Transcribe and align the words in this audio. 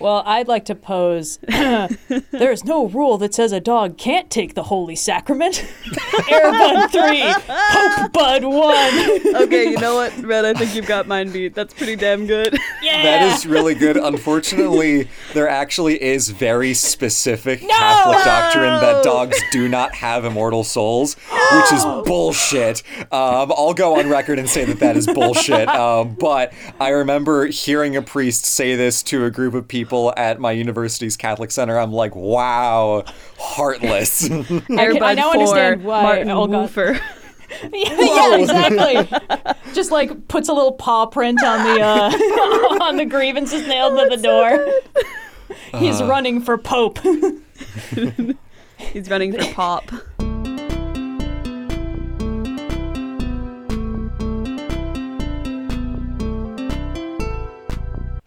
Well, 0.00 0.22
I'd 0.24 0.48
like 0.48 0.64
to 0.64 0.74
pose. 0.74 1.38
there 1.46 2.50
is 2.50 2.64
no 2.64 2.86
rule 2.86 3.18
that 3.18 3.34
says 3.34 3.52
a 3.52 3.60
dog 3.60 3.98
can't 3.98 4.30
take 4.30 4.54
the 4.54 4.62
holy 4.62 4.96
sacrament. 4.96 5.56
Airbud 5.84 6.90
three, 6.90 7.22
Pope 7.46 8.12
Bud 8.12 8.44
one. 8.44 9.20
Okay, 9.40 9.70
you 9.70 9.78
know 9.78 9.94
what, 9.96 10.16
Red? 10.22 10.44
I 10.44 10.54
think 10.54 10.74
you've 10.74 10.86
got 10.86 11.06
mine 11.06 11.30
beat. 11.30 11.54
That's 11.54 11.72
pretty 11.74 11.96
damn 11.96 12.26
good. 12.26 12.58
Yeah. 12.82 13.02
That 13.02 13.34
is 13.34 13.46
really 13.46 13.74
good. 13.74 13.96
Unfortunately, 13.96 15.08
there 15.34 15.48
actually 15.48 16.02
is 16.02 16.28
very 16.30 16.74
specific 16.74 17.62
No! 17.62 17.68
Catholic 17.68 18.24
doctrine 18.24 18.80
that 18.80 19.04
dogs 19.04 19.38
do 19.52 19.68
not 19.68 19.94
have 19.94 20.24
immortal 20.24 20.64
souls, 20.64 21.14
which 21.14 21.72
is 21.72 21.84
bullshit. 22.06 22.82
Um, 23.12 23.52
I'll 23.56 23.74
go 23.74 23.98
on 23.98 24.08
record 24.08 24.38
and 24.38 24.48
say 24.48 24.64
that 24.64 24.78
that 24.80 24.96
is 24.96 25.06
bullshit. 25.06 25.68
Um, 25.68 26.14
but 26.14 26.52
I 26.78 26.88
remember 26.90 27.46
hearing 27.46 27.96
a 27.96 28.02
priest 28.02 28.44
say 28.44 28.76
this 28.76 29.02
to 29.04 29.24
a 29.24 29.30
group 29.30 29.54
of 29.54 29.68
people 29.68 29.89
at 30.16 30.38
my 30.38 30.52
university's 30.52 31.16
Catholic 31.16 31.50
center. 31.50 31.78
I'm 31.78 31.92
like, 31.92 32.14
wow, 32.14 33.04
heartless. 33.38 34.24
I, 34.24 34.28
Airbud 34.34 35.02
I 35.02 35.14
now 35.14 35.32
four, 35.32 35.40
understand 35.40 35.84
why. 35.84 36.02
Martin 36.02 36.30
oh, 36.30 36.46
Woofer. 36.46 36.92
yeah, 37.72 37.96
yeah, 37.98 38.36
exactly. 38.36 39.18
Just 39.74 39.90
like 39.90 40.28
puts 40.28 40.48
a 40.48 40.52
little 40.52 40.72
paw 40.72 41.06
print 41.06 41.42
on 41.42 41.64
the 41.64 41.82
uh, 41.82 42.10
on 42.84 42.96
the 42.96 43.04
grievances 43.04 43.66
nailed 43.66 43.98
to 43.98 44.16
the 44.16 44.22
door. 44.22 44.66
He's 45.78 46.00
running 46.02 46.40
for 46.40 46.56
Pope. 46.56 46.98
He's 48.92 49.10
running 49.10 49.32
for 49.32 49.52
pop. 49.52 49.90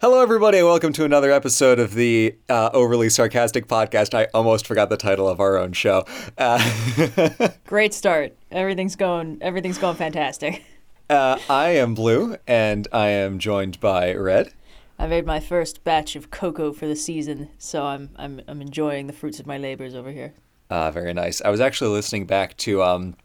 Hello, 0.04 0.20
everybody, 0.20 0.58
and 0.58 0.66
welcome 0.66 0.92
to 0.92 1.06
another 1.06 1.32
episode 1.32 1.78
of 1.78 1.94
the 1.94 2.36
uh, 2.50 2.68
Overly 2.74 3.08
Sarcastic 3.08 3.66
Podcast. 3.66 4.12
I 4.12 4.26
almost 4.34 4.66
forgot 4.66 4.90
the 4.90 4.98
title 4.98 5.26
of 5.26 5.40
our 5.40 5.56
own 5.56 5.72
show. 5.72 6.04
Uh, 6.36 7.48
Great 7.66 7.94
start. 7.94 8.36
Everything's 8.50 8.96
going. 8.96 9.38
Everything's 9.40 9.78
going 9.78 9.96
fantastic. 9.96 10.62
uh, 11.08 11.38
I 11.48 11.70
am 11.70 11.94
Blue, 11.94 12.36
and 12.46 12.86
I 12.92 13.08
am 13.08 13.38
joined 13.38 13.80
by 13.80 14.12
Red. 14.12 14.52
I 14.98 15.06
made 15.06 15.24
my 15.24 15.40
first 15.40 15.84
batch 15.84 16.16
of 16.16 16.30
cocoa 16.30 16.74
for 16.74 16.86
the 16.86 16.96
season, 16.96 17.48
so 17.56 17.86
I'm 17.86 18.10
I'm 18.16 18.42
I'm 18.46 18.60
enjoying 18.60 19.06
the 19.06 19.14
fruits 19.14 19.40
of 19.40 19.46
my 19.46 19.56
labors 19.56 19.94
over 19.94 20.10
here. 20.10 20.34
Uh, 20.68 20.90
very 20.90 21.14
nice. 21.14 21.40
I 21.40 21.48
was 21.48 21.60
actually 21.60 21.92
listening 21.92 22.26
back 22.26 22.58
to 22.58 22.82
um, 22.82 23.16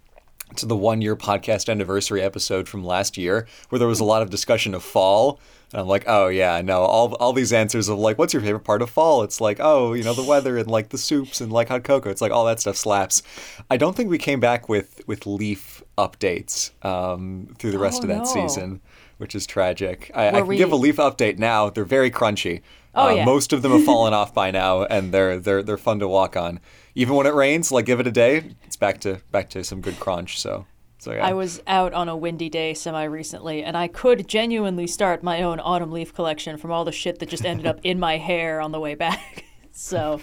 to 0.55 0.65
the 0.65 0.77
one 0.77 1.01
year 1.01 1.17
podcast 1.17 1.67
anniversary 1.67 2.21
episode 2.21 2.69
from 2.69 2.85
last 2.85 3.17
year, 3.17 3.47
where 3.67 3.79
there 3.79 3.87
was 3.89 3.99
a 3.99 4.05
lot 4.05 4.21
of 4.21 4.29
discussion 4.29 4.73
of 4.73 4.81
fall. 4.81 5.41
And 5.71 5.81
I'm 5.81 5.87
like, 5.87 6.03
oh 6.07 6.27
yeah, 6.29 6.61
no, 6.61 6.81
all 6.81 7.13
all 7.15 7.31
these 7.33 7.53
answers 7.53 7.89
of 7.89 7.99
like, 7.99 8.17
what's 8.17 8.33
your 8.33 8.41
favorite 8.41 8.61
part 8.63 8.81
of 8.81 8.89
fall? 8.89 9.21
It's 9.23 9.39
like, 9.39 9.59
oh, 9.59 9.93
you 9.93 10.03
know, 10.03 10.13
the 10.13 10.23
weather 10.23 10.57
and 10.57 10.67
like 10.67 10.89
the 10.89 10.97
soups 10.97 11.41
and 11.41 11.51
like 11.51 11.67
hot 11.69 11.83
cocoa. 11.83 12.09
It's 12.09 12.21
like 12.21 12.31
all 12.31 12.45
that 12.45 12.59
stuff 12.59 12.75
slaps. 12.75 13.21
I 13.69 13.77
don't 13.77 13.95
think 13.95 14.09
we 14.09 14.17
came 14.17 14.39
back 14.39 14.67
with 14.67 15.01
with 15.07 15.25
leaf 15.27 15.83
updates 15.97 16.71
um, 16.85 17.55
through 17.59 17.71
the 17.71 17.79
rest 17.79 17.99
Oh, 18.01 18.03
of 18.03 18.07
that 18.09 18.17
no. 18.19 18.23
season, 18.25 18.81
which 19.17 19.35
is 19.35 19.45
tragic. 19.45 20.09
I, 20.15 20.27
I 20.29 20.31
can 20.31 20.47
we- 20.47 20.57
give 20.57 20.71
a 20.71 20.75
leaf 20.75 20.95
update 20.97 21.37
now. 21.37 21.69
They're 21.69 21.85
very 21.85 22.09
crunchy. 22.11 22.61
Oh, 22.95 23.09
Uh, 23.09 23.13
yeah. 23.15 23.25
Most 23.25 23.53
of 23.53 23.61
them 23.61 23.71
have 23.71 23.83
fallen 23.85 24.13
off 24.19 24.33
by 24.33 24.49
now, 24.49 24.83
and 24.85 25.11
they're 25.13 25.39
they're 25.39 25.61
they're 25.61 25.77
fun 25.77 25.99
to 25.99 26.07
walk 26.07 26.35
on. 26.35 26.59
Even 26.95 27.13
when 27.15 27.27
it 27.27 27.33
rains, 27.35 27.71
like 27.71 27.85
give 27.85 27.99
it 27.99 28.07
a 28.07 28.11
day, 28.11 28.55
it's 28.65 28.75
back 28.75 28.99
to 29.01 29.21
back 29.31 29.49
to 29.51 29.63
some 29.63 29.81
good 29.81 29.99
crunch. 29.99 30.39
So 30.39 30.65
so 30.99 31.13
yeah. 31.13 31.25
I 31.25 31.31
was 31.31 31.61
out 31.65 31.93
on 31.93 32.09
a 32.09 32.15
windy 32.15 32.49
day 32.49 32.73
semi 32.73 33.05
recently, 33.05 33.63
and 33.63 33.77
I 33.77 33.87
could 33.87 34.27
genuinely 34.27 34.85
start 34.85 35.23
my 35.23 35.41
own 35.41 35.61
autumn 35.61 35.93
leaf 35.93 36.13
collection 36.13 36.57
from 36.57 36.71
all 36.71 36.83
the 36.83 36.91
shit 36.91 37.19
that 37.19 37.29
just 37.29 37.45
ended 37.45 37.65
up 37.65 37.79
in 37.83 37.99
my 37.99 38.17
hair 38.17 38.59
on 38.59 38.73
the 38.73 38.81
way 38.81 38.95
back. 38.95 39.45
so 39.71 40.19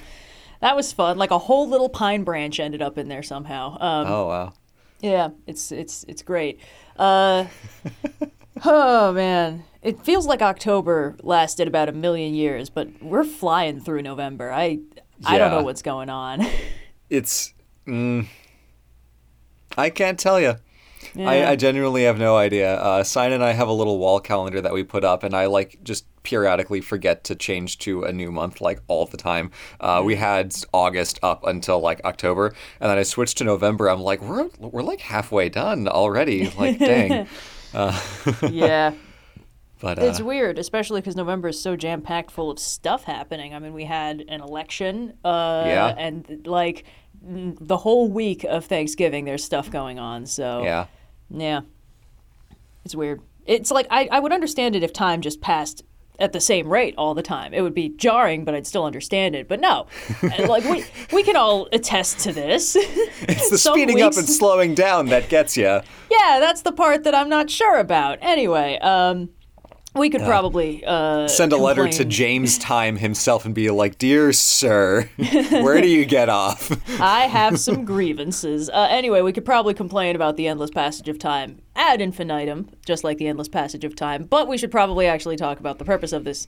that 0.60 0.76
was 0.76 0.92
fun. 0.92 1.16
Like 1.16 1.30
a 1.30 1.38
whole 1.38 1.66
little 1.66 1.88
pine 1.88 2.24
branch 2.24 2.60
ended 2.60 2.82
up 2.82 2.98
in 2.98 3.08
there 3.08 3.22
somehow. 3.22 3.78
Um, 3.80 4.06
oh 4.06 4.26
wow. 4.26 4.52
Yeah, 5.00 5.30
it's 5.46 5.72
it's 5.72 6.04
it's 6.08 6.20
great. 6.20 6.60
Uh, 6.98 7.46
oh 8.64 9.12
man, 9.12 9.64
it 9.80 10.02
feels 10.02 10.26
like 10.26 10.42
October 10.42 11.16
lasted 11.22 11.68
about 11.68 11.88
a 11.88 11.92
million 11.92 12.34
years, 12.34 12.68
but 12.68 13.02
we're 13.02 13.24
flying 13.24 13.80
through 13.80 14.02
November. 14.02 14.52
I 14.52 14.80
I 15.24 15.38
don't 15.38 15.50
know 15.50 15.62
what's 15.62 15.82
going 15.82 16.10
on. 16.10 16.46
It's. 17.08 17.54
Mm, 17.86 18.26
I 19.78 19.90
can't 19.90 20.18
tell 20.18 20.40
you. 20.40 20.56
Yeah. 21.14 21.28
I, 21.30 21.50
I 21.50 21.56
genuinely 21.56 22.04
have 22.04 22.18
no 22.18 22.36
idea. 22.36 22.74
Uh, 22.76 23.04
Sign 23.04 23.32
and 23.32 23.42
I 23.44 23.52
have 23.52 23.68
a 23.68 23.72
little 23.72 23.98
wall 23.98 24.20
calendar 24.20 24.60
that 24.60 24.72
we 24.72 24.82
put 24.84 25.04
up, 25.04 25.22
and 25.22 25.34
I 25.34 25.46
like 25.46 25.78
just 25.82 26.04
periodically 26.22 26.80
forget 26.80 27.22
to 27.24 27.34
change 27.36 27.78
to 27.78 28.02
a 28.02 28.12
new 28.12 28.32
month 28.32 28.60
like 28.60 28.80
all 28.88 29.06
the 29.06 29.16
time. 29.16 29.50
Uh, 29.80 30.02
we 30.04 30.16
had 30.16 30.54
August 30.72 31.18
up 31.22 31.46
until 31.46 31.78
like 31.80 32.00
October, 32.04 32.54
and 32.80 32.90
then 32.90 32.98
I 32.98 33.02
switched 33.04 33.38
to 33.38 33.44
November. 33.44 33.88
I'm 33.88 34.00
like, 34.00 34.20
we're 34.22 34.48
we're 34.58 34.82
like 34.82 35.00
halfway 35.00 35.48
done 35.48 35.86
already. 35.88 36.50
Like, 36.50 36.78
dang. 36.78 37.26
Uh, 37.74 38.00
yeah. 38.50 38.94
but 39.80 39.98
uh, 39.98 40.02
It's 40.02 40.20
weird, 40.20 40.58
especially 40.58 41.00
because 41.02 41.14
November 41.16 41.48
is 41.48 41.60
so 41.60 41.76
jam 41.76 42.00
packed 42.00 42.30
full 42.30 42.50
of 42.50 42.58
stuff 42.58 43.04
happening. 43.04 43.54
I 43.54 43.58
mean, 43.58 43.74
we 43.74 43.84
had 43.84 44.24
an 44.28 44.40
election, 44.40 45.12
uh, 45.22 45.64
Yeah. 45.66 45.94
and 45.98 46.46
like 46.46 46.84
the 47.22 47.76
whole 47.76 48.08
week 48.08 48.44
of 48.44 48.64
Thanksgiving, 48.66 49.24
there's 49.24 49.44
stuff 49.44 49.70
going 49.70 49.98
on. 49.98 50.26
So 50.26 50.62
yeah. 50.62 50.86
yeah, 51.30 51.60
it's 52.84 52.94
weird. 52.94 53.20
It's 53.44 53.70
like 53.70 53.86
I, 53.90 54.08
I 54.10 54.20
would 54.20 54.32
understand 54.32 54.76
it 54.76 54.82
if 54.82 54.92
time 54.92 55.20
just 55.20 55.40
passed 55.40 55.82
at 56.18 56.32
the 56.32 56.40
same 56.40 56.68
rate 56.68 56.94
all 56.96 57.14
the 57.14 57.22
time. 57.22 57.52
It 57.52 57.60
would 57.60 57.74
be 57.74 57.90
jarring, 57.90 58.44
but 58.44 58.54
I'd 58.54 58.66
still 58.66 58.84
understand 58.84 59.34
it. 59.34 59.48
But 59.48 59.60
no, 59.60 59.86
like 60.22 60.64
we 60.64 60.84
we 61.12 61.22
can 61.22 61.36
all 61.36 61.68
attest 61.72 62.20
to 62.20 62.32
this. 62.32 62.76
It's 63.28 63.50
the 63.50 63.58
speeding 63.58 64.02
up 64.02 64.16
and 64.16 64.28
slowing 64.28 64.74
down 64.74 65.06
that 65.06 65.28
gets 65.28 65.56
you. 65.56 65.64
yeah, 66.10 66.38
that's 66.38 66.62
the 66.62 66.72
part 66.72 67.04
that 67.04 67.14
I'm 67.14 67.28
not 67.28 67.50
sure 67.50 67.78
about. 67.78 68.18
Anyway, 68.20 68.78
um, 68.78 69.30
we 69.96 70.10
could 70.10 70.22
probably 70.22 70.84
uh, 70.84 71.28
Send 71.28 71.52
a 71.52 71.56
letter 71.56 71.88
to. 71.88 72.04
James 72.04 72.58
Time 72.58 72.96
himself 72.96 73.44
and 73.44 73.54
be 73.54 73.70
like, 73.70 73.98
"Dear 73.98 74.32
sir, 74.32 75.08
where 75.16 75.80
do 75.80 75.88
you 75.88 76.04
get 76.04 76.28
off?" 76.28 76.70
I 77.00 77.22
have 77.22 77.58
some 77.66 77.84
grievances. 77.84 78.70
Uh, 78.70 78.86
anyway, 78.90 79.20
we 79.22 79.32
could 79.32 79.44
probably 79.44 79.74
complain 79.74 80.16
about 80.16 80.36
the 80.36 80.46
endless 80.46 80.70
passage 80.70 81.08
of 81.08 81.18
time 81.18 81.60
ad 81.74 82.00
infinitum, 82.00 82.70
just 82.84 83.04
like 83.04 83.18
the 83.18 83.28
endless 83.28 83.48
passage 83.48 83.84
of 83.84 83.94
time. 83.94 84.24
But 84.24 84.48
we 84.48 84.56
should 84.56 84.70
probably 84.70 85.06
actually 85.06 85.36
talk 85.36 85.60
about 85.60 85.78
the 85.78 85.84
purpose 85.84 86.12
of 86.12 86.24
this 86.24 86.46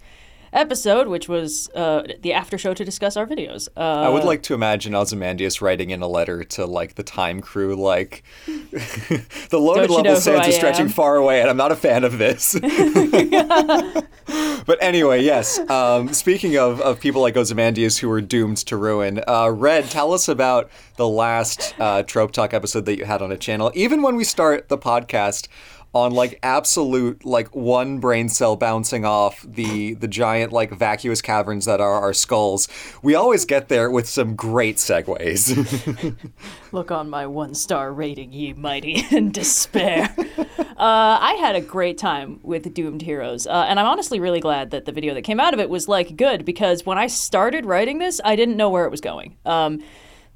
episode, 0.53 1.09
which 1.09 1.29
was 1.29 1.69
uh, 1.75 2.03
the 2.21 2.33
after 2.33 2.59
show 2.59 2.75
to 2.75 2.85
discuss 2.85 3.17
our 3.17 3.27
videos. 3.27 3.69
Uh, 3.77 3.81
I 3.81 4.09
would 4.09 4.25
like 4.25 4.43
to 4.45 4.55
imagine 4.55 4.95
Ozymandias 4.95 5.61
writing 5.61 5.91
in 5.91 6.03
a 6.03 6.09
letter 6.09 6.45
to 6.45 6.67
like 6.67 6.95
the 6.95 7.03
time 7.03 7.41
crew, 7.41 7.77
like 7.77 8.23
the 8.47 9.59
loaded 9.59 9.91
level 9.91 10.17
sands 10.17 10.49
are 10.49 10.53
stretching 10.53 10.89
far 10.89 11.17
away, 11.17 11.41
and 11.41 11.51
I'm 11.51 11.57
not 11.57 11.73
a 11.73 11.77
fan 11.77 12.05
of 12.05 12.19
this. 12.19 12.59
but 14.67 14.83
anyway, 14.83 15.23
yes. 15.23 15.59
Um, 15.71 16.13
speaking 16.13 16.57
of, 16.59 16.81
of 16.81 17.01
people 17.01 17.23
like 17.23 17.37
Ozymandias 17.37 17.99
who 17.99 18.09
were 18.09 18.21
doomed 18.21 18.59
to 18.59 18.77
ruin, 18.77 19.23
uh, 19.27 19.51
Red, 19.51 19.87
tell 19.91 20.13
us 20.13 20.29
about 20.29 20.71
the 20.97 21.09
last 21.09 21.75
uh, 21.79 22.03
Trope 22.03 22.33
Talk 22.33 22.53
episode 22.53 22.85
that 22.87 22.99
you 22.99 23.05
had 23.05 23.23
on 23.23 23.33
a 23.33 23.37
channel. 23.37 23.71
Even 23.75 24.03
when 24.03 24.17
we 24.17 24.25
start 24.25 24.69
the 24.69 24.79
podcast 24.79 25.49
on 25.95 26.13
like 26.13 26.39
absolute 26.43 27.25
like 27.25 27.55
one 27.55 27.99
brain 27.99 28.29
cell 28.29 28.57
bouncing 28.57 29.05
off 29.05 29.45
the 29.49 29.95
the 29.95 30.09
giant 30.09 30.53
like 30.53 30.71
vacuous 30.73 31.23
caverns 31.23 31.65
that 31.65 31.81
are 31.81 31.95
our 31.95 32.13
skulls, 32.13 32.69
we 33.03 33.15
always 33.15 33.45
get 33.45 33.69
there 33.69 33.91
with 33.91 34.09
some 34.09 34.37
great 34.37 34.77
segues. 34.77 36.15
Look 36.73 36.91
on 36.91 37.09
my 37.09 37.27
one 37.27 37.55
star 37.55 37.93
rating, 37.93 38.33
ye 38.33 38.53
mighty, 38.53 39.05
in 39.11 39.31
despair. 39.33 40.15
uh, 40.19 40.75
I 40.79 41.37
had 41.41 41.57
a 41.57 41.61
great 41.61 41.99
time 41.99 42.41
with 42.43 42.73
Doomed 42.75 43.03
Heroes, 43.03 43.47
uh, 43.47 43.67
and 43.69 43.81
I'm 43.81 43.87
honestly 43.87 44.21
really 44.21 44.41
glad 44.41 44.71
that 44.71 44.85
the 44.85 44.93
video 44.93 45.15
that 45.15 45.23
came 45.23 45.41
out 45.41 45.55
of 45.55 45.61
it 45.61 45.71
was 45.71 45.89
like 45.89 46.17
good 46.17 46.45
because 46.45 46.85
when 46.85 46.99
I 46.99 47.07
started 47.07 47.65
writing 47.65 47.99
this, 47.99 48.21
I 48.25 48.37
didn't 48.37 48.57
know 48.57 48.71
where 48.71 48.85
it 48.85 48.91
was 48.91 49.01
going. 49.01 49.37
Um, 49.47 49.83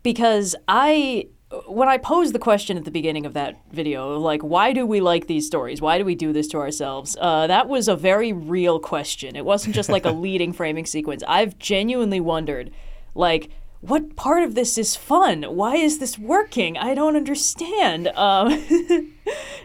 because 0.02 0.54
I. 0.68 1.28
When 1.72 1.88
I 1.88 1.96
posed 1.96 2.34
the 2.34 2.38
question 2.38 2.76
at 2.76 2.84
the 2.84 2.90
beginning 2.90 3.24
of 3.24 3.32
that 3.32 3.58
video, 3.72 4.18
like, 4.18 4.42
why 4.42 4.74
do 4.74 4.84
we 4.84 5.00
like 5.00 5.26
these 5.26 5.46
stories? 5.46 5.80
Why 5.80 5.96
do 5.96 6.04
we 6.04 6.14
do 6.14 6.32
this 6.32 6.46
to 6.48 6.58
ourselves? 6.58 7.16
Uh, 7.18 7.46
that 7.46 7.66
was 7.66 7.88
a 7.88 7.96
very 7.96 8.30
real 8.32 8.78
question. 8.78 9.36
It 9.36 9.44
wasn't 9.46 9.74
just 9.74 9.88
like 9.88 10.04
a 10.04 10.10
leading 10.26 10.52
framing 10.52 10.84
sequence. 10.84 11.22
I've 11.26 11.58
genuinely 11.58 12.20
wondered, 12.20 12.72
like, 13.14 13.50
what 13.80 14.16
part 14.16 14.42
of 14.42 14.54
this 14.54 14.76
is 14.76 14.96
fun? 14.96 15.44
Why 15.44 15.76
is 15.76 15.98
this 15.98 16.18
working? 16.18 16.76
I 16.76 16.94
don't 16.94 17.16
understand. 17.16 18.08
Um, 18.08 19.11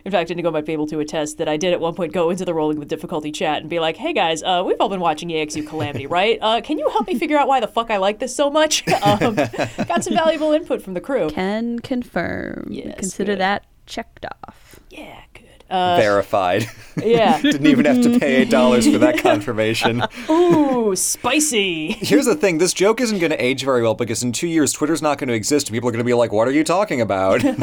in 0.06 0.12
fact, 0.12 0.30
Indigo 0.31 0.51
might 0.51 0.65
be 0.65 0.74
able 0.74 0.88
to 0.88 1.00
attest 1.00 1.38
that 1.38 1.48
I 1.50 1.57
did 1.57 1.74
at 1.74 1.80
one 1.80 1.95
point 1.95 2.13
go 2.13 2.30
into 2.30 2.45
the 2.45 2.54
rolling 2.54 2.80
with 2.80 2.88
difficulty 2.88 3.31
chat 3.31 3.62
and 3.62 3.69
be 3.69 3.80
like, 3.80 3.98
"Hey 3.98 4.13
guys, 4.13 4.44
uh, 4.44 4.63
we've 4.65 4.80
all 4.80 4.89
been 4.89 5.00
watching 5.00 5.30
EXU 5.30 5.68
Calamity, 5.68 6.06
right? 6.19 6.38
Uh, 6.42 6.62
can 6.62 6.77
you 6.77 6.89
help 6.89 7.07
me 7.07 7.18
figure 7.18 7.38
out 7.38 7.48
why 7.48 7.59
the 7.59 7.68
fuck 7.68 7.89
I 7.92 7.98
like 7.98 8.19
this 8.19 8.36
so 8.36 8.50
much?" 8.50 8.83
Um, 9.07 9.36
got 9.36 10.04
some 10.04 10.13
valuable 10.15 10.51
input 10.51 10.81
from 10.81 10.94
the 10.94 11.00
crew. 11.01 11.30
Can 11.30 11.80
confirm. 11.80 12.68
Yes, 12.69 12.95
Consider 13.00 13.33
good. 13.33 13.39
that 13.39 13.65
checked 13.86 14.25
off. 14.45 14.80
Yeah. 14.89 15.21
Uh, 15.69 15.97
Verified. 15.99 16.65
yeah. 16.95 17.41
Didn't 17.41 17.67
even 17.67 17.83
have 17.85 18.01
to 18.01 18.17
pay 18.19 18.37
eight 18.37 18.49
dollars 18.49 18.89
for 18.89 18.97
that 18.99 19.17
confirmation. 19.17 20.01
Ooh, 20.29 20.95
spicy. 20.95 21.91
Here's 21.91 22.25
the 22.25 22.35
thing: 22.35 22.57
this 22.57 22.73
joke 22.73 23.01
isn't 23.01 23.19
going 23.19 23.31
to 23.31 23.43
age 23.43 23.65
very 23.65 23.81
well 23.81 23.93
because 23.93 24.23
in 24.23 24.31
two 24.31 24.47
years, 24.47 24.71
Twitter's 24.71 25.01
not 25.01 25.17
going 25.17 25.27
to 25.27 25.33
exist, 25.33 25.67
and 25.67 25.73
people 25.73 25.89
are 25.89 25.91
going 25.91 25.99
to 25.99 26.05
be 26.05 26.13
like, 26.13 26.31
"What 26.31 26.47
are 26.47 26.51
you 26.51 26.63
talking 26.63 27.01
about?" 27.01 27.43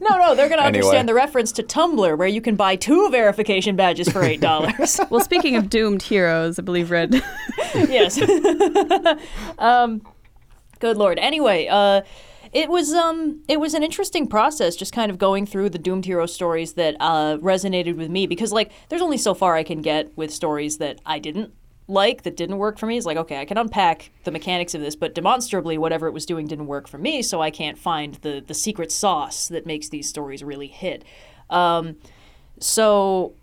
No, 0.00 0.16
no, 0.16 0.34
they're 0.34 0.48
going 0.48 0.60
to 0.60 0.64
Anyway. 0.66 0.78
understand 0.84 1.08
the 1.08 1.14
reference 1.14 1.52
to 1.52 1.62
Tumblr, 1.62 2.16
where 2.16 2.26
you 2.28 2.40
can 2.40 2.54
buy 2.56 2.74
two 2.76 3.10
verification 3.10 3.76
badges 3.76 4.08
for 4.08 4.22
eight 4.22 4.40
dollars. 4.40 4.98
Well, 5.10 5.20
speaking 5.22 5.56
of 5.56 5.68
doomed 5.68 6.02
heroes, 6.02 6.58
I 6.58 6.62
believe 6.62 6.90
Red. 6.90 7.14
yes. 7.74 8.18
um, 9.58 10.02
good 10.78 10.96
lord. 10.96 11.18
Anyway, 11.18 11.66
uh, 11.68 12.02
it 12.52 12.68
was 12.68 12.92
um, 12.92 13.42
it 13.48 13.60
was 13.60 13.74
an 13.74 13.82
interesting 13.82 14.26
process, 14.26 14.74
just 14.74 14.92
kind 14.92 15.10
of 15.10 15.18
going 15.18 15.46
through 15.46 15.70
the 15.70 15.78
doomed 15.78 16.04
hero 16.04 16.26
stories 16.26 16.74
that 16.74 16.96
uh, 16.98 17.38
resonated 17.38 17.96
with 17.96 18.10
me 18.10 18.26
because 18.26 18.52
like 18.52 18.72
there's 18.88 19.02
only 19.02 19.18
so 19.18 19.34
far 19.34 19.54
I 19.54 19.62
can 19.62 19.82
get 19.82 20.16
with 20.16 20.32
stories 20.32 20.78
that 20.78 21.00
I 21.06 21.18
didn't 21.18 21.52
like 21.86 22.22
that 22.22 22.36
didn't 22.36 22.58
work 22.58 22.78
for 22.78 22.86
me. 22.86 22.96
It's 22.96 23.06
like 23.06 23.16
okay, 23.16 23.40
I 23.40 23.44
can 23.44 23.56
unpack 23.56 24.10
the 24.24 24.32
mechanics 24.32 24.74
of 24.74 24.80
this, 24.80 24.96
but 24.96 25.14
demonstrably 25.14 25.78
whatever 25.78 26.08
it 26.08 26.12
was 26.12 26.26
doing 26.26 26.46
didn't 26.48 26.66
work 26.66 26.88
for 26.88 26.98
me, 26.98 27.22
so 27.22 27.40
I 27.40 27.50
can't 27.50 27.78
find 27.78 28.14
the 28.16 28.42
the 28.44 28.54
secret 28.54 28.90
sauce 28.90 29.46
that 29.48 29.64
makes 29.64 29.88
these 29.88 30.08
stories 30.08 30.42
really 30.42 30.68
hit. 30.68 31.04
Um, 31.50 31.96
so 32.58 33.34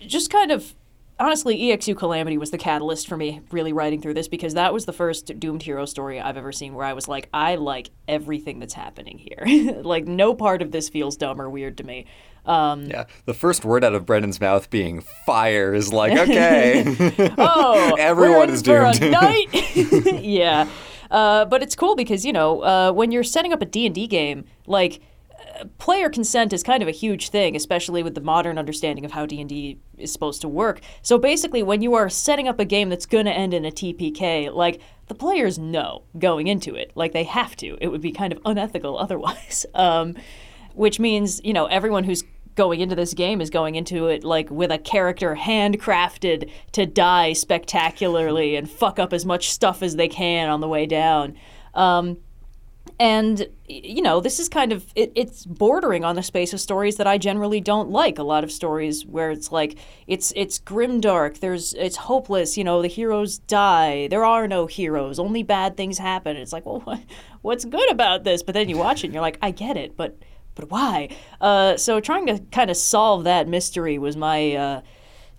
just 0.00 0.30
kind 0.30 0.50
of 0.50 0.74
honestly 1.18 1.58
exu 1.58 1.96
calamity 1.96 2.38
was 2.38 2.50
the 2.50 2.58
catalyst 2.58 3.08
for 3.08 3.16
me 3.16 3.40
really 3.50 3.72
writing 3.72 4.00
through 4.00 4.14
this 4.14 4.28
because 4.28 4.54
that 4.54 4.72
was 4.72 4.86
the 4.86 4.92
first 4.92 5.38
doomed 5.38 5.62
hero 5.62 5.84
story 5.84 6.20
i've 6.20 6.36
ever 6.36 6.52
seen 6.52 6.74
where 6.74 6.84
i 6.84 6.92
was 6.92 7.08
like 7.08 7.28
i 7.32 7.54
like 7.56 7.90
everything 8.08 8.58
that's 8.58 8.74
happening 8.74 9.18
here. 9.18 9.44
Like 9.88 10.06
no 10.06 10.34
part 10.34 10.62
of 10.62 10.72
this 10.72 10.88
feels 10.88 11.16
dumb 11.16 11.40
or 11.40 11.48
weird 11.48 11.76
to 11.78 11.84
me. 11.84 12.06
Um, 12.46 12.86
yeah, 12.86 13.04
the 13.26 13.34
first 13.34 13.64
word 13.64 13.84
out 13.84 13.94
of 13.94 14.06
Brennan's 14.06 14.40
mouth 14.40 14.70
being 14.70 15.00
"fire" 15.00 15.74
is 15.74 15.92
like, 15.92 16.18
okay. 16.28 16.84
oh 17.38 17.94
Everyone 17.98 18.50
is 18.50 18.60
in 18.60 18.64
for 18.64 18.84
a 18.84 19.10
night. 19.10 19.48
Yeah. 20.22 20.68
Uh, 21.10 21.44
but 21.44 21.62
it's 21.62 21.74
cool 21.74 21.94
because 21.94 22.24
you 22.24 22.32
know 22.32 22.62
uh, 22.62 22.92
when 22.92 23.12
you're 23.12 23.24
setting 23.24 23.52
up 23.52 23.62
a 23.62 23.66
d&d 23.66 24.06
game 24.08 24.44
like 24.66 25.00
player 25.78 26.08
consent 26.08 26.52
is 26.52 26.62
kind 26.62 26.82
of 26.82 26.88
a 26.88 26.92
huge 26.92 27.30
thing 27.30 27.56
especially 27.56 28.02
with 28.02 28.14
the 28.14 28.20
modern 28.20 28.58
understanding 28.58 29.04
of 29.04 29.12
how 29.12 29.26
d&d 29.26 29.78
is 29.96 30.12
supposed 30.12 30.40
to 30.40 30.48
work. 30.48 30.80
So 31.02 31.18
basically 31.18 31.62
when 31.62 31.82
you 31.82 31.94
are 31.94 32.08
setting 32.08 32.48
up 32.48 32.60
a 32.60 32.64
game 32.64 32.88
that's 32.88 33.06
going 33.06 33.26
to 33.26 33.32
end 33.32 33.54
in 33.54 33.64
a 33.64 33.70
tpk 33.70 34.52
like 34.54 34.80
the 35.08 35.14
players 35.14 35.58
know 35.58 36.02
going 36.18 36.46
into 36.46 36.74
it. 36.74 36.92
Like 36.94 37.12
they 37.12 37.24
have 37.24 37.56
to. 37.56 37.76
It 37.80 37.88
would 37.88 38.00
be 38.00 38.12
kind 38.12 38.32
of 38.32 38.40
unethical 38.44 38.98
otherwise. 38.98 39.66
Um, 39.74 40.14
which 40.74 41.00
means 41.00 41.40
you 41.42 41.52
know 41.52 41.66
everyone 41.66 42.04
who's 42.04 42.22
going 42.54 42.80
into 42.80 42.94
this 42.94 43.14
game 43.14 43.40
is 43.40 43.50
going 43.50 43.76
into 43.76 44.08
it 44.08 44.24
like 44.24 44.50
with 44.50 44.70
a 44.72 44.78
character 44.78 45.36
handcrafted 45.36 46.50
to 46.72 46.84
die 46.86 47.32
spectacularly 47.32 48.56
and 48.56 48.68
fuck 48.68 48.98
up 48.98 49.12
as 49.12 49.24
much 49.24 49.50
stuff 49.50 49.80
as 49.82 49.96
they 49.96 50.08
can 50.08 50.48
on 50.48 50.60
the 50.60 50.68
way 50.68 50.86
down. 50.86 51.36
Um, 51.74 52.18
and 53.00 53.46
you 53.66 54.02
know 54.02 54.20
this 54.20 54.40
is 54.40 54.48
kind 54.48 54.72
of 54.72 54.86
it, 54.96 55.12
it's 55.14 55.46
bordering 55.46 56.04
on 56.04 56.16
the 56.16 56.22
space 56.22 56.52
of 56.52 56.60
stories 56.60 56.96
that 56.96 57.06
I 57.06 57.18
generally 57.18 57.60
don't 57.60 57.90
like. 57.90 58.18
A 58.18 58.22
lot 58.22 58.44
of 58.44 58.50
stories 58.50 59.06
where 59.06 59.30
it's 59.30 59.52
like 59.52 59.78
it's 60.06 60.32
it's 60.34 60.58
grimdark. 60.58 61.40
There's 61.40 61.74
it's 61.74 61.96
hopeless. 61.96 62.56
You 62.56 62.64
know 62.64 62.82
the 62.82 62.88
heroes 62.88 63.38
die. 63.38 64.08
There 64.08 64.24
are 64.24 64.48
no 64.48 64.66
heroes. 64.66 65.18
Only 65.18 65.42
bad 65.42 65.76
things 65.76 65.98
happen. 65.98 66.36
It's 66.36 66.52
like 66.52 66.66
well, 66.66 66.80
what, 66.80 67.00
what's 67.42 67.64
good 67.64 67.90
about 67.90 68.24
this? 68.24 68.42
But 68.42 68.54
then 68.54 68.68
you 68.68 68.78
watch 68.78 69.04
it 69.04 69.08
and 69.08 69.14
you're 69.14 69.22
like, 69.22 69.38
I 69.42 69.52
get 69.52 69.76
it, 69.76 69.96
but 69.96 70.18
but 70.54 70.70
why? 70.70 71.08
Uh, 71.40 71.76
so 71.76 72.00
trying 72.00 72.26
to 72.26 72.40
kind 72.50 72.68
of 72.68 72.76
solve 72.76 73.24
that 73.24 73.46
mystery 73.46 73.96
was 73.96 74.16
my 74.16 74.54
uh, 74.54 74.80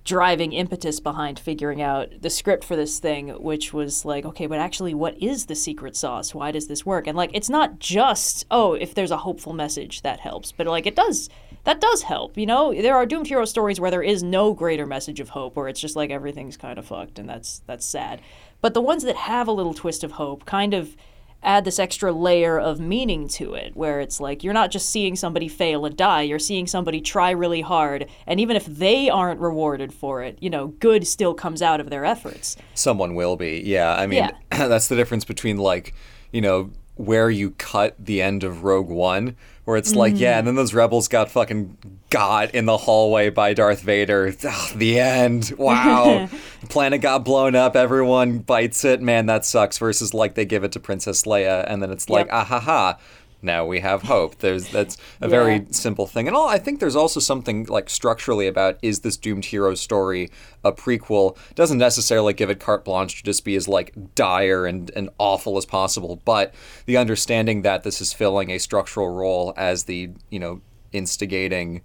driving 0.10 0.54
impetus 0.54 1.00
behind 1.00 1.38
figuring 1.38 1.84
out 1.84 2.10
the 2.22 2.32
script 2.32 2.64
for 2.64 2.76
this 2.76 2.98
thing, 2.98 3.30
which 3.30 3.72
was 3.72 4.06
like, 4.06 4.26
okay, 4.26 4.48
but 4.48 4.58
actually, 4.58 4.96
what 4.96 5.16
is 5.22 5.46
the 5.46 5.54
secret 5.54 5.96
sauce? 5.96 6.34
Why 6.34 6.52
does 6.52 6.68
this 6.68 6.84
work? 6.84 7.06
And 7.06 7.16
like, 7.16 7.30
it's 7.32 7.50
not 7.50 7.78
just 7.78 8.48
oh, 8.50 8.74
if 8.74 8.96
there's 8.96 9.12
a 9.12 9.18
hopeful 9.18 9.54
message 9.54 10.02
that 10.02 10.20
helps, 10.20 10.52
but 10.52 10.66
like 10.66 10.88
it 10.88 10.96
does. 10.96 11.30
That 11.66 11.80
does 11.80 12.02
help, 12.02 12.38
you 12.40 12.48
know. 12.48 12.74
There 12.74 12.96
are 12.96 13.06
doomed 13.06 13.28
hero 13.28 13.46
stories 13.46 13.80
where 13.80 13.92
there 13.92 14.02
is 14.02 14.24
no 14.24 14.56
greater 14.56 14.88
message 14.88 15.20
of 15.20 15.30
hope, 15.30 15.56
where 15.56 15.68
it's 15.68 15.80
just 15.80 15.96
like 15.96 16.10
everything's 16.10 16.58
kind 16.58 16.80
of 16.80 16.88
fucked, 16.88 17.20
and 17.20 17.30
that's 17.30 17.62
that's 17.68 17.86
sad. 17.86 18.20
But 18.62 18.74
the 18.74 18.82
ones 18.82 19.04
that 19.04 19.16
have 19.16 19.48
a 19.48 19.52
little 19.52 19.76
twist 19.76 20.04
of 20.04 20.14
hope, 20.14 20.46
kind 20.46 20.74
of 20.74 20.98
add 21.44 21.65
this 21.65 21.80
extra 21.80 22.12
layer 22.12 22.59
of 22.59 22.80
meaning 22.80 23.27
to 23.27 23.53
it 23.53 23.75
where 23.75 24.00
it's 24.00 24.19
like 24.19 24.44
you're 24.44 24.53
not 24.53 24.71
just 24.71 24.89
seeing 24.89 25.15
somebody 25.15 25.47
fail 25.47 25.86
and 25.86 25.95
die 25.95 26.21
you're 26.21 26.39
seeing 26.39 26.68
somebody 26.68 27.00
try 27.01 27.31
really 27.31 27.62
hard 27.62 28.06
and 28.27 28.39
even 28.39 28.56
if 28.56 28.65
they 28.65 29.09
aren't 29.09 29.39
rewarded 29.39 29.94
for 29.94 30.21
it 30.21 30.38
you 30.41 30.50
know 30.50 30.68
good 30.68 31.07
still 31.07 31.33
comes 31.33 31.62
out 31.62 31.80
of 31.80 31.89
their 31.89 32.06
efforts 32.06 32.56
Someone 32.74 33.13
will 33.15 33.36
be. 33.36 33.62
Yeah, 33.65 33.94
I 33.94 34.07
mean, 34.07 34.30
that's 34.50 34.88
the 34.88 34.95
difference 34.95 35.25
between 35.25 35.57
like, 35.57 35.94
you 36.31 36.41
know, 36.41 36.71
where 37.00 37.30
you 37.30 37.51
cut 37.51 37.96
the 37.98 38.22
end 38.22 38.44
of 38.44 38.66
Rogue 38.66 38.90
One, 38.90 39.38
where 39.63 39.78
it's 39.78 39.96
like, 39.96 40.19
yeah, 40.19 40.38
and 40.38 40.46
then 40.46 40.56
those 40.56 40.74
rebels 40.74 41.07
got 41.07 41.31
fucking 41.31 41.78
got 42.10 42.54
in 42.54 42.66
the 42.66 42.75
hallway 42.75 43.30
by 43.30 43.54
Darth 43.54 43.80
Vader. 43.81 44.36
Ah, 44.46 44.72
the 44.75 45.00
end. 45.00 45.54
Wow. 45.57 46.28
the 46.60 46.68
planet 46.68 47.00
got 47.01 47.24
blown 47.24 47.56
up. 47.56 47.78
Everyone 47.78 48.40
bites 48.40 48.84
it. 48.84 49.01
Man, 49.01 49.28
that 49.28 49.46
sucks. 49.46 49.78
Versus 49.78 50.13
like 50.13 50.36
they 50.36 50.44
give 50.44 50.66
it 50.66 50.74
to 50.74 50.80
Princess 50.81 51.24
Leia, 51.24 51.63
and 51.68 51.81
then 51.81 51.90
it's 51.90 52.10
like, 52.10 52.25
Yep. 52.25 52.36
ah 52.36 52.44
ha 52.44 52.60
ha. 52.60 52.98
Now 53.41 53.65
we 53.65 53.80
have 53.80 54.03
hope. 54.03 54.39
There's 54.39 54.69
that's 54.69 54.97
a 55.21 55.27
very 55.30 55.65
simple 55.71 56.06
thing. 56.06 56.27
And 56.27 56.36
all 56.36 56.47
I 56.47 56.57
think 56.57 56.80
there's 56.80 56.95
also 56.95 57.19
something 57.19 57.65
like 57.65 57.89
structurally 57.89 58.47
about 58.47 58.77
is 58.81 59.00
this 59.00 59.18
doomed 59.18 59.45
hero 59.45 59.75
story 59.75 60.30
a 60.63 60.71
prequel 60.71 61.38
doesn't 61.56 61.77
necessarily 61.77 62.33
give 62.33 62.50
it 62.50 62.59
carte 62.59 62.83
blanche 62.83 63.18
to 63.18 63.24
just 63.24 63.45
be 63.45 63.56
as 63.56 63.68
like 63.68 63.94
dire 64.15 64.65
and, 64.65 64.91
and 64.95 65.09
awful 65.18 65.57
as 65.57 65.65
possible, 65.65 66.21
but 66.25 66.53
the 66.86 66.97
understanding 66.97 67.62
that 67.62 67.83
this 67.83 68.01
is 68.01 68.12
filling 68.12 68.50
a 68.50 68.57
structural 68.57 69.09
role 69.09 69.53
as 69.56 69.86
the, 69.86 70.09
you 70.30 70.39
know, 70.39 70.62
instigating 70.91 71.81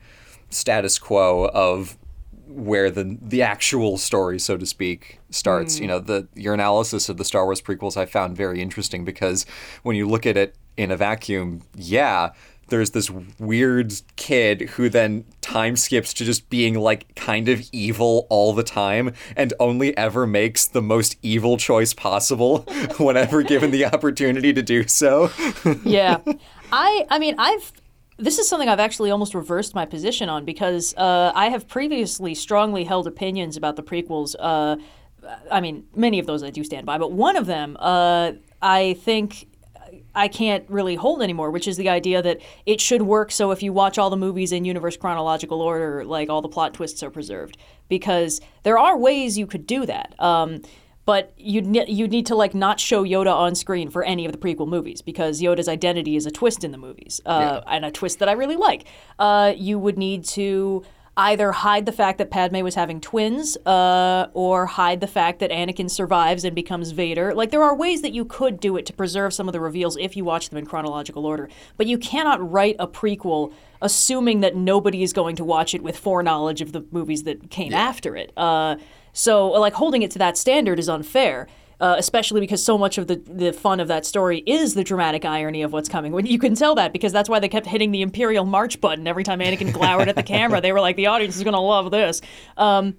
status 0.50 0.98
quo 0.98 1.48
of 1.48 1.96
where 2.46 2.90
the 2.90 3.18
the 3.22 3.42
actual 3.42 3.96
story, 3.96 4.38
so 4.38 4.56
to 4.56 4.66
speak, 4.66 5.18
starts. 5.30 5.76
Hmm. 5.76 5.82
You 5.82 5.88
know, 5.88 5.98
the 5.98 6.28
your 6.34 6.54
analysis 6.54 7.08
of 7.08 7.16
the 7.16 7.24
Star 7.24 7.44
Wars 7.44 7.62
prequels 7.62 7.96
I 7.96 8.06
found 8.06 8.36
very 8.36 8.60
interesting 8.60 9.04
because 9.04 9.46
when 9.82 9.96
you 9.96 10.08
look 10.08 10.26
at 10.26 10.36
it 10.36 10.56
in 10.76 10.90
a 10.90 10.96
vacuum, 10.96 11.62
yeah, 11.74 12.30
there's 12.68 12.90
this 12.90 13.10
weird 13.38 13.92
kid 14.16 14.62
who 14.70 14.88
then 14.88 15.24
time 15.40 15.76
skips 15.76 16.14
to 16.14 16.24
just 16.24 16.48
being 16.48 16.74
like 16.74 17.14
kind 17.14 17.48
of 17.48 17.62
evil 17.72 18.26
all 18.30 18.52
the 18.52 18.62
time 18.62 19.12
and 19.36 19.52
only 19.60 19.96
ever 19.96 20.26
makes 20.26 20.66
the 20.66 20.82
most 20.82 21.16
evil 21.22 21.56
choice 21.56 21.92
possible 21.92 22.58
whenever 22.98 23.42
given 23.42 23.70
the 23.70 23.84
opportunity 23.84 24.52
to 24.52 24.62
do 24.62 24.86
so. 24.88 25.30
yeah 25.84 26.18
i 26.72 27.06
i 27.10 27.18
mean 27.18 27.34
i've 27.38 27.72
this 28.16 28.38
is 28.38 28.48
something 28.48 28.68
I've 28.68 28.80
actually 28.80 29.10
almost 29.10 29.34
reversed 29.34 29.74
my 29.74 29.84
position 29.84 30.28
on 30.28 30.44
because 30.44 30.94
uh, 30.96 31.32
I 31.34 31.48
have 31.48 31.66
previously 31.66 32.34
strongly 32.34 32.84
held 32.84 33.06
opinions 33.06 33.56
about 33.56 33.76
the 33.76 33.82
prequels. 33.82 34.36
Uh, 34.38 34.76
I 35.50 35.60
mean, 35.60 35.86
many 35.96 36.18
of 36.20 36.26
those 36.26 36.42
I 36.44 36.50
do 36.50 36.62
stand 36.62 36.86
by, 36.86 36.96
but 36.96 37.10
one 37.10 37.36
of 37.36 37.46
them 37.46 37.76
uh, 37.80 38.32
I 38.62 38.94
think 38.94 39.48
I 40.14 40.28
can't 40.28 40.64
really 40.68 40.94
hold 40.94 41.22
anymore, 41.22 41.50
which 41.50 41.66
is 41.66 41.76
the 41.76 41.88
idea 41.88 42.22
that 42.22 42.40
it 42.66 42.80
should 42.80 43.02
work 43.02 43.32
so 43.32 43.50
if 43.50 43.62
you 43.62 43.72
watch 43.72 43.98
all 43.98 44.10
the 44.10 44.16
movies 44.16 44.52
in 44.52 44.64
universe 44.64 44.96
chronological 44.96 45.60
order, 45.60 46.04
like 46.04 46.28
all 46.28 46.42
the 46.42 46.48
plot 46.48 46.74
twists 46.74 47.02
are 47.02 47.10
preserved. 47.10 47.56
Because 47.88 48.40
there 48.62 48.78
are 48.78 48.96
ways 48.96 49.36
you 49.36 49.46
could 49.46 49.66
do 49.66 49.84
that. 49.86 50.14
Um, 50.20 50.62
but 51.06 51.34
you'd, 51.36 51.66
ne- 51.66 51.90
you'd 51.90 52.10
need 52.10 52.26
to 52.26 52.34
like 52.34 52.54
not 52.54 52.80
show 52.80 53.04
Yoda 53.04 53.34
on 53.34 53.54
screen 53.54 53.90
for 53.90 54.02
any 54.02 54.24
of 54.24 54.32
the 54.32 54.38
prequel 54.38 54.66
movies 54.66 55.02
because 55.02 55.42
Yoda's 55.42 55.68
identity 55.68 56.16
is 56.16 56.24
a 56.24 56.30
twist 56.30 56.64
in 56.64 56.70
the 56.70 56.78
movies 56.78 57.20
uh, 57.26 57.60
and 57.66 57.84
a 57.84 57.90
twist 57.90 58.20
that 58.20 58.28
I 58.28 58.32
really 58.32 58.56
like. 58.56 58.86
Uh, 59.18 59.52
you 59.54 59.78
would 59.78 59.98
need 59.98 60.24
to 60.26 60.82
either 61.16 61.52
hide 61.52 61.86
the 61.86 61.92
fact 61.92 62.18
that 62.18 62.30
Padme 62.30 62.62
was 62.62 62.74
having 62.74 63.00
twins, 63.00 63.56
uh, 63.66 64.26
or 64.34 64.66
hide 64.66 65.00
the 65.00 65.06
fact 65.06 65.38
that 65.38 65.50
Anakin 65.50 65.88
survives 65.88 66.44
and 66.44 66.54
becomes 66.54 66.90
Vader. 66.90 67.34
Like 67.34 67.50
there 67.50 67.62
are 67.62 67.74
ways 67.74 68.02
that 68.02 68.12
you 68.12 68.24
could 68.24 68.58
do 68.58 68.76
it 68.76 68.86
to 68.86 68.92
preserve 68.92 69.32
some 69.32 69.48
of 69.48 69.52
the 69.52 69.60
reveals 69.60 69.96
if 69.96 70.16
you 70.16 70.24
watch 70.24 70.48
them 70.48 70.58
in 70.58 70.66
chronological 70.66 71.24
order. 71.24 71.48
But 71.76 71.86
you 71.86 71.98
cannot 71.98 72.50
write 72.50 72.76
a 72.78 72.88
prequel 72.88 73.52
assuming 73.80 74.40
that 74.40 74.56
nobody 74.56 75.02
is 75.02 75.12
going 75.12 75.36
to 75.36 75.44
watch 75.44 75.74
it 75.74 75.82
with 75.82 75.96
foreknowledge 75.96 76.60
of 76.60 76.72
the 76.72 76.84
movies 76.90 77.24
that 77.24 77.50
came 77.50 77.72
after 77.74 78.16
it. 78.16 78.32
Uh, 78.36 78.76
so 79.12 79.48
like 79.48 79.74
holding 79.74 80.02
it 80.02 80.10
to 80.12 80.18
that 80.18 80.36
standard 80.36 80.78
is 80.78 80.88
unfair. 80.88 81.46
Uh, 81.80 81.96
especially 81.98 82.40
because 82.40 82.62
so 82.62 82.78
much 82.78 82.98
of 82.98 83.08
the, 83.08 83.16
the 83.26 83.52
fun 83.52 83.80
of 83.80 83.88
that 83.88 84.06
story 84.06 84.44
is 84.46 84.74
the 84.74 84.84
dramatic 84.84 85.24
irony 85.24 85.60
of 85.62 85.72
what's 85.72 85.88
coming. 85.88 86.12
When 86.12 86.24
you 86.24 86.38
can 86.38 86.54
tell 86.54 86.76
that 86.76 86.92
because 86.92 87.12
that's 87.12 87.28
why 87.28 87.40
they 87.40 87.48
kept 87.48 87.66
hitting 87.66 87.90
the 87.90 88.00
Imperial 88.00 88.44
March 88.44 88.80
button 88.80 89.08
every 89.08 89.24
time 89.24 89.40
Anakin 89.40 89.72
glowered 89.72 90.08
at 90.08 90.14
the 90.14 90.22
camera. 90.22 90.60
They 90.60 90.72
were 90.72 90.80
like, 90.80 90.94
the 90.94 91.06
audience 91.06 91.36
is 91.36 91.42
going 91.42 91.54
to 91.54 91.60
love 91.60 91.90
this. 91.90 92.20
Um, 92.56 92.96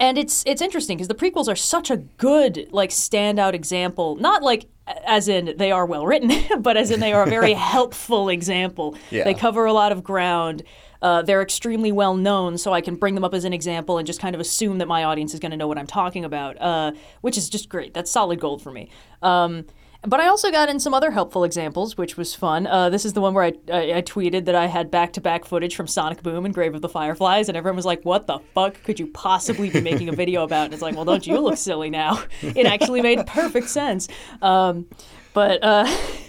and 0.00 0.18
it's 0.18 0.42
it's 0.46 0.60
interesting 0.60 0.96
because 0.96 1.08
the 1.08 1.14
prequels 1.14 1.48
are 1.48 1.56
such 1.56 1.90
a 1.90 1.96
good 1.96 2.68
like 2.72 2.90
standout 2.90 3.54
example. 3.54 4.16
Not 4.16 4.42
like 4.42 4.66
as 5.06 5.28
in 5.28 5.54
they 5.56 5.72
are 5.72 5.86
well 5.86 6.06
written, 6.06 6.32
but 6.60 6.76
as 6.76 6.90
in 6.90 7.00
they 7.00 7.12
are 7.12 7.22
a 7.22 7.30
very 7.30 7.52
helpful 7.74 8.28
example. 8.28 8.96
Yeah. 9.10 9.24
They 9.24 9.34
cover 9.34 9.64
a 9.64 9.72
lot 9.72 9.92
of 9.92 10.02
ground. 10.02 10.62
Uh, 11.04 11.20
they're 11.20 11.42
extremely 11.42 11.92
well 11.92 12.16
known, 12.16 12.56
so 12.56 12.72
I 12.72 12.80
can 12.80 12.96
bring 12.96 13.14
them 13.14 13.24
up 13.24 13.34
as 13.34 13.44
an 13.44 13.52
example 13.52 13.98
and 13.98 14.06
just 14.06 14.20
kind 14.20 14.34
of 14.34 14.40
assume 14.40 14.78
that 14.78 14.88
my 14.88 15.04
audience 15.04 15.34
is 15.34 15.40
going 15.40 15.50
to 15.50 15.56
know 15.56 15.68
what 15.68 15.76
I'm 15.76 15.86
talking 15.86 16.24
about, 16.24 16.58
uh, 16.62 16.92
which 17.20 17.36
is 17.36 17.50
just 17.50 17.68
great. 17.68 17.92
That's 17.92 18.10
solid 18.10 18.40
gold 18.40 18.62
for 18.62 18.72
me. 18.72 18.88
Um, 19.20 19.66
but 20.06 20.18
I 20.18 20.28
also 20.28 20.50
got 20.50 20.70
in 20.70 20.80
some 20.80 20.94
other 20.94 21.10
helpful 21.10 21.44
examples, 21.44 21.98
which 21.98 22.16
was 22.16 22.34
fun. 22.34 22.66
Uh, 22.66 22.88
this 22.88 23.04
is 23.04 23.12
the 23.12 23.20
one 23.20 23.34
where 23.34 23.44
I, 23.44 23.52
I, 23.70 23.92
I 23.96 24.02
tweeted 24.02 24.46
that 24.46 24.54
I 24.54 24.64
had 24.64 24.90
back 24.90 25.12
to 25.14 25.20
back 25.20 25.44
footage 25.44 25.76
from 25.76 25.86
Sonic 25.86 26.22
Boom 26.22 26.46
and 26.46 26.54
Grave 26.54 26.74
of 26.74 26.80
the 26.80 26.88
Fireflies, 26.88 27.48
and 27.48 27.56
everyone 27.56 27.76
was 27.76 27.84
like, 27.86 28.02
What 28.04 28.26
the 28.26 28.38
fuck 28.54 28.82
could 28.84 28.98
you 28.98 29.06
possibly 29.08 29.68
be 29.68 29.82
making 29.82 30.08
a 30.08 30.12
video 30.12 30.42
about? 30.42 30.64
And 30.64 30.72
it's 30.72 30.82
like, 30.82 30.96
Well, 30.96 31.04
don't 31.04 31.26
you 31.26 31.38
look 31.38 31.58
silly 31.58 31.90
now? 31.90 32.22
It 32.40 32.64
actually 32.64 33.02
made 33.02 33.26
perfect 33.26 33.68
sense. 33.68 34.08
Um, 34.40 34.86
but. 35.34 35.62
Uh, 35.62 35.86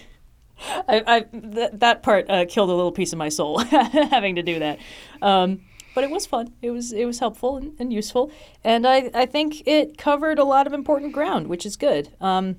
I, 0.59 1.03
I 1.05 1.19
th- 1.21 1.71
that 1.73 2.03
part 2.03 2.29
uh, 2.29 2.45
killed 2.47 2.69
a 2.69 2.73
little 2.73 2.91
piece 2.91 3.11
of 3.11 3.19
my 3.19 3.29
soul 3.29 3.59
having 3.59 4.35
to 4.35 4.43
do 4.43 4.59
that. 4.59 4.79
Um, 5.21 5.61
but 5.93 6.03
it 6.03 6.09
was 6.09 6.25
fun. 6.25 6.53
It 6.61 6.71
was 6.71 6.91
it 6.91 7.05
was 7.05 7.19
helpful 7.19 7.57
and, 7.57 7.73
and, 7.79 7.91
useful, 7.91 8.29
and 8.63 8.85
I, 8.85 9.09
I 9.13 9.25
think 9.25 9.65
it 9.65 9.97
covered 9.97 10.37
a 10.37 10.43
lot 10.43 10.67
of 10.67 10.73
important 10.73 11.13
ground, 11.13 11.47
which 11.47 11.65
is 11.65 11.77
good. 11.77 12.09
Um, 12.19 12.57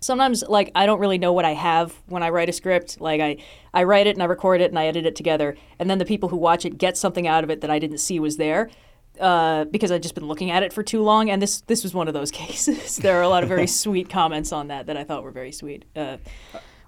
sometimes 0.00 0.44
like 0.48 0.70
I 0.74 0.86
don't 0.86 1.00
really 1.00 1.18
know 1.18 1.32
what 1.32 1.44
I 1.44 1.54
have 1.54 1.92
when 2.06 2.22
I 2.22 2.30
write 2.30 2.48
a 2.48 2.52
script. 2.52 3.00
Like 3.00 3.20
I 3.20 3.38
I 3.74 3.82
write 3.82 4.06
it 4.06 4.16
and 4.16 4.22
I 4.22 4.26
record 4.26 4.60
it 4.60 4.70
and 4.70 4.78
I 4.78 4.86
edit 4.86 5.06
it 5.06 5.16
together, 5.16 5.56
and 5.78 5.90
then 5.90 5.98
the 5.98 6.04
people 6.04 6.28
who 6.28 6.36
watch 6.36 6.64
it 6.64 6.78
get 6.78 6.96
something 6.96 7.26
out 7.26 7.44
of 7.44 7.50
it 7.50 7.60
that 7.60 7.70
I 7.70 7.78
didn't 7.78 7.98
see 7.98 8.20
was 8.20 8.36
there. 8.36 8.70
Uh, 9.18 9.64
because 9.64 9.90
I'd 9.90 10.02
just 10.02 10.14
been 10.14 10.28
looking 10.28 10.52
at 10.52 10.62
it 10.62 10.72
for 10.72 10.84
too 10.84 11.02
long, 11.02 11.28
and 11.28 11.42
this 11.42 11.62
this 11.62 11.82
was 11.82 11.92
one 11.92 12.06
of 12.06 12.14
those 12.14 12.30
cases. 12.42 12.96
there 12.96 13.18
are 13.18 13.22
a 13.22 13.28
lot 13.28 13.42
of 13.42 13.48
very 13.48 13.66
sweet 13.82 14.08
comments 14.08 14.52
on 14.52 14.68
that 14.68 14.86
that 14.86 14.96
I 14.96 15.02
thought 15.02 15.24
were 15.24 15.32
very 15.32 15.50
sweet. 15.50 15.84
Uh, 15.96 16.18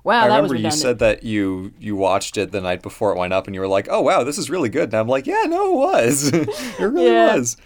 wow, 0.04 0.24
I 0.24 0.28
that 0.28 0.42
was 0.42 0.50
remember 0.50 0.68
you 0.68 0.72
said 0.72 0.98
that 1.00 1.22
you 1.22 1.72
you 1.78 1.96
watched 1.96 2.36
it 2.36 2.52
the 2.52 2.60
night 2.60 2.82
before 2.82 3.12
it 3.12 3.18
went 3.18 3.32
up, 3.32 3.46
and 3.46 3.54
you 3.54 3.60
were 3.60 3.68
like, 3.68 3.88
"Oh 3.90 4.00
wow, 4.00 4.24
this 4.24 4.38
is 4.38 4.50
really 4.50 4.68
good." 4.68 4.84
And 4.90 4.94
I'm 4.94 5.08
like, 5.08 5.26
"Yeah, 5.26 5.44
no, 5.46 5.72
it 5.72 5.76
was. 5.76 6.28
it 6.32 6.78
really 6.80 7.06
Yeah. 7.10 7.36
was." 7.36 7.56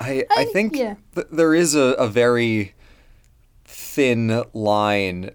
I 0.00 0.24
I, 0.36 0.44
think 0.46 0.76
yeah. 0.76 0.94
th- 1.14 1.28
there 1.30 1.54
is 1.54 1.74
a, 1.74 1.94
a 1.98 2.08
very 2.08 2.74
thin 3.64 4.42
line 4.52 5.30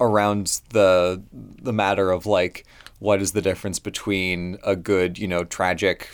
around 0.00 0.60
the 0.70 1.22
the 1.32 1.72
matter 1.72 2.10
of 2.10 2.26
like 2.26 2.66
what 2.98 3.22
is 3.22 3.32
the 3.32 3.42
difference 3.42 3.78
between 3.78 4.58
a 4.64 4.76
good, 4.76 5.18
you 5.18 5.28
know, 5.28 5.44
tragic 5.44 6.10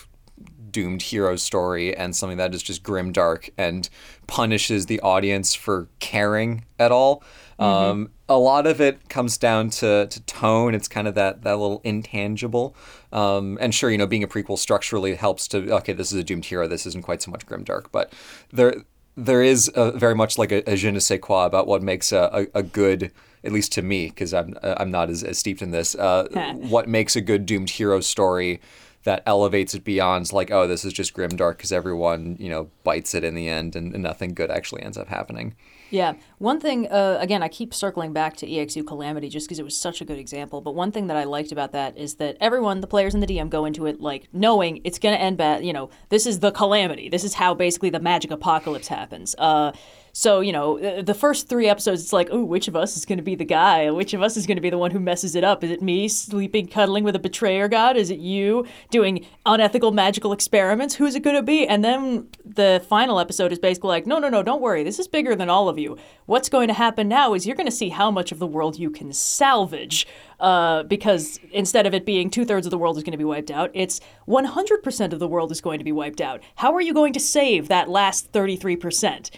doomed 0.71 1.03
hero 1.03 1.37
story 1.37 1.97
and 1.97 2.15
something 2.15 2.37
that 2.39 2.55
is 2.55 2.63
just 2.63 2.83
grim 2.83 3.13
dark 3.13 3.49
and 3.57 3.89
punishes 4.27 4.87
the 4.87 5.01
audience 5.01 5.55
for 5.55 5.89
caring 6.01 6.65
at 6.79 6.93
all. 6.93 7.23
Um, 7.59 8.11
a 8.29 8.39
lot 8.39 8.67
of 8.67 8.81
it 8.81 9.09
comes 9.09 9.37
down 9.37 9.71
to, 9.71 10.07
to 10.07 10.23
tone. 10.23 10.75
It's 10.75 10.89
kind 10.89 11.07
of 11.07 11.15
that, 11.15 11.43
that 11.43 11.59
little 11.59 11.81
intangible. 11.85 12.75
Um, 13.13 13.59
and 13.61 13.75
sure, 13.75 13.91
you 13.91 13.99
know, 13.99 14.07
being 14.07 14.25
a 14.25 14.29
prequel 14.29 14.59
structurally 14.59 15.15
helps 15.15 15.47
to, 15.49 15.71
okay, 15.77 15.93
this 15.93 16.13
is 16.13 16.19
a 16.19 16.25
doomed 16.25 16.47
hero. 16.47 16.67
This 16.67 16.87
isn't 16.87 17.05
quite 17.05 17.23
so 17.23 17.31
much 17.31 17.45
grim 17.45 17.65
dark, 17.65 17.93
but 17.93 18.13
there, 18.51 18.77
there 19.17 19.43
is 19.43 19.71
a, 19.75 19.93
very 19.93 20.15
much 20.15 20.39
like 20.39 20.53
a, 20.53 20.69
a 20.71 20.77
je 20.77 20.91
ne 20.91 21.01
sais 21.01 21.21
quoi 21.21 21.45
about 21.45 21.67
what 21.67 21.83
makes 21.83 22.13
a, 22.13 22.49
a, 22.55 22.59
a 22.61 22.63
good, 22.63 23.13
at 23.45 23.53
least 23.53 23.73
to 23.73 23.83
me, 23.83 24.07
because 24.07 24.33
I'm, 24.33 24.57
I'm 24.63 24.91
not 24.91 25.11
as, 25.11 25.23
as 25.23 25.39
steeped 25.39 25.61
in 25.61 25.71
this, 25.71 25.95
uh, 25.95 26.27
what 26.55 26.89
makes 26.89 27.17
a 27.17 27.21
good 27.21 27.45
doomed 27.45 27.71
hero 27.71 28.01
story 28.01 28.61
that 29.05 29.23
elevates 29.27 29.75
it 29.75 29.85
beyond 29.85 30.33
like, 30.33 30.51
oh, 30.51 30.67
this 30.67 30.83
is 30.83 30.95
just 30.95 31.13
grim 31.13 31.37
dark 31.37 31.59
because 31.59 31.73
everyone, 31.73 32.37
you 32.41 32.49
know, 32.49 32.71
bites 32.85 33.15
it 33.15 33.23
in 33.23 33.35
the 33.35 33.51
end 33.51 33.77
and, 33.77 33.93
and 33.93 34.03
nothing 34.03 34.33
good 34.33 34.51
actually 34.51 34.83
ends 34.83 34.97
up 34.97 35.09
happening. 35.09 35.55
Yeah. 35.95 36.15
One 36.39 36.59
thing, 36.59 36.91
uh, 36.91 37.19
again, 37.21 37.45
I 37.45 37.49
keep 37.49 37.73
circling 37.73 38.13
back 38.13 38.37
to 38.39 38.49
EXU 38.49 38.85
Calamity 38.85 39.29
just 39.29 39.47
because 39.47 39.61
it 39.61 39.63
was 39.63 39.77
such 39.77 40.01
a 40.01 40.05
good 40.05 40.19
example. 40.19 40.61
But 40.61 40.75
one 40.75 40.91
thing 40.91 41.07
that 41.07 41.17
I 41.17 41.23
liked 41.23 41.53
about 41.53 41.71
that 41.71 41.97
is 41.97 42.17
that 42.17 42.37
everyone, 42.41 42.81
the 42.81 42.89
players 42.89 43.15
and 43.15 43.23
the 43.23 43.29
DM, 43.29 43.49
go 43.49 43.65
into 43.65 43.87
it 43.87 44.01
like 44.01 44.27
knowing 44.33 44.81
it's 44.83 44.99
going 44.99 45.15
to 45.15 45.21
end 45.21 45.37
bad. 45.37 45.65
You 45.65 45.73
know, 45.73 45.91
this 46.09 46.27
is 46.27 46.41
the 46.41 46.51
calamity. 46.51 47.09
This 47.09 47.23
is 47.23 47.35
how 47.35 47.55
basically 47.55 47.91
the 47.91 48.01
magic 48.01 48.33
apocalypse 48.33 48.89
happens. 48.89 49.37
Uh, 49.39 49.71
so, 50.17 50.39
you 50.39 50.53
know, 50.53 51.03
the 51.03 51.13
first 51.13 51.49
three 51.49 51.69
episodes, 51.69 52.01
it's 52.01 52.13
like, 52.13 52.29
oh, 52.31 52.45
which 52.45 52.69
of 52.69 52.77
us 52.77 52.97
is 52.97 53.05
going 53.05 53.19
to 53.19 53.23
be 53.25 53.35
the 53.35 53.45
guy? 53.45 53.91
Which 53.91 54.15
of 54.15 54.23
us 54.23 54.37
is 54.37 54.47
going 54.47 54.57
to 54.57 54.61
be 54.61 54.71
the 54.71 54.79
one 54.79 54.93
who 54.93 55.01
messes 55.01 55.35
it 55.35 55.43
up? 55.43 55.65
Is 55.65 55.73
it 55.73 55.83
me 55.83 56.07
sleeping, 56.07 56.69
cuddling 56.69 57.03
with 57.03 57.17
a 57.17 57.19
betrayer 57.19 57.67
god? 57.67 57.97
Is 57.97 58.11
it 58.11 58.21
you 58.21 58.65
doing 58.91 59.27
unethical 59.45 59.91
magical 59.91 60.33
experiments? 60.33 60.95
Who's 60.95 61.17
it 61.17 61.25
going 61.25 61.35
to 61.35 61.43
be? 61.43 61.67
And 61.67 61.85
then 61.85 62.29
the 62.45 62.81
final 62.89 63.19
episode 63.19 63.51
is 63.51 63.59
basically 63.59 63.89
like, 63.89 64.07
no, 64.07 64.21
no, 64.21 64.29
no, 64.29 64.45
don't 64.45 64.63
worry. 64.63 64.85
This 64.85 65.01
is 65.01 65.09
bigger 65.09 65.35
than 65.35 65.51
all 65.51 65.69
of 65.69 65.81
you. 65.81 65.99
What's 66.27 66.49
going 66.49 66.69
to 66.69 66.75
happen 66.75 67.09
now 67.09 67.35
is 67.35 67.45
you're 67.45 67.57
going 67.57 67.67
to 67.67 67.73
see 67.73 67.89
how 67.89 68.13
much 68.13 68.31
of 68.31 68.39
the 68.39 68.47
world 68.47 68.79
you 68.79 68.91
can 68.91 69.13
salvage. 69.13 70.07
Uh, 70.39 70.85
because 70.85 71.41
instead 71.51 71.87
of 71.87 71.95
it 71.95 72.07
being 72.07 72.31
two 72.31 72.45
thirds 72.45 72.67
of 72.67 72.71
the 72.71 72.79
world 72.79 72.97
is 72.97 73.03
going 73.03 73.13
to 73.13 73.19
be 73.19 73.25
wiped 73.25 73.51
out, 73.51 73.73
it's 73.75 74.01
100% 74.29 75.13
of 75.13 75.19
the 75.19 75.29
world 75.29 75.51
is 75.51 75.61
going 75.61 75.79
to 75.79 75.85
be 75.85 75.93
wiped 75.93 76.21
out. 76.21 76.41
How 76.55 76.73
are 76.73 76.81
you 76.81 76.95
going 76.95 77.13
to 77.15 77.21
save 77.21 77.67
that 77.67 77.89
last 77.89 78.31
33%? 78.31 79.31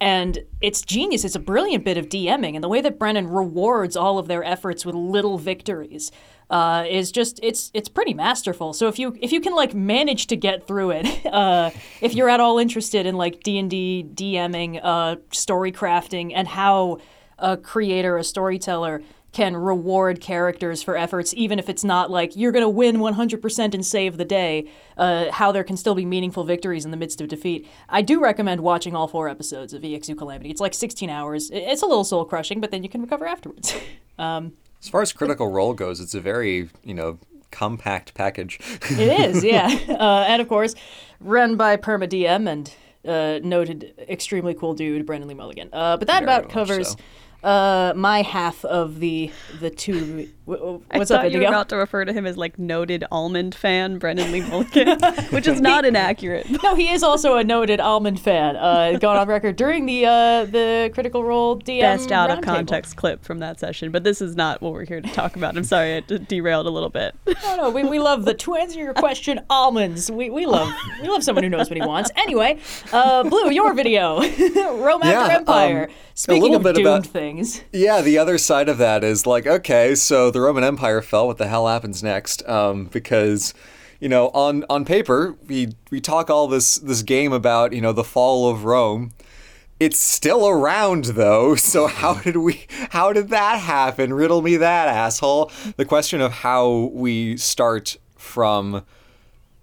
And 0.00 0.40
it's 0.60 0.82
genius. 0.82 1.24
It's 1.24 1.34
a 1.34 1.40
brilliant 1.40 1.84
bit 1.84 1.96
of 1.96 2.08
DMing, 2.10 2.54
and 2.54 2.62
the 2.62 2.68
way 2.68 2.82
that 2.82 2.98
Brennan 2.98 3.28
rewards 3.28 3.96
all 3.96 4.18
of 4.18 4.28
their 4.28 4.44
efforts 4.44 4.84
with 4.84 4.94
little 4.94 5.38
victories 5.38 6.12
uh, 6.50 6.84
is 6.88 7.10
just 7.10 7.40
it's 7.42 7.70
it's 7.74 7.88
pretty 7.88 8.14
masterful. 8.14 8.72
So 8.72 8.88
if 8.88 8.98
you 8.98 9.16
if 9.20 9.32
you 9.32 9.40
can 9.40 9.54
like 9.54 9.74
manage 9.74 10.26
to 10.28 10.36
get 10.36 10.66
through 10.66 10.90
it, 10.90 11.26
uh, 11.32 11.70
if 12.00 12.14
you're 12.14 12.28
at 12.28 12.40
all 12.40 12.58
interested 12.58 13.06
in 13.06 13.16
like 13.16 13.42
D 13.42 13.58
and 13.58 13.70
D 13.70 14.06
DMing, 14.12 14.80
uh, 14.82 15.16
story 15.32 15.72
crafting, 15.72 16.32
and 16.34 16.46
how 16.46 16.98
a 17.38 17.56
creator, 17.56 18.16
a 18.16 18.24
storyteller 18.24 19.02
can 19.36 19.54
reward 19.54 20.18
characters 20.18 20.82
for 20.82 20.96
efforts, 20.96 21.34
even 21.36 21.58
if 21.58 21.68
it's 21.68 21.84
not 21.84 22.10
like 22.10 22.34
you're 22.34 22.52
going 22.52 22.64
to 22.64 22.68
win 22.70 22.96
100% 22.96 23.74
and 23.74 23.84
save 23.84 24.16
the 24.16 24.24
day, 24.24 24.66
uh, 24.96 25.30
how 25.30 25.52
there 25.52 25.62
can 25.62 25.76
still 25.76 25.94
be 25.94 26.06
meaningful 26.06 26.42
victories 26.42 26.86
in 26.86 26.90
the 26.90 26.96
midst 26.96 27.20
of 27.20 27.28
defeat. 27.28 27.68
I 27.86 28.00
do 28.00 28.18
recommend 28.18 28.62
watching 28.62 28.96
all 28.96 29.06
four 29.06 29.28
episodes 29.28 29.74
of 29.74 29.82
EXU 29.82 30.16
Calamity. 30.16 30.48
It's 30.48 30.60
like 30.62 30.72
16 30.72 31.10
hours. 31.10 31.50
It's 31.52 31.82
a 31.82 31.86
little 31.86 32.02
soul 32.02 32.24
crushing, 32.24 32.62
but 32.62 32.70
then 32.70 32.82
you 32.82 32.88
can 32.88 33.02
recover 33.02 33.26
afterwards. 33.26 33.76
um, 34.18 34.54
As 34.80 34.88
far 34.88 35.02
as 35.02 35.12
Critical 35.12 35.48
Role 35.48 35.74
goes, 35.74 36.00
it's 36.00 36.14
a 36.14 36.20
very, 36.20 36.70
you 36.82 36.94
know, 36.94 37.18
compact 37.50 38.14
package. 38.14 38.58
it 38.88 39.20
is, 39.20 39.44
yeah. 39.44 39.68
Uh, 39.90 40.24
and 40.28 40.40
of 40.40 40.48
course, 40.48 40.74
run 41.20 41.58
by 41.58 41.76
Perma 41.76 42.08
DM 42.08 42.48
and 42.48 42.74
uh, 43.06 43.38
noted 43.46 43.92
extremely 44.08 44.54
cool 44.54 44.72
dude, 44.72 45.04
Brennan 45.04 45.28
Lee 45.28 45.34
Mulligan. 45.34 45.68
Uh, 45.74 45.98
but 45.98 46.08
that 46.08 46.24
Very 46.24 46.38
about 46.38 46.50
covers. 46.50 46.92
so. 46.92 46.96
Uh, 47.44 47.92
my 47.94 48.22
half 48.22 48.64
of 48.64 48.98
the 48.98 49.30
the 49.60 49.70
two. 49.70 50.00
w- 50.00 50.28
w- 50.46 50.82
What's 50.92 51.10
I 51.10 51.16
up, 51.16 51.22
thought 51.22 51.32
you 51.32 51.38
were 51.40 51.46
about 51.46 51.68
to 51.68 51.76
refer 51.76 52.04
to 52.04 52.12
him 52.12 52.26
as 52.26 52.36
like 52.36 52.58
noted 52.58 53.04
almond 53.12 53.54
fan 53.54 53.98
Brennan 53.98 54.32
Lee 54.32 54.40
Mulligan, 54.40 54.98
which 55.30 55.46
is 55.46 55.60
not 55.60 55.84
inaccurate. 55.84 56.46
No, 56.62 56.74
he 56.74 56.90
is 56.90 57.02
also 57.04 57.36
a 57.36 57.44
noted 57.44 57.78
almond 57.78 58.18
fan. 58.20 58.56
Uh, 58.56 58.98
going 58.98 59.18
on 59.18 59.28
record 59.28 59.54
during 59.56 59.86
the 59.86 60.06
uh, 60.06 60.44
the 60.46 60.90
Critical 60.94 61.22
Role 61.24 61.58
DM 61.60 61.82
Best 61.82 62.10
out 62.10 62.30
of 62.30 62.38
roundtable. 62.38 62.42
context 62.44 62.96
clip 62.96 63.24
from 63.24 63.38
that 63.38 63.60
session, 63.60 63.92
but 63.92 64.02
this 64.02 64.20
is 64.20 64.34
not 64.34 64.60
what 64.60 64.72
we're 64.72 64.84
here 64.86 65.00
to 65.00 65.08
talk 65.12 65.36
about. 65.36 65.56
I'm 65.56 65.64
sorry, 65.64 65.96
I 65.96 66.00
d- 66.00 66.18
derailed 66.18 66.66
a 66.66 66.70
little 66.70 66.90
bit. 66.90 67.14
No, 67.44 67.56
no, 67.56 67.70
we, 67.70 67.84
we 67.84 67.98
love 68.00 68.24
the 68.24 68.34
to 68.34 68.54
answer 68.56 68.78
your 68.80 68.94
question, 68.94 69.40
almonds. 69.50 70.10
We, 70.10 70.30
we 70.30 70.46
love 70.46 70.72
we 71.02 71.08
love 71.08 71.22
someone 71.22 71.44
who 71.44 71.50
knows 71.50 71.70
what 71.70 71.76
he 71.76 71.86
wants. 71.86 72.10
Anyway, 72.16 72.58
uh, 72.92 73.22
Blue, 73.24 73.50
your 73.50 73.72
video, 73.74 74.16
Rome 74.20 75.00
Yeah, 75.04 75.20
After 75.22 75.32
Empire. 75.32 75.84
um, 75.84 75.90
a 75.90 76.18
Speaking 76.18 76.42
little 76.42 76.56
of 76.56 76.62
bit 76.62 76.74
doomed 76.76 76.86
about- 76.86 77.06
things, 77.06 77.25
Yeah, 77.72 78.00
the 78.00 78.18
other 78.18 78.38
side 78.38 78.68
of 78.68 78.78
that 78.78 79.02
is 79.02 79.26
like, 79.26 79.46
okay, 79.46 79.94
so 79.94 80.30
the 80.30 80.40
Roman 80.40 80.64
Empire 80.64 81.02
fell. 81.02 81.26
What 81.26 81.38
the 81.38 81.48
hell 81.48 81.66
happens 81.66 82.02
next? 82.02 82.46
Um, 82.48 82.86
because, 82.86 83.54
you 84.00 84.08
know, 84.08 84.28
on 84.28 84.64
on 84.70 84.84
paper, 84.84 85.36
we 85.46 85.74
we 85.90 86.00
talk 86.00 86.30
all 86.30 86.46
this 86.48 86.76
this 86.76 87.02
game 87.02 87.32
about 87.32 87.72
you 87.72 87.80
know 87.80 87.92
the 87.92 88.04
fall 88.04 88.48
of 88.48 88.64
Rome. 88.64 89.12
It's 89.78 89.98
still 89.98 90.48
around 90.48 91.04
though. 91.04 91.54
So 91.66 91.86
how 91.86 92.14
did 92.14 92.36
we? 92.36 92.66
How 92.90 93.12
did 93.12 93.28
that 93.30 93.60
happen? 93.60 94.14
Riddle 94.14 94.42
me 94.42 94.56
that, 94.56 94.88
asshole. 94.88 95.50
The 95.76 95.84
question 95.84 96.20
of 96.20 96.32
how 96.32 96.90
we 96.92 97.36
start 97.36 97.96
from 98.16 98.84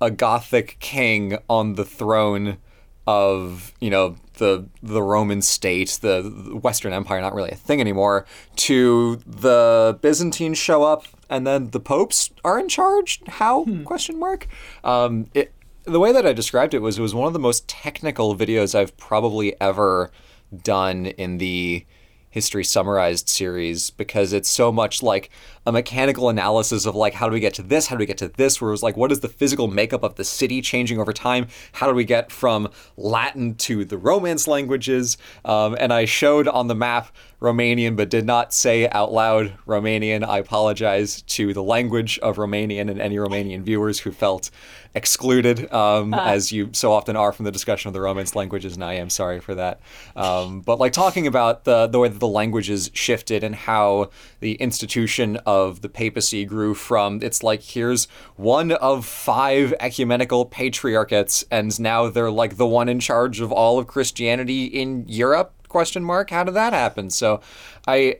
a 0.01 0.11
Gothic 0.11 0.77
king 0.79 1.37
on 1.49 1.75
the 1.75 1.85
throne 1.85 2.57
of 3.05 3.73
you 3.79 3.89
know 3.89 4.15
the 4.35 4.65
the 4.81 5.01
Roman 5.01 5.41
state, 5.41 5.99
the, 6.01 6.21
the 6.21 6.55
Western 6.55 6.93
Empire, 6.93 7.21
not 7.21 7.33
really 7.35 7.51
a 7.51 7.55
thing 7.55 7.79
anymore, 7.81 8.25
to 8.57 9.17
the 9.25 9.97
Byzantines 10.01 10.57
show 10.57 10.83
up 10.83 11.05
and 11.29 11.47
then 11.47 11.71
the 11.71 11.79
popes 11.79 12.29
are 12.43 12.59
in 12.59 12.69
charge. 12.69 13.21
How? 13.27 13.65
Question 13.83 14.19
mark. 14.19 14.47
Um, 14.83 15.27
it, 15.33 15.51
the 15.85 15.99
way 15.99 16.11
that 16.11 16.25
I 16.25 16.33
described 16.33 16.73
it 16.73 16.79
was 16.79 16.97
it 16.97 17.01
was 17.01 17.13
one 17.13 17.27
of 17.27 17.33
the 17.33 17.39
most 17.39 17.67
technical 17.67 18.35
videos 18.35 18.75
I've 18.75 18.95
probably 18.97 19.59
ever 19.59 20.11
done 20.63 21.07
in 21.07 21.39
the 21.39 21.85
history 22.33 22.63
summarized 22.63 23.29
series 23.29 23.91
because 23.91 24.33
it's 24.33 24.49
so 24.49 24.71
much 24.71 25.03
like 25.03 25.29
a 25.67 25.71
mechanical 25.71 26.29
analysis 26.29 26.87
of 26.87 26.95
like 26.95 27.13
how 27.13 27.29
do 27.29 27.33
we 27.33 27.39
get 27.39 27.53
to 27.53 27.61
this? 27.61 27.85
How 27.85 27.95
do 27.95 27.99
we 27.99 28.07
get 28.07 28.17
to 28.17 28.27
this? 28.27 28.59
Where 28.59 28.69
it 28.69 28.71
was 28.71 28.81
like 28.81 28.97
what 28.97 29.11
is 29.11 29.19
the 29.19 29.29
physical 29.29 29.67
makeup 29.67 30.01
of 30.01 30.15
the 30.15 30.23
city 30.23 30.59
changing 30.59 30.99
over 30.99 31.13
time? 31.13 31.45
How 31.73 31.85
do 31.85 31.93
we 31.93 32.05
get 32.05 32.31
from 32.31 32.69
latin 32.97 33.53
to 33.55 33.85
the 33.85 33.99
romance 33.99 34.47
languages? 34.47 35.15
Um, 35.45 35.77
and 35.79 35.93
i 35.93 36.05
showed 36.05 36.47
on 36.47 36.67
the 36.67 36.75
map 36.75 37.15
Romanian 37.43 37.97
but 37.97 38.09
did 38.09 38.25
not 38.25 38.53
say 38.53 38.87
out 38.89 39.11
loud 39.11 39.53
Romanian. 39.67 40.25
I 40.25 40.37
apologize 40.39 41.21
to 41.23 41.53
the 41.53 41.61
language 41.61 42.17
of 42.19 42.37
Romanian 42.37 42.89
and 42.89 43.01
any 43.01 43.17
Romanian 43.17 43.63
viewers 43.63 43.99
who 43.99 44.13
felt 44.13 44.49
excluded, 44.95 45.71
um, 45.73 46.13
as 46.13 46.53
you 46.53 46.69
so 46.71 46.93
often 46.93 47.17
are 47.17 47.33
from 47.33 47.43
the 47.43 47.51
discussion 47.51 47.89
of 47.89 47.93
the 47.93 47.99
Romance 47.99 48.33
languages, 48.33 48.75
and 48.75 48.83
I 48.83 48.93
am 48.93 49.09
sorry 49.09 49.41
for 49.41 49.55
that. 49.55 49.81
Um, 50.15 50.61
but 50.61 50.79
like 50.79 50.93
talking 50.93 51.27
about 51.27 51.65
the 51.65 51.87
the 51.87 51.99
way 51.99 52.07
that 52.07 52.19
the 52.19 52.27
languages 52.27 52.89
shifted 52.93 53.43
and 53.43 53.55
how 53.55 54.09
the 54.39 54.53
institution 54.55 55.37
of 55.45 55.81
the 55.81 55.89
papacy 55.89 56.45
grew 56.45 56.73
from 56.73 57.19
it's 57.21 57.43
like 57.43 57.61
here's 57.61 58.05
one 58.37 58.71
of 58.71 59.05
five 59.05 59.73
ecumenical 59.81 60.45
patriarchates, 60.45 61.43
and 61.51 61.77
now 61.77 62.07
they're 62.07 62.31
like 62.31 62.55
the 62.55 62.67
one 62.67 62.87
in 62.87 63.01
charge 63.01 63.41
of 63.41 63.51
all 63.51 63.79
of 63.79 63.87
Christianity 63.87 64.63
in 64.65 65.03
Europe 65.09 65.53
question 65.73 66.03
mark? 66.03 66.29
How 66.29 66.45
did 66.45 66.53
that 66.53 66.71
happen? 66.71 67.09
So 67.09 67.41
i 67.87 68.15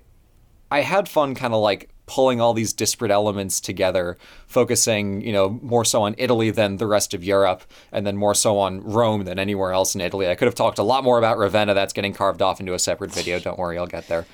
i 0.72 0.82
had 0.82 1.08
fun 1.08 1.36
kind 1.36 1.54
of 1.54 1.62
like 1.62 1.90
pulling 2.06 2.42
all 2.42 2.54
these 2.54 2.74
disparate 2.74 3.12
elements 3.12 3.62
together 3.62 4.18
focusing 4.46 5.22
you 5.22 5.32
know 5.32 5.58
more 5.62 5.86
so 5.86 6.02
on 6.02 6.14
italy 6.18 6.50
than 6.50 6.76
the 6.78 6.86
rest 6.86 7.14
of 7.14 7.24
europe 7.24 7.64
and 7.94 8.06
then 8.06 8.18
more 8.18 8.36
so 8.36 8.60
on 8.60 8.84
rome 8.84 9.24
than 9.24 9.40
anywhere 9.40 9.72
else 9.72 9.96
in 9.96 10.02
italy. 10.02 10.28
I 10.28 10.36
could 10.36 10.48
have 10.48 10.56
talked 10.56 10.80
a 10.80 10.84
lot 10.84 11.04
more 11.04 11.18
about 11.18 11.38
ravenna. 11.38 11.74
That's 11.74 11.94
getting 11.94 12.14
carved 12.14 12.42
off 12.42 12.60
into 12.60 12.74
a 12.74 12.80
separate 12.80 13.12
video. 13.14 13.40
Don't 13.40 13.58
worry 13.58 13.78
i'll 13.78 13.88
get 13.88 14.08
there. 14.08 14.26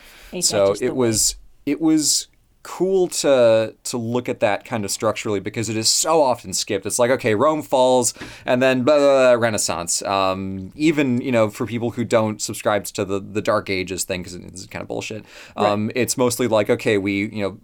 So 0.41 0.75
it 0.81 0.95
was 0.95 1.35
it 1.65 1.79
was 1.79 2.27
cool 2.69 3.07
to 3.07 3.73
to 3.83 3.97
look 3.97 4.29
at 4.29 4.41
that 4.41 4.63
kind 4.63 4.85
of 4.85 4.91
structurally 4.91 5.39
because 5.39 5.69
it 5.69 5.75
is 5.75 5.89
so 5.89 6.21
often 6.21 6.53
skipped. 6.53 6.85
It's 6.85 6.99
like 6.99 7.09
okay, 7.09 7.33
Rome 7.33 7.63
falls, 7.63 8.13
and 8.45 8.61
then 8.61 8.83
blah, 8.83 8.97
blah, 8.97 9.07
blah, 9.07 9.41
Renaissance. 9.41 10.03
Um, 10.03 10.71
even 10.75 11.19
you 11.19 11.31
know 11.31 11.49
for 11.49 11.65
people 11.65 11.89
who 11.91 12.05
don't 12.05 12.39
subscribe 12.39 12.85
to 12.85 13.03
the 13.03 13.19
the 13.19 13.41
Dark 13.41 13.71
Ages 13.71 14.03
thing 14.03 14.21
because 14.21 14.35
it's 14.35 14.67
kind 14.67 14.83
of 14.83 14.88
bullshit. 14.88 15.25
Um, 15.57 15.91
It's 15.95 16.15
mostly 16.15 16.47
like 16.47 16.69
okay, 16.69 16.97
we 16.99 17.25
you 17.29 17.41
know. 17.41 17.57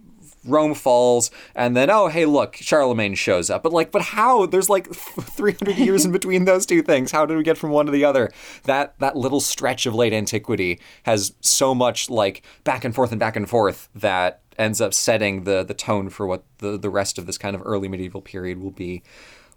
Rome 0.45 0.73
falls, 0.73 1.31
and 1.55 1.75
then 1.75 1.89
oh 1.89 2.07
hey 2.07 2.25
look, 2.25 2.55
Charlemagne 2.55 3.15
shows 3.15 3.49
up. 3.49 3.63
But 3.63 3.73
like, 3.73 3.91
but 3.91 4.01
how? 4.01 4.45
There's 4.45 4.69
like 4.69 4.87
300 4.93 5.77
years 5.77 6.05
in 6.05 6.11
between 6.11 6.45
those 6.45 6.65
two 6.65 6.81
things. 6.81 7.11
How 7.11 7.25
did 7.25 7.37
we 7.37 7.43
get 7.43 7.57
from 7.57 7.71
one 7.71 7.85
to 7.85 7.91
the 7.91 8.05
other? 8.05 8.31
That 8.63 8.97
that 8.99 9.15
little 9.15 9.41
stretch 9.41 9.85
of 9.85 9.95
late 9.95 10.13
antiquity 10.13 10.79
has 11.03 11.33
so 11.41 11.75
much 11.75 12.09
like 12.09 12.43
back 12.63 12.85
and 12.85 12.93
forth 12.93 13.11
and 13.11 13.19
back 13.19 13.35
and 13.35 13.49
forth 13.49 13.89
that 13.95 14.41
ends 14.57 14.81
up 14.81 14.93
setting 14.93 15.43
the 15.43 15.63
the 15.63 15.73
tone 15.73 16.09
for 16.09 16.25
what 16.25 16.43
the 16.59 16.77
the 16.77 16.89
rest 16.89 17.17
of 17.17 17.25
this 17.25 17.37
kind 17.37 17.55
of 17.55 17.61
early 17.65 17.87
medieval 17.87 18.21
period 18.21 18.59
will 18.59 18.71
be. 18.71 19.03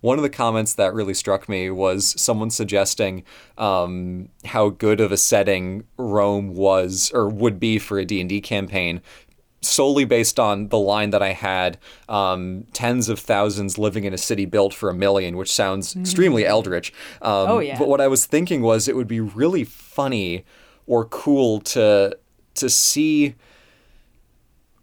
One 0.01 0.17
of 0.17 0.23
the 0.23 0.31
comments 0.31 0.75
that 0.75 0.95
really 0.95 1.15
struck 1.15 1.49
me 1.49 1.71
was 1.71 2.15
someone 2.21 2.51
suggesting 2.51 3.25
um, 3.57 4.29
how 4.45 4.69
good 4.69 5.01
of 5.01 5.11
a 5.11 5.17
setting 5.17 5.85
Rome 5.97 6.55
was 6.55 7.11
or 7.13 7.29
would 7.29 7.59
be 7.59 7.81
for 7.81 7.99
a 7.99 8.05
D&D 8.05 8.41
campaign 8.43 9.03
solely 9.61 10.05
based 10.05 10.39
on 10.39 10.69
the 10.69 10.79
line 10.79 11.11
that 11.11 11.23
I 11.23 11.33
had 11.33 11.79
um, 12.09 12.65
tens 12.73 13.09
of 13.09 13.19
thousands 13.19 13.77
living 13.79 14.05
in 14.05 14.15
a 14.15 14.19
city 14.19 14.45
built 14.47 14.73
for 14.73 14.89
a 14.89 14.95
million, 14.95 15.37
which 15.37 15.53
sounds 15.53 15.97
extremely 15.97 16.47
eldritch. 16.47 16.93
Um, 17.23 17.49
Oh, 17.51 17.59
yeah. 17.59 17.79
But 17.79 17.89
what 17.89 18.01
I 18.01 18.07
was 18.09 18.25
thinking 18.27 18.63
was 18.63 18.87
it 18.87 18.95
would 18.97 19.09
be 19.09 19.21
really 19.21 19.65
funny 19.65 20.45
or 20.87 21.05
cool 21.05 21.61
to 21.61 22.17
to 22.55 22.69
see 22.71 23.35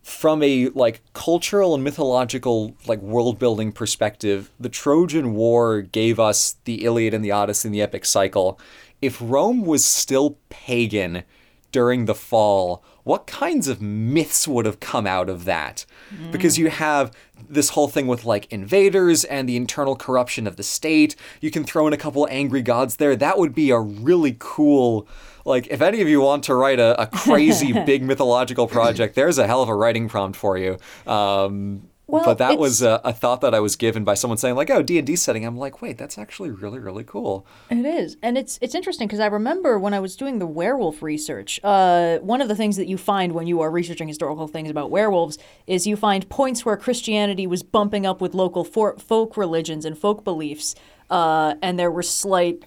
from 0.04 0.44
a 0.44 0.70
like 0.70 1.02
cultural 1.14 1.74
and 1.74 1.84
mythological 1.84 2.76
like 2.86 3.02
world 3.02 3.40
building 3.40 3.72
perspective, 3.72 4.52
the 4.60 4.70
Trojan 4.70 5.34
War 5.34 5.82
gave 5.82 6.20
us 6.20 6.58
the 6.66 6.86
Iliad 6.86 7.14
and 7.14 7.26
the 7.26 7.32
Odyssey 7.32 7.68
and 7.70 7.74
the 7.76 7.82
epic 7.82 8.06
cycle. 8.06 8.60
If 9.02 9.18
Rome 9.20 9.66
was 9.66 9.84
still 9.84 10.38
pagan 10.50 11.24
during 11.72 12.06
the 12.06 12.16
fall, 12.16 12.84
what 13.06 13.28
kinds 13.28 13.68
of 13.68 13.82
myths 13.82 14.48
would 14.48 14.66
have 14.66 14.80
come 14.80 15.08
out 15.08 15.30
of 15.30 15.46
that? 15.46 15.86
Because 16.32 16.58
you 16.58 16.70
have 16.70 17.12
this 17.48 17.70
whole 17.70 17.88
thing 17.88 18.08
with 18.08 18.26
like 18.26 18.52
invaders 18.52 19.24
and 19.24 19.48
the 19.48 19.56
internal 19.56 19.96
corruption 19.96 20.48
of 20.48 20.58
the 20.58 20.64
state. 20.64 21.16
You 21.40 21.52
can 21.52 21.64
throw 21.64 21.86
in 21.86 21.94
a 21.94 21.98
couple 21.98 22.28
angry 22.32 22.64
gods 22.64 22.96
there. 22.98 23.16
That 23.16 23.38
would 23.38 23.54
be 23.54 23.70
a 23.70 23.80
really 23.80 24.36
cool 24.40 25.08
like 25.46 25.68
if 25.68 25.82
any 25.82 26.02
of 26.02 26.10
you 26.10 26.20
want 26.22 26.44
to 26.46 26.56
write 26.56 26.80
a, 26.80 27.00
a 27.00 27.06
crazy 27.06 27.72
big 27.86 28.02
mythological 28.02 28.68
project, 28.68 29.14
there's 29.14 29.38
a 29.38 29.46
hell 29.46 29.62
of 29.62 29.70
a 29.70 29.76
writing 29.76 30.10
prompt 30.10 30.36
for 30.36 30.58
you. 30.58 30.80
Um, 31.06 31.88
Well, 32.08 32.24
but 32.26 32.38
that 32.38 32.52
it's- 32.52 32.60
was 32.60 32.82
a, 32.84 33.02
a 33.04 33.12
thought 33.14 33.42
that 33.42 33.56
I 33.56 33.60
was 33.60 33.76
given 33.76 34.04
by 34.04 34.14
someone 34.14 34.38
saying 34.38 34.56
like, 34.56 34.70
"Oh, 34.70 34.84
D 34.84 34.98
and 35.00 35.08
D 35.08 35.16
setting." 35.16 35.44
I'm 35.44 35.58
like, 35.58 35.82
"Wait, 35.82 35.98
that's 35.98 36.18
actually 36.18 36.52
really 36.52 36.78
really 36.80 37.04
cool." 37.04 37.48
It 37.72 37.84
is, 37.86 38.16
and 38.22 38.38
it's 38.38 38.60
it's 38.62 38.76
interesting 38.76 39.08
because 39.08 39.20
I 39.20 39.26
remember 39.26 39.80
when 39.80 39.94
I 39.94 40.00
was 40.00 40.16
doing 40.16 40.38
the 40.40 40.46
werewolf 40.46 41.02
research. 41.02 41.60
Uh, 41.64 42.20
one 42.20 42.42
of 42.42 42.48
the 42.48 42.56
things 42.56 42.76
that 42.78 42.88
you 42.88 42.98
find 42.98 43.34
when 43.34 43.48
you 43.48 43.62
are 43.62 43.72
researching 43.72 44.08
historical 44.08 44.48
things 44.48 44.70
about 44.70 44.92
werewolves 44.92 45.38
is 45.66 45.88
you 45.88 45.96
find 45.96 46.30
points 46.30 46.64
where 46.64 46.78
Christianity 46.78 47.48
was 47.48 47.64
bumping 47.64 48.06
up 48.06 48.22
with 48.22 48.36
local 48.36 48.64
for- 48.64 48.98
folk 49.00 49.36
religions 49.36 49.84
and 49.84 49.98
folk 49.98 50.24
beliefs, 50.24 50.76
uh, 51.10 51.56
and 51.64 51.80
there 51.80 51.90
were 51.92 52.04
slight. 52.04 52.64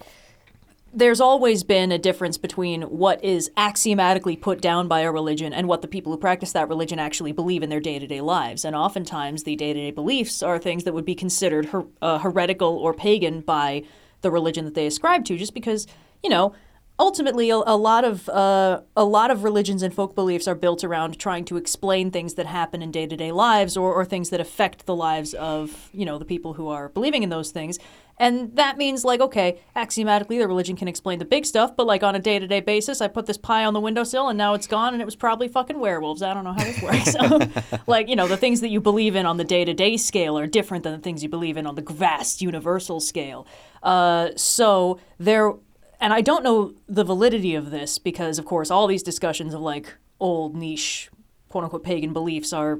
There's 0.93 1.21
always 1.21 1.65
been 1.65 1.93
a 1.93 1.99
difference 1.99 2.39
between 2.39 2.83
what 2.83 3.23
is 3.23 3.51
axiomatically 3.59 4.37
put 4.37 4.63
down 4.63 4.89
by 4.89 5.01
a 5.01 5.13
religion 5.13 5.53
and 5.53 5.69
what 5.69 5.83
the 5.83 5.89
people 5.89 6.13
who 6.13 6.19
practice 6.19 6.53
that 6.53 6.69
religion 6.69 6.99
actually 6.99 7.33
believe 7.33 7.63
in 7.63 7.69
their 7.69 7.81
day 7.81 7.99
to 7.99 8.07
day 8.07 8.23
lives. 8.23 8.65
And 8.65 8.75
oftentimes, 8.75 9.43
the 9.43 9.55
day 9.55 9.75
to 9.75 9.79
day 9.79 9.91
beliefs 9.91 10.43
are 10.43 10.59
things 10.59 10.85
that 10.85 10.95
would 10.95 11.05
be 11.05 11.15
considered 11.15 11.67
her- 11.67 11.87
uh, 12.01 12.19
heretical 12.19 12.77
or 12.79 12.95
pagan 12.95 13.43
by 13.43 13.85
the 14.23 14.31
religion 14.31 14.65
that 14.65 14.75
they 14.75 14.87
ascribe 14.87 15.27
to, 15.27 15.37
just 15.37 15.53
because, 15.53 15.87
you 16.23 16.31
know, 16.31 16.55
ultimately 16.99 17.51
a, 17.51 17.57
a 17.57 17.77
lot 17.77 18.05
of 18.05 18.29
uh, 18.29 18.81
a 18.97 19.05
lot 19.05 19.31
of 19.31 19.45
religions 19.45 19.83
and 19.83 19.95
folk 19.95 20.15
beliefs 20.15 20.49
are 20.49 20.55
built 20.55 20.83
around 20.83 21.19
trying 21.19 21.45
to 21.45 21.57
explain 21.57 22.11
things 22.11 22.35
that 22.35 22.47
happen 22.47 22.83
in 22.83 22.91
day-to-day 22.91 23.31
lives 23.31 23.77
or, 23.77 23.93
or 23.93 24.05
things 24.05 24.31
that 24.31 24.41
affect 24.41 24.87
the 24.87 24.97
lives 24.97 25.35
of 25.35 25.91
you 25.93 26.05
know 26.05 26.19
the 26.19 26.25
people 26.25 26.55
who 26.55 26.69
are 26.69 26.89
believing 26.89 27.23
in 27.23 27.29
those 27.29 27.51
things 27.51 27.79
and 28.19 28.55
that 28.57 28.77
means 28.77 29.05
like 29.05 29.21
okay 29.21 29.61
axiomatically 29.75 30.39
the 30.39 30.47
religion 30.49 30.77
can 30.77 30.89
explain 30.89 31.19
the 31.19 31.25
big 31.25 31.45
stuff 31.45 31.77
but 31.77 31.87
like 31.87 32.03
on 32.03 32.15
a 32.15 32.19
day-to-day 32.19 32.61
basis 32.61 33.01
i 33.01 33.09
put 33.09 33.27
this 33.27 33.39
pie 33.39 33.65
on 33.65 33.75
the 33.75 33.81
windowsill 33.81 34.29
and 34.29 34.39
now 34.39 34.55
it's 34.55 34.67
gone 34.67 34.93
and 34.93 35.03
it 35.03 35.05
was 35.05 35.17
probably 35.17 35.49
fucking 35.49 35.79
werewolves. 35.79 36.23
I 36.23 36.35
don't 36.35 36.45
know 36.45 36.53
how 36.53 36.65
this 36.65 36.83
works. 36.83 37.79
Like 37.87 38.09
you 38.09 38.17
know 38.17 38.29
the 38.29 38.37
things 38.37 38.61
that 38.61 38.69
you 38.69 38.81
believe 38.81 39.17
in 39.17 39.25
on 39.25 39.37
the 39.39 39.45
day-to-day 39.45 39.97
scale 39.97 40.39
are 40.39 40.47
different 40.47 40.85
than 40.85 40.93
the 40.93 40.99
things 40.99 41.23
you 41.23 41.29
believe 41.29 41.57
in 41.57 41.67
on 41.67 41.75
the 41.75 41.83
vast 41.83 42.43
universal 42.43 43.01
scale. 43.01 43.47
Uh, 43.83 44.31
so 44.37 45.01
there 45.19 45.55
and 46.01 46.13
I 46.13 46.21
don't 46.21 46.45
know 46.45 46.75
the 46.87 47.05
validity 47.05 47.55
of 47.55 47.71
this 47.71 47.99
because, 47.99 48.39
of 48.39 48.45
course, 48.45 48.71
all 48.71 48.87
these 48.87 49.03
discussions 49.03 49.55
of 49.55 49.61
like 49.61 49.95
old 50.21 50.55
niche, 50.55 51.11
quote 51.49 51.65
unquote, 51.65 51.83
pagan 51.83 52.13
beliefs 52.13 52.53
are 52.53 52.79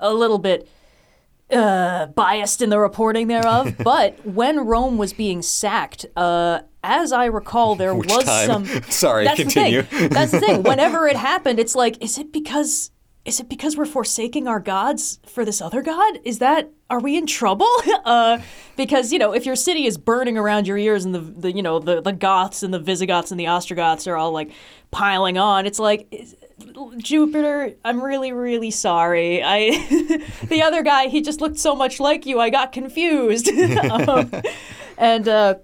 a 0.00 0.12
little 0.12 0.38
bit 0.38 0.68
uh, 1.50 2.06
biased 2.06 2.62
in 2.62 2.70
the 2.70 2.78
reporting 2.78 3.28
thereof. 3.28 3.74
but 3.84 4.24
when 4.26 4.66
Rome 4.66 4.98
was 4.98 5.12
being 5.12 5.42
sacked, 5.42 6.06
uh, 6.16 6.60
as 6.82 7.12
I 7.12 7.26
recall, 7.26 7.76
there 7.76 7.94
Which 7.94 8.10
was 8.10 8.24
time? 8.24 8.64
some. 8.66 8.82
Sorry, 8.90 9.24
That's 9.24 9.40
continue. 9.40 9.82
The 9.82 9.88
thing. 9.88 10.08
That's 10.10 10.32
the 10.32 10.40
thing. 10.40 10.62
Whenever 10.64 11.06
it 11.06 11.16
happened, 11.16 11.58
it's 11.58 11.74
like, 11.74 12.02
is 12.02 12.18
it 12.18 12.32
because 12.32 12.90
is 13.24 13.40
it 13.40 13.48
because 13.48 13.74
we're 13.74 13.86
forsaking 13.86 14.46
our 14.46 14.60
gods 14.60 15.18
for 15.24 15.46
this 15.46 15.62
other 15.62 15.80
god? 15.80 16.18
Is 16.24 16.40
that 16.40 16.70
are 16.90 17.00
we 17.00 17.16
in 17.16 17.26
trouble? 17.26 17.70
uh, 18.04 18.38
because 18.76 19.12
you 19.12 19.18
know, 19.18 19.32
if 19.32 19.46
your 19.46 19.56
city 19.56 19.86
is 19.86 19.96
burning 19.96 20.36
around 20.36 20.66
your 20.66 20.76
ears 20.76 21.06
and 21.06 21.14
the, 21.14 21.20
the 21.20 21.52
you 21.52 21.62
know 21.62 21.78
the 21.78 22.02
the 22.02 22.12
Goths 22.12 22.62
and 22.62 22.74
the 22.74 22.78
Visigoths 22.78 23.30
and 23.30 23.40
the 23.40 23.48
Ostrogoths 23.48 24.06
are 24.06 24.16
all 24.16 24.32
like 24.32 24.50
piling 24.90 25.38
on, 25.38 25.66
it's 25.66 25.78
like. 25.78 26.06
Is, 26.10 26.36
Jupiter, 26.98 27.74
I'm 27.84 28.02
really, 28.02 28.32
really 28.32 28.70
sorry. 28.70 29.42
I, 29.42 29.70
the 30.48 30.62
other 30.62 30.82
guy, 30.82 31.08
he 31.08 31.20
just 31.20 31.40
looked 31.40 31.58
so 31.58 31.74
much 31.74 32.00
like 32.00 32.26
you. 32.26 32.40
I 32.40 32.50
got 32.50 32.72
confused. 32.72 33.48
um, 33.90 34.30
and 34.98 35.28
uh, 35.28 35.56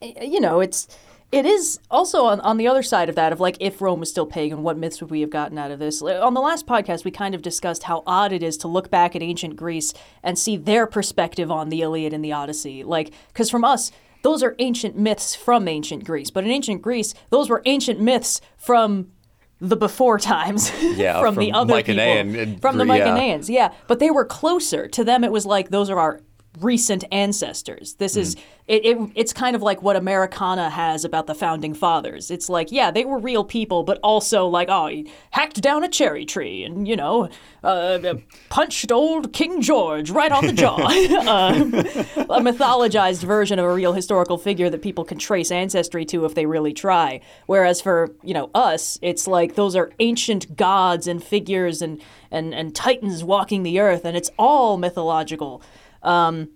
you 0.00 0.40
know, 0.40 0.60
it's 0.60 0.88
it 1.32 1.44
is 1.44 1.80
also 1.90 2.24
on, 2.26 2.40
on 2.40 2.56
the 2.56 2.68
other 2.68 2.82
side 2.82 3.08
of 3.08 3.14
that 3.16 3.32
of 3.32 3.40
like 3.40 3.56
if 3.60 3.80
Rome 3.80 4.00
was 4.00 4.10
still 4.10 4.26
pagan, 4.26 4.62
what 4.62 4.78
myths 4.78 5.00
would 5.00 5.10
we 5.10 5.20
have 5.22 5.30
gotten 5.30 5.58
out 5.58 5.70
of 5.70 5.78
this? 5.78 6.00
On 6.00 6.34
the 6.34 6.40
last 6.40 6.66
podcast, 6.66 7.04
we 7.04 7.10
kind 7.10 7.34
of 7.34 7.42
discussed 7.42 7.84
how 7.84 8.02
odd 8.06 8.32
it 8.32 8.42
is 8.42 8.56
to 8.58 8.68
look 8.68 8.90
back 8.90 9.16
at 9.16 9.22
ancient 9.22 9.56
Greece 9.56 9.92
and 10.22 10.38
see 10.38 10.56
their 10.56 10.86
perspective 10.86 11.50
on 11.50 11.68
the 11.68 11.82
Iliad 11.82 12.12
and 12.12 12.24
the 12.24 12.32
Odyssey. 12.32 12.84
Like, 12.84 13.12
because 13.28 13.50
from 13.50 13.64
us, 13.64 13.90
those 14.22 14.42
are 14.42 14.54
ancient 14.58 14.96
myths 14.96 15.34
from 15.34 15.68
ancient 15.68 16.04
Greece, 16.04 16.30
but 16.30 16.44
in 16.44 16.50
ancient 16.50 16.82
Greece, 16.82 17.12
those 17.30 17.50
were 17.50 17.62
ancient 17.64 18.00
myths 18.00 18.40
from 18.56 19.12
the 19.60 19.76
before 19.76 20.18
times 20.18 20.70
Yeah, 20.82 21.20
from, 21.20 21.36
the 21.36 21.52
other 21.52 21.74
Mycenaean 21.74 22.28
people. 22.28 22.42
And 22.42 22.60
from 22.60 22.76
the 22.78 22.84
Gre- 22.84 22.94
yeah. 22.94 23.04
Mycenaeans 23.06 23.50
yeah. 23.50 23.72
But 23.86 23.98
they 23.98 24.10
were 24.10 24.24
closer. 24.24 24.86
To 24.88 25.04
them 25.04 25.24
it 25.24 25.32
was 25.32 25.46
like 25.46 25.70
those 25.70 25.88
are 25.90 25.98
our 25.98 26.20
recent 26.60 27.04
ancestors. 27.12 27.94
This 27.94 28.16
is 28.16 28.36
it, 28.66 28.84
it. 28.84 29.10
It's 29.14 29.32
kind 29.32 29.54
of 29.54 29.62
like 29.62 29.82
what 29.82 29.96
Americana 29.96 30.70
has 30.70 31.04
about 31.04 31.26
the 31.26 31.34
founding 31.34 31.74
fathers. 31.74 32.30
It's 32.30 32.48
like, 32.48 32.72
yeah, 32.72 32.90
they 32.90 33.04
were 33.04 33.18
real 33.18 33.44
people, 33.44 33.84
but 33.84 33.98
also 34.02 34.46
like, 34.46 34.68
oh, 34.68 34.88
he 34.88 35.10
hacked 35.30 35.60
down 35.60 35.84
a 35.84 35.88
cherry 35.88 36.24
tree 36.24 36.64
and 36.64 36.88
you 36.88 36.96
know, 36.96 37.28
uh, 37.62 38.14
punched 38.48 38.90
old 38.90 39.32
King 39.32 39.60
George 39.60 40.10
right 40.10 40.32
on 40.32 40.46
the 40.46 40.52
jaw. 40.54 40.76
um, 41.26 41.74
a 41.74 42.40
mythologized 42.40 43.22
version 43.22 43.58
of 43.58 43.64
a 43.64 43.72
real 43.72 43.92
historical 43.92 44.38
figure 44.38 44.68
that 44.70 44.82
people 44.82 45.04
can 45.04 45.18
trace 45.18 45.50
ancestry 45.50 46.04
to 46.06 46.24
if 46.24 46.34
they 46.34 46.46
really 46.46 46.72
try. 46.72 47.20
Whereas 47.46 47.80
for 47.80 48.10
you 48.22 48.34
know 48.34 48.50
us, 48.54 48.98
it's 49.02 49.26
like 49.26 49.54
those 49.54 49.76
are 49.76 49.90
ancient 50.00 50.56
gods 50.56 51.06
and 51.06 51.22
figures 51.22 51.82
and 51.82 52.02
and 52.30 52.54
and 52.54 52.74
titans 52.74 53.22
walking 53.22 53.62
the 53.62 53.78
earth, 53.78 54.04
and 54.04 54.16
it's 54.16 54.30
all 54.38 54.76
mythological. 54.76 55.62
Um, 56.02 56.50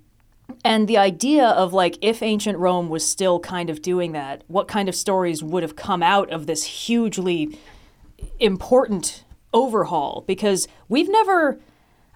and 0.64 0.88
the 0.88 0.98
idea 0.98 1.46
of 1.46 1.72
like 1.72 1.98
if 2.00 2.22
ancient 2.22 2.59
Rome 2.59 2.88
was 2.88 3.07
still 3.07 3.40
kind 3.40 3.70
of 3.70 3.83
doing 3.83 4.12
that, 4.12 4.42
what 4.48 4.68
kind 4.68 4.88
of 4.88 4.94
stories 4.94 5.42
would 5.42 5.62
have 5.62 5.76
come 5.76 6.03
out 6.03 6.31
of 6.31 6.46
this 6.46 6.64
hugely 6.64 7.59
important 8.38 9.24
overhaul? 9.53 10.24
Because 10.26 10.68
we've 10.88 11.09
never. 11.09 11.59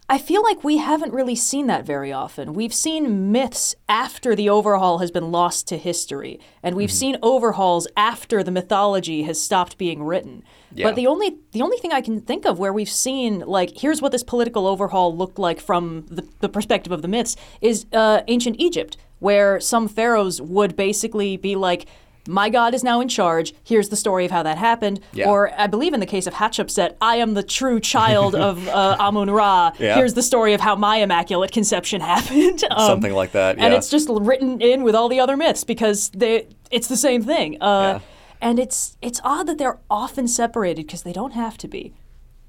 I 0.07 0.19
feel 0.19 0.43
like 0.43 0.63
we 0.63 0.77
haven't 0.77 1.15
really 1.15 1.35
seen 1.35 1.67
that 1.69 1.87
very 1.87 2.13
often. 2.13 2.53
We've 2.53 2.75
seen 2.75 3.33
myths 3.33 3.75
after 3.89 4.37
the 4.37 4.51
overhaul 4.51 4.99
has 4.99 5.11
been 5.11 5.33
lost 5.33 5.67
to 5.69 5.79
history, 5.79 6.39
and 6.63 6.77
we've 6.77 6.93
seen 6.93 7.17
overhauls 7.23 7.89
after 7.97 8.43
the 8.43 8.51
mythology 8.51 9.23
has 9.23 9.41
stopped 9.41 9.79
being 9.79 10.03
written. 10.03 10.43
Yeah. 10.75 10.89
But 10.89 10.97
the 10.97 11.07
only 11.07 11.39
the 11.53 11.63
only 11.63 11.79
thing 11.79 11.93
I 11.93 12.03
can 12.03 12.21
think 12.21 12.45
of 12.45 12.59
where 12.59 12.73
we've 12.73 12.89
seen 12.89 13.41
like 13.41 13.79
here's 13.79 14.03
what 14.03 14.13
this 14.13 14.23
political 14.23 14.67
overhaul 14.67 15.17
looked 15.17 15.39
like 15.39 15.59
from 15.59 16.05
the, 16.11 16.29
the 16.41 16.51
perspective 16.51 16.93
of 16.93 17.01
the 17.01 17.09
myths 17.09 17.35
is 17.63 17.87
uh, 17.95 18.21
ancient 18.29 18.57
Egypt, 18.59 18.99
where 19.21 19.59
some 19.59 19.89
pharaohs 19.89 20.41
would 20.41 20.77
basically 20.77 21.37
be 21.39 21.57
like. 21.57 21.87
My 22.27 22.49
God 22.49 22.75
is 22.75 22.83
now 22.83 23.01
in 23.01 23.09
charge. 23.09 23.53
Here's 23.65 23.89
the 23.91 23.97
story 23.97 24.25
of 24.25 24.31
how 24.31 24.43
that 24.43 24.57
happened. 24.59 25.01
Yeah. 25.13 25.29
Or 25.29 25.53
I 25.61 25.67
believe 25.67 25.93
in 25.93 26.01
the 26.01 26.07
case 26.07 26.27
of 26.27 26.35
Hatshepsut, 26.35 26.97
I 27.01 27.17
am 27.17 27.35
the 27.35 27.43
true 27.43 27.81
child 27.81 28.35
of 28.49 28.67
uh, 28.69 28.97
Amun 28.99 29.31
Ra. 29.31 29.73
Yeah. 29.79 29.95
Here's 29.97 30.15
the 30.15 30.23
story 30.23 30.55
of 30.55 30.61
how 30.61 30.75
my 30.77 30.97
immaculate 30.97 31.53
conception 31.53 32.01
happened. 32.15 32.65
Um, 32.71 32.87
Something 32.89 33.13
like 33.15 33.33
that, 33.33 33.59
And 33.59 33.75
it's 33.75 33.91
just 33.91 34.09
written 34.11 34.61
in 34.61 34.83
with 34.85 34.95
all 34.95 35.09
the 35.09 35.21
other 35.21 35.37
myths 35.37 35.65
because 35.65 36.11
they 36.11 36.47
it's 36.71 36.89
the 36.89 36.97
same 36.97 37.23
thing. 37.23 37.61
Uh, 37.63 37.99
Yeah. 37.99 38.01
And 38.41 38.59
it's 38.59 38.97
it's 39.01 39.21
odd 39.25 39.47
that 39.47 39.57
they're 39.59 39.79
often 39.91 40.29
separated 40.29 40.87
because 40.87 41.03
they 41.03 41.13
don't 41.13 41.33
have 41.33 41.57
to 41.59 41.69
be. 41.69 41.95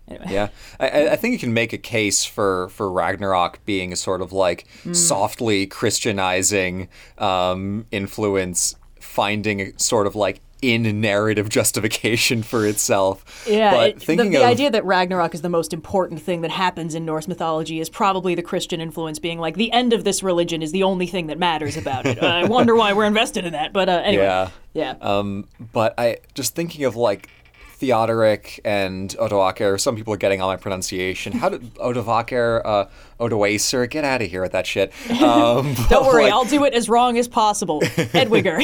Anyway. 0.08 0.26
Yeah, 0.30 0.50
I- 0.80 1.10
I, 1.10 1.16
think 1.16 1.32
you 1.34 1.40
can 1.40 1.54
make 1.54 1.74
a 1.74 1.78
case 1.80 2.24
for 2.26 2.70
for 2.70 2.92
Ragnarok 2.92 3.64
being 3.66 3.92
a 3.92 3.96
sort 3.96 4.22
of 4.22 4.32
like 4.32 4.68
softly 4.92 5.66
Christianizing 5.66 6.90
um, 7.18 7.86
influence, 7.92 8.76
finding 9.16 9.62
a 9.62 9.80
sort 9.80 10.06
of 10.08 10.16
like 10.16 10.42
in 10.62 11.00
narrative 11.00 11.48
justification 11.50 12.42
for 12.42 12.66
itself. 12.66 13.46
Yeah, 13.48 13.72
but 13.72 13.90
it- 13.90 14.00
the, 14.02 14.16
the 14.16 14.36
of 14.38 14.44
idea 14.44 14.72
that 14.72 14.84
Ragnarok 14.86 15.34
is 15.36 15.42
the 15.42 15.50
most 15.50 15.74
important 15.74 16.22
thing 16.22 16.42
that 16.42 16.52
happens 16.52 16.96
in 16.96 17.06
Norse 17.06 17.28
mythology 17.28 17.80
is 17.80 17.90
probably 17.90 18.36
the 18.36 18.42
Christian 18.42 18.82
influence 18.82 19.20
being 19.20 19.38
like 19.40 19.56
the 19.58 19.72
end 19.72 19.94
of 19.94 20.04
this 20.04 20.24
religion 20.24 20.62
is 20.64 20.72
the 20.72 20.84
only 20.84 21.08
thing 21.08 21.28
that 21.28 21.38
matters 21.38 21.78
about 21.78 22.06
it. 22.06 22.18
I 22.24 22.46
wonder 22.48 22.76
why 22.76 22.94
we're 22.94 23.06
invested 23.06 23.46
in 23.46 23.54
that, 23.54 23.74
but 23.74 23.90
uh, 23.90 24.02
anyway, 24.04 24.24
Yeah. 24.24 24.50
yeah. 24.74 24.96
Um, 25.02 25.48
but 25.74 25.94
I 26.00 26.18
just 26.34 26.56
thinking 26.56 26.86
of 26.86 26.96
like 26.96 27.30
Theodoric 27.78 28.60
and 28.64 29.10
Odoacer. 29.20 29.80
Some 29.80 29.96
people 29.96 30.14
are 30.14 30.18
getting 30.18 30.42
on 30.42 30.48
my 30.48 30.56
pronunciation. 30.56 31.34
How 31.34 31.50
did 31.50 31.74
Odovacer, 31.76 32.62
uh, 32.66 32.86
Odoacer? 33.20 33.90
Get 33.90 34.04
out 34.06 34.22
of 34.22 34.30
here 34.30 34.42
with 34.42 34.52
that 34.54 34.66
shit. 34.68 34.92
Um, 35.26 35.74
Don't 35.90 36.06
worry, 36.06 36.24
like, 36.26 36.34
I'll 36.34 36.46
do 36.46 36.66
it 36.66 36.74
as 36.74 36.88
wrong 36.90 37.18
as 37.18 37.28
possible. 37.28 37.82
Edwiger. 37.82 38.60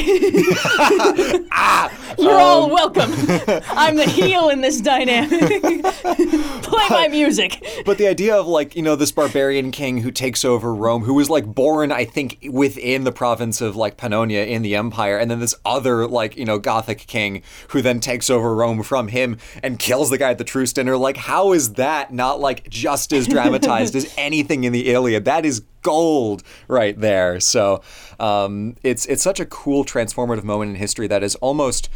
Ah! 1.50 1.90
You're 2.18 2.38
all 2.38 2.64
Um, 2.64 2.70
welcome. 2.70 3.10
I'm 3.70 3.96
the 3.96 4.04
heel 4.04 4.48
in 4.50 4.60
this 4.60 4.80
dynamic. 4.80 5.40
Play 6.62 6.86
my 6.90 7.08
music. 7.10 7.64
But 7.84 7.98
the 7.98 8.06
idea 8.06 8.36
of 8.36 8.46
like 8.46 8.76
you 8.76 8.82
know 8.82 8.96
this 8.96 9.10
barbarian 9.12 9.70
king 9.70 9.98
who 9.98 10.10
takes 10.10 10.44
over 10.44 10.74
Rome, 10.74 11.02
who 11.04 11.14
was 11.14 11.30
like 11.30 11.46
born 11.46 11.90
I 11.90 12.04
think 12.04 12.38
within 12.50 13.04
the 13.04 13.12
province 13.12 13.60
of 13.60 13.76
like 13.76 13.96
Pannonia 13.96 14.46
in 14.46 14.62
the 14.62 14.76
empire, 14.76 15.16
and 15.18 15.30
then 15.30 15.40
this 15.40 15.54
other 15.64 16.06
like 16.06 16.36
you 16.36 16.44
know 16.44 16.58
Gothic 16.58 17.06
king 17.06 17.42
who 17.68 17.80
then 17.82 17.98
takes 18.00 18.28
over 18.30 18.54
Rome 18.54 18.82
from 18.82 19.08
him 19.08 19.38
and 19.62 19.78
kills 19.78 20.10
the 20.10 20.18
guy 20.18 20.30
at 20.30 20.38
the 20.38 20.44
truce 20.44 20.72
dinner. 20.72 20.96
Like 20.96 21.16
how 21.16 21.52
is 21.52 21.74
that 21.74 22.12
not 22.12 22.40
like 22.40 22.68
just 22.68 23.12
as 23.12 23.26
dramatized 23.26 23.96
as 23.96 24.12
anything 24.42 24.64
in 24.64 24.72
the 24.72 24.90
Iliad? 24.90 25.24
That 25.24 25.46
is 25.46 25.62
gold 25.82 26.42
right 26.68 26.98
there. 26.98 27.38
So 27.40 27.82
um, 28.18 28.76
it's 28.82 29.06
it's 29.06 29.22
such 29.22 29.40
a 29.40 29.46
cool 29.46 29.84
transformative 29.84 30.44
moment 30.44 30.70
in 30.70 30.76
history 30.76 31.06
that 31.06 31.22
is 31.22 31.36
almost 31.36 31.88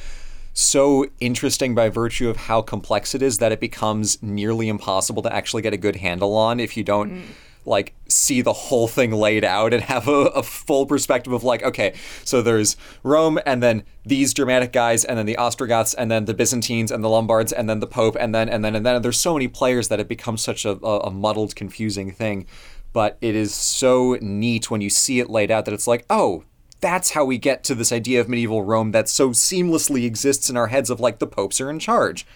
so 0.52 1.06
interesting 1.20 1.74
by 1.74 1.88
virtue 1.90 2.30
of 2.30 2.36
how 2.36 2.62
complex 2.62 3.14
it 3.14 3.20
is 3.20 3.38
that 3.38 3.52
it 3.52 3.60
becomes 3.60 4.22
nearly 4.22 4.68
impossible 4.68 5.22
to 5.22 5.32
actually 5.34 5.60
get 5.60 5.74
a 5.74 5.76
good 5.76 5.96
handle 5.96 6.34
on 6.34 6.60
if 6.60 6.78
you 6.78 6.84
don't 6.84 7.24
like 7.66 7.94
see 8.08 8.40
the 8.40 8.52
whole 8.52 8.88
thing 8.88 9.12
laid 9.12 9.44
out 9.44 9.74
and 9.74 9.82
have 9.82 10.08
a, 10.08 10.26
a 10.28 10.42
full 10.42 10.86
perspective 10.86 11.32
of 11.32 11.44
like 11.44 11.62
okay 11.62 11.94
so 12.24 12.40
there's 12.40 12.76
rome 13.02 13.38
and 13.44 13.62
then 13.62 13.82
these 14.04 14.32
dramatic 14.32 14.72
guys 14.72 15.04
and 15.04 15.18
then 15.18 15.26
the 15.26 15.36
ostrogoths 15.36 15.94
and 15.94 16.10
then 16.10 16.24
the 16.24 16.34
byzantines 16.34 16.90
and 16.90 17.02
the 17.02 17.08
lombards 17.08 17.52
and 17.52 17.68
then 17.68 17.80
the 17.80 17.86
pope 17.86 18.16
and 18.18 18.34
then 18.34 18.48
and 18.48 18.64
then 18.64 18.74
and 18.74 18.86
then 18.86 18.94
and 18.94 19.04
there's 19.04 19.18
so 19.18 19.34
many 19.34 19.48
players 19.48 19.88
that 19.88 20.00
it 20.00 20.08
becomes 20.08 20.40
such 20.40 20.64
a, 20.64 20.72
a 20.72 21.10
muddled 21.10 21.56
confusing 21.56 22.10
thing 22.10 22.46
but 22.92 23.18
it 23.20 23.34
is 23.34 23.52
so 23.54 24.16
neat 24.20 24.70
when 24.70 24.80
you 24.80 24.88
see 24.88 25.20
it 25.20 25.28
laid 25.28 25.50
out 25.50 25.64
that 25.64 25.74
it's 25.74 25.86
like 25.86 26.04
oh 26.08 26.44
that's 26.80 27.10
how 27.10 27.24
we 27.24 27.38
get 27.38 27.64
to 27.64 27.74
this 27.74 27.92
idea 27.92 28.20
of 28.20 28.28
medieval 28.28 28.62
Rome 28.62 28.92
that 28.92 29.08
so 29.08 29.30
seamlessly 29.30 30.04
exists 30.04 30.50
in 30.50 30.56
our 30.56 30.66
heads 30.68 30.90
of 30.90 31.00
like 31.00 31.18
the 31.18 31.26
popes 31.26 31.60
are 31.60 31.70
in 31.70 31.78
charge. 31.78 32.26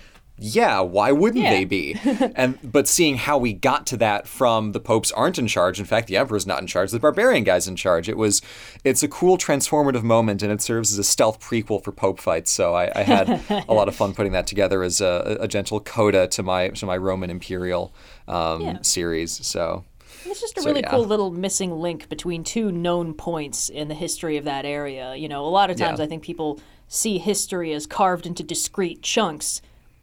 Yeah, 0.43 0.81
why 0.81 1.13
wouldn't 1.13 1.45
Yeah. 1.45 1.51
they 1.51 1.65
be? 1.67 1.95
and 2.35 2.59
but 2.63 2.89
seeing 2.89 3.17
how 3.17 3.37
we 3.39 3.53
got 3.53 3.87
to 3.89 3.97
that 3.99 4.27
from 4.27 4.73
the 4.73 4.81
popes 4.81 5.13
aren't 5.13 5.39
in 5.39 5.47
charge. 5.47 5.79
In 5.79 5.85
fact, 5.85 6.09
the 6.09 6.17
emperor's 6.17 6.47
not 6.47 6.61
in 6.61 6.67
charge. 6.67 6.91
The 6.91 6.99
barbarian 6.99 7.45
guy's 7.45 7.69
in 7.69 7.77
charge. 7.77 8.09
It 8.09 8.17
was, 8.17 8.41
it's 8.83 9.03
a 9.03 9.09
cool 9.09 9.37
transformative 9.37 10.03
moment, 10.03 10.43
and 10.43 10.51
it 10.51 10.63
serves 10.63 10.93
as 10.93 10.99
a 10.99 11.05
stealth 11.05 11.41
prequel 11.41 11.85
for 11.85 11.93
pope 11.93 12.21
fights. 12.21 12.51
So 12.51 12.75
I, 12.75 12.91
I 12.99 13.03
had 13.03 13.29
a 13.69 13.75
lot 13.75 13.89
of 13.89 13.95
fun 13.95 14.15
putting 14.15 14.33
that 14.33 14.47
together 14.47 14.83
as 14.83 15.01
a, 15.01 15.37
a 15.41 15.47
gentle 15.49 15.79
coda 15.81 16.27
to 16.29 16.43
my 16.43 16.69
to 16.69 16.87
my 16.87 16.97
Roman 16.97 17.29
imperial 17.31 17.93
um, 18.27 18.63
Yeah. 18.63 18.79
series. 18.83 19.33
So 19.47 19.85
It's 20.25 20.41
just 20.41 20.57
a 20.57 20.63
So, 20.63 20.69
really 20.71 20.81
yeah. 20.81 20.91
cool 20.91 21.05
little 21.05 21.31
missing 21.31 21.73
link 21.79 22.09
between 22.09 22.45
two 22.45 22.73
known 22.73 23.13
points 23.15 23.69
in 23.69 23.89
the 23.89 23.95
history 23.95 24.37
of 24.39 24.45
that 24.45 24.65
area. 24.65 25.15
You 25.17 25.29
know, 25.29 25.45
a 25.45 25.51
lot 25.51 25.71
of 25.71 25.77
times 25.77 25.99
Yeah. 25.99 26.07
I 26.07 26.09
think 26.09 26.23
people 26.23 26.59
see 26.89 27.19
history 27.19 27.73
as 27.73 27.87
carved 27.87 28.27
into 28.27 28.43
discrete 28.43 29.03
chunks, 29.03 29.61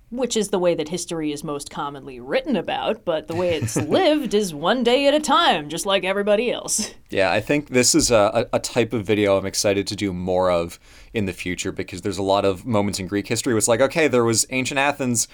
which 0.10 0.38
is 0.38 0.50
the 0.50 0.60
way 0.60 0.74
that 0.74 0.90
history 0.90 1.32
is 1.32 1.44
most 1.44 1.70
commonly 1.70 2.20
written 2.20 2.56
about, 2.56 3.04
but 3.04 3.28
the 3.28 3.36
way 3.36 3.56
it's 3.56 3.76
lived 3.76 4.34
is 4.34 4.54
one 4.54 4.84
day 4.84 5.08
at 5.08 5.14
a 5.14 5.20
time, 5.20 5.70
just 5.70 5.86
like 5.86 6.04
everybody 6.04 6.52
else. 6.52 6.94
Yeah, 7.10 7.32
I 7.32 7.42
think 7.42 7.70
this 7.70 7.94
is 7.94 8.10
a, 8.12 8.48
a 8.54 8.60
type 8.60 8.94
of 8.94 9.06
video 9.06 9.38
I'm 9.38 9.46
excited 9.46 9.88
to 9.88 9.96
do 9.96 10.14
more 10.14 10.50
of 10.50 10.80
in 11.14 11.26
the 11.26 11.34
future 11.34 11.72
because 11.72 12.02
there's 12.02 12.18
a 12.18 12.24
lot 12.24 12.46
of 12.46 12.66
moments 12.66 13.00
in 13.00 13.08
Greek 13.08 13.28
history 13.28 13.54
where 13.54 13.58
it's 13.58 13.68
like, 13.68 13.82
okay, 13.82 14.08
there 14.08 14.24
was 14.24 14.46
ancient 14.50 14.78
Athens, 14.78 15.28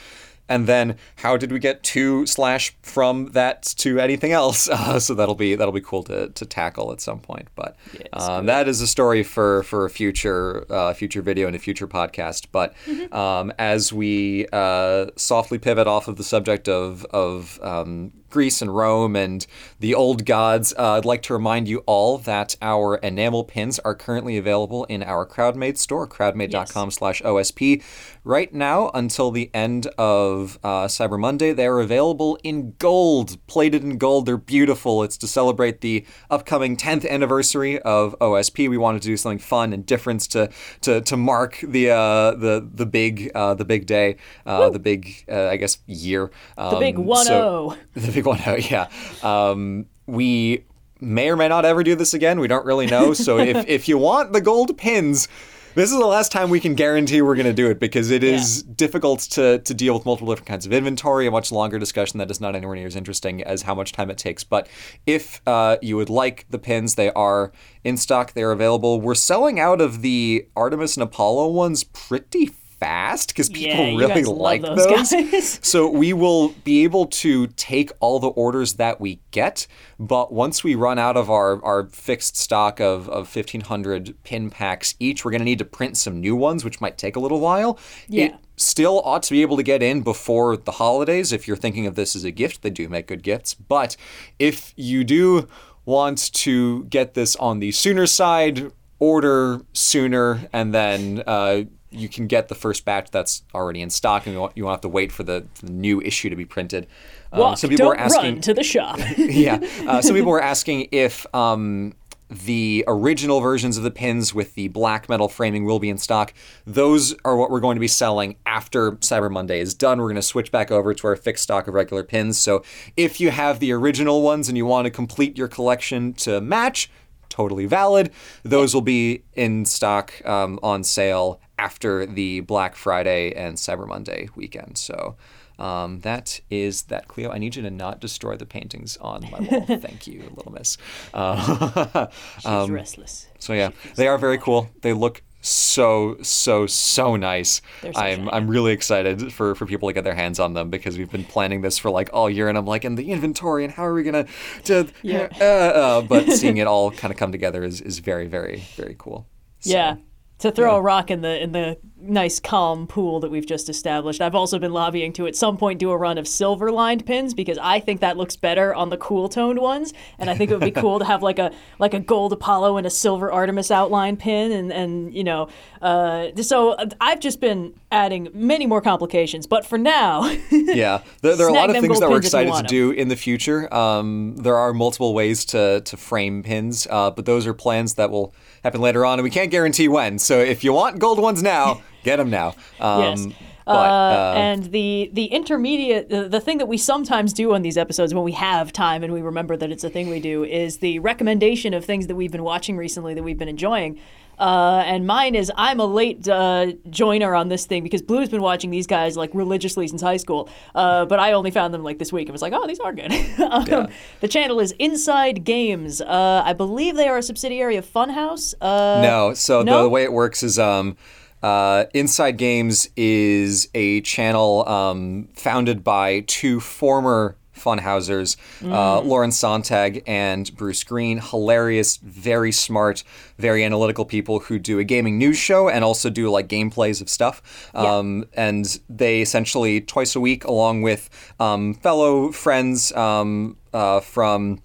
and 0.49 0.67
then 0.67 0.97
how 1.17 1.37
did 1.37 1.51
we 1.51 1.59
get 1.59 1.83
to 1.83 2.25
slash 2.25 2.75
from 2.81 3.31
that 3.31 3.63
to 3.77 3.99
anything 3.99 4.31
else? 4.31 4.69
Uh, 4.83 4.99
so 4.99 5.13
that'll 5.13 5.35
be 5.35 5.55
that'll 5.55 5.73
be 5.73 5.79
cool 5.81 6.03
to, 6.03 6.27
to 6.29 6.45
tackle 6.45 6.91
at 6.91 6.99
some 6.99 7.19
point. 7.19 7.47
But 7.55 7.77
um, 8.11 8.47
that 8.47 8.67
is 8.67 8.81
a 8.81 8.87
story 8.87 9.23
for 9.23 9.63
for 9.63 9.85
a 9.85 9.89
future 9.89 10.65
uh, 10.69 10.93
future 10.93 11.21
video 11.21 11.47
and 11.47 11.55
a 11.55 11.59
future 11.59 11.87
podcast. 11.87 12.47
But 12.51 12.73
um, 13.13 13.53
as 13.57 13.93
we 13.93 14.47
uh, 14.51 15.07
softly 15.15 15.57
pivot 15.57 15.87
off 15.87 16.07
of 16.07 16.17
the 16.17 16.23
subject 16.23 16.67
of 16.67 17.05
of 17.05 17.59
um, 17.63 18.11
Greece 18.33 18.63
and 18.63 18.75
Rome 18.75 19.15
and 19.15 19.45
the 19.79 19.93
old 19.93 20.25
gods, 20.25 20.73
uh, 20.79 20.93
I'd 20.93 21.05
like 21.05 21.21
to 21.23 21.33
remind 21.33 21.67
you 21.67 21.83
all 21.85 22.17
that 22.17 22.55
our 22.63 22.95
enamel 22.95 23.43
pins 23.43 23.77
are 23.79 23.93
currently 23.93 24.37
available 24.37 24.85
in 24.85 25.03
our 25.03 25.23
CrowdMade 25.23 25.77
store, 25.77 26.07
crowdmade.com 26.07 26.89
slash 26.89 27.21
OSP. 27.21 27.83
Right 28.23 28.51
now, 28.51 28.89
until 28.95 29.29
the 29.29 29.51
end 29.53 29.85
of 29.99 30.57
uh, 30.63 30.85
Cyber 30.85 31.19
Monday, 31.19 31.53
they're 31.53 31.79
available 31.79 32.39
in 32.43 32.73
gold, 32.79 33.37
plated 33.45 33.83
in 33.83 33.97
gold. 33.99 34.25
They're 34.25 34.37
beautiful. 34.37 35.03
It's 35.03 35.17
to 35.17 35.27
celebrate 35.27 35.81
the 35.81 36.03
upcoming 36.31 36.75
10th 36.75 37.07
anniversary 37.07 37.79
of 37.81 38.17
OSP. 38.19 38.67
We 38.67 38.77
wanted 38.77 39.03
to 39.03 39.09
do 39.09 39.17
something 39.17 39.39
fun 39.39 39.73
and 39.73 39.85
different 39.85 40.21
to 40.31 40.49
to, 40.81 41.01
to 41.01 41.17
mark 41.17 41.59
the 41.61 41.91
uh, 41.91 42.31
the 42.31 42.67
the 42.73 42.85
big 42.87 43.29
uh, 43.35 43.53
the 43.53 43.65
big 43.65 43.85
day, 43.85 44.15
uh, 44.47 44.69
the 44.71 44.79
big 44.79 45.23
uh, 45.29 45.49
I 45.49 45.57
guess 45.57 45.77
year. 45.85 46.31
The 46.57 46.77
big 46.79 46.97
Um, 46.97 47.05
1 47.05 47.25
so- 47.25 47.75
the 47.93 48.11
big 48.11 48.22
one, 48.25 48.41
oh, 48.47 48.55
yeah. 48.55 48.89
Um, 49.21 49.85
we 50.05 50.65
may 50.99 51.29
or 51.29 51.35
may 51.35 51.47
not 51.47 51.65
ever 51.65 51.83
do 51.83 51.95
this 51.95 52.13
again. 52.13 52.39
We 52.39 52.47
don't 52.47 52.65
really 52.65 52.87
know. 52.87 53.13
So 53.13 53.37
if, 53.37 53.65
if 53.67 53.87
you 53.87 53.97
want 53.97 54.33
the 54.33 54.41
gold 54.41 54.77
pins, 54.77 55.27
this 55.75 55.91
is 55.91 55.97
the 55.97 56.05
last 56.05 56.31
time 56.31 56.51
we 56.51 56.59
can 56.59 56.75
guarantee 56.75 57.23
we're 57.23 57.35
going 57.35 57.47
to 57.47 57.53
do 57.53 57.67
it 57.67 57.79
because 57.79 58.11
it 58.11 58.23
is 58.23 58.61
difficult 58.61 59.21
to, 59.21 59.57
to 59.57 59.73
deal 59.73 59.95
with 59.95 60.05
multiple 60.05 60.31
different 60.31 60.47
kinds 60.47 60.67
of 60.67 60.71
inventory. 60.71 61.25
A 61.25 61.31
much 61.31 61.51
longer 61.51 61.79
discussion 61.79 62.19
that 62.19 62.29
is 62.29 62.39
not 62.39 62.55
anywhere 62.55 62.75
near 62.75 62.85
as 62.85 62.95
interesting 62.95 63.43
as 63.43 63.63
how 63.63 63.73
much 63.73 63.91
time 63.91 64.11
it 64.11 64.19
takes. 64.19 64.43
But 64.43 64.67
if 65.07 65.41
uh, 65.47 65.77
you 65.81 65.95
would 65.95 66.11
like 66.11 66.45
the 66.51 66.59
pins, 66.59 66.93
they 66.93 67.11
are 67.13 67.51
in 67.83 67.97
stock. 67.97 68.33
They 68.33 68.43
are 68.43 68.51
available. 68.51 69.01
We're 69.01 69.15
selling 69.15 69.59
out 69.59 69.81
of 69.81 70.03
the 70.03 70.47
Artemis 70.55 70.95
and 70.95 71.03
Apollo 71.03 71.49
ones 71.49 71.83
pretty 71.83 72.51
fast 72.83 73.29
because 73.29 73.49
people 73.49 73.85
Yeah, 73.85 73.97
really 73.97 74.23
like 74.23 74.61
those 74.61 75.09
those. 75.09 75.59
so 75.61 75.89
we 75.89 76.13
will 76.13 76.49
be 76.63 76.83
able 76.83 77.05
to 77.07 77.47
take 77.47 77.91
all 77.99 78.19
the 78.19 78.27
orders 78.27 78.73
that 78.73 78.99
we 78.99 79.19
get, 79.31 79.67
but 79.99 80.33
once 80.33 80.63
we 80.63 80.75
run 80.75 80.99
out 80.99 81.15
of 81.15 81.29
our, 81.29 81.63
our 81.63 81.87
fixed 81.87 82.35
stock 82.35 82.79
of, 82.79 83.07
of 83.09 83.33
1,500 83.33 84.21
pin 84.23 84.49
packs 84.49 84.95
each, 84.99 85.23
we're 85.23 85.31
going 85.31 85.41
to 85.41 85.45
need 85.45 85.59
to 85.59 85.65
print 85.65 85.97
some 85.97 86.19
new 86.19 86.35
ones, 86.35 86.65
which 86.65 86.81
might 86.81 86.97
take 86.97 87.15
a 87.15 87.19
little 87.19 87.39
while. 87.39 87.79
Yeah. 88.07 88.25
It 88.25 88.35
still 88.57 89.01
ought 89.03 89.23
to 89.23 89.31
be 89.31 89.41
able 89.41 89.57
to 89.57 89.63
get 89.63 89.81
in 89.81 90.01
before 90.01 90.57
the 90.57 90.73
holidays 90.73 91.31
if 91.31 91.47
you're 91.47 91.57
thinking 91.57 91.87
of 91.87 91.95
this 91.95 92.15
as 92.15 92.23
a 92.23 92.31
gift. 92.31 92.61
They 92.61 92.69
do 92.69 92.89
make 92.89 93.07
good 93.07 93.23
gifts. 93.23 93.53
But 93.53 93.95
if 94.39 94.73
you 94.75 95.03
do 95.03 95.47
want 95.85 96.33
to 96.33 96.83
get 96.85 97.13
this 97.13 97.35
on 97.37 97.59
the 97.59 97.71
sooner 97.71 98.07
side, 98.07 98.71
order 98.99 99.61
sooner, 99.73 100.47
and 100.53 100.73
then 100.73 101.23
uh, 101.27 101.63
you 101.93 102.09
can 102.09 102.27
get 102.27 102.47
the 102.47 102.55
first 102.55 102.85
batch 102.85 103.11
that's 103.11 103.43
already 103.53 103.81
in 103.81 103.89
stock, 103.89 104.25
and 104.25 104.33
you 104.33 104.39
won't, 104.39 104.57
you 104.57 104.63
won't 104.63 104.73
have 104.73 104.81
to 104.81 104.89
wait 104.89 105.11
for 105.11 105.23
the, 105.23 105.45
the 105.61 105.71
new 105.71 106.01
issue 106.01 106.29
to 106.29 106.35
be 106.35 106.45
printed. 106.45 106.87
Um, 107.31 107.39
Walk, 107.39 107.57
some 107.57 107.69
people 107.69 107.85
don't 107.85 107.97
were 107.97 107.99
asking, 107.99 108.33
run 108.33 108.41
to 108.41 108.53
the 108.53 108.63
shop. 108.63 108.99
yeah. 109.17 109.59
Uh, 109.87 110.01
some 110.01 110.15
people 110.15 110.31
were 110.31 110.41
asking 110.41 110.89
if 110.91 111.25
um, 111.35 111.93
the 112.29 112.83
original 112.87 113.39
versions 113.39 113.77
of 113.77 113.83
the 113.83 113.91
pins 113.91 114.33
with 114.33 114.55
the 114.55 114.67
black 114.69 115.07
metal 115.07 115.27
framing 115.27 115.65
will 115.65 115.79
be 115.79 115.89
in 115.89 115.97
stock. 115.97 116.33
Those 116.65 117.15
are 117.23 117.35
what 117.35 117.51
we're 117.51 117.59
going 117.59 117.75
to 117.75 117.81
be 117.81 117.87
selling 117.87 118.37
after 118.45 118.93
Cyber 118.93 119.31
Monday 119.31 119.59
is 119.59 119.73
done. 119.73 119.99
We're 119.99 120.07
going 120.07 120.15
to 120.15 120.21
switch 120.21 120.51
back 120.51 120.71
over 120.71 120.93
to 120.93 121.07
our 121.07 121.15
fixed 121.15 121.43
stock 121.43 121.67
of 121.67 121.73
regular 121.73 122.03
pins. 122.03 122.37
So 122.37 122.63
if 122.97 123.19
you 123.19 123.31
have 123.31 123.59
the 123.59 123.71
original 123.71 124.21
ones 124.21 124.49
and 124.49 124.57
you 124.57 124.65
want 124.65 124.85
to 124.85 124.91
complete 124.91 125.37
your 125.37 125.47
collection 125.47 126.13
to 126.13 126.41
match, 126.41 126.89
totally 127.29 127.65
valid. 127.65 128.11
Those 128.43 128.73
will 128.73 128.81
be 128.81 129.23
in 129.33 129.65
stock 129.65 130.13
um, 130.25 130.59
on 130.61 130.83
sale 130.83 131.39
after 131.57 132.05
the 132.05 132.41
Black 132.41 132.75
Friday 132.75 133.31
and 133.33 133.57
Cyber 133.57 133.87
Monday 133.87 134.29
weekend. 134.35 134.77
So. 134.77 135.15
Um, 135.59 135.99
that 135.99 136.39
is 136.49 136.81
that, 136.83 137.07
Cleo. 137.07 137.29
I 137.29 137.37
need 137.37 137.55
you 137.55 137.61
to 137.61 137.69
not 137.69 137.99
destroy 138.01 138.35
the 138.35 138.45
paintings 138.45 138.97
on 138.97 139.21
my 139.31 139.39
wall. 139.39 139.65
Thank 139.79 140.07
you, 140.07 140.23
little 140.35 140.51
miss. 140.51 140.77
Uh, 141.13 142.07
She's 142.37 142.45
Um, 142.45 142.71
restless. 142.71 143.27
so 143.37 143.53
yeah, 143.53 143.69
they 143.95 144.07
are 144.07 144.17
very 144.17 144.39
cool. 144.39 144.71
They 144.81 144.93
look 144.93 145.21
so 145.41 146.17
so 146.23 146.65
so 146.65 147.15
nice. 147.17 147.61
So 147.81 147.89
I'm 147.89 147.93
shiny. 147.93 148.29
I'm 148.31 148.47
really 148.49 148.71
excited 148.73 149.31
for 149.31 149.53
for 149.53 149.67
people 149.67 149.87
to 149.89 149.93
get 149.93 150.03
their 150.03 150.15
hands 150.15 150.39
on 150.39 150.55
them 150.55 150.71
because 150.71 150.97
we've 150.97 151.11
been 151.11 151.23
planning 151.23 151.61
this 151.61 151.77
for 151.77 151.91
like 151.91 152.09
all 152.13 152.31
year, 152.31 152.49
and 152.49 152.57
I'm 152.57 152.65
like, 152.65 152.83
in 152.83 152.95
the 152.95 153.11
inventory, 153.11 153.63
and 153.63 153.71
how 153.71 153.85
are 153.85 153.93
we 153.93 154.01
gonna 154.01 154.25
to 154.63 154.87
Yeah. 155.03 155.27
uh, 155.39 155.43
uh, 155.43 156.01
but 156.01 156.31
seeing 156.31 156.57
it 156.63 156.65
all 156.65 156.89
kind 156.89 157.11
of 157.13 157.17
come 157.19 157.31
together 157.31 157.63
is 157.63 157.79
is 157.79 157.99
very 157.99 158.25
very 158.25 158.63
very 158.75 158.95
cool. 158.97 159.27
So, 159.59 159.69
Yeah. 159.69 159.95
To 160.43 160.51
throw 160.51 160.75
a 160.75 160.81
rock 160.81 161.09
in 161.09 161.21
the 161.21 161.41
in 161.41 161.53
the 161.53 161.77
nice 162.03 162.39
calm 162.39 162.87
pool 162.87 163.19
that 163.19 163.31
we've 163.31 163.45
just 163.45 163.69
established. 163.69 164.21
I've 164.21 164.35
also 164.35 164.59
been 164.59 164.73
lobbying 164.73 165.13
to 165.13 165.27
at 165.27 165.35
some 165.35 165.57
point 165.57 165.79
do 165.79 165.91
a 165.91 165.97
run 165.97 166.17
of 166.17 166.27
silver 166.27 166.71
lined 166.71 167.05
pins 167.05 167.33
because 167.33 167.57
I 167.61 167.79
think 167.79 168.01
that 168.01 168.17
looks 168.17 168.35
better 168.35 168.73
on 168.73 168.89
the 168.89 168.97
cool 168.97 169.29
toned 169.29 169.59
ones. 169.59 169.93
And 170.19 170.29
I 170.29 170.35
think 170.35 170.51
it 170.51 170.55
would 170.55 170.73
be 170.73 170.81
cool 170.81 170.99
to 170.99 171.05
have 171.05 171.23
like 171.23 171.39
a 171.39 171.51
like 171.79 171.93
a 171.93 171.99
gold 171.99 172.33
Apollo 172.33 172.77
and 172.77 172.85
a 172.85 172.89
silver 172.89 173.31
Artemis 173.31 173.71
outline 173.71 174.17
pin 174.17 174.51
and 174.51 174.71
and 174.71 175.13
you 175.13 175.23
know 175.23 175.49
uh, 175.83 176.33
so 176.41 176.71
uh, 176.71 176.85
I've 177.01 177.19
just 177.19 177.41
been 177.41 177.73
adding 177.91 178.29
many 178.33 178.65
more 178.65 178.81
complications. 178.81 179.45
But 179.45 179.65
for 179.65 179.77
now, 179.77 180.25
yeah, 180.51 181.01
there, 181.21 181.35
there 181.35 181.47
are 181.47 181.49
a 181.49 181.53
lot 181.53 181.69
of 181.69 181.75
things 181.75 181.99
that 181.99 182.09
we're 182.09 182.21
pins 182.21 182.33
if 182.33 182.33
you 182.33 182.47
excited 182.47 182.67
to 182.67 182.69
do 182.69 182.91
in 182.91 183.09
the 183.09 183.17
future. 183.17 183.73
Um, 183.73 184.37
there 184.37 184.55
are 184.55 184.73
multiple 184.73 185.13
ways 185.13 185.43
to 185.45 185.81
to 185.81 185.97
frame 185.97 186.41
pins, 186.41 186.87
uh, 186.89 187.11
but 187.11 187.25
those 187.25 187.45
are 187.45 187.53
plans 187.53 187.95
that 187.95 188.11
will 188.11 188.33
happen 188.63 188.79
later 188.79 189.05
on, 189.05 189.19
and 189.19 189.23
we 189.23 189.29
can't 189.29 189.51
guarantee 189.51 189.89
when. 189.89 190.19
So 190.19 190.39
if 190.39 190.63
you 190.63 190.71
want 190.71 190.99
gold 190.99 191.19
ones 191.19 191.43
now, 191.43 191.81
get 192.03 192.17
them 192.17 192.29
now. 192.29 192.55
Um, 192.79 193.01
Yes. 193.01 193.27
But, 193.65 193.71
uh, 193.71 193.75
uh, 193.75 194.33
and 194.35 194.63
the 194.71 195.09
the 195.13 195.25
intermediate 195.27 196.09
the, 196.09 196.27
the 196.27 196.41
thing 196.41 196.57
that 196.57 196.67
we 196.67 196.77
sometimes 196.77 197.31
do 197.31 197.53
on 197.53 197.61
these 197.61 197.77
episodes 197.77 198.13
when 198.13 198.25
we 198.25 198.33
have 198.33 198.73
time 198.73 199.03
and 199.03 199.13
we 199.13 199.21
remember 199.21 199.55
that 199.55 199.71
it's 199.71 199.85
a 199.85 199.89
thing 199.89 200.09
we 200.09 200.19
do 200.19 200.43
is 200.43 200.79
the 200.79 200.99
recommendation 200.99 201.73
of 201.73 201.85
things 201.85 202.07
that 202.07 202.15
we've 202.15 202.31
been 202.31 202.43
watching 202.43 202.75
recently 202.75 203.13
that 203.13 203.23
we've 203.23 203.37
been 203.37 203.47
enjoying. 203.47 203.99
Uh, 204.37 204.83
and 204.85 205.05
mine 205.07 205.35
is 205.35 205.49
I'm 205.55 205.79
a 205.79 205.85
late 205.85 206.27
uh, 206.27 206.73
joiner 206.89 207.35
on 207.35 207.47
this 207.49 207.65
thing 207.65 207.83
because 207.83 208.01
Blue's 208.01 208.29
been 208.29 208.41
watching 208.41 208.71
these 208.71 208.87
guys 208.87 209.15
like 209.15 209.29
religiously 209.33 209.87
since 209.87 210.01
high 210.01 210.17
school. 210.17 210.49
Uh, 210.75 211.05
but 211.05 211.19
I 211.19 211.31
only 211.33 211.51
found 211.51 211.73
them 211.73 211.83
like 211.83 211.99
this 211.99 212.11
week 212.11 212.27
and 212.27 212.33
was 212.33 212.41
like, 212.41 212.51
oh, 212.53 212.67
these 212.67 212.79
are 212.79 212.91
good. 212.91 213.11
um, 213.39 213.87
The 214.21 214.27
channel 214.27 214.59
is 214.59 214.73
Inside 214.79 215.43
Games. 215.45 216.01
Uh, 216.01 216.41
I 216.43 216.53
believe 216.53 216.95
they 216.95 217.07
are 217.07 217.17
a 217.19 217.23
subsidiary 217.23 217.77
of 217.77 217.85
Funhaus. 217.85 218.55
Uh, 218.59 219.01
No, 219.01 219.33
so 219.35 219.61
no? 219.61 219.83
the 219.83 219.89
way 219.89 220.03
it 220.03 220.11
works 220.11 220.41
is 220.43 220.57
um, 220.57 220.97
uh, 221.43 221.85
Inside 221.93 222.37
Games 222.37 222.89
is 222.95 223.69
a 223.75 224.01
channel 224.01 224.67
um, 224.67 225.27
founded 225.35 225.83
by 225.83 226.21
two 226.21 226.59
former 226.59 227.35
Funhausers, 227.55 228.35
uh, 228.65 228.99
Lauren 229.01 229.29
Sonntag 229.29 230.03
and 230.07 230.53
Bruce 230.57 230.83
Greene. 230.83 231.19
Hilarious, 231.19 231.97
very 231.97 232.51
smart, 232.51 233.03
very 233.37 233.63
analytical 233.63 234.05
people 234.05 234.39
who 234.39 234.57
do 234.59 234.79
a 234.79 234.83
gaming 234.83 235.17
news 235.17 235.37
show 235.37 235.69
and 235.69 235.83
also 235.83 236.09
do 236.09 236.29
like 236.29 236.47
gameplays 236.47 236.99
of 237.01 237.09
stuff. 237.09 237.69
Um, 237.75 238.25
And 238.33 238.79
they 238.89 239.21
essentially 239.21 239.81
twice 239.81 240.15
a 240.15 240.19
week, 240.19 240.43
along 240.45 240.81
with 240.81 241.09
um, 241.39 241.75
fellow 241.75 242.31
friends 242.31 242.91
um, 242.93 243.57
uh, 243.71 243.99
from 243.99 244.59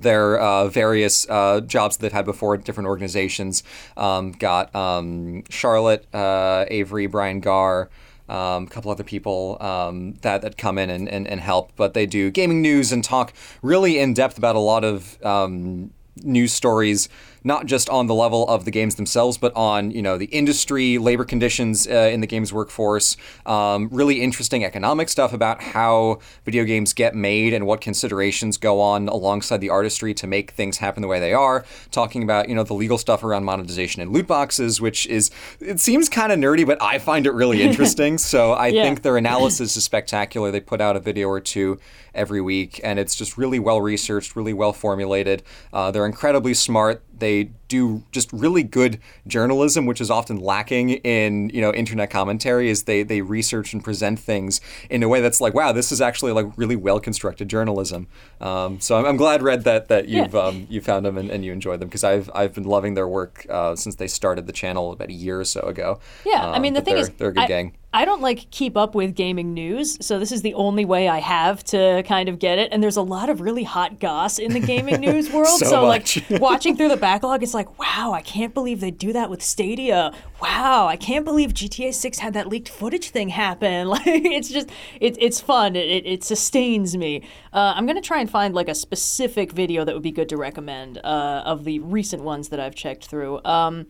their 0.00 0.38
uh, 0.38 0.68
various 0.68 1.28
uh, 1.28 1.60
jobs 1.60 1.96
that 1.96 2.02
they've 2.02 2.12
had 2.12 2.24
before 2.24 2.54
at 2.54 2.64
different 2.64 2.88
organizations. 2.88 3.62
Um, 3.96 4.32
got 4.32 4.74
um, 4.74 5.44
Charlotte, 5.50 6.06
uh, 6.14 6.64
Avery, 6.68 7.06
Brian 7.06 7.40
Garr, 7.40 7.90
um, 8.28 8.64
a 8.64 8.66
couple 8.66 8.90
other 8.90 9.04
people 9.04 9.58
um, 9.60 10.14
that, 10.22 10.42
that 10.42 10.56
come 10.56 10.78
in 10.78 10.90
and, 10.90 11.08
and, 11.08 11.26
and 11.26 11.40
help. 11.40 11.72
But 11.76 11.94
they 11.94 12.06
do 12.06 12.30
gaming 12.30 12.62
news 12.62 12.92
and 12.92 13.04
talk 13.04 13.32
really 13.62 13.98
in 13.98 14.14
depth 14.14 14.38
about 14.38 14.56
a 14.56 14.60
lot 14.60 14.84
of 14.84 15.22
um, 15.24 15.92
news 16.16 16.52
stories. 16.52 17.08
Not 17.44 17.66
just 17.66 17.88
on 17.90 18.06
the 18.06 18.14
level 18.14 18.46
of 18.48 18.64
the 18.64 18.70
games 18.70 18.94
themselves, 18.94 19.38
but 19.38 19.52
on 19.56 19.90
you 19.90 20.02
know 20.02 20.16
the 20.18 20.26
industry, 20.26 20.98
labor 20.98 21.24
conditions 21.24 21.86
uh, 21.88 22.10
in 22.12 22.20
the 22.20 22.26
games 22.26 22.52
workforce. 22.52 23.16
Um, 23.46 23.88
really 23.90 24.22
interesting 24.22 24.64
economic 24.64 25.08
stuff 25.08 25.32
about 25.32 25.62
how 25.62 26.18
video 26.44 26.64
games 26.64 26.92
get 26.92 27.14
made 27.14 27.52
and 27.52 27.66
what 27.66 27.80
considerations 27.80 28.56
go 28.58 28.80
on 28.80 29.08
alongside 29.08 29.60
the 29.60 29.70
artistry 29.70 30.14
to 30.14 30.26
make 30.26 30.52
things 30.52 30.78
happen 30.78 31.02
the 31.02 31.08
way 31.08 31.20
they 31.20 31.32
are. 31.32 31.64
Talking 31.90 32.22
about 32.22 32.48
you 32.48 32.54
know 32.54 32.64
the 32.64 32.74
legal 32.74 32.98
stuff 32.98 33.24
around 33.24 33.44
monetization 33.44 34.02
and 34.02 34.12
loot 34.12 34.26
boxes, 34.26 34.80
which 34.80 35.06
is 35.06 35.30
it 35.60 35.80
seems 35.80 36.08
kind 36.08 36.32
of 36.32 36.38
nerdy, 36.38 36.66
but 36.66 36.80
I 36.82 36.98
find 36.98 37.26
it 37.26 37.32
really 37.32 37.62
interesting. 37.68 38.18
so 38.18 38.52
I 38.52 38.68
Yeah. 38.68 38.84
think 38.84 39.02
their 39.02 39.16
analysis 39.16 39.76
is 39.76 39.84
spectacular. 39.84 40.50
They 40.50 40.60
put 40.60 40.80
out 40.80 40.96
a 40.96 41.00
video 41.00 41.28
or 41.28 41.40
two 41.40 41.78
every 42.14 42.40
week, 42.40 42.80
and 42.84 42.98
it's 42.98 43.14
just 43.16 43.36
really 43.38 43.58
well 43.58 43.80
researched, 43.80 44.36
really 44.36 44.52
well 44.52 44.72
formulated. 44.72 45.42
Uh, 45.72 45.90
they're 45.90 46.06
incredibly 46.06 46.54
smart. 46.54 47.02
They 47.18 47.50
do 47.68 48.02
just 48.12 48.32
really 48.32 48.62
good 48.62 48.98
journalism, 49.26 49.86
which 49.86 50.00
is 50.00 50.10
often 50.10 50.36
lacking 50.38 50.90
in 50.90 51.50
you 51.50 51.60
know 51.60 51.72
internet 51.72 52.10
commentary. 52.10 52.68
Is 52.68 52.84
they 52.84 53.02
they 53.02 53.20
research 53.20 53.72
and 53.72 53.82
present 53.82 54.18
things 54.18 54.60
in 54.90 55.02
a 55.02 55.08
way 55.08 55.20
that's 55.20 55.40
like, 55.40 55.54
wow, 55.54 55.72
this 55.72 55.92
is 55.92 56.00
actually 56.00 56.32
like 56.32 56.46
really 56.56 56.76
well 56.76 57.00
constructed 57.00 57.48
journalism. 57.48 58.06
Um, 58.40 58.80
so 58.80 58.96
I'm, 58.98 59.06
I'm 59.06 59.16
glad, 59.16 59.42
Red, 59.42 59.64
that 59.64 59.88
that 59.88 60.08
you've 60.08 60.34
Yeah. 60.34 60.40
um, 60.40 60.66
you 60.68 60.80
found 60.80 61.06
them 61.06 61.16
and, 61.18 61.30
and 61.30 61.44
you 61.44 61.52
enjoy 61.52 61.76
them 61.76 61.88
because 61.88 62.04
I've 62.04 62.30
I've 62.34 62.54
been 62.54 62.64
loving 62.64 62.94
their 62.94 63.08
work 63.08 63.46
uh, 63.48 63.76
since 63.76 63.94
they 63.96 64.06
started 64.08 64.46
the 64.46 64.52
channel 64.52 64.92
about 64.92 65.08
a 65.08 65.12
year 65.12 65.40
or 65.40 65.44
so 65.44 65.60
ago. 65.60 66.00
Yeah, 66.26 66.50
I 66.50 66.56
Um, 66.56 66.62
mean 66.62 66.74
the 66.74 66.82
thing 66.82 66.94
they're, 66.94 67.02
is, 67.02 67.10
they're 67.10 67.28
a 67.28 67.34
good 67.34 67.44
I, 67.44 67.46
gang. 67.46 67.74
I 67.94 68.06
don't 68.06 68.22
like 68.22 68.50
keep 68.50 68.74
up 68.74 68.94
with 68.94 69.14
gaming 69.14 69.52
news, 69.52 69.98
so 70.04 70.18
this 70.18 70.32
is 70.32 70.40
the 70.40 70.54
only 70.54 70.86
way 70.86 71.08
I 71.08 71.18
have 71.18 71.62
to 71.64 72.02
kind 72.06 72.30
of 72.30 72.38
get 72.38 72.58
it. 72.58 72.72
And 72.72 72.82
there's 72.82 72.96
a 72.96 73.02
lot 73.02 73.28
of 73.28 73.42
really 73.42 73.64
hot 73.64 74.00
goss 74.00 74.38
in 74.38 74.52
the 74.54 74.60
gaming 74.60 75.00
news 75.00 75.30
world. 75.30 75.60
So 75.60 75.84
like 75.84 76.08
watching 76.30 76.74
through 76.74 76.88
the 76.88 76.96
backlog, 76.96 77.42
it's 77.42 77.52
like, 77.52 77.78
wow, 77.78 78.12
I 78.14 78.22
can't 78.22 78.54
believe 78.54 78.80
they 78.80 78.90
do 78.90 79.12
that 79.12 79.28
with 79.28 79.42
Stadia. 79.42 80.12
Wow, 80.40 80.86
I 80.86 80.96
can't 80.96 81.24
believe 81.24 81.52
GTA 81.52 81.92
6 81.92 82.18
had 82.18 82.32
that 82.32 82.48
leaked 82.48 82.70
footage 82.70 83.10
thing 83.10 83.28
happen. 83.28 83.72
Like 83.92 84.06
it's 84.06 84.48
just, 84.48 84.70
it, 85.00 85.16
it's 85.20 85.38
fun. 85.38 85.76
It, 85.76 85.86
it, 85.86 86.06
it 86.06 86.24
sustains 86.24 86.96
me. 86.96 87.22
Uh, 87.52 87.74
I'm 87.76 87.84
gonna 87.84 88.00
try 88.00 88.20
and 88.20 88.30
find 88.30 88.54
like 88.54 88.68
a 88.68 88.74
specific 88.74 89.52
video 89.52 89.84
that 89.84 89.94
would 89.94 90.02
be 90.02 90.10
good 90.10 90.30
to 90.30 90.38
recommend 90.38 90.96
uh, 91.04 91.42
of 91.44 91.64
the 91.64 91.78
recent 91.80 92.22
ones 92.22 92.48
that 92.48 92.58
I've 92.58 92.74
checked 92.74 93.06
through. 93.06 93.44
Um, 93.44 93.86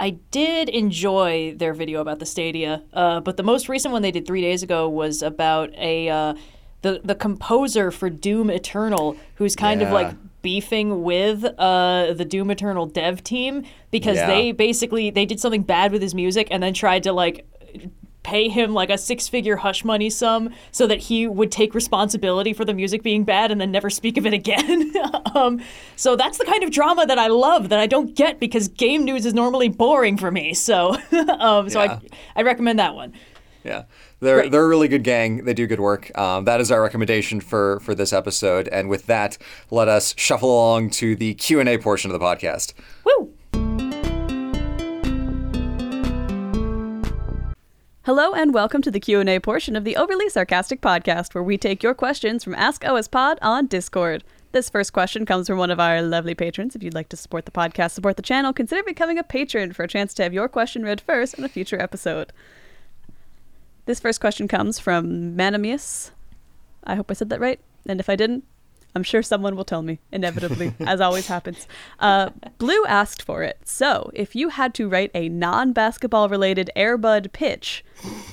I 0.00 0.10
did 0.30 0.70
enjoy 0.70 1.54
their 1.56 1.74
video 1.74 2.00
about 2.00 2.18
the 2.20 2.26
Stadia, 2.26 2.82
uh, 2.94 3.20
but 3.20 3.36
the 3.36 3.42
most 3.42 3.68
recent 3.68 3.92
one 3.92 4.00
they 4.00 4.10
did 4.10 4.26
three 4.26 4.40
days 4.40 4.62
ago 4.62 4.88
was 4.88 5.20
about 5.20 5.70
a 5.76 6.08
uh, 6.08 6.34
the 6.80 7.00
the 7.04 7.14
composer 7.14 7.90
for 7.90 8.08
Doom 8.08 8.48
Eternal, 8.48 9.14
who's 9.34 9.54
kind 9.54 9.82
of 9.82 9.92
like 9.92 10.14
beefing 10.40 11.02
with 11.02 11.44
uh, 11.44 12.14
the 12.14 12.24
Doom 12.24 12.50
Eternal 12.50 12.86
dev 12.86 13.22
team 13.22 13.62
because 13.90 14.16
Yeah. 14.16 14.26
they 14.26 14.52
basically 14.52 15.10
they 15.10 15.26
did 15.26 15.38
something 15.38 15.62
bad 15.62 15.92
with 15.92 16.00
his 16.00 16.14
music 16.14 16.48
and 16.50 16.62
then 16.62 16.72
tried 16.72 17.02
to 17.02 17.12
like 17.12 17.46
pay 18.22 18.48
him 18.48 18.74
like 18.74 18.90
a 18.90 18.98
six-figure 18.98 19.56
hush 19.56 19.84
money 19.84 20.10
sum 20.10 20.50
so 20.72 20.86
that 20.86 20.98
he 20.98 21.26
would 21.26 21.50
take 21.50 21.74
responsibility 21.74 22.52
for 22.52 22.64
the 22.64 22.74
music 22.74 23.02
being 23.02 23.24
bad 23.24 23.50
and 23.50 23.60
then 23.60 23.70
never 23.72 23.88
speak 23.90 24.16
of 24.16 24.26
it 24.26 24.32
again. 24.34 24.92
um, 25.34 25.60
so 25.96 26.16
that's 26.16 26.38
the 26.38 26.44
kind 26.44 26.62
of 26.62 26.70
drama 26.70 27.06
that 27.06 27.18
I 27.18 27.28
love 27.28 27.68
that 27.70 27.78
I 27.78 27.86
don't 27.86 28.14
get 28.14 28.38
because 28.38 28.68
game 28.68 29.04
news 29.04 29.24
is 29.26 29.34
normally 29.34 29.68
boring 29.68 30.16
for 30.16 30.30
me. 30.30 30.52
So, 30.54 30.96
um, 31.38 31.68
so 31.70 31.82
Yeah. 31.82 31.98
I 32.36 32.40
I 32.40 32.42
recommend 32.42 32.78
that 32.78 32.94
one. 32.94 33.14
Yeah, 33.64 33.84
they're 34.20 34.40
Great. 34.40 34.52
they're 34.52 34.64
a 34.64 34.68
really 34.68 34.88
good 34.88 35.04
gang. 35.04 35.44
They 35.44 35.52
do 35.52 35.66
good 35.66 35.80
work. 35.80 36.16
Um, 36.18 36.44
that 36.46 36.60
is 36.62 36.70
our 36.70 36.80
recommendation 36.80 37.40
for 37.40 37.80
for 37.80 37.94
this 37.94 38.12
episode. 38.12 38.68
And 38.68 38.88
with 38.88 39.04
that, 39.06 39.36
let 39.70 39.86
us 39.88 40.14
shuffle 40.16 40.50
along 40.50 40.90
to 40.90 41.14
the 41.14 41.34
Q 41.34 41.60
and 41.60 41.68
A 41.68 41.76
portion 41.76 42.10
of 42.10 42.18
the 42.18 42.24
podcast. 42.24 42.72
Woo! 43.04 43.34
Hello 48.04 48.32
and 48.32 48.54
welcome 48.54 48.80
to 48.80 48.90
the 48.90 48.98
Q&A 48.98 49.38
portion 49.40 49.76
of 49.76 49.84
the 49.84 49.94
Overly 49.94 50.30
Sarcastic 50.30 50.80
podcast 50.80 51.34
where 51.34 51.44
we 51.44 51.58
take 51.58 51.82
your 51.82 51.92
questions 51.92 52.42
from 52.42 52.54
Ask 52.54 52.82
OS 52.82 53.08
Pod 53.08 53.38
on 53.42 53.66
Discord. 53.66 54.24
This 54.52 54.70
first 54.70 54.94
question 54.94 55.26
comes 55.26 55.46
from 55.46 55.58
one 55.58 55.70
of 55.70 55.78
our 55.78 56.00
lovely 56.00 56.34
patrons. 56.34 56.74
If 56.74 56.82
you'd 56.82 56.94
like 56.94 57.10
to 57.10 57.16
support 57.18 57.44
the 57.44 57.50
podcast, 57.50 57.90
support 57.90 58.16
the 58.16 58.22
channel, 58.22 58.54
consider 58.54 58.82
becoming 58.82 59.18
a 59.18 59.22
patron 59.22 59.74
for 59.74 59.82
a 59.82 59.88
chance 59.88 60.14
to 60.14 60.22
have 60.22 60.32
your 60.32 60.48
question 60.48 60.82
read 60.82 61.02
first 61.02 61.34
in 61.34 61.44
a 61.44 61.48
future 61.48 61.78
episode. 61.78 62.32
This 63.84 64.00
first 64.00 64.18
question 64.18 64.48
comes 64.48 64.78
from 64.78 65.36
Manamius. 65.36 66.12
I 66.84 66.94
hope 66.94 67.10
I 67.10 67.14
said 67.14 67.28
that 67.28 67.38
right. 67.38 67.60
And 67.86 68.00
if 68.00 68.08
I 68.08 68.16
didn't, 68.16 68.44
I'm 68.94 69.02
sure 69.02 69.22
someone 69.22 69.56
will 69.56 69.64
tell 69.64 69.82
me, 69.82 70.00
inevitably, 70.10 70.74
as 70.80 71.00
always 71.00 71.26
happens. 71.26 71.66
Uh, 71.98 72.30
Blue 72.58 72.84
asked 72.86 73.22
for 73.22 73.42
it. 73.42 73.58
So, 73.64 74.10
if 74.14 74.34
you 74.34 74.48
had 74.48 74.74
to 74.74 74.88
write 74.88 75.10
a 75.14 75.28
non 75.28 75.72
basketball 75.72 76.28
related 76.28 76.70
Airbud 76.76 77.32
pitch, 77.32 77.84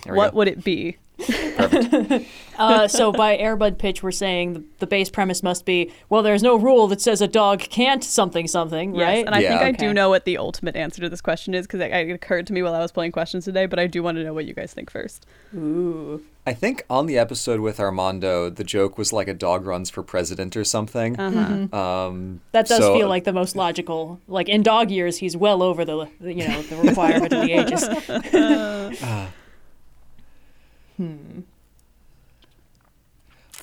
what 0.05 0.31
go. 0.31 0.37
would 0.37 0.47
it 0.47 0.63
be? 0.63 0.97
Uh, 2.57 2.87
so 2.87 3.11
by 3.11 3.37
Airbud 3.37 3.77
pitch, 3.77 4.01
we're 4.01 4.09
saying 4.11 4.53
the, 4.53 4.63
the 4.79 4.87
base 4.87 5.11
premise 5.11 5.43
must 5.43 5.63
be 5.63 5.91
well, 6.09 6.23
there's 6.23 6.41
no 6.41 6.55
rule 6.57 6.87
that 6.87 6.99
says 6.99 7.21
a 7.21 7.27
dog 7.27 7.59
can't 7.59 8.03
something 8.03 8.47
something, 8.47 8.95
Yes, 8.95 9.03
right? 9.05 9.25
and 9.27 9.35
I 9.35 9.41
think 9.41 9.61
Yeah. 9.61 9.67
I 9.67 9.71
do 9.73 9.93
know 9.93 10.09
what 10.09 10.25
the 10.25 10.39
ultimate 10.39 10.75
answer 10.75 10.99
to 11.01 11.07
this 11.09 11.21
question 11.21 11.53
is 11.53 11.67
because 11.67 11.81
it, 11.81 11.91
it 11.91 12.11
occurred 12.11 12.47
to 12.47 12.53
me 12.53 12.63
while 12.63 12.73
I 12.73 12.79
was 12.79 12.91
playing 12.91 13.11
questions 13.11 13.45
today, 13.45 13.67
but 13.67 13.77
I 13.77 13.85
do 13.85 14.01
want 14.01 14.17
to 14.17 14.23
know 14.23 14.33
what 14.33 14.45
you 14.45 14.55
guys 14.55 14.73
think 14.73 14.89
first. 14.89 15.27
Ooh. 15.55 16.23
I 16.47 16.53
think 16.53 16.83
on 16.89 17.05
the 17.05 17.19
episode 17.19 17.59
with 17.59 17.79
Armando, 17.79 18.49
the 18.49 18.63
joke 18.63 18.97
was 18.97 19.13
like 19.13 19.27
a 19.27 19.35
dog 19.35 19.67
runs 19.67 19.91
for 19.91 20.01
president 20.01 20.57
or 20.57 20.63
something. 20.63 21.19
Uh-huh. 21.19 21.77
Um, 21.79 22.41
That 22.53 22.67
does 22.67 22.79
so- 22.79 22.95
feel 22.97 23.07
like 23.07 23.23
the 23.23 23.33
most 23.33 23.55
logical. 23.55 24.19
Like 24.27 24.49
in 24.49 24.63
dog 24.63 24.89
years, 24.89 25.17
he's 25.17 25.37
well 25.37 25.61
over 25.61 25.85
the 25.85 26.09
the, 26.19 26.33
you 26.33 26.47
know 26.47 26.61
the 26.63 26.77
requirement 26.77 27.33
of 27.33 27.41
the 27.43 27.51
ages. 27.51 29.27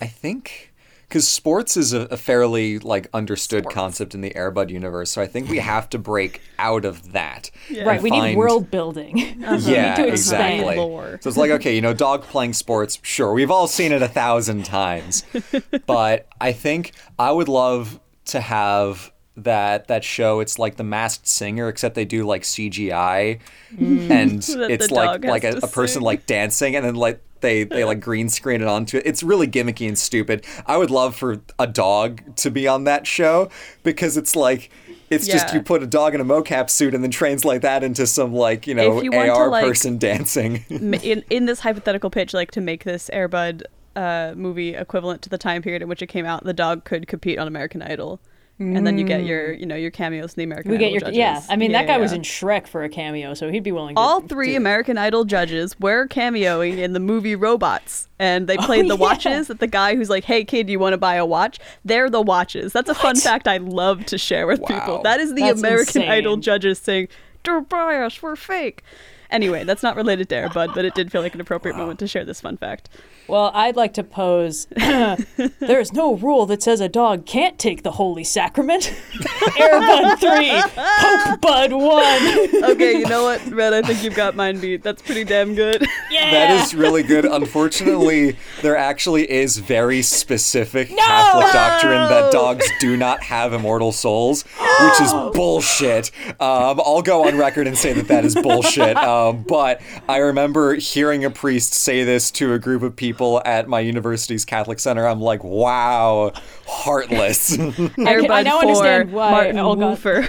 I 0.01 0.07
think 0.07 0.73
because 1.09 1.29
sports 1.29 1.77
is 1.77 1.93
a, 1.93 2.01
a 2.03 2.17
fairly 2.17 2.81
like 2.81 3.09
understood 3.15 3.67
concept 3.71 4.15
in 4.17 4.21
the 4.21 4.31
Airbud 4.31 4.69
universe, 4.71 5.13
so 5.13 5.23
I 5.23 5.27
think 5.29 5.49
we 5.49 5.59
have 5.59 5.89
to 5.91 5.99
break 5.99 6.41
out 6.59 6.85
of 6.85 7.13
that. 7.13 7.53
Yeah. 7.71 7.85
Right, 7.85 7.95
and 7.95 8.03
we 8.03 8.11
need 8.11 8.37
world 8.37 8.71
building. 8.71 9.21
Uh-huh. 9.45 9.61
we 9.65 9.75
Yeah, 9.75 9.97
need 9.97 10.03
to 10.05 10.09
exactly. 10.09 10.77
Lore. 10.77 11.19
So 11.21 11.29
it's 11.29 11.37
like, 11.37 11.51
okay, 11.53 11.75
you 11.75 11.83
know, 11.83 11.93
dog 11.93 12.23
playing 12.23 12.55
sports, 12.55 12.99
sure, 13.03 13.33
we've 13.33 13.51
all 13.51 13.67
seen 13.69 13.93
it 13.93 14.01
a 14.03 14.09
thousand 14.09 14.65
times. 14.65 15.25
but 15.87 16.27
I 16.41 16.53
think 16.53 16.93
I 17.19 17.31
would 17.31 17.49
love 17.49 18.01
to 18.27 18.41
have 18.41 19.13
that 19.37 19.89
that 19.89 20.05
show. 20.05 20.41
It's 20.41 20.59
like 20.59 20.77
the 20.77 20.85
masked 20.85 21.27
singer 21.27 21.69
except 21.69 21.95
they 21.95 22.05
do 22.05 22.25
like 22.25 22.43
cgi 22.43 23.41
and 23.79 24.39
it's 24.49 24.91
like 24.91 25.25
like 25.25 25.45
a, 25.45 25.59
a 25.63 25.69
person 25.69 26.03
like 26.03 26.27
dancing 26.27 26.77
and 26.77 26.85
then 26.85 26.95
like 26.95 27.21
they 27.41 27.65
they 27.65 27.85
like 27.85 28.01
green 28.01 28.29
screen 28.29 28.63
it 28.63 28.69
onto 28.69 28.97
it. 28.97 29.03
It's 29.07 29.23
really 29.23 29.47
gimmicky 29.47 29.87
and 29.87 29.99
stupid. 29.99 30.47
I 30.67 30.77
would 30.77 30.91
love 30.91 31.15
for 31.15 31.43
a 31.59 31.67
dog 31.67 32.37
to 32.37 32.51
be 32.51 32.67
on 32.67 32.85
that 32.85 33.07
show 33.07 33.51
because 33.83 34.17
it's 34.17 34.35
like 34.35 34.71
it's 35.11 35.27
just 35.27 35.53
you 35.53 35.61
put 35.63 35.83
a 35.83 35.87
dog 35.87 36.15
in 36.15 36.21
a 36.21 36.25
mocap 36.25 36.71
suit 36.71 36.95
and 36.95 37.05
then 37.05 37.11
translate 37.11 37.63
that 37.63 37.85
into 37.85 38.07
some 38.07 38.33
like 38.33 38.67
you 38.67 38.75
know 38.75 39.03
you 39.03 39.11
want 39.11 39.27
to, 39.27 39.33
ar 39.33 39.49
like- 39.51 39.65
person 39.65 39.99
dancing. 39.99 40.65
in 40.71 41.23
in 41.31 41.45
this 41.45 41.61
hypothetical 41.61 42.11
pitch, 42.11 42.35
like 42.35 42.51
to 42.53 42.61
make 42.61 42.85
this 42.85 43.11
Airbud 43.13 43.63
uh, 43.95 44.33
movie 44.37 44.75
equivalent 44.75 45.23
to 45.23 45.29
the 45.29 45.39
time 45.39 45.63
period 45.63 45.83
in 45.83 45.89
which 45.89 46.03
it 46.03 46.07
came 46.07 46.27
out, 46.27 46.45
the 46.45 46.53
dog 46.53 46.85
could 46.85 47.07
compete 47.07 47.39
on 47.39 47.47
American 47.47 47.83
Idol, 47.83 48.21
and 48.59 48.87
then 48.87 48.99
you 48.99 49.05
get 49.05 49.25
your 49.25 49.49
mm. 49.49 49.61
you 49.61 49.67
know 49.67 49.75
your 49.75 49.91
cameos 49.91 50.35
in 50.35 50.37
the 50.39 50.45
American 50.45 50.71
We 50.71 50.77
Idol 50.77 50.87
get 50.87 50.93
your 50.93 51.01
judges. 51.01 51.17
yeah. 51.17 51.43
I 51.49 51.57
mean, 51.57 51.73
that 51.73 51.83
Yeah, 51.83 51.95
guy 51.95 51.99
was 51.99 52.13
yeah. 52.13 52.17
in 52.19 52.23
Shrek 52.23 52.67
for 52.69 52.85
a 52.85 52.89
cameo, 52.89 53.35
so 53.35 53.51
he'd 53.51 53.63
be 53.65 53.73
willing. 53.73 53.97
to 53.97 54.01
All 54.01 54.21
three 54.21 54.53
do- 54.53 54.57
American 54.57 54.97
Idol 54.97 55.25
judges 55.25 55.79
were 55.81 56.07
cameoing 56.07 56.79
in 56.79 56.93
the 56.93 57.01
movie 57.01 57.35
Robots, 57.35 58.09
and 58.19 58.47
they 58.47 58.57
oh, 58.59 58.63
played 58.65 58.89
the 58.89 58.95
Oh, 58.95 58.97
yeah. 58.97 59.01
watches 59.03 59.49
that 59.49 59.59
the 59.61 59.67
guy 59.67 59.97
who's 59.97 60.09
like, 60.11 60.25
"Hey 60.25 60.45
kid, 60.45 60.71
you 60.71 60.79
want 60.79 60.93
to 60.93 60.99
buy 60.99 61.17
a 61.17 61.27
watch?" 61.27 61.59
They're 61.85 62.09
the 62.11 62.23
watches. 62.23 62.73
That's 62.73 62.89
a 62.89 62.95
fun 62.95 63.17
fact 63.17 63.49
I 63.49 63.57
love 63.57 64.05
to 64.07 64.19
share 64.19 64.47
with 64.47 64.65
people. 64.67 65.03
That 65.03 65.19
is 65.21 65.35
the 65.35 65.43
That's 65.43 65.59
American 65.61 66.03
insane. 66.03 66.11
Idol 66.11 66.37
judges 66.37 66.79
saying, 66.79 67.09
"Don't 67.43 67.69
buy 67.69 67.97
us, 67.99 68.23
we're 68.23 68.37
fake." 68.37 68.83
Anyway, 69.31 69.65
that's 69.65 69.83
not 69.83 69.97
related 69.97 70.29
to 70.29 70.35
Airbud, 70.37 70.75
but 70.77 70.85
it 70.85 70.95
did 70.95 71.11
feel 71.11 71.21
like 71.23 71.35
an 71.35 71.41
appropriate 71.41 71.77
moment 71.77 71.99
to 71.99 72.07
share 72.07 72.25
this 72.25 72.41
fun 72.41 72.57
fact. 72.57 72.89
Well, 73.27 73.51
I'd 73.55 73.77
like 73.77 73.95
to 73.95 74.05
pose. 74.05 74.67
there 74.77 75.81
is 75.81 75.93
no 75.93 76.15
rule 76.15 76.45
that 76.47 76.63
says 76.63 76.81
a 76.81 76.89
dog 76.89 77.25
can't 77.25 77.59
take 77.59 77.83
the 77.83 77.93
holy 77.93 78.25
sacrament. 78.25 78.93
Airbud 79.15 80.19
three, 80.19 80.61
Pope 80.75 81.41
Bud 81.41 81.73
one. 81.73 82.65
Okay, 82.75 82.99
you 82.99 83.07
know 83.07 83.25
what, 83.25 83.45
Red? 83.51 83.73
I 83.73 83.83
think 83.83 84.03
you've 84.03 84.15
got 84.15 84.35
mine 84.35 84.59
beat. 84.59 84.83
That's 84.83 85.01
pretty 85.03 85.25
damn 85.25 85.55
good. 85.55 85.87
Yeah. 86.11 86.31
That 86.31 86.63
is 86.63 86.75
really 86.75 87.03
good. 87.03 87.25
Unfortunately, 87.25 88.37
there 88.63 88.77
actually 88.77 89.31
is 89.31 89.59
very 89.59 90.03
specific 90.03 90.89
Catholic 90.89 91.53
doctrine 91.53 92.09
that 92.09 92.33
dogs 92.33 92.67
do 92.81 92.97
not 92.97 93.23
have 93.23 93.53
immortal 93.53 93.93
souls, 93.93 94.43
which 94.43 95.01
is 95.01 95.13
bullshit. 95.35 96.11
Um, 96.41 96.81
I'll 96.85 97.03
go 97.03 97.27
on 97.27 97.37
record 97.39 97.67
and 97.67 97.77
say 97.77 97.93
that 97.93 98.09
that 98.09 98.25
is 98.25 98.35
bullshit. 98.35 98.97
Um, 98.97 99.43
but 99.43 99.81
I 100.09 100.19
remember 100.19 100.75
hearing 100.75 101.25
a 101.25 101.31
priest 101.31 101.75
say 101.75 102.03
this 102.05 102.31
to 102.33 102.55
a 102.55 102.59
group 102.59 102.83
of 102.83 102.97
people 102.97 103.14
at 103.45 103.69
my 103.69 103.81
university's 103.81 104.45
Catholic 104.45 104.79
center. 104.79 105.07
I'm 105.07 105.21
like, 105.21 105.43
wow, 105.45 106.33
heartless. 106.67 107.57
Airbud 107.57 108.31
I 108.31 108.43
now 108.43 108.61
for 108.61 108.67
understand 108.67 109.13
why- 109.13 109.31
Martin 109.31 109.59
oh, 109.59 109.75
God. 109.75 109.91
Woofer. 109.91 110.29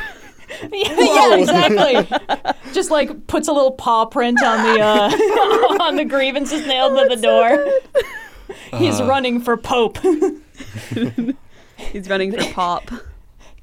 yeah, 0.72 1.00
yeah, 1.00 1.36
exactly. 1.36 2.52
Just 2.72 2.92
like 2.92 3.28
puts 3.28 3.48
a 3.48 3.52
little 3.52 3.72
paw 3.72 4.06
print 4.06 4.42
on 4.44 4.64
the 4.64 4.82
uh, 4.82 5.10
on 5.84 5.96
the 5.96 6.06
grievances 6.06 6.68
nailed 6.68 6.98
to 6.98 7.16
the 7.16 7.22
door. 7.22 7.66
He's 8.78 9.02
running 9.02 9.42
for 9.42 9.58
Pope. 9.58 9.98
He's 11.78 12.10
running 12.10 12.32
for 12.32 12.54
pop. 12.54 12.92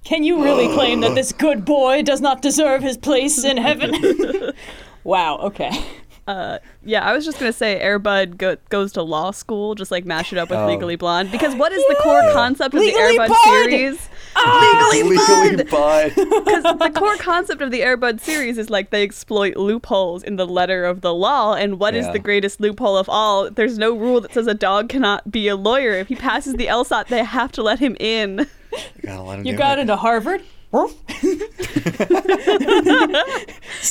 Can 0.05 0.25
you 0.25 0.43
really 0.43 0.67
claim 0.75 1.01
that 1.01 1.15
this 1.15 1.33
good 1.33 1.65
boy 1.65 2.03
does 2.03 2.21
not 2.21 2.43
deserve 2.43 2.83
his 2.83 2.97
place 2.97 3.45
in 3.45 3.57
heaven? 3.57 4.53
wow. 5.05 5.39
Okay. 5.39 5.71
Uh, 6.27 6.59
yeah, 6.85 7.05
I 7.05 7.13
was 7.15 7.25
just 7.25 7.41
gonna 7.41 7.53
say 7.53 7.81
Airbud 7.83 8.37
go- 8.37 8.57
goes 8.69 8.93
to 8.93 9.03
law 9.03 9.33
school, 9.33 9.75
just 9.75 9.91
like 9.91 10.05
mash 10.05 10.33
it 10.33 10.39
up 10.39 10.51
with 10.51 10.59
Oh. 10.61 10.67
Legally 10.69 10.95
Blonde. 10.95 11.33
Because 11.33 11.55
what 11.57 11.73
is 11.73 11.83
the 11.89 11.97
core 11.97 12.23
concept 12.33 12.75
of 12.75 12.81
Legally 12.81 13.17
the 13.17 13.23
Airbud 13.25 13.27
Blonde! 13.27 13.45
series? 13.45 14.09
Legally, 14.93 15.65
but 15.65 16.15
Because 16.15 16.63
the 16.79 16.93
core 16.95 17.17
concept 17.17 17.61
of 17.61 17.71
the 17.71 17.81
Airbud 17.81 18.21
series 18.21 18.57
is 18.57 18.71
like 18.71 18.91
they 18.91 19.03
exploit 19.03 19.57
loopholes 19.57 20.23
in 20.23 20.37
the 20.37 20.47
letter 20.47 20.85
of 20.85 21.01
the 21.01 21.13
law. 21.13 21.55
And 21.55 21.81
what 21.81 21.95
is 21.95 22.07
Yeah. 22.07 22.13
the 22.13 22.19
greatest 22.19 22.61
loophole 22.61 22.97
of 22.97 23.09
all? 23.09 23.51
There's 23.51 23.77
no 23.79 23.93
rule 23.97 24.21
that 24.21 24.33
says 24.33 24.47
a 24.47 24.55
dog 24.55 24.89
cannot 24.89 25.31
be 25.31 25.49
a 25.49 25.57
lawyer. 25.57 25.93
If 25.93 26.09
he 26.09 26.15
passes 26.15 26.55
the 26.55 26.67
LSAT, 26.67 27.09
they 27.09 27.25
have 27.25 27.51
to 27.53 27.63
let 27.63 27.79
him 27.81 27.97
in. 27.99 28.47
you 28.71 29.03
gotta 29.03 29.23
let 29.23 29.39
him 29.41 29.47
You 29.47 29.57
got 29.57 29.79
it. 29.79 29.83
into 29.83 29.97
Harvard. 29.97 30.43
Get 30.73 30.91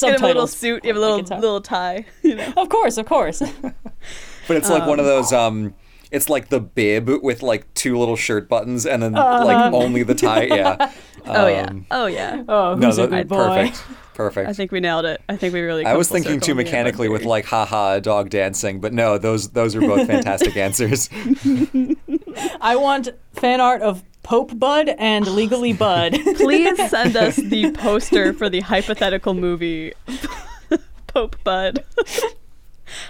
him 0.02 0.24
a 0.24 0.28
little 0.28 0.48
suit, 0.48 0.84
you 0.84 0.90
have 0.90 0.98
a 0.98 1.00
little 1.00 1.22
little 1.40 1.62
tie. 1.62 2.06
You 2.24 2.36
know. 2.36 2.54
Of 2.58 2.70
course, 2.70 2.98
of 2.98 3.06
course. 3.06 3.42
But 4.48 4.58
it's 4.58 4.70
like 4.72 4.88
one 4.88 5.00
of 5.00 5.06
those 5.06 5.32
um 5.32 5.76
it's 6.12 6.28
like 6.28 6.50
the 6.50 6.60
bib 6.60 7.08
with 7.22 7.42
like 7.44 7.72
two 7.74 7.98
little 7.98 8.18
shirt 8.18 8.50
buttons 8.50 8.86
and 8.86 9.02
then 9.02 9.14
like 9.14 9.72
only 9.72 10.04
the 10.04 10.16
tie. 10.16 10.44
Yeah. 10.44 10.92
Oh 11.24 11.46
yeah. 11.48 11.68
Um, 11.70 11.86
Oh 11.92 12.08
yeah. 12.08 12.44
Oh, 12.50 12.74
No, 12.74 12.88
who's 12.88 12.98
a 12.98 13.06
that- 13.06 13.10
good 13.12 13.28
boy? 13.28 13.36
perfect. 13.38 13.84
Perfect. 14.16 14.50
I 14.50 14.54
think 14.54 14.72
we 14.72 14.80
nailed 14.80 15.06
it. 15.06 15.22
I 15.30 15.36
think 15.38 15.54
we 15.54 15.62
really. 15.62 15.86
I 15.86 15.96
was 15.96 16.10
thinking 16.10 16.40
too 16.40 16.54
on 16.54 16.58
the 16.58 16.64
Airbud 16.64 16.66
mechanically 16.66 17.10
with 17.10 17.22
theory. 17.22 17.30
like 17.30 17.46
haha 17.46 18.00
dog 18.00 18.32
dancing, 18.32 18.80
but 18.82 18.92
no, 18.92 19.20
those 19.20 19.52
those 19.52 19.76
are 19.76 19.82
both 19.82 20.08
fantastic 20.08 20.58
answers. 20.58 21.10
I 22.60 22.76
want 22.76 23.10
fan 23.34 23.62
art 23.62 23.84
of 23.84 24.02
Pope 24.24 24.58
Bud 24.58 24.90
and 24.98 25.28
Legally 25.28 25.74
Bud. 25.86 26.14
Please 26.38 26.78
send 26.90 27.16
us 27.18 27.36
the 27.36 27.72
poster 27.78 28.34
for 28.34 28.50
the 28.50 28.60
hypothetical 28.62 29.34
movie 29.34 29.94
Pope 31.08 31.36
Bud. 31.44 31.84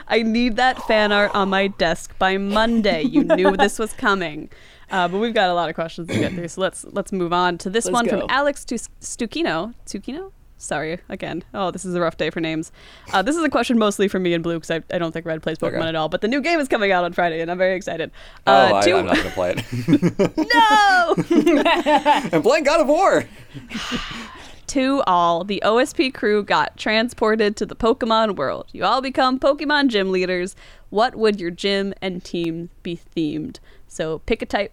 I 0.07 0.21
need 0.21 0.55
that 0.57 0.81
fan 0.83 1.11
art 1.11 1.31
on 1.33 1.49
my 1.49 1.67
desk 1.67 2.17
by 2.19 2.37
Monday. 2.37 3.01
You 3.03 3.23
knew 3.23 3.57
this 3.57 3.79
was 3.79 3.93
coming. 3.93 4.49
Uh, 4.91 5.07
but 5.07 5.19
we've 5.19 5.33
got 5.33 5.49
a 5.49 5.53
lot 5.53 5.69
of 5.69 5.75
questions 5.75 6.07
to 6.09 6.13
get 6.19 6.33
through, 6.33 6.49
so 6.49 6.59
let's 6.59 6.83
let's 6.91 7.13
move 7.13 7.31
on 7.31 7.57
to 7.59 7.69
this 7.69 7.85
Let's 7.85 7.93
one 7.93 8.05
go. 8.07 8.19
from 8.19 8.29
Alex 8.29 8.65
Tu- 8.65 8.75
Stukino. 8.99 9.73
Stukino? 9.85 10.31
Sorry 10.61 10.99
again. 11.09 11.43
Oh, 11.55 11.71
this 11.71 11.85
is 11.85 11.95
a 11.95 12.01
rough 12.01 12.17
day 12.17 12.29
for 12.29 12.39
names. 12.39 12.71
Uh, 13.11 13.21
this 13.23 13.35
is 13.35 13.43
a 13.43 13.49
question 13.49 13.79
mostly 13.79 14.07
for 14.07 14.19
me 14.19 14.33
and 14.35 14.43
Blue 14.43 14.57
because 14.59 14.69
I, 14.69 14.83
I 14.95 14.99
don't 14.99 15.11
think 15.11 15.25
Red 15.25 15.41
plays 15.41 15.57
Pokemon 15.57 15.77
Okay. 15.79 15.87
at 15.89 15.95
all. 15.95 16.07
But 16.07 16.21
the 16.21 16.27
new 16.27 16.39
game 16.39 16.59
is 16.59 16.67
coming 16.67 16.91
out 16.91 17.03
on 17.03 17.13
Friday, 17.13 17.41
and 17.41 17.49
I'm 17.49 17.57
very 17.57 17.75
excited. 17.75 18.11
Oh, 18.45 18.51
Uh, 18.53 18.71
I, 18.75 18.81
two- 18.85 18.95
I'm 18.95 19.05
not 19.07 19.15
going 19.15 19.27
to 19.27 19.33
play 19.33 19.55
it. 19.57 20.37
no. 20.53 22.29
I'm 22.37 22.41
playing 22.43 22.63
God 22.63 22.81
of 22.81 22.87
War. 22.87 23.25
to 24.67 25.03
all, 25.07 25.43
the 25.43 25.61
OSP 25.65 26.13
crew 26.13 26.43
got 26.43 26.77
transported 26.77 27.55
to 27.57 27.65
the 27.65 27.75
Pokemon 27.75 28.35
world. 28.35 28.67
You 28.71 28.85
all 28.85 29.01
become 29.01 29.39
Pokemon 29.39 29.87
gym 29.89 30.11
leaders. 30.11 30.55
What 30.91 31.15
would 31.15 31.39
your 31.41 31.51
gym 31.51 31.93
and 32.01 32.23
team 32.23 32.69
be 32.83 32.99
themed? 33.15 33.57
So 33.87 34.19
pick 34.19 34.41
a 34.41 34.45
type. 34.45 34.71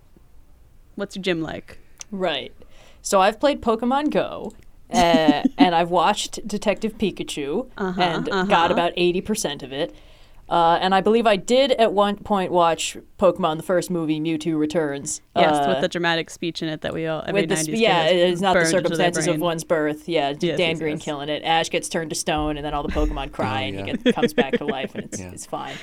What's 0.96 1.16
your 1.16 1.22
gym 1.22 1.40
like? 1.40 1.78
Right. 2.10 2.52
So 3.00 3.20
I've 3.20 3.40
played 3.40 3.62
Pokemon 3.62 4.10
Go, 4.10 4.52
uh, 4.92 5.42
and 5.58 5.74
I've 5.74 5.90
watched 5.90 6.46
Detective 6.46 6.96
Pikachu 6.98 7.68
Uh-huh, 7.76 8.00
and 8.00 8.28
uh-huh. 8.28 8.44
got 8.44 8.70
about 8.70 8.94
80% 8.96 9.62
of 9.62 9.72
it. 9.72 9.94
Uh, 10.48 10.78
and 10.80 10.94
I 10.94 11.02
believe 11.02 11.26
I 11.26 11.36
did 11.36 11.72
at 11.72 11.92
one 11.92 12.16
point 12.16 12.50
watch 12.50 12.96
Pokemon, 13.18 13.58
the 13.58 13.62
first 13.62 13.90
movie, 13.90 14.18
Mewtwo 14.18 14.58
Returns. 14.58 15.20
Yes, 15.36 15.54
uh, 15.56 15.66
with 15.68 15.82
the 15.82 15.88
dramatic 15.88 16.30
speech 16.30 16.62
in 16.62 16.70
it 16.70 16.80
that 16.80 16.94
we 16.94 17.06
all 17.06 17.22
every 17.26 17.42
with 17.42 17.50
the 17.50 17.54
90s 17.56 17.62
sp- 17.68 17.76
yeah, 17.76 18.04
it's 18.06 18.40
not 18.40 18.54
the 18.54 18.60
burned 18.60 18.66
into 18.66 18.88
their 18.88 18.96
circumstances 19.12 19.26
of 19.26 19.40
one's 19.42 19.62
birth. 19.62 20.08
Yeah, 20.08 20.30
Yes, 20.30 20.56
Dan 20.56 20.70
yes, 20.70 20.78
Green 20.78 20.94
yes. 20.96 21.04
killing 21.04 21.28
it. 21.28 21.42
Ash 21.44 21.68
gets 21.68 21.90
turned 21.90 22.08
to 22.08 22.16
stone, 22.16 22.56
and 22.56 22.64
then 22.64 22.72
all 22.72 22.82
the 22.82 22.88
Pokemon 22.94 23.30
cry, 23.32 23.60
and 23.60 23.74
yeah. 23.78 23.84
he 23.84 23.92
gets, 23.92 24.16
comes 24.16 24.32
back 24.32 24.54
to 24.54 24.64
life, 24.64 24.94
and 24.94 25.04
it's 25.04 25.20
Yeah. 25.20 25.32
it's 25.32 25.44
fine. 25.44 25.74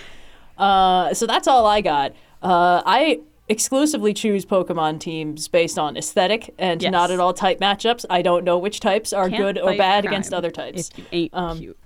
Uh, 0.58 1.14
so 1.14 1.28
that's 1.28 1.48
all 1.48 1.68
I 1.68 1.82
got. 1.82 2.14
Uh, 2.42 2.82
I 2.88 3.20
exclusively 3.48 4.14
choose 4.14 4.46
Pokemon 4.46 5.00
teams 5.00 5.48
based 5.48 5.78
on 5.78 5.96
aesthetic 5.98 6.54
and 6.58 6.82
Yes. 6.82 6.92
not 6.92 7.12
at 7.12 7.20
all 7.20 7.34
type 7.34 7.60
matchups. 7.60 8.06
I 8.10 8.22
don't 8.22 8.44
know 8.44 8.58
which 8.58 8.80
types 8.80 9.14
are 9.14 9.30
Can't 9.30 9.42
good 9.42 9.60
or 9.60 9.76
bad 9.78 10.06
against 10.06 10.34
other 10.34 10.52
types. 10.52 10.90
If 10.92 10.98
you 11.00 11.06
ain't 11.12 11.34
Um, 11.34 11.58
cute. 11.60 11.78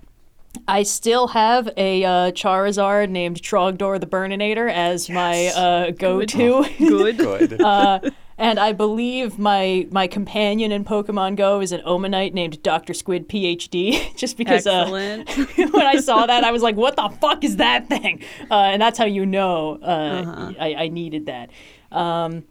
I 0.66 0.82
still 0.82 1.28
have 1.28 1.68
a 1.76 2.04
uh, 2.04 2.10
Charizard 2.32 3.08
named 3.08 3.40
Trogdor 3.40 4.00
the 4.00 4.06
Burninator 4.06 4.68
as 4.72 5.08
my 5.08 5.46
uh, 5.48 5.90
go-to. 5.92 6.64
Good. 6.78 7.16
Good. 7.18 7.60
uh, 7.62 8.00
and 8.40 8.58
I 8.58 8.72
believe 8.72 9.38
my 9.38 9.86
my 9.90 10.06
companion 10.08 10.72
in 10.72 10.84
Pokemon 10.84 11.36
Go 11.36 11.60
is 11.60 11.70
an 11.72 11.82
Omanyte 11.82 12.32
named 12.32 12.62
Dr. 12.62 12.94
Squid 12.94 13.28
PhD. 13.28 14.16
Just 14.16 14.36
because 14.36 14.66
uh, 14.66 14.88
when 15.56 15.86
I 15.86 16.00
saw 16.00 16.26
that, 16.32 16.42
I 16.42 16.50
was 16.50 16.62
like, 16.62 16.74
"What 16.76 16.96
the 16.96 17.08
fuck 17.20 17.44
is 17.44 17.56
that 17.56 17.86
thing?" 17.88 18.22
Uh, 18.50 18.54
and 18.72 18.82
that's 18.82 18.98
how 18.98 19.04
you 19.04 19.26
know 19.26 19.78
uh, 19.82 19.84
Uh-huh. 19.84 20.52
I, 20.58 20.74
I 20.74 20.88
needed 20.88 21.26
that. 21.26 21.50
Um, 21.92 22.44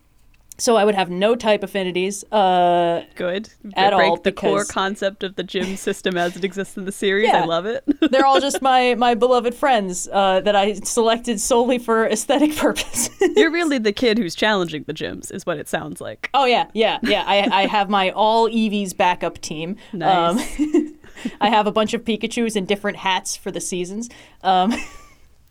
so 0.60 0.76
I 0.76 0.86
would 0.86 0.95
have 0.95 1.10
no 1.10 1.36
type 1.36 1.64
affinities. 1.64 2.24
Uh, 2.32 3.03
Good. 3.16 3.49
At 3.76 3.93
Break 3.93 4.10
all, 4.10 4.18
the 4.18 4.32
core 4.32 4.66
concept 4.66 5.24
of 5.24 5.36
the 5.36 5.43
gym 5.43 5.76
system 5.78 6.18
as 6.18 6.36
it 6.36 6.43
exists 6.43 6.78
in 6.78 6.86
the 6.86 6.91
series. 6.91 7.30
I 7.30 7.45
love 7.45 7.66
it. 7.66 7.84
they're 8.12 8.26
all 8.26 8.39
just 8.39 8.62
my 8.62 8.95
my 8.95 9.16
beloved 9.16 9.55
friends 9.55 10.07
uh, 10.12 10.41
that 10.41 10.55
I 10.55 10.74
selected 10.74 11.39
solely 11.39 11.80
for 11.80 12.05
aesthetic 12.07 12.55
purpose. 12.55 13.10
You're 13.36 13.51
really 13.51 13.78
the 13.78 13.93
kid 13.93 14.18
who's 14.18 14.36
challenging 14.36 14.84
the 14.88 14.93
gyms, 14.93 15.32
is 15.32 15.45
what 15.45 15.57
it 15.57 15.68
sounds 15.68 16.01
like. 16.01 16.30
Oh 16.34 16.45
yeah, 16.45 16.68
yeah, 16.74 16.99
yeah. 17.03 17.24
I, 17.26 17.64
I 17.64 17.66
have 17.66 17.89
my 17.89 18.12
all 18.12 18.49
Eevees 18.49 18.95
backup 18.95 19.39
team. 19.39 19.78
Nice. 19.93 20.60
Um, 20.60 20.97
I 21.41 21.49
have 21.49 21.68
a 21.68 21.72
bunch 21.72 21.93
of 21.93 22.03
Pikachu's 22.03 22.55
in 22.55 22.66
different 22.66 22.97
hats 22.97 23.36
for 23.36 23.51
the 23.51 23.62
seasons. 23.62 24.10
Um, 24.43 24.74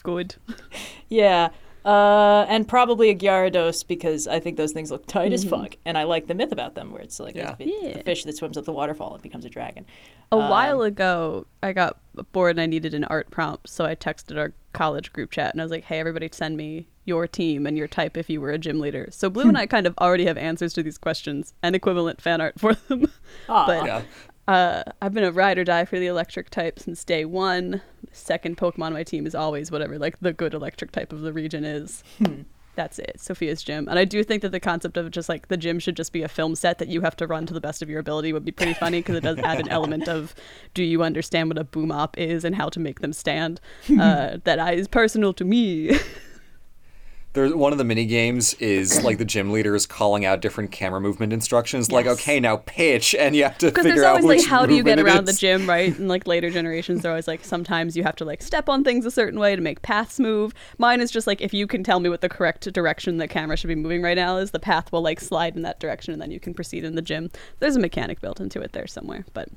Good. 0.02 0.36
yeah. 1.08 1.50
Uh, 1.88 2.44
and 2.50 2.68
probably 2.68 3.08
a 3.08 3.14
Gyarados 3.14 3.86
because 3.86 4.28
I 4.28 4.40
think 4.40 4.58
those 4.58 4.72
things 4.72 4.90
look 4.90 5.06
tight 5.06 5.32
as 5.32 5.42
Mm-hmm. 5.46 5.62
fuck, 5.62 5.76
and 5.86 5.96
I 5.96 6.02
like 6.04 6.26
the 6.26 6.34
myth 6.34 6.52
about 6.52 6.74
them, 6.74 6.92
where 6.92 7.00
it's 7.00 7.18
like 7.18 7.34
Yeah. 7.34 7.54
the, 7.54 7.64
the 7.64 7.72
Yeah. 7.82 8.02
fish 8.02 8.24
that 8.24 8.36
swims 8.36 8.58
up 8.58 8.66
the 8.66 8.72
waterfall 8.72 9.14
and 9.14 9.22
becomes 9.22 9.46
a 9.46 9.48
dragon. 9.48 9.86
A 10.30 10.36
Um, 10.36 10.50
while 10.50 10.82
ago, 10.82 11.46
I 11.62 11.72
got 11.72 11.96
bored 12.32 12.50
and 12.56 12.60
I 12.60 12.66
needed 12.66 12.92
an 12.92 13.04
art 13.04 13.30
prompt, 13.30 13.70
so 13.70 13.86
I 13.86 13.94
texted 13.94 14.36
our 14.36 14.52
college 14.74 15.14
group 15.14 15.30
chat 15.30 15.54
and 15.54 15.62
I 15.62 15.64
was 15.64 15.70
like, 15.72 15.84
"Hey, 15.84 15.98
everybody, 15.98 16.28
send 16.30 16.58
me 16.58 16.88
your 17.06 17.26
team 17.26 17.66
and 17.66 17.78
your 17.78 17.88
type 17.88 18.18
if 18.18 18.28
you 18.28 18.42
were 18.42 18.50
a 18.50 18.58
gym 18.58 18.80
leader." 18.80 19.08
So 19.10 19.30
Blue 19.30 19.48
and 19.48 19.56
I 19.64 19.64
kind 19.66 19.86
of 19.86 19.94
already 19.98 20.26
have 20.26 20.36
answers 20.36 20.74
to 20.74 20.82
these 20.82 20.98
questions 20.98 21.54
and 21.62 21.74
equivalent 21.74 22.20
fan 22.20 22.42
art 22.42 22.60
for 22.60 22.74
them. 22.74 23.10
Aw. 23.48 23.66
but 23.66 23.86
yeah. 23.86 24.02
Uh, 24.48 24.82
I've 25.02 25.12
been 25.12 25.24
a 25.24 25.30
ride 25.30 25.58
or 25.58 25.64
die 25.64 25.84
for 25.84 25.98
the 25.98 26.06
electric 26.06 26.48
type 26.48 26.78
since 26.78 27.04
day 27.04 27.24
one. 27.26 27.82
Second 28.12 28.56
Pokemon 28.56 28.86
on 28.86 28.92
my 28.94 29.04
team 29.04 29.26
is 29.26 29.34
always 29.34 29.70
whatever 29.70 29.98
like 29.98 30.18
the 30.20 30.32
good 30.32 30.54
electric 30.54 30.90
type 30.90 31.12
of 31.12 31.20
the 31.20 31.32
region 31.34 31.64
is. 31.64 32.02
That's 32.74 32.98
it, 33.00 33.20
Sophia's 33.20 33.62
gym. 33.62 33.88
And 33.88 33.98
I 33.98 34.04
do 34.04 34.22
think 34.22 34.40
that 34.42 34.52
the 34.52 34.60
concept 34.60 34.96
of 34.96 35.10
just 35.10 35.28
like 35.28 35.48
the 35.48 35.56
gym 35.56 35.80
should 35.80 35.96
just 35.96 36.12
be 36.12 36.22
a 36.22 36.28
film 36.28 36.54
set 36.54 36.78
that 36.78 36.88
you 36.88 37.00
have 37.02 37.16
to 37.16 37.26
run 37.26 37.44
to 37.46 37.52
the 37.52 37.60
best 37.60 37.82
of 37.82 37.90
your 37.90 37.98
ability 37.98 38.32
would 38.32 38.44
be 38.44 38.52
pretty 38.52 38.72
funny 38.72 39.00
because 39.00 39.16
it 39.16 39.24
does 39.24 39.36
add 39.40 39.58
an 39.58 39.68
element 39.68 40.08
of 40.08 40.32
do 40.74 40.84
you 40.84 41.02
understand 41.02 41.50
what 41.50 41.58
a 41.58 41.64
boom 41.64 41.90
op 41.90 42.16
is 42.16 42.44
and 42.44 42.54
how 42.54 42.68
to 42.68 42.80
make 42.80 43.00
them 43.00 43.12
stand? 43.12 43.60
Uh, 43.98 44.38
that 44.44 44.74
is 44.74 44.86
personal 44.86 45.32
to 45.32 45.44
me. 45.44 45.98
There's 47.38 47.54
one 47.54 47.70
of 47.70 47.78
the 47.78 47.84
mini 47.84 48.04
games 48.04 48.54
is 48.54 49.04
like 49.04 49.18
the 49.18 49.24
gym 49.24 49.52
leader 49.52 49.76
is 49.76 49.86
calling 49.86 50.24
out 50.24 50.40
different 50.40 50.72
camera 50.72 51.00
movement 51.00 51.32
instructions. 51.32 51.92
Like, 51.92 52.06
Yes. 52.06 52.14
okay, 52.18 52.40
now 52.40 52.56
pitch, 52.66 53.14
and 53.14 53.36
you 53.36 53.44
have 53.44 53.56
to 53.58 53.70
figure 53.70 53.82
there's 53.94 54.02
always 54.02 54.24
out 54.24 54.28
which 54.28 54.38
like 54.40 54.48
how 54.48 54.66
do 54.66 54.74
you 54.74 54.82
get 54.82 54.98
around 54.98 55.26
the 55.26 55.32
gym, 55.32 55.68
right? 55.68 55.96
And 55.98 56.08
like 56.08 56.26
later 56.26 56.50
generations, 56.50 57.02
they're 57.02 57.12
always 57.12 57.28
like 57.28 57.44
sometimes 57.44 57.96
you 57.96 58.02
have 58.02 58.16
to 58.16 58.24
like 58.24 58.42
step 58.42 58.68
on 58.68 58.82
things 58.82 59.06
a 59.06 59.10
certain 59.12 59.38
way 59.38 59.54
to 59.54 59.62
make 59.62 59.82
paths 59.82 60.18
move. 60.18 60.52
Mine 60.78 61.00
is 61.00 61.12
just 61.12 61.28
like 61.28 61.40
if 61.40 61.54
you 61.54 61.68
can 61.68 61.84
tell 61.84 62.00
me 62.00 62.08
what 62.08 62.22
the 62.22 62.28
correct 62.28 62.72
direction 62.72 63.18
the 63.18 63.28
camera 63.28 63.56
should 63.56 63.68
be 63.68 63.76
moving 63.76 64.02
right 64.02 64.16
now 64.16 64.36
is, 64.38 64.50
the 64.50 64.58
path 64.58 64.90
will 64.90 65.02
like 65.02 65.20
slide 65.20 65.54
in 65.54 65.62
that 65.62 65.78
direction, 65.78 66.12
and 66.12 66.20
then 66.20 66.32
you 66.32 66.40
can 66.40 66.54
proceed 66.54 66.82
in 66.82 66.96
the 66.96 67.02
gym. 67.02 67.30
There's 67.60 67.76
a 67.76 67.80
mechanic 67.80 68.20
built 68.20 68.40
into 68.40 68.60
it 68.60 68.72
there 68.72 68.88
somewhere, 68.88 69.24
but 69.32 69.48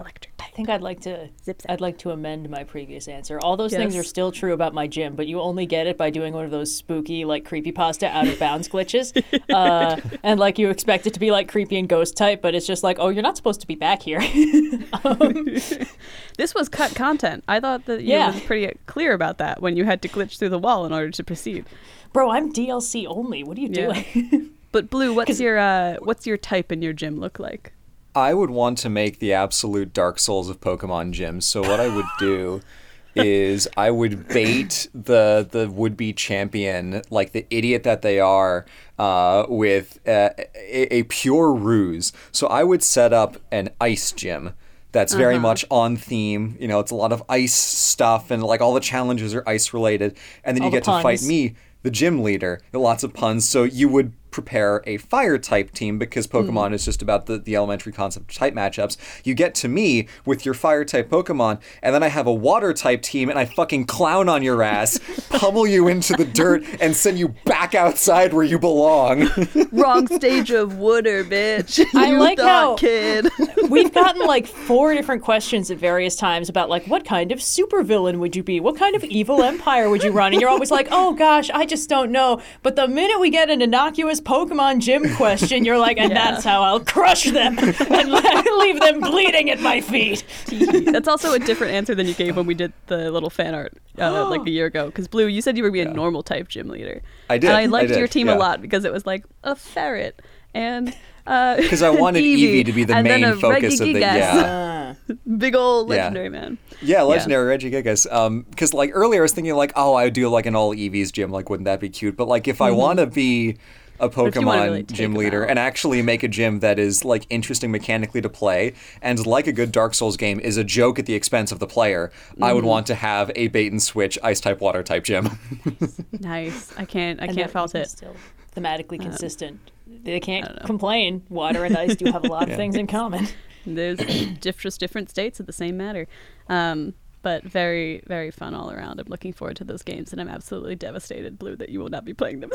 electric 0.00 0.32
I 0.40 0.50
think 0.58 0.70
I'd 0.70 0.82
like 0.82 1.00
to. 1.02 1.28
Zip 1.44 1.62
zap. 1.62 1.70
I'd 1.70 1.80
like 1.80 1.98
to 1.98 2.10
amend 2.10 2.48
my 2.50 2.64
previous 2.64 3.06
answer. 3.06 3.38
All 3.38 3.56
those 3.56 3.72
things 3.72 3.94
are 3.96 4.02
still 4.02 4.32
true 4.32 4.52
about 4.52 4.74
my 4.74 4.88
gym, 4.88 5.14
but 5.14 5.28
you 5.28 5.40
only 5.40 5.66
get 5.66 5.86
it 5.86 5.96
by 5.96 6.10
doing 6.10 6.34
one 6.34 6.44
of 6.44 6.50
those 6.50 6.74
spooky, 6.74 7.24
like 7.24 7.44
creepypasta 7.48 8.08
out 8.10 8.26
of 8.26 8.40
bounds 8.40 8.68
glitches. 8.72 9.12
Uh, 9.54 10.00
and 10.24 10.40
like 10.40 10.58
you 10.58 10.68
expect 10.70 11.06
it 11.06 11.14
to 11.14 11.20
be 11.20 11.30
like 11.30 11.48
creepy 11.48 11.78
and 11.78 11.88
ghost 11.88 12.16
type, 12.16 12.42
but 12.42 12.56
it's 12.56 12.66
just 12.66 12.82
like, 12.82 12.96
oh, 12.98 13.08
you're 13.08 13.22
not 13.22 13.36
supposed 13.36 13.60
to 13.60 13.68
be 13.68 13.76
back 13.76 14.02
here. 14.02 14.20
This 16.36 16.54
was 16.54 16.68
cut 16.68 16.94
content. 16.94 17.42
I 17.48 17.58
thought 17.60 17.86
that 17.86 18.02
you 18.02 18.12
Yeah. 18.12 18.32
was 18.32 18.40
pretty 18.42 18.76
clear 18.86 19.12
about 19.12 19.38
that 19.38 19.60
when 19.60 19.76
you 19.76 19.84
had 19.84 20.02
to 20.02 20.08
glitch 20.08 20.38
through 20.38 20.50
the 20.50 20.58
wall 20.58 20.86
in 20.86 20.92
order 20.92 21.10
to 21.10 21.24
proceed. 21.24 21.66
Bro, 22.12 22.30
I'm 22.30 22.52
DLC 22.52 23.04
only. 23.08 23.42
What 23.42 23.58
are 23.58 23.60
you 23.60 23.68
Yeah. 23.72 24.02
doing? 24.02 24.50
But 24.70 24.88
Blue, 24.90 25.12
what's 25.14 25.40
your 25.40 25.58
uh, 25.58 25.96
what's 26.00 26.26
your 26.26 26.36
type 26.36 26.70
in 26.70 26.80
your 26.82 26.92
gym 26.92 27.18
look 27.18 27.38
like? 27.38 27.72
I 28.18 28.34
would 28.34 28.50
want 28.50 28.78
to 28.78 28.88
make 28.88 29.18
the 29.18 29.32
absolute 29.32 29.92
Dark 29.92 30.18
Souls 30.18 30.48
of 30.48 30.60
Pokemon 30.60 31.12
gyms. 31.14 31.44
So 31.44 31.60
what 31.62 31.80
I 31.80 31.88
would 31.88 32.06
do 32.18 32.60
is 33.14 33.68
I 33.76 33.90
would 33.90 34.28
bait 34.28 34.88
the 34.94 35.46
the 35.50 35.68
would 35.68 35.96
be 35.96 36.12
champion 36.12 37.02
like 37.10 37.32
the 37.32 37.46
idiot 37.50 37.82
that 37.84 38.02
they 38.02 38.20
are 38.20 38.66
uh, 38.98 39.46
with 39.48 39.98
uh, 40.06 40.30
a, 40.54 40.94
a 40.98 41.02
pure 41.04 41.52
ruse. 41.52 42.12
So 42.32 42.46
I 42.46 42.62
would 42.64 42.82
set 42.82 43.12
up 43.12 43.36
an 43.50 43.70
ice 43.80 44.12
gym. 44.12 44.52
That's 44.92 45.12
very 45.14 45.34
Uh-huh. 45.34 45.42
much 45.42 45.64
on 45.70 45.96
theme. 45.96 46.56
You 46.58 46.66
know, 46.68 46.80
it's 46.80 46.90
a 46.90 46.94
lot 46.94 47.12
of 47.12 47.22
ice 47.28 47.52
stuff, 47.54 48.30
and 48.30 48.42
like 48.42 48.60
all 48.60 48.72
the 48.74 48.80
challenges 48.80 49.34
are 49.34 49.42
ice 49.46 49.74
related. 49.74 50.16
And 50.44 50.56
then 50.56 50.62
All 50.62 50.68
you 50.68 50.70
the 50.72 50.76
get 50.78 50.84
to 50.84 51.02
fight 51.02 51.22
me, 51.22 51.54
the 51.82 51.90
gym 51.90 52.22
leader. 52.22 52.60
Lots 52.72 53.02
of 53.04 53.12
puns. 53.12 53.46
So 53.48 53.64
you 53.64 53.88
would 53.90 54.12
prepare 54.30 54.82
a 54.86 54.96
fire 54.98 55.38
type 55.38 55.72
team 55.72 55.98
because 55.98 56.26
hmm. 56.26 56.36
Pokemon 56.36 56.72
is 56.74 56.84
just 56.84 57.02
about 57.02 57.26
the, 57.26 57.38
the 57.38 57.56
elementary 57.56 57.92
concept 57.92 58.30
of 58.30 58.36
type 58.36 58.54
matchups. 58.54 58.96
You 59.24 59.34
get 59.34 59.54
to 59.56 59.68
me 59.68 60.08
with 60.24 60.44
your 60.44 60.54
fire 60.54 60.84
type 60.84 61.08
Pokemon, 61.08 61.60
and 61.82 61.94
then 61.94 62.02
I 62.02 62.08
have 62.08 62.26
a 62.26 62.32
water 62.32 62.72
type 62.72 63.02
team, 63.02 63.28
and 63.28 63.38
I 63.38 63.44
fucking 63.44 63.86
clown 63.86 64.28
on 64.28 64.42
your 64.42 64.62
ass, 64.62 65.00
pummel 65.30 65.66
you 65.66 65.88
into 65.88 66.14
the 66.14 66.24
dirt, 66.24 66.64
and 66.80 66.94
send 66.94 67.18
you 67.18 67.28
back 67.44 67.74
outside 67.74 68.32
where 68.32 68.44
you 68.44 68.58
belong. 68.58 69.28
Wrong 69.72 70.06
stage 70.06 70.50
of 70.50 70.78
wooder, 70.78 71.24
bitch. 71.24 71.84
I 71.94 72.10
You 72.12 72.18
like 72.18 72.38
thought, 72.38 72.46
how- 72.46 72.76
kid. 72.76 73.28
We've 73.68 73.92
gotten 73.92 74.26
like 74.26 74.46
four 74.46 74.94
different 74.94 75.22
questions 75.22 75.70
at 75.70 75.78
various 75.78 76.16
times 76.16 76.48
about 76.48 76.70
like 76.70 76.86
what 76.86 77.04
kind 77.04 77.32
of 77.32 77.38
supervillain 77.38 78.18
would 78.18 78.34
you 78.34 78.42
be? 78.42 78.60
What 78.60 78.76
kind 78.76 78.96
of 78.96 79.04
evil 79.04 79.42
empire 79.42 79.90
would 79.90 80.02
you 80.02 80.10
run? 80.10 80.32
And 80.32 80.40
you're 80.40 80.50
always 80.50 80.70
like, 80.70 80.88
"Oh 80.90 81.12
gosh, 81.12 81.50
I 81.50 81.66
just 81.66 81.88
don't 81.88 82.10
know." 82.10 82.40
But 82.62 82.76
the 82.76 82.88
minute 82.88 83.20
we 83.20 83.30
get 83.30 83.50
an 83.50 83.60
innocuous 83.60 84.17
Pokemon 84.20 84.80
gym 84.80 85.14
question, 85.16 85.64
you're 85.64 85.78
like, 85.78 85.98
"And 85.98 86.10
Yeah. 86.12 86.30
that's 86.32 86.44
how 86.44 86.62
I'll 86.62 86.80
crush 86.80 87.24
them 87.24 87.58
and 87.58 88.10
leave 88.58 88.80
them 88.80 89.00
bleeding 89.00 89.50
at 89.50 89.60
my 89.60 89.80
feet." 89.80 90.24
That's 90.92 91.08
also 91.08 91.32
a 91.32 91.38
different 91.38 91.72
answer 91.74 91.94
than 91.94 92.06
you 92.06 92.14
gave 92.14 92.36
when 92.36 92.46
we 92.46 92.54
did 92.54 92.72
the 92.86 93.10
little 93.10 93.30
fan 93.30 93.54
art 93.54 93.72
uh, 93.98 94.28
like 94.28 94.46
a 94.46 94.50
year 94.50 94.66
ago. 94.66 94.86
Because 94.86 95.06
Blue, 95.08 95.26
you 95.26 95.42
said 95.42 95.56
you 95.56 95.62
were 95.62 95.70
being 95.70 95.88
a 95.88 95.92
normal 95.94 96.22
type 96.22 96.48
gym 96.48 96.68
leader. 96.68 97.02
I 97.30 97.38
did, 97.38 97.48
And 97.48 97.56
I 97.56 97.62
I 97.62 97.66
liked 97.66 97.88
did, 97.88 97.98
your 97.98 98.08
team 98.08 98.26
yeah. 98.28 98.36
a 98.36 98.38
lot 98.38 98.62
because 98.62 98.84
it 98.84 98.92
was 98.92 99.04
like 99.06 99.24
a 99.44 99.54
ferret 99.54 100.20
and 100.54 100.94
uh, 101.26 101.56
Because 101.56 101.82
I 101.82 101.90
wanted 101.90 102.24
Eevee 102.24 102.64
to 102.64 102.72
be 102.72 102.84
the 102.84 102.94
and 102.94 103.06
then 103.06 103.20
main 103.20 103.30
a 103.32 103.36
focus 103.36 103.80
of 103.80 103.86
the 103.86 103.94
Regigigas. 103.94 104.00
yeah. 104.02 104.94
big 105.36 105.54
old 105.54 105.88
Yeah. 105.90 105.96
legendary 105.96 106.30
man. 106.30 106.56
Yeah, 106.80 107.02
legendary 107.02 107.56
Regigigas. 107.58 108.10
Um, 108.10 108.46
because 108.50 108.72
like 108.72 108.90
earlier 108.94 109.20
I 109.20 109.22
was 109.22 109.32
thinking 109.32 109.54
like, 109.54 109.72
oh, 109.76 109.94
I 109.94 110.04
would 110.04 110.14
do 110.14 110.28
like 110.30 110.46
an 110.46 110.56
all 110.56 110.74
Eevees 110.74 111.12
gym. 111.12 111.30
Like, 111.30 111.50
wouldn't 111.50 111.66
that 111.66 111.80
be 111.80 111.90
cute? 111.90 112.16
But 112.16 112.28
like, 112.28 112.48
if 112.48 112.60
I 112.62 112.70
want 112.70 112.98
to 112.98 113.06
be 113.06 113.58
a 114.00 114.06
if 114.06 114.16
you 114.16 114.22
wanna 114.22 114.32
Pokemon 114.32 114.64
really 114.64 114.82
gym 114.84 115.14
leader 115.14 115.42
and 115.44 115.58
actually 115.58 116.02
make 116.02 116.22
a 116.22 116.28
gym 116.28 116.60
that 116.60 116.78
is 116.78 117.04
like 117.04 117.26
interesting 117.30 117.70
mechanically 117.70 118.20
to 118.20 118.28
play 118.28 118.74
and 119.02 119.24
like 119.26 119.46
a 119.46 119.52
good 119.52 119.72
Dark 119.72 119.94
Souls 119.94 120.16
game 120.16 120.40
is 120.40 120.56
a 120.56 120.64
joke 120.64 120.98
at 120.98 121.06
the 121.06 121.14
expense 121.14 121.52
of 121.52 121.58
the 121.58 121.66
player, 121.66 122.10
I 122.40 122.52
would 122.52 122.64
want 122.64 122.86
to 122.88 122.94
have 122.94 123.30
a 123.36 123.48
bait 123.48 123.72
and 123.72 123.82
switch 123.82 124.18
ice 124.22 124.40
type 124.40 124.60
water 124.60 124.82
type 124.82 125.04
gym. 125.04 125.30
Nice. 126.20 126.76
I 126.76 126.84
can't. 126.84 127.20
I 127.20 127.26
And 127.26 127.36
can't 127.36 127.50
fault 127.50 127.74
it. 127.74 127.88
Still 127.88 128.14
thematically 128.54 129.00
consistent. 129.00 129.60
They 129.86 130.20
can't 130.20 130.64
complain. 130.64 131.22
Water 131.28 131.64
and 131.64 131.76
ice 131.76 131.96
do 131.96 132.06
have 132.06 132.24
a 132.24 132.28
lot 132.28 132.48
of 132.50 132.56
things 132.62 132.76
in 132.76 132.86
common. 132.86 133.28
There's 133.66 133.98
diff- 134.40 134.58
just 134.60 134.80
different 134.80 135.10
states 135.10 135.40
of 135.40 135.46
the 135.46 135.52
same 135.52 135.76
matter. 135.76 136.06
Um, 136.48 136.94
but 137.28 137.44
very, 137.44 138.00
very 138.06 138.30
fun 138.30 138.54
all 138.54 138.70
around. 138.70 138.98
I'm 138.98 139.06
looking 139.08 139.34
forward 139.34 139.56
to 139.56 139.64
those 139.64 139.82
games, 139.82 140.12
and 140.12 140.20
I'm 140.20 140.30
absolutely 140.30 140.76
devastated, 140.76 141.38
Blue, 141.38 141.56
that 141.56 141.68
you 141.68 141.78
will 141.78 141.90
not 141.90 142.06
be 142.06 142.14
playing 142.14 142.40
them. 142.40 142.50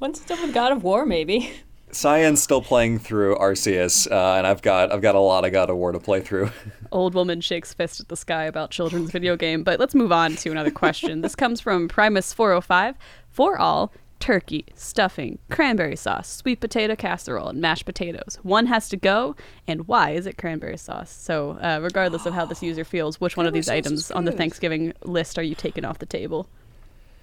Once 0.00 0.18
it's 0.18 0.26
done 0.26 0.42
with 0.42 0.52
God 0.52 0.70
of 0.70 0.84
War, 0.84 1.06
maybe. 1.06 1.50
Cyan's 1.92 2.42
still 2.42 2.60
playing 2.60 2.98
through 2.98 3.36
Arceus, 3.36 4.06
uh, 4.12 4.36
and 4.36 4.46
I've 4.46 4.60
got 4.60 4.92
I've 4.92 5.00
got 5.00 5.14
a 5.14 5.18
lot 5.18 5.46
of 5.46 5.52
God 5.52 5.70
of 5.70 5.76
War 5.76 5.92
to 5.92 5.98
play 5.98 6.20
through. 6.20 6.50
Old 6.92 7.14
woman 7.14 7.40
shakes 7.40 7.72
fist 7.72 8.00
at 8.00 8.08
the 8.08 8.18
sky 8.18 8.44
about 8.44 8.70
children's 8.70 9.10
video 9.10 9.34
game. 9.34 9.62
But 9.64 9.80
let's 9.80 9.94
move 9.94 10.12
on 10.12 10.36
to 10.36 10.50
another 10.50 10.70
question. 10.70 11.22
this 11.22 11.34
comes 11.34 11.58
from 11.58 11.88
Primus405. 11.88 12.96
For 13.30 13.58
all, 13.58 13.94
turkey, 14.20 14.64
stuffing, 14.74 15.38
cranberry 15.50 15.96
sauce, 15.96 16.28
sweet 16.28 16.60
potato 16.60 16.96
casserole, 16.96 17.48
and 17.48 17.60
mashed 17.60 17.84
potatoes. 17.84 18.38
One 18.42 18.66
has 18.66 18.88
to 18.88 18.96
go, 18.96 19.36
and 19.66 19.86
why 19.86 20.10
is 20.10 20.26
it 20.26 20.36
cranberry 20.38 20.76
sauce? 20.78 21.10
So, 21.10 21.52
uh, 21.60 21.80
regardless 21.82 22.26
of 22.26 22.34
how 22.34 22.46
this 22.46 22.62
user 22.62 22.84
feels, 22.84 23.20
which 23.20 23.36
one 23.36 23.46
of 23.46 23.52
these 23.52 23.66
Cranberry 23.66 23.82
sauce 23.82 23.92
is 23.92 24.10
items 24.10 24.10
on 24.18 24.24
the. 24.24 24.32
Thanksgiving 24.32 24.92
list 25.04 25.38
are 25.38 25.42
you 25.42 25.54
taking 25.54 25.84
off 25.84 25.98
the 25.98 26.06
table? 26.06 26.48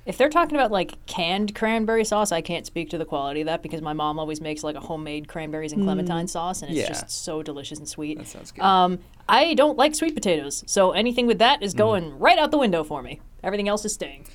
If 0.06 0.18
they're 0.18 0.30
talking 0.30 0.56
about 0.58 0.70
like 0.70 1.06
canned 1.06 1.56
cranberry 1.56 2.04
sauce, 2.04 2.34
I 2.34 2.42
can't 2.42 2.66
speak 2.66 2.90
to 2.90 2.98
the 2.98 3.06
quality 3.06 3.40
of 3.42 3.46
that 3.46 3.64
because 3.64 3.82
my 3.82 3.94
mom 3.94 4.20
always 4.20 4.42
makes 4.42 4.62
like 4.62 4.76
a 4.76 4.82
homemade 4.82 5.30
cranberries 5.30 5.72
and 5.72 5.82
clementine 5.84 6.28
sauce, 6.28 6.62
and 6.62 6.70
it's 6.72 6.80
Yeah. 6.82 6.88
just 6.90 7.10
so 7.10 7.42
delicious 7.42 7.80
and 7.80 7.88
sweet. 7.88 8.18
That 8.18 8.28
sounds 8.28 8.52
good. 8.52 8.64
Um, 8.64 9.00
I 9.30 9.54
don't 9.54 9.78
like 9.78 9.96
sweet 9.96 10.14
potatoes, 10.14 10.64
so 10.68 10.92
anything 10.92 11.26
with 11.26 11.40
that 11.40 11.64
is 11.64 11.74
going 11.74 12.20
right 12.20 12.38
out 12.38 12.52
the 12.52 12.58
window 12.58 12.84
for 12.84 13.02
me. 13.02 13.22
Everything 13.44 13.70
else 13.70 13.86
is 13.86 13.94
staying. 13.94 14.26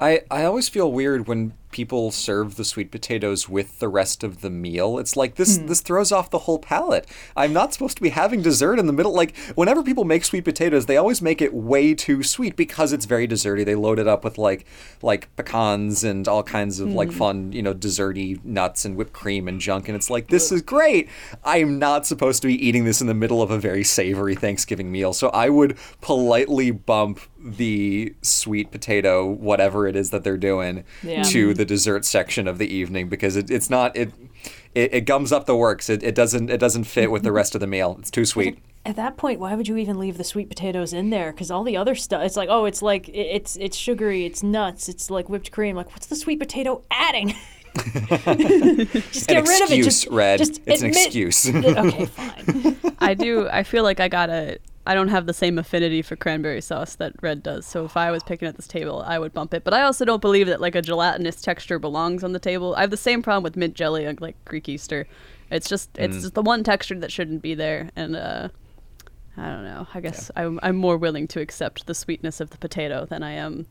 I, 0.00 0.22
I 0.30 0.44
always 0.44 0.68
feel 0.68 0.90
weird 0.92 1.26
when 1.26 1.54
people 1.70 2.10
serve 2.10 2.56
the 2.56 2.64
sweet 2.64 2.90
potatoes 2.90 3.48
with 3.48 3.78
the 3.78 3.88
rest 3.88 4.24
of 4.24 4.40
the 4.40 4.50
meal. 4.50 4.98
It's 4.98 5.16
like 5.16 5.36
this 5.36 5.58
hmm. 5.58 5.66
this 5.66 5.80
throws 5.80 6.12
off 6.12 6.30
the 6.30 6.40
whole 6.40 6.58
palate. 6.58 7.06
I'm 7.36 7.52
not 7.52 7.72
supposed 7.72 7.96
to 7.96 8.02
be 8.02 8.10
having 8.10 8.42
dessert 8.42 8.78
in 8.78 8.86
the 8.86 8.92
middle. 8.92 9.12
Like 9.12 9.36
whenever 9.54 9.82
people 9.82 10.04
make 10.04 10.24
sweet 10.24 10.44
potatoes, 10.44 10.86
they 10.86 10.96
always 10.96 11.22
make 11.22 11.40
it 11.40 11.54
way 11.54 11.94
too 11.94 12.22
sweet 12.22 12.56
because 12.56 12.92
it's 12.92 13.04
very 13.04 13.28
desserty. 13.28 13.64
They 13.64 13.74
load 13.74 13.98
it 13.98 14.08
up 14.08 14.24
with 14.24 14.38
like 14.38 14.66
like 15.02 15.34
pecans 15.36 16.04
and 16.04 16.26
all 16.26 16.42
kinds 16.42 16.80
of 16.80 16.88
like 16.92 17.10
hmm. 17.10 17.18
fun, 17.18 17.52
you 17.52 17.62
know, 17.62 17.74
desserty 17.74 18.42
nuts 18.44 18.84
and 18.84 18.96
whipped 18.96 19.12
cream 19.12 19.48
and 19.48 19.60
junk. 19.60 19.88
And 19.88 19.96
it's 19.96 20.10
like 20.10 20.28
this 20.28 20.52
is 20.52 20.62
great. 20.62 21.08
I'm 21.44 21.78
not 21.78 22.06
supposed 22.06 22.42
to 22.42 22.48
be 22.48 22.66
eating 22.66 22.84
this 22.84 23.00
in 23.00 23.06
the 23.06 23.14
middle 23.14 23.42
of 23.42 23.50
a 23.50 23.58
very 23.58 23.84
savory 23.84 24.34
Thanksgiving 24.34 24.90
meal. 24.90 25.12
So 25.12 25.28
I 25.28 25.48
would 25.48 25.76
politely 26.00 26.70
bump 26.70 27.20
the 27.42 28.14
sweet 28.22 28.70
potato, 28.70 29.26
whatever 29.26 29.86
it 29.86 29.96
is 29.96 30.10
that 30.10 30.24
they're 30.24 30.36
doing, 30.36 30.84
Yeah. 31.02 31.22
to 31.24 31.48
hmm. 31.48 31.54
The 31.60 31.64
dessert 31.66 32.04
section 32.04 32.48
of 32.48 32.56
the 32.58 32.66
evening 32.66 33.08
because 33.08 33.36
it, 33.36 33.50
it's 33.50 33.68
not 33.70 33.94
it, 33.96 34.12
it 34.74 34.94
it 34.94 35.00
gums 35.02 35.30
up 35.30 35.44
the 35.46 35.54
works. 35.56 35.88
It, 35.90 36.02
it 36.02 36.14
doesn't 36.14 36.48
it 36.50 36.58
doesn't 36.58 36.84
fit 36.84 37.10
with 37.10 37.22
the 37.22 37.32
rest 37.32 37.54
of 37.54 37.60
the 37.60 37.66
meal. 37.66 37.96
It's 38.00 38.10
too 38.10 38.24
sweet. 38.24 38.58
At 38.86 38.96
that 38.96 39.18
point, 39.18 39.38
why 39.40 39.54
would 39.54 39.68
you 39.68 39.76
even 39.76 39.98
leave 39.98 40.16
the 40.16 40.24
sweet 40.24 40.48
potatoes 40.48 40.94
in 40.94 41.10
there? 41.10 41.32
Because 41.32 41.50
all 41.50 41.64
the 41.64 41.76
other 41.76 41.94
stuff, 41.94 42.22
it's 42.22 42.34
like, 42.36 42.48
oh, 42.50 42.64
it's 42.64 42.80
like 42.80 43.08
it- 43.10 43.12
it's 43.36 43.56
it's 43.56 43.76
sugary, 43.76 44.24
it's 44.24 44.42
nuts, 44.42 44.88
it's 44.88 45.10
like 45.10 45.28
whipped 45.28 45.52
cream. 45.52 45.76
Like, 45.76 45.90
what's 45.90 46.06
the 46.06 46.16
sweet 46.16 46.38
potato 46.40 46.82
adding? 46.90 47.34
just 47.74 49.28
get 49.28 49.38
An 49.38 49.44
rid 49.44 49.62
of 49.62 49.70
it. 49.70 49.78
excuse, 49.78 49.84
Just, 49.84 50.06
Red. 50.08 50.38
Just 50.38 50.60
It's 50.66 50.82
an 50.82 50.88
excuse. 50.88 51.48
okay, 51.48 52.06
fine. 52.06 52.76
I 52.98 53.14
do. 53.14 53.48
I 53.48 53.62
feel 53.62 53.82
like 53.84 54.00
I 54.00 54.08
gotta. 54.08 54.58
I 54.90 54.94
don't 54.94 55.08
have 55.08 55.26
the 55.26 55.32
same 55.34 55.56
affinity 55.58 56.02
for 56.02 56.16
cranberry 56.16 56.60
sauce 56.60 56.96
that 56.96 57.12
Red 57.22 57.42
does. 57.44 57.64
So 57.64 57.84
if 57.84 57.96
I 57.96 58.10
was 58.10 58.22
picking 58.24 58.48
at 58.48 58.56
this 58.56 58.66
table, 58.66 59.04
I 59.06 59.18
would 59.20 59.32
bump 59.32 59.54
it. 59.54 59.62
But 59.62 59.72
I 59.72 59.82
also 59.82 60.04
don't 60.04 60.20
believe 60.20 60.48
that 60.48 60.60
like 60.60 60.74
a 60.74 60.82
gelatinous 60.82 61.40
texture 61.40 61.78
belongs 61.78 62.24
on 62.24 62.32
the 62.32 62.38
table. 62.40 62.74
I 62.76 62.80
have 62.80 62.90
the 62.90 62.96
same 62.96 63.22
problem 63.22 63.44
with 63.44 63.56
mint 63.56 63.74
jelly 63.74 64.04
and 64.04 64.20
like 64.20 64.36
Greek 64.44 64.68
Easter. 64.68 65.06
It's 65.50 65.68
just 65.68 65.90
it's 65.96 66.16
Mm. 66.16 66.20
just 66.22 66.34
the 66.34 66.42
one 66.42 66.64
texture 66.64 66.98
that 66.98 67.12
shouldn't 67.12 67.40
be 67.40 67.54
there. 67.54 67.90
And 67.94 68.16
uh, 68.16 68.48
I 69.36 69.46
don't 69.48 69.64
know. 69.64 69.86
I 69.94 70.00
guess 70.00 70.30
I'm 70.36 70.58
I'm 70.62 70.76
more 70.76 70.96
willing 70.96 71.28
to 71.28 71.40
accept 71.40 71.86
the 71.86 71.94
sweetness 71.94 72.40
of 72.40 72.50
the 72.50 72.58
potato 72.58 73.06
than 73.06 73.22
I 73.22 73.32
am 73.32 73.66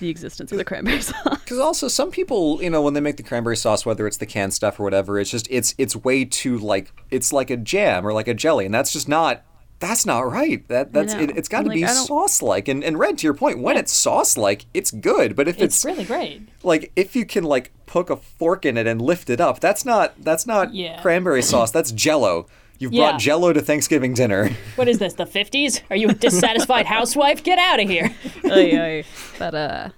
the 0.00 0.10
existence 0.10 0.52
of 0.52 0.58
the 0.58 0.64
cranberry 0.64 1.00
sauce. 1.10 1.38
Because 1.40 1.58
also 1.58 1.88
some 1.88 2.10
people, 2.10 2.62
you 2.62 2.68
know, 2.68 2.82
when 2.82 2.92
they 2.94 3.00
make 3.00 3.16
the 3.16 3.22
cranberry 3.22 3.56
sauce, 3.56 3.86
whether 3.86 4.06
it's 4.06 4.18
the 4.18 4.26
canned 4.26 4.52
stuff 4.52 4.78
or 4.78 4.82
whatever, 4.84 5.18
it's 5.18 5.30
just 5.30 5.48
it's 5.50 5.74
it's 5.78 5.96
way 5.96 6.26
too 6.26 6.58
like 6.58 6.92
it's 7.10 7.32
like 7.32 7.48
a 7.50 7.56
jam 7.56 8.06
or 8.06 8.12
like 8.12 8.28
a 8.28 8.34
jelly, 8.34 8.66
and 8.66 8.74
that's 8.74 8.92
just 8.92 9.08
not. 9.08 9.42
That's 9.78 10.06
not 10.06 10.20
right. 10.30 10.66
That 10.68 10.92
that's 10.94 11.12
it, 11.14 11.36
it's 11.36 11.48
got 11.48 11.62
to 11.62 11.68
Like, 11.68 11.74
be 11.76 11.86
sauce 11.86 12.40
like. 12.40 12.66
And 12.68 12.82
and 12.82 12.98
red 12.98 13.18
to 13.18 13.26
your 13.26 13.34
point, 13.34 13.58
when 13.60 13.76
it's 13.76 13.92
sauce 13.92 14.36
like, 14.38 14.64
it's 14.72 14.90
good. 14.90 15.36
But 15.36 15.48
if 15.48 15.56
It's 15.56 15.76
it's 15.76 15.84
really 15.84 16.04
great. 16.04 16.42
like 16.62 16.92
if 16.96 17.14
you 17.14 17.26
can 17.26 17.44
like 17.44 17.72
poke 17.84 18.08
a 18.10 18.16
fork 18.16 18.64
in 18.64 18.76
it 18.78 18.86
and 18.86 19.00
lift 19.00 19.30
it 19.30 19.40
up 19.40 19.60
that's 19.60 19.84
not 19.84 20.14
that's 20.22 20.46
not 20.46 20.74
Yeah. 20.74 21.00
cranberry 21.02 21.40
sauce 21.42 21.70
that's 21.70 21.92
jello 21.92 22.46
you've 22.78 22.92
Yeah. 22.92 23.10
brought 23.10 23.20
jello 23.20 23.52
to 23.52 23.60
thanksgiving 23.60 24.12
dinner 24.14 24.50
What 24.76 24.88
is 24.88 24.98
this? 24.98 25.14
The 25.14 25.24
fifties? 25.26 25.80
Are 25.90 25.96
you 25.96 26.08
a 26.08 26.14
dissatisfied 26.14 26.86
housewife? 26.96 27.42
Get 27.44 27.58
out 27.58 27.78
of 27.80 27.88
here. 27.88 28.12
Oy, 28.46 28.78
oy. 28.78 29.04
But 29.38 29.54
uh, 29.54 29.88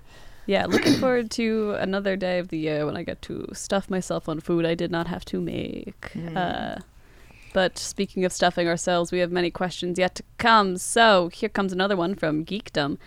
yeah, 0.47 0.67
looking 0.67 0.95
forward 0.95 1.31
to 1.33 1.73
another 1.79 2.17
day 2.17 2.39
of 2.41 2.49
the 2.49 2.59
year 2.59 2.85
when 2.85 2.97
I 2.97 3.03
get 3.05 3.23
to 3.23 3.47
stuff 3.53 3.89
myself 3.91 4.29
on 4.29 4.41
food 4.41 4.65
I 4.67 4.75
did 4.75 4.91
not 4.91 5.07
have 5.07 5.25
to 5.27 5.41
make. 5.41 6.11
Uh, 6.37 6.77
but 7.53 7.79
speaking 7.79 8.25
of 8.25 8.33
stuffing 8.33 8.69
ourselves, 8.69 9.13
we 9.13 9.19
have 9.19 9.33
many 9.33 9.51
questions 9.51 9.99
yet 9.99 10.15
to 10.17 10.23
come. 10.39 10.77
So 10.77 11.29
here 11.29 11.49
comes 11.49 11.73
another 11.73 11.97
one 11.97 12.15
from 12.15 12.45
Geekdom. 12.45 12.99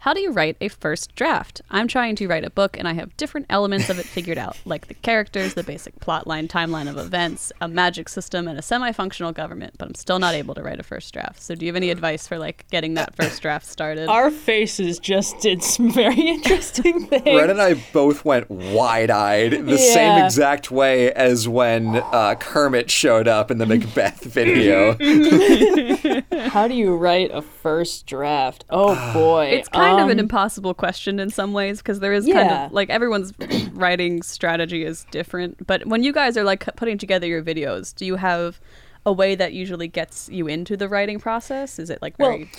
How 0.00 0.14
do 0.14 0.20
you 0.22 0.32
write 0.32 0.56
a 0.62 0.68
first 0.68 1.14
draft? 1.14 1.60
I'm 1.70 1.86
trying 1.86 2.16
to 2.16 2.26
write 2.26 2.42
a 2.42 2.48
book 2.48 2.78
and 2.78 2.88
I 2.88 2.94
have 2.94 3.14
different 3.18 3.44
elements 3.50 3.90
of 3.90 3.98
it 3.98 4.06
figured 4.06 4.38
out, 4.38 4.56
like 4.64 4.88
the 4.88 4.94
characters, 4.94 5.52
the 5.52 5.62
basic 5.62 6.00
plotline, 6.00 6.48
timeline 6.48 6.88
of 6.88 6.96
events, 6.96 7.52
a 7.60 7.68
magic 7.68 8.08
system, 8.08 8.48
and 8.48 8.58
a 8.58 8.62
semi 8.62 8.92
functional 8.92 9.30
government, 9.30 9.74
but 9.76 9.88
I'm 9.88 9.94
still 9.94 10.18
not 10.18 10.32
able 10.34 10.54
to 10.54 10.62
write 10.62 10.80
a 10.80 10.82
first 10.82 11.12
draft. 11.12 11.42
So 11.42 11.54
do 11.54 11.66
you 11.66 11.68
have 11.70 11.76
any 11.76 11.90
advice 11.90 12.26
for 12.26 12.38
like 12.38 12.64
getting 12.70 12.94
that 12.94 13.14
first 13.14 13.42
draft 13.42 13.66
started? 13.66 14.08
Our 14.08 14.30
faces 14.30 14.98
just 14.98 15.38
did 15.40 15.62
some 15.62 15.90
very 15.92 16.18
interesting 16.18 17.06
things. 17.06 17.26
red 17.26 17.50
and 17.50 17.60
i 17.60 17.74
both 17.92 18.24
went 18.24 18.48
wide-eyed 18.50 19.66
the 19.66 19.76
same 19.76 20.24
exact 20.24 20.70
way 20.70 21.12
as 21.12 21.46
when 21.46 21.96
uh, 21.96 22.34
kermit 22.40 22.90
showed 22.90 23.28
up 23.28 23.50
in 23.50 23.58
the 23.58 23.66
macbeth 23.66 24.24
video 24.24 24.92
How 26.48 26.66
do 26.68 26.74
you 26.74 26.96
write 26.96 27.30
a 27.32 27.42
first 27.42 28.06
draft? 28.06 28.64
Oh 28.70 28.94
boy, 29.12 29.46
It's 29.46 29.68
kind 29.68 29.89
of 29.98 30.06
an 30.10 30.18
Um, 30.18 30.18
impossible 30.20 30.74
question 30.74 31.18
in 31.18 31.30
some 31.30 31.52
ways 31.52 31.78
because 31.78 31.98
there 32.00 32.12
is 32.12 32.26
kind 32.26 32.50
of 32.50 32.72
like 32.72 32.90
everyone's 32.90 33.32
writing 33.72 34.22
strategy 34.22 34.84
is 34.84 35.06
different. 35.10 35.66
But 35.66 35.86
when 35.86 36.02
you 36.02 36.12
guys 36.12 36.36
are 36.36 36.44
like 36.44 36.64
putting 36.76 36.98
together 36.98 37.26
your 37.26 37.42
videos, 37.42 37.94
do 37.94 38.04
you 38.06 38.16
have 38.16 38.60
a 39.06 39.12
way 39.12 39.34
that 39.34 39.52
usually 39.54 39.88
gets 39.88 40.28
you 40.28 40.46
into 40.46 40.76
the 40.76 40.88
writing 40.88 41.18
process? 41.18 41.78
Is 41.78 41.90
it 41.90 42.00
like 42.02 42.14
Well, 42.18 42.30
very 42.32 42.50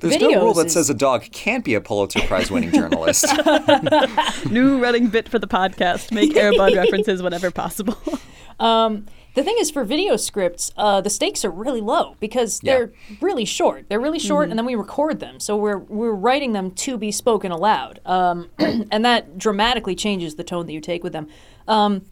there's 0.00 0.20
no 0.20 0.28
rule 0.42 0.52
Videos 0.52 0.56
that 0.56 0.66
is- 0.66 0.72
says 0.72 0.90
a 0.90 0.94
dog 0.94 1.22
can't 1.32 1.64
be 1.64 1.74
a 1.74 1.80
pulitzer 1.80 2.20
prize 2.22 2.50
winning 2.50 2.72
journalist 2.72 3.24
new 4.50 4.82
running 4.82 5.06
bit 5.08 5.28
for 5.28 5.38
the 5.38 5.46
podcast? 5.46 6.12
Make 6.12 6.32
Airbud 6.34 6.76
references 6.76 7.22
whenever 7.22 7.50
possible. 7.50 7.96
Um, 8.60 9.06
the 9.34 9.42
thing 9.42 9.56
is, 9.58 9.70
for 9.70 9.84
video 9.84 10.16
scripts, 10.16 10.72
uh, 10.76 11.00
the 11.00 11.10
stakes 11.10 11.44
are 11.44 11.50
really 11.50 11.80
low 11.80 12.16
because 12.20 12.60
Yeah. 12.62 12.74
they're 12.74 12.92
really 13.20 13.44
short. 13.44 13.86
They're 13.88 14.00
really 14.00 14.18
short, 14.18 14.48
and 14.50 14.58
then 14.58 14.66
we 14.66 14.74
record 14.74 15.20
them, 15.20 15.40
so 15.40 15.56
we're 15.56 15.78
we're 15.78 16.12
writing 16.14 16.52
them 16.52 16.70
to 16.72 16.96
be 16.96 17.10
spoken 17.10 17.50
aloud, 17.52 18.00
um, 18.06 18.48
and 18.58 19.04
that 19.04 19.36
dramatically 19.38 19.94
changes 19.94 20.36
the 20.36 20.44
tone 20.44 20.66
that 20.66 20.72
you 20.72 20.80
take 20.80 21.02
with 21.02 21.12
them. 21.12 21.26
Um, 21.66 22.02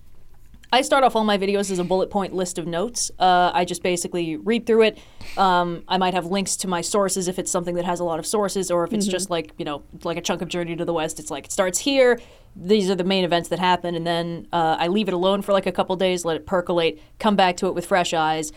I 0.75 0.81
start 0.81 1.05
off 1.05 1.15
all 1.15 1.25
my 1.25 1.37
videos 1.37 1.71
as 1.71 1.79
a 1.79 1.85
bullet 1.85 2.11
point 2.11 2.35
list 2.35 2.57
of 2.57 2.67
notes. 2.67 3.11
Uh, 3.19 3.51
I 3.53 3.67
just 3.67 3.83
basically 3.83 4.37
read 4.37 4.67
through 4.67 4.85
it. 4.85 4.99
Um, 5.37 5.85
I 5.87 5.99
might 5.99 6.15
have 6.15 6.25
links 6.25 6.57
to 6.59 6.69
my 6.69 6.81
sources 6.81 7.29
if 7.29 7.39
it's 7.39 7.51
something 7.51 7.75
that 7.75 7.85
has 7.85 8.01
a 8.01 8.05
lot 8.05 8.19
of 8.19 8.27
sources, 8.27 8.71
or 8.71 8.83
if 8.85 8.95
it's 8.95 9.07
just 9.07 9.29
like 9.29 9.53
you 9.59 9.67
know, 9.67 9.83
like 10.03 10.17
a 10.17 10.23
chunk 10.23 10.41
of 10.41 10.49
Journey 10.49 10.75
to 10.77 10.85
the 10.87 10.95
West. 10.95 11.21
It's 11.21 11.31
like 11.31 11.45
it 11.45 11.53
starts 11.53 11.79
here. 11.79 12.19
These 12.57 12.89
are 12.89 12.95
the 12.95 13.05
main 13.05 13.23
events 13.23 13.51
that 13.51 13.59
happen, 13.59 13.95
and 13.95 14.07
then 14.07 14.49
uh, 14.51 14.77
I 14.79 14.89
leave 14.89 15.09
it 15.09 15.15
alone 15.15 15.43
for 15.43 15.53
like 15.53 15.67
a 15.67 15.73
couple 15.73 15.95
days, 15.97 16.25
let 16.25 16.37
it 16.37 16.47
percolate, 16.47 17.01
come 17.19 17.37
back 17.37 17.59
to 17.59 17.67
it 17.67 17.75
with 17.75 17.85
fresh 17.85 18.15
eyes. 18.15 18.51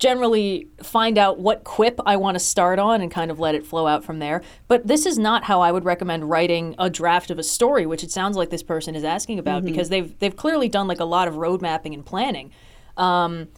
Generally 0.00 0.66
find 0.82 1.18
out 1.18 1.38
what 1.38 1.62
quip 1.62 2.00
I 2.06 2.16
want 2.16 2.34
to 2.34 2.40
start 2.40 2.78
on 2.78 3.02
and 3.02 3.10
kind 3.10 3.30
of 3.30 3.38
let 3.38 3.54
it 3.54 3.64
flow 3.64 3.86
out 3.86 4.02
from 4.02 4.18
there. 4.18 4.42
But 4.66 4.86
this 4.86 5.06
is 5.06 5.18
not 5.18 5.44
how 5.44 5.60
I 5.60 5.70
would 5.70 5.84
recommend 5.84 6.28
writing 6.28 6.74
a 6.78 6.90
draft 6.90 7.30
of 7.30 7.38
a 7.38 7.42
story, 7.42 7.86
which 7.86 8.02
it 8.02 8.10
sounds 8.10 8.36
like 8.36 8.50
this 8.50 8.62
person 8.62 8.96
is 8.96 9.04
asking 9.04 9.38
about 9.38 9.64
because 9.64 9.90
they've 9.90 10.18
they've 10.18 10.34
clearly 10.34 10.68
done 10.68 10.88
like 10.88 11.00
a 11.00 11.04
lot 11.04 11.28
of 11.28 11.36
road 11.36 11.62
mapping 11.62 11.94
and 11.94 12.04
planning. 12.04 12.50
Um, 12.96 13.48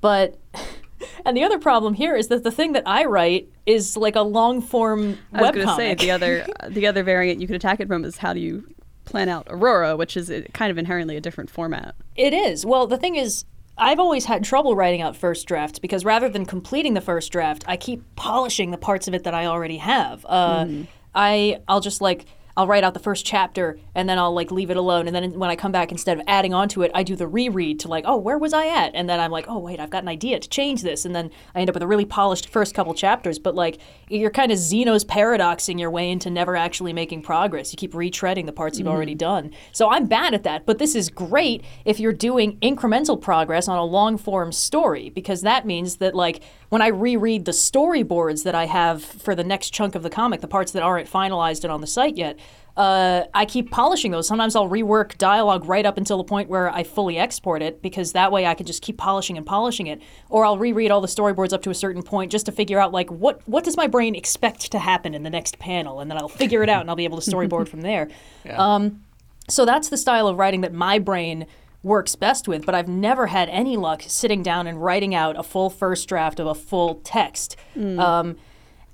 but 0.00 0.38
and 1.24 1.36
the 1.36 1.44
other 1.44 1.58
problem 1.58 1.94
here 1.94 2.16
is 2.16 2.28
that 2.28 2.42
the 2.42 2.50
thing 2.50 2.72
that 2.72 2.82
I 2.86 3.04
write 3.04 3.48
is 3.64 3.96
like 3.96 4.16
a 4.16 4.22
long 4.22 4.60
form 4.60 5.18
I 5.32 5.42
was 5.42 5.50
going 5.52 5.66
to 5.66 5.76
say 5.76 5.94
the 5.94 6.10
other 6.10 6.44
the 6.68 6.88
other 6.88 7.04
variant 7.04 7.40
you 7.40 7.46
could 7.46 7.56
attack 7.56 7.80
it 7.80 7.86
from 7.86 8.04
is 8.04 8.18
how 8.18 8.32
do 8.32 8.40
you 8.40 8.64
plan 9.04 9.28
out 9.28 9.46
Aurora, 9.48 9.96
which 9.96 10.16
is 10.16 10.30
uh, 10.30 10.42
kind 10.52 10.70
of 10.70 10.78
inherently 10.78 11.16
a 11.16 11.20
different 11.20 11.50
format. 11.50 11.94
It 12.16 12.32
is. 12.32 12.64
Well, 12.66 12.86
the 12.86 12.96
thing 12.96 13.16
is, 13.16 13.44
I've 13.76 13.98
always 13.98 14.24
had 14.24 14.44
trouble 14.44 14.76
writing 14.76 15.02
out 15.02 15.16
first 15.16 15.46
drafts 15.46 15.78
because 15.78 16.04
rather 16.04 16.28
than 16.28 16.46
completing 16.46 16.94
the 16.94 17.00
first 17.00 17.32
draft, 17.32 17.64
I 17.66 17.76
keep 17.76 18.02
polishing 18.14 18.70
the 18.70 18.78
parts 18.78 19.08
of 19.08 19.14
it 19.14 19.24
that 19.24 19.34
I 19.34 19.46
already 19.46 19.78
have. 19.78 20.24
Uh, 20.28 20.66
I 21.14 21.60
I'll 21.68 21.80
just 21.80 22.00
like 22.00 22.26
I'll 22.56 22.66
write 22.66 22.84
out 22.84 22.94
the 22.94 23.00
first 23.00 23.26
chapter 23.26 23.78
and 23.94 24.08
then 24.08 24.18
I'll 24.18 24.32
like 24.32 24.50
leave 24.50 24.70
it 24.70 24.76
alone. 24.76 25.06
And 25.06 25.14
then 25.14 25.38
when 25.38 25.50
I 25.50 25.56
come 25.56 25.72
back, 25.72 25.90
instead 25.90 26.18
of 26.18 26.24
adding 26.28 26.54
onto 26.54 26.82
it, 26.82 26.90
I 26.94 27.02
do 27.02 27.16
the 27.16 27.26
reread 27.26 27.80
to 27.80 27.88
like, 27.88 28.04
oh, 28.06 28.16
where 28.16 28.38
was 28.38 28.52
I 28.52 28.66
at? 28.66 28.94
And 28.94 29.08
then 29.08 29.18
I'm 29.18 29.30
like, 29.30 29.46
oh, 29.48 29.58
wait, 29.58 29.80
I've 29.80 29.90
got 29.90 30.02
an 30.02 30.08
idea 30.08 30.38
to 30.38 30.48
change 30.48 30.82
this. 30.82 31.04
And 31.04 31.14
then 31.14 31.30
I 31.54 31.60
end 31.60 31.70
up 31.70 31.74
with 31.74 31.82
a 31.82 31.86
really 31.86 32.04
polished 32.04 32.48
first 32.48 32.74
couple 32.74 32.94
chapters. 32.94 33.38
But 33.38 33.54
like, 33.54 33.80
you're 34.08 34.30
kind 34.30 34.52
of 34.52 34.58
Zeno's 34.58 35.04
paradoxing 35.04 35.78
your 35.78 35.90
way 35.90 36.10
into 36.10 36.30
never 36.30 36.56
actually 36.56 36.92
making 36.92 37.22
progress. 37.22 37.72
You 37.72 37.76
keep 37.76 37.92
retreading 37.92 38.46
the 38.46 38.52
parts 38.52 38.78
you've 38.78 38.86
mm-hmm. 38.86 38.94
already 38.94 39.14
done. 39.14 39.50
So 39.72 39.90
I'm 39.90 40.06
bad 40.06 40.34
at 40.34 40.44
that. 40.44 40.64
But 40.66 40.78
this 40.78 40.94
is 40.94 41.10
great 41.10 41.64
if 41.84 41.98
you're 41.98 42.12
doing 42.12 42.56
incremental 42.58 43.20
progress 43.20 43.66
on 43.66 43.78
a 43.78 43.84
long 43.84 44.16
form 44.16 44.52
story 44.52 45.10
because 45.10 45.42
that 45.42 45.66
means 45.66 45.96
that 45.96 46.14
like 46.14 46.42
when 46.68 46.82
I 46.82 46.88
reread 46.88 47.44
the 47.44 47.52
storyboards 47.52 48.42
that 48.42 48.54
I 48.54 48.66
have 48.66 49.04
for 49.04 49.34
the 49.34 49.44
next 49.44 49.70
chunk 49.70 49.94
of 49.94 50.02
the 50.02 50.10
comic, 50.10 50.40
the 50.40 50.48
parts 50.48 50.72
that 50.72 50.82
aren't 50.82 51.08
finalized 51.08 51.62
and 51.62 51.72
on 51.72 51.80
the 51.80 51.86
site 51.86 52.16
yet, 52.16 52.36
uh, 52.76 53.24
I 53.32 53.44
keep 53.44 53.70
polishing 53.70 54.10
those. 54.10 54.26
Sometimes 54.26 54.56
I'll 54.56 54.68
rework 54.68 55.16
dialogue 55.16 55.64
right 55.66 55.86
up 55.86 55.96
until 55.96 56.18
the 56.18 56.24
point 56.24 56.48
where 56.48 56.68
I 56.70 56.82
fully 56.82 57.16
export 57.18 57.62
it 57.62 57.80
because 57.82 58.12
that 58.12 58.32
way 58.32 58.46
I 58.46 58.54
can 58.54 58.66
just 58.66 58.82
keep 58.82 58.96
polishing 58.96 59.36
and 59.36 59.46
polishing 59.46 59.86
it. 59.86 60.02
Or 60.28 60.44
I'll 60.44 60.58
reread 60.58 60.90
all 60.90 61.00
the 61.00 61.06
storyboards 61.06 61.52
up 61.52 61.62
to 61.62 61.70
a 61.70 61.74
certain 61.74 62.02
point 62.02 62.32
just 62.32 62.46
to 62.46 62.52
figure 62.52 62.80
out 62.80 62.92
like 62.92 63.10
what 63.10 63.40
what 63.46 63.62
does 63.62 63.76
my 63.76 63.86
brain 63.86 64.14
expect 64.16 64.72
to 64.72 64.78
happen 64.80 65.14
in 65.14 65.22
the 65.22 65.30
next 65.30 65.58
panel, 65.58 66.00
and 66.00 66.10
then 66.10 66.18
I'll 66.18 66.28
figure 66.28 66.62
it 66.64 66.68
out 66.68 66.80
and 66.80 66.90
I'll 66.90 66.96
be 66.96 67.04
able 67.04 67.20
to 67.20 67.30
storyboard 67.30 67.68
from 67.68 67.82
there. 67.82 68.08
Um, 68.54 69.02
so 69.48 69.64
that's 69.64 69.88
the 69.88 69.96
style 69.96 70.26
of 70.28 70.38
writing 70.38 70.60
that 70.62 70.72
my 70.72 70.98
brain 70.98 71.46
works 71.82 72.14
best 72.16 72.48
with, 72.48 72.64
but 72.64 72.74
I've 72.74 72.88
never 72.88 73.26
had 73.26 73.48
any 73.50 73.76
luck 73.76 74.02
sitting 74.06 74.42
down 74.42 74.66
and 74.66 74.82
writing 74.82 75.14
out 75.14 75.38
a 75.38 75.42
full 75.42 75.70
first 75.70 76.08
draft 76.08 76.40
of 76.40 76.46
a 76.46 76.54
full 76.54 76.96
text. 77.04 77.56
Um, 77.98 78.36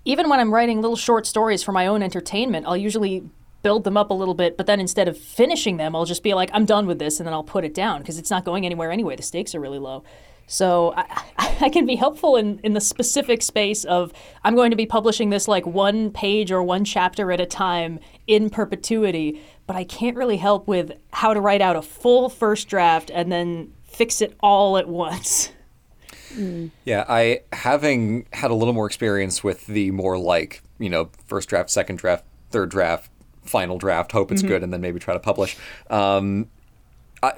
even 0.05 0.29
when 0.29 0.41
I'm 0.41 0.53
writing 0.53 0.81
little 0.81 0.97
short 0.97 1.27
stories 1.27 1.63
for 1.63 1.73
my 1.73 1.87
own 1.87 2.03
entertainment, 2.03 2.67
I'll 2.67 2.77
usually 2.77 3.29
build 3.63 3.85
them 3.85 3.97
up 3.97 4.11
a 4.11 4.15
little 4.15 4.35
bit, 4.35 4.57
but 4.57 4.67
then 4.67 4.81
instead 4.81 5.09
of 5.09 5.19
finishing 5.19 5.77
them, 5.77 5.95
I'll 5.95 6.05
just 6.05 6.23
be 6.23 6.35
like, 6.35 6.51
I'm 6.53 6.65
done 6.65 6.87
with 6.87 6.99
this, 6.99 7.21
and 7.21 7.27
then 7.27 7.35
I'll 7.35 7.43
put 7.43 7.65
it 7.65 7.75
down 7.75 8.01
because 8.01 8.19
it's 8.19 8.31
not 8.31 8.45
going 8.45 8.65
anywhere 8.65 8.91
anyway. 8.91 9.17
The 9.17 9.23
stakes 9.23 9.55
are 9.55 9.61
really 9.61 9.79
low. 9.79 10.05
So 10.47 10.95
I, 10.97 11.23
I 11.61 11.69
can 11.69 11.87
be 11.87 11.95
helpful 11.95 12.37
in, 12.37 12.59
in 12.65 12.73
the 12.73 12.81
specific 12.81 13.41
space 13.41 13.85
of 13.85 14.13
I'm 14.43 14.57
going 14.57 14.71
to 14.71 14.77
be 14.77 14.85
publishing 14.85 15.31
this 15.31 15.47
like 15.47 15.65
one 15.65 16.11
page 16.11 16.51
or 16.51 16.61
one 16.61 16.85
chapter 16.85 17.31
at 17.31 17.41
a 17.41 17.47
time 17.47 18.01
in 18.27 18.51
perpetuity, 18.51 19.41
but 19.69 19.77
I 19.77 19.85
can't 19.85 20.17
really 20.17 20.39
help 20.39 20.67
with 20.67 20.91
how 21.13 21.35
to 21.35 21.41
write 21.41 21.61
out 21.61 21.77
a 21.77 21.83
full 21.83 22.29
first 22.29 22.67
draft 22.67 23.13
and 23.15 23.31
then 23.31 23.73
fix 23.85 24.21
it 24.21 24.37
all 24.41 24.77
at 24.77 24.89
once. 24.89 25.53
Yeah, 26.85 27.05
I 27.09 27.41
having 27.53 28.25
had 28.33 28.53
a 28.53 28.55
little 28.55 28.73
more 28.73 28.87
experience 28.87 29.43
with 29.43 29.67
the 29.67 29.91
more 29.91 30.17
like, 30.17 30.63
you 30.79 30.89
know, 30.89 31.11
first 31.27 31.49
draft, 31.49 31.71
second 31.71 31.97
draft, 31.97 32.25
third 32.51 32.71
draft, 32.71 33.11
final 33.51 33.77
draft, 33.79 34.13
hope 34.13 34.31
it's 34.33 34.43
good, 34.43 34.63
and 34.63 34.73
then 34.73 34.81
maybe 34.81 34.99
try 34.99 35.15
to 35.15 35.21
publish. 35.21 35.57
Um, 35.91 36.49
I, 37.23 37.33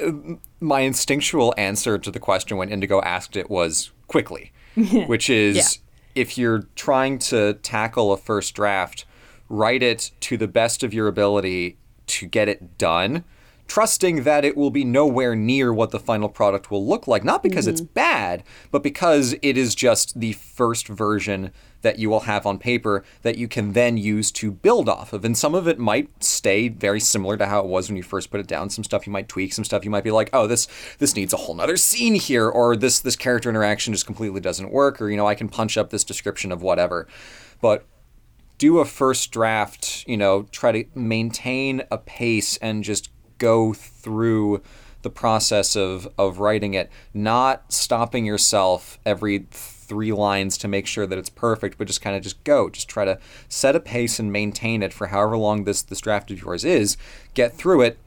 my 0.61 0.81
instinctual 0.81 1.55
answer 1.57 1.99
to 1.99 2.11
the 2.11 2.21
question 2.21 2.57
when 2.57 2.69
Indigo 2.69 3.01
asked 3.01 3.37
it 3.37 3.51
was 3.51 3.91
quickly, 4.07 4.53
which 5.07 5.29
is 5.29 5.57
Yeah. 5.57 6.23
if 6.23 6.39
you're 6.39 6.69
trying 6.77 7.19
to 7.31 7.55
tackle 7.55 8.13
a 8.13 8.17
first 8.17 8.55
draft, 8.55 9.05
write 9.49 9.83
it 9.83 10.13
to 10.21 10.37
the 10.37 10.47
best 10.47 10.83
of 10.85 10.95
your 10.95 11.09
ability 11.09 11.77
to 12.07 12.27
get 12.27 12.49
it 12.49 12.79
done, 12.79 13.25
trusting 13.69 14.25
that 14.25 14.45
it 14.45 14.57
will 14.57 14.71
be 14.71 14.85
nowhere 14.85 15.35
near 15.35 15.73
what 15.73 15.91
the 15.91 15.99
final 15.99 16.29
product 16.29 16.71
will 16.71 16.87
look 16.87 17.07
like. 17.07 17.25
Not 17.25 17.43
because 17.43 17.67
it's 17.67 17.81
mm-hmm. 17.81 17.95
bad, 17.95 18.45
but 18.71 18.83
because 18.83 19.35
it 19.43 19.57
is 19.57 19.75
just 19.75 20.19
the 20.19 20.33
first 20.33 20.89
version 20.89 21.53
that 21.83 21.99
you 21.99 22.09
will 22.09 22.21
have 22.21 22.47
on 22.47 22.59
paper 22.59 23.05
that 23.23 23.37
you 23.37 23.49
can 23.49 23.73
then 23.73 23.97
use 23.97 24.31
to 24.31 24.51
build 24.51 24.89
off 24.89 25.13
of. 25.13 25.25
And 25.25 25.37
some 25.37 25.55
of 25.55 25.67
it 25.67 25.79
might 25.79 26.23
stay 26.23 26.69
very 26.69 27.01
similar 27.01 27.37
to 27.37 27.47
how 27.47 27.61
it 27.61 27.67
was 27.67 27.89
when 27.89 27.97
you 27.97 28.03
first 28.03 28.31
put 28.31 28.41
it 28.41 28.47
down. 28.47 28.71
Some 28.71 28.85
stuff 28.85 29.07
you 29.07 29.13
might 29.13 29.29
tweak, 29.29 29.53
some 29.53 29.65
stuff 29.65 29.85
you 29.85 29.91
might 29.91 30.05
be 30.05 30.11
like, 30.11 30.31
oh, 30.33 30.47
this 30.47 30.69
this 30.99 31.17
needs 31.17 31.33
a 31.33 31.39
whole 31.39 31.55
nother 31.55 31.77
scene 31.77 32.15
here, 32.15 32.49
or 32.49 32.77
this 32.77 33.01
this 33.01 33.17
character 33.17 33.49
interaction 33.49 33.93
just 33.93 34.07
completely 34.07 34.41
doesn't 34.41 34.71
work, 34.71 35.01
or 35.01 35.11
you 35.11 35.17
know, 35.17 35.27
I 35.27 35.35
can 35.35 35.49
punch 35.49 35.77
up 35.77 35.91
this 35.91 36.05
description 36.05 36.53
of 36.53 36.63
whatever. 36.63 37.07
But 37.61 37.87
do 38.59 38.79
a 38.79 38.85
first 38.85 39.33
draft, 39.33 40.05
you 40.07 40.17
know, 40.17 40.45
try 40.53 40.71
to 40.73 40.85
maintain 40.95 41.83
a 41.91 41.99
pace 41.99 42.57
and 42.59 42.85
just 42.85 43.11
go 43.43 43.73
through 43.75 44.63
the 45.03 45.11
process 45.11 45.75
of 45.75 46.09
of 46.17 46.39
writing 46.39 46.75
it, 46.75 46.89
not 47.13 47.73
stopping 47.73 48.25
yourself 48.25 49.01
every 49.05 49.47
three 49.51 50.13
lines 50.13 50.57
to 50.57 50.69
make 50.69 50.87
sure 50.87 51.09
that 51.09 51.19
it's 51.19 51.29
perfect, 51.29 51.77
but 51.77 51.89
just 51.89 52.01
kind 52.01 52.17
of 52.17 52.23
just 52.23 52.43
go. 52.45 52.71
Just 52.71 52.89
try 52.89 53.05
to 53.05 53.19
set 53.49 53.75
a 53.75 53.81
pace 53.81 54.21
and 54.21 54.33
maintain 54.33 54.81
it 54.81 54.93
for 54.93 55.09
however 55.09 55.37
long 55.37 55.65
this 55.65 55.83
this 55.83 56.01
draft 56.01 56.31
of 56.31 56.41
yours 56.41 56.65
is. 56.65 56.97
Get 57.35 57.53
through 57.53 57.83
it. 57.83 57.99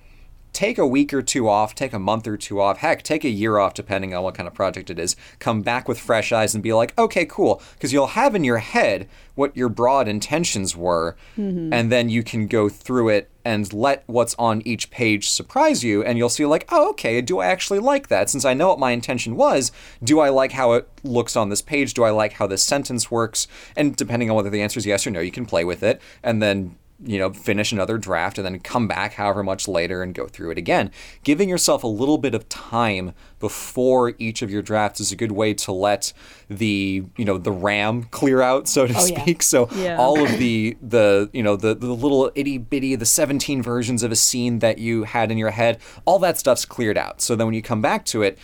Take 0.56 0.78
a 0.78 0.88
week 0.88 1.14
or 1.14 1.22
two 1.22 1.50
off, 1.50 1.76
take 1.76 1.92
a 1.92 2.00
month 2.00 2.26
or 2.28 2.38
two 2.38 2.62
off, 2.62 2.78
heck, 2.78 3.04
take 3.04 3.26
a 3.26 3.30
year 3.30 3.58
off 3.58 3.74
depending 3.74 4.16
on 4.16 4.24
what 4.24 4.36
kind 4.36 4.48
of 4.48 4.54
project 4.54 4.90
it 4.90 4.98
is. 4.98 5.18
Come 5.40 5.64
back 5.64 5.90
with 5.90 6.00
fresh 6.00 6.32
eyes 6.32 6.56
and 6.56 6.64
be 6.64 6.72
like, 6.72 6.98
okay, 6.98 7.26
cool. 7.26 7.62
Because 7.74 7.92
you'll 7.92 8.08
have 8.08 8.36
in 8.36 8.46
your 8.46 8.60
head 8.60 9.10
what 9.36 9.58
your 9.58 9.68
broad 9.68 10.08
intentions 10.08 10.74
were, 10.74 11.18
mm-hmm. 11.38 11.74
and 11.74 11.92
then 11.92 12.08
you 12.08 12.24
can 12.24 12.48
go 12.48 12.70
through 12.70 13.10
it 13.10 13.30
and 13.44 13.74
let 13.74 14.06
what's 14.06 14.34
on 14.36 14.62
each 14.62 14.90
page 14.92 15.30
surprise 15.30 15.84
you, 15.84 16.02
and 16.02 16.18
you'll 16.18 16.30
see, 16.30 16.46
like, 16.46 16.66
oh, 16.72 16.92
okay, 16.92 17.20
do 17.20 17.40
I 17.40 17.48
actually 17.48 17.80
like 17.80 18.08
that? 18.08 18.30
Since 18.30 18.46
I 18.46 18.54
know 18.54 18.70
what 18.70 18.80
my 18.80 18.92
intention 18.92 19.36
was, 19.36 19.74
do 20.02 20.22
I 20.22 20.30
like 20.30 20.54
how 20.54 20.72
it 20.72 20.88
looks 21.04 21.36
on 21.36 21.50
this 21.50 21.62
page? 21.62 21.94
Do 21.94 22.06
I 22.06 22.12
like 22.12 22.32
how 22.32 22.48
this 22.48 22.64
sentence 22.64 23.12
works? 23.12 23.50
And 23.76 23.94
depending 23.94 24.30
on 24.30 24.38
whether 24.38 24.50
the 24.50 24.62
answer 24.62 24.80
is 24.80 24.86
yes 24.86 25.06
or 25.06 25.12
no, 25.12 25.20
you 25.20 25.32
can 25.32 25.46
play 25.46 25.66
with 25.66 25.84
it, 25.84 26.02
and 26.24 26.42
then 26.42 26.78
you 27.04 27.20
know, 27.20 27.34
finish 27.34 27.72
another 27.74 27.98
draft 27.98 28.38
and 28.38 28.46
then 28.46 28.58
come 28.60 28.88
back 28.88 29.14
however 29.16 29.44
much 29.44 29.68
later 29.68 30.02
and 30.02 30.14
go 30.14 30.28
through 30.28 30.52
it 30.52 30.58
again. 30.58 30.90
Giving 31.24 31.50
yourself 31.50 31.84
a 31.84 31.88
little 31.88 32.18
bit 32.18 32.34
of 32.34 32.48
time 32.48 33.14
before 33.40 34.14
each 34.18 34.42
of 34.42 34.50
your 34.50 34.62
drafts 34.62 35.02
is 35.02 35.12
a 35.12 35.16
good 35.16 35.32
way 35.34 35.54
to 35.54 35.72
let 35.72 36.14
the, 36.50 37.04
you 37.18 37.26
know, 37.26 37.38
the 37.38 37.52
RAM 37.52 38.04
clear 38.04 38.42
out, 38.42 38.68
so 38.68 38.88
to 38.88 38.94
Oh, 38.98 39.06
yeah. 39.06 39.22
speak. 39.24 39.44
So 39.44 39.68
Yeah. 39.76 39.98
all 39.98 40.24
of 40.24 40.38
the 40.38 40.78
the, 40.82 41.30
you 41.34 41.44
know, 41.44 41.56
the 41.58 41.76
the 41.76 41.94
little 41.94 42.32
itty 42.34 42.58
bitty, 42.58 42.96
the 42.96 43.06
17 43.06 43.62
versions 43.62 44.02
of 44.02 44.12
a 44.12 44.16
scene 44.16 44.60
that 44.60 44.78
you 44.78 45.04
had 45.04 45.32
in 45.32 45.38
your 45.38 45.52
head, 45.52 45.80
all 46.06 46.18
that 46.20 46.38
stuff's 46.38 46.66
cleared 46.66 46.98
out. 46.98 47.20
So 47.22 47.36
then 47.36 47.48
when 47.48 47.54
you 47.56 47.62
come 47.62 47.82
back 47.82 48.06
to 48.06 48.22
it, 48.22 48.38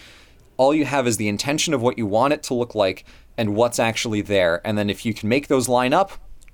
all 0.57 0.73
you 0.75 0.85
have 0.85 1.07
is 1.07 1.17
the 1.17 1.27
intention 1.29 1.73
of 1.73 1.81
what 1.81 1.97
you 1.97 2.05
want 2.05 2.33
it 2.33 2.43
to 2.43 2.53
look 2.53 2.75
like 2.75 3.05
and 3.37 3.55
what's 3.55 3.79
actually 3.79 4.21
there. 4.21 4.61
And 4.67 4.77
then 4.77 4.89
if 4.89 5.05
you 5.05 5.13
can 5.13 5.29
make 5.29 5.47
those 5.47 5.67
line 5.69 5.93
up, 5.93 6.11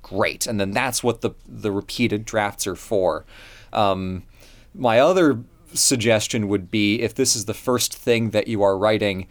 great. 0.10 0.48
And 0.48 0.60
then 0.60 0.72
that's 0.72 1.04
what 1.04 1.22
the 1.22 1.32
the 1.48 1.72
repeated 1.72 2.26
drafts 2.26 2.68
are 2.68 2.76
for. 2.76 3.26
Um, 3.74 4.24
my 4.74 5.00
other 5.00 5.44
suggestion 5.74 6.48
would 6.48 6.72
be 6.72 7.02
if 7.02 7.14
this 7.16 7.36
is 7.36 7.46
the 7.46 7.54
first 7.54 7.96
thing 7.96 8.32
that 8.32 8.48
you 8.48 8.64
are 8.64 8.78
writing 8.78 9.28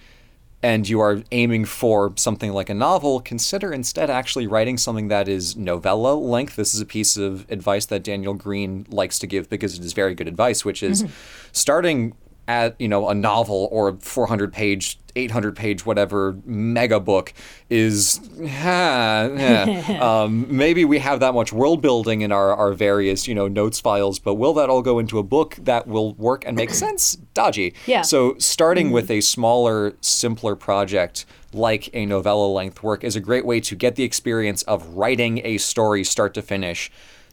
and 0.62 0.88
you 0.88 1.00
are 1.00 1.22
aiming 1.32 1.64
for 1.64 2.12
something 2.16 2.52
like 2.52 2.70
a 2.70 2.74
novel, 2.74 3.20
consider 3.20 3.72
instead 3.72 4.10
actually 4.10 4.46
writing 4.46 4.78
something 4.78 5.08
that 5.08 5.28
is 5.28 5.54
novella 5.56 6.14
length. 6.14 6.56
This 6.56 6.74
is 6.74 6.80
a 6.80 6.86
piece 6.86 7.16
of 7.16 7.46
advice 7.50 7.86
that 7.86 8.02
Daniel 8.02 8.34
Greene 8.34 8.86
likes 8.88 9.18
to 9.20 9.26
give 9.26 9.48
because 9.48 9.78
it 9.78 9.84
is 9.84 9.92
very 9.92 10.14
good 10.14 10.26
advice, 10.26 10.64
which 10.64 10.82
is 10.82 11.04
starting 11.52 12.16
at 12.49 12.80
you 12.80 12.88
know 12.88 13.09
a 13.09 13.14
novel 13.14 13.68
or 13.72 13.88
a 13.88 13.97
400 13.97 14.53
page 14.53 14.99
800 15.16 15.57
page 15.57 15.84
whatever 15.84 16.36
mega 16.44 17.01
book 17.01 17.32
is 17.70 18.20
ah, 18.44 19.22
eh. 19.36 19.99
um, 19.99 20.47
maybe 20.55 20.84
we 20.84 20.99
have 20.99 21.20
that 21.20 21.34
much 21.34 21.53
world 21.53 21.80
building 21.80 22.20
in 22.20 22.30
our, 22.30 22.55
our 22.55 22.72
various 22.72 23.26
you 23.26 23.34
know 23.34 23.49
notes 23.49 23.80
files 23.80 24.18
but 24.18 24.34
will 24.34 24.55
that 24.55 24.68
all 24.68 24.82
go 24.82 24.99
into 24.99 25.18
a 25.18 25.22
book 25.22 25.57
that 25.61 25.86
will 25.86 26.14
work 26.14 26.44
and 26.47 26.57
make 26.57 26.70
sense 26.84 27.16
dodgy 27.34 27.74
Yeah. 27.86 28.03
so 28.03 28.36
starting 28.38 28.90
with 28.90 29.11
a 29.11 29.20
smaller 29.20 29.94
simpler 30.01 30.55
project 30.55 31.24
like 31.53 31.90
a 31.94 32.07
novella 32.07 32.47
length 32.47 32.82
work 32.82 33.03
is 33.03 33.16
a 33.16 33.20
great 33.20 33.44
way 33.44 33.61
to 33.61 33.74
get 33.74 33.97
the 33.97 34.05
experience 34.05 34.62
of 34.64 34.86
writing 34.88 35.40
a 35.44 35.59
story 35.59 36.05
start 36.05 36.34
to 36.34 36.42
finish 36.42 36.90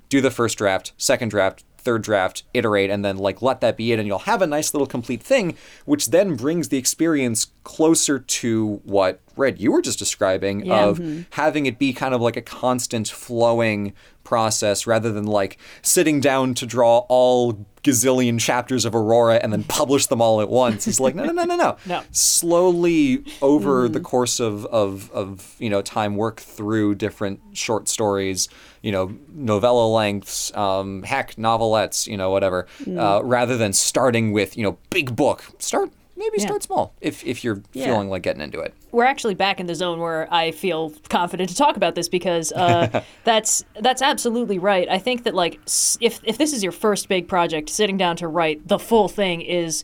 do 0.09 0.21
the 0.21 0.31
first 0.31 0.57
draft 0.57 0.93
second 0.97 1.29
draft 1.29 1.63
third 1.83 2.01
draft, 2.03 2.43
iterate, 2.53 2.89
and 2.89 3.03
then 3.03 3.17
like 3.17 3.41
let 3.41 3.61
that 3.61 3.77
be 3.77 3.91
it, 3.91 3.99
and 3.99 4.07
you'll 4.07 4.19
have 4.19 4.41
a 4.41 4.47
nice 4.47 4.73
little 4.73 4.87
complete 4.87 5.21
thing, 5.21 5.55
which 5.85 6.07
then 6.07 6.35
brings 6.35 6.69
the 6.69 6.77
experience 6.77 7.47
closer 7.63 8.19
to 8.19 8.81
what 8.83 9.19
Red 9.35 9.59
you 9.59 9.71
were 9.71 9.81
just 9.81 9.99
describing 9.99 10.65
Yeah. 10.65 10.85
of 10.85 10.99
mm-hmm. 10.99 11.21
having 11.31 11.65
it 11.65 11.79
be 11.79 11.93
kind 11.93 12.13
of 12.13 12.21
like 12.21 12.37
a 12.37 12.41
constant 12.41 13.07
flowing 13.07 13.93
process 14.23 14.87
rather 14.87 15.11
than 15.11 15.25
like 15.25 15.57
sitting 15.81 16.19
down 16.19 16.53
to 16.55 16.65
draw 16.65 16.99
all 17.09 17.65
gazillion 17.83 18.39
chapters 18.39 18.85
of 18.85 18.95
Aurora 18.95 19.35
and 19.35 19.51
then 19.51 19.63
publish 19.65 20.07
them 20.07 20.21
all 20.21 20.41
at 20.41 20.49
once. 20.49 20.87
It's 20.87 20.99
like 20.99 21.15
no, 21.15 21.25
no, 21.25 21.31
no, 21.33 21.43
no, 21.43 21.55
no. 21.55 21.77
No. 21.85 22.01
Slowly 22.11 23.23
over 23.41 23.89
the 23.89 23.99
course 23.99 24.39
of, 24.39 24.65
of 24.67 25.11
of 25.11 25.55
you 25.59 25.69
know 25.69 25.81
time, 25.81 26.15
work 26.15 26.39
through 26.39 26.95
different 26.95 27.41
short 27.53 27.87
stories, 27.87 28.47
you 28.81 28.91
know, 28.91 29.15
novella 29.33 29.87
lengths, 29.87 30.55
um, 30.55 31.03
heck, 31.03 31.35
novelettes, 31.37 32.07
you 32.07 32.17
know, 32.17 32.31
whatever. 32.31 32.67
Uh, 32.87 33.21
rather 33.23 33.57
than 33.57 33.73
starting 33.73 34.31
with 34.31 34.57
you 34.57 34.63
know 34.63 34.77
big 34.89 35.15
book, 35.15 35.43
start 35.59 35.91
maybe 36.23 36.41
Yeah. 36.41 36.47
start 36.47 36.63
small 36.63 36.93
if 37.01 37.25
if 37.25 37.43
you're 37.43 37.61
Yeah. 37.73 37.85
feeling 37.85 38.09
like 38.09 38.21
getting 38.23 38.41
into 38.41 38.59
it. 38.59 38.73
we're 38.91 39.05
actually 39.05 39.33
back 39.35 39.59
in 39.59 39.65
the 39.65 39.75
zone 39.75 39.99
where 39.99 40.27
I 40.33 40.51
feel 40.51 40.91
confident 41.09 41.49
to 41.49 41.55
talk 41.55 41.75
about 41.77 41.95
this 41.95 42.07
because 42.09 42.51
uh, 42.53 43.01
that's 43.23 43.63
that's 43.79 44.01
absolutely 44.01 44.59
right. 44.59 44.87
I 44.89 44.99
think 44.99 45.23
that 45.23 45.33
like 45.35 45.59
if 46.01 46.19
if 46.23 46.37
this 46.37 46.53
is 46.53 46.63
your 46.63 46.71
first 46.71 47.09
big 47.09 47.27
project, 47.27 47.69
sitting 47.69 47.97
down 47.97 48.15
to 48.17 48.27
write 48.27 48.67
the 48.67 48.79
full 48.79 49.07
thing 49.07 49.41
is 49.41 49.83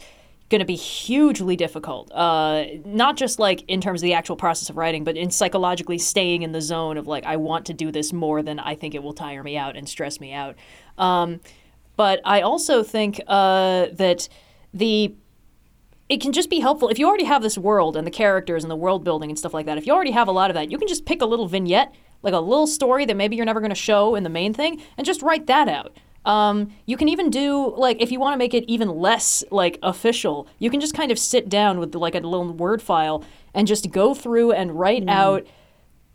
going 0.50 0.60
to 0.60 0.66
be 0.66 0.76
hugely 0.76 1.56
difficult. 1.56 2.12
Uh, 2.12 2.66
not 2.84 3.16
just 3.18 3.38
like 3.38 3.64
in 3.68 3.80
terms 3.82 4.02
of 4.02 4.04
the 4.04 4.14
actual 4.16 4.36
process 4.36 4.68
of 4.70 4.78
writing, 4.78 5.04
but 5.04 5.16
in 5.16 5.30
psychologically 5.30 6.00
staying 6.00 6.42
in 6.42 6.52
the 6.54 6.62
zone 6.62 6.98
of 6.98 7.06
like 7.06 7.24
I 7.26 7.36
want 7.38 7.66
to 7.68 7.74
do 7.74 7.92
this 7.92 8.12
more 8.12 8.42
than 8.42 8.58
I 8.60 8.74
think 8.76 8.96
it 8.96 9.04
will 9.04 9.14
tire 9.14 9.44
me 9.44 9.58
out 9.58 9.76
and 9.78 9.88
stress 9.88 10.20
me 10.20 10.34
out. 10.34 10.56
Um, 10.98 11.40
but 11.96 12.20
I 12.26 12.42
also 12.42 12.82
think 12.82 13.22
uh, 13.28 13.88
that 13.94 14.28
the 14.74 15.14
it 16.10 16.20
can 16.20 16.34
just 16.34 16.49
be 16.49 16.60
helpful 16.60 16.89
if 16.89 16.97
you 16.97 17.07
already 17.07 17.24
have 17.24 17.43
this 17.43 17.57
world 17.57 17.95
and 17.95 18.05
the 18.05 18.12
characters 18.12 18.64
and 18.64 18.72
the 18.72 18.76
world 18.76 19.03
building 19.03 19.30
and 19.30 19.38
stuff 19.38 19.53
like 19.53 19.68
that. 19.68 19.78
If 19.78 19.86
you 19.86 19.93
already 19.93 20.12
have 20.12 20.28
a 20.28 20.32
lot 20.32 20.49
of 20.49 20.55
that, 20.55 20.72
you 20.72 20.78
can 20.80 20.88
just 20.88 21.05
pick 21.05 21.22
a 21.22 21.26
little 21.26 21.47
vignette, 21.47 21.93
like 22.24 22.34
a 22.34 22.39
little 22.39 22.66
story 22.66 23.05
that 23.05 23.16
maybe 23.16 23.36
you're 23.36 23.45
never 23.45 23.60
going 23.60 23.70
to 23.70 23.76
show 23.76 24.16
in 24.16 24.24
the 24.24 24.30
main 24.30 24.53
thing, 24.53 24.82
and 24.97 25.05
just 25.05 25.22
write 25.22 25.45
that 25.45 25.70
out. 25.70 25.95
Um, 26.26 26.74
you 26.86 26.97
can 26.97 27.07
even 27.10 27.30
do 27.30 27.74
like 27.78 28.01
if 28.01 28.12
you 28.12 28.20
want 28.20 28.34
to 28.34 28.38
make 28.38 28.53
it 28.53 28.66
even 28.68 28.89
less 28.89 29.43
like 29.51 29.78
official, 29.84 30.47
you 30.57 30.70
can 30.70 30.82
just 30.82 30.93
kind 30.93 31.12
of 31.12 31.20
sit 31.20 31.47
down 31.47 31.80
with 31.80 31.95
like 31.95 32.16
a 32.16 32.20
little 32.20 32.51
word 32.53 32.82
file 32.82 33.24
and 33.53 33.68
just 33.68 33.91
go 33.91 34.14
through 34.14 34.51
and 34.51 34.78
write 34.78 35.07
out 35.07 35.47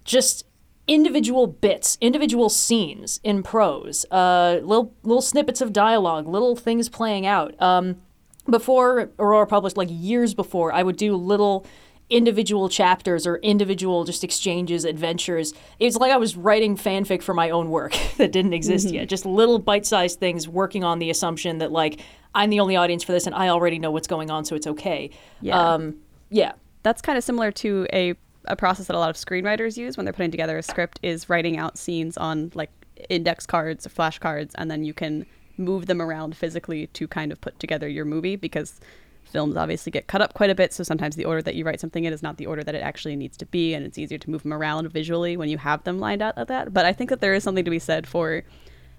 just 0.05 0.45
individual 0.86 1.47
bits, 1.47 1.97
individual 2.01 2.51
scenes 2.51 3.18
in 3.24 3.42
prose, 3.42 4.05
uh, 4.11 4.61
little 4.62 4.92
little 5.05 5.22
snippets 5.22 5.61
of 5.61 5.72
dialogue, 5.72 6.26
little 6.28 6.55
things 6.57 6.88
playing 6.88 7.26
out. 7.26 7.61
Um, 7.62 8.03
before 8.49 9.11
Aurora 9.18 9.47
published, 9.47 9.76
like 9.76 9.88
years 9.90 10.34
before, 10.34 10.72
I 10.72 10.82
would 10.82 10.97
do 10.97 11.16
little 11.16 11.66
individual 12.11 12.68
chapters 12.68 13.26
or 13.26 13.36
individual 13.38 14.05
just 14.05 14.24
exchanges, 14.24 14.84
adventures. 14.84 15.55
It's 15.78 15.97
like 15.97 16.12
I 16.12 16.16
was 16.16 16.36
writing 16.36 16.76
fanfic 16.76 17.22
for 17.22 17.32
my 17.32 17.51
own 17.51 17.70
work 17.70 17.97
that 18.18 18.32
didn't 18.32 18.53
exist 18.53 18.90
yet. 18.90 19.09
Just 19.09 19.24
little 19.24 19.59
bite-sized 19.59 20.20
things 20.20 20.49
working 20.49 20.84
on 20.84 20.99
the 20.99 21.11
assumption 21.11 21.59
that 21.59 21.72
like 21.72 22.01
I'm 22.34 22.51
the 22.51 22.61
only 22.61 22.76
audience 22.76 23.03
for 23.03 23.12
this 23.12 23.26
and 23.26 23.34
I 23.34 23.49
already 23.49 23.78
know 23.78 23.90
what's 23.90 24.09
going 24.09 24.30
on, 24.30 24.45
so 24.45 24.55
it's 24.55 24.66
okay. 24.66 25.11
Yeah. 25.40 25.59
Um, 25.59 25.97
yeah. 26.30 26.53
That's 26.82 27.01
kind 27.01 27.16
of 27.16 27.24
similar 27.24 27.51
to 27.53 27.86
a, 27.92 28.14
a 28.45 28.57
process 28.57 28.88
that 28.88 28.97
a 28.97 28.99
lot 28.99 29.09
of 29.09 29.16
screenwriters 29.16 29.78
use 29.78 29.97
when 29.97 30.05
they're 30.05 30.12
putting 30.12 30.30
together 30.30 30.59
a 30.59 30.62
script 30.62 31.01
is 31.03 31.30
writing 31.30 31.57
out 31.57 31.78
scenes 31.78 32.18
on 32.18 32.53
like 32.55 32.70
index 33.09 33.47
cards 33.47 33.86
or 33.86 33.90
flashcards 33.90 34.53
and 34.57 34.70
then 34.70 34.84
you 34.84 34.92
can 34.92 35.24
move 35.57 35.87
them 35.87 36.03
around 36.03 36.37
physically 36.37 36.87
to 36.89 37.07
kind 37.09 37.33
of 37.33 37.41
put 37.41 37.59
together 37.59 37.89
your 37.89 38.05
movie 38.05 38.37
because 38.37 38.81
films 39.25 39.57
obviously 39.57 39.91
get 39.91 40.07
cut 40.07 40.21
up 40.21 40.35
quite 40.35 40.51
a 40.51 40.55
bit. 40.55 40.73
So 40.73 40.85
sometimes 40.85 41.17
the 41.17 41.25
order 41.25 41.43
that 41.43 41.55
you 41.55 41.65
write 41.65 41.81
something 41.81 42.05
in 42.05 42.13
is 42.13 42.23
not 42.23 42.37
the 42.37 42.47
order 42.47 42.63
that 42.63 42.75
it 42.75 42.83
actually 42.83 43.17
needs 43.17 43.37
to 43.39 43.47
be 43.47 43.75
and 43.75 43.85
it's 43.85 43.99
easier 43.99 44.19
to 44.19 44.31
move 44.31 44.43
them 44.43 44.53
around 44.53 44.91
visually 44.93 45.37
when 45.37 45.49
you 45.49 45.59
have 45.59 45.83
them 45.85 45.99
lined 45.99 46.23
out 46.23 46.37
like 46.37 46.49
that. 46.49 46.73
But 46.73 46.87
i 46.87 46.93
think 46.93 47.11
that 47.11 47.21
there 47.21 47.35
is 47.35 47.43
something 47.43 47.65
to 47.65 47.71
be 47.71 47.79
said 47.79 48.07
for 48.07 48.43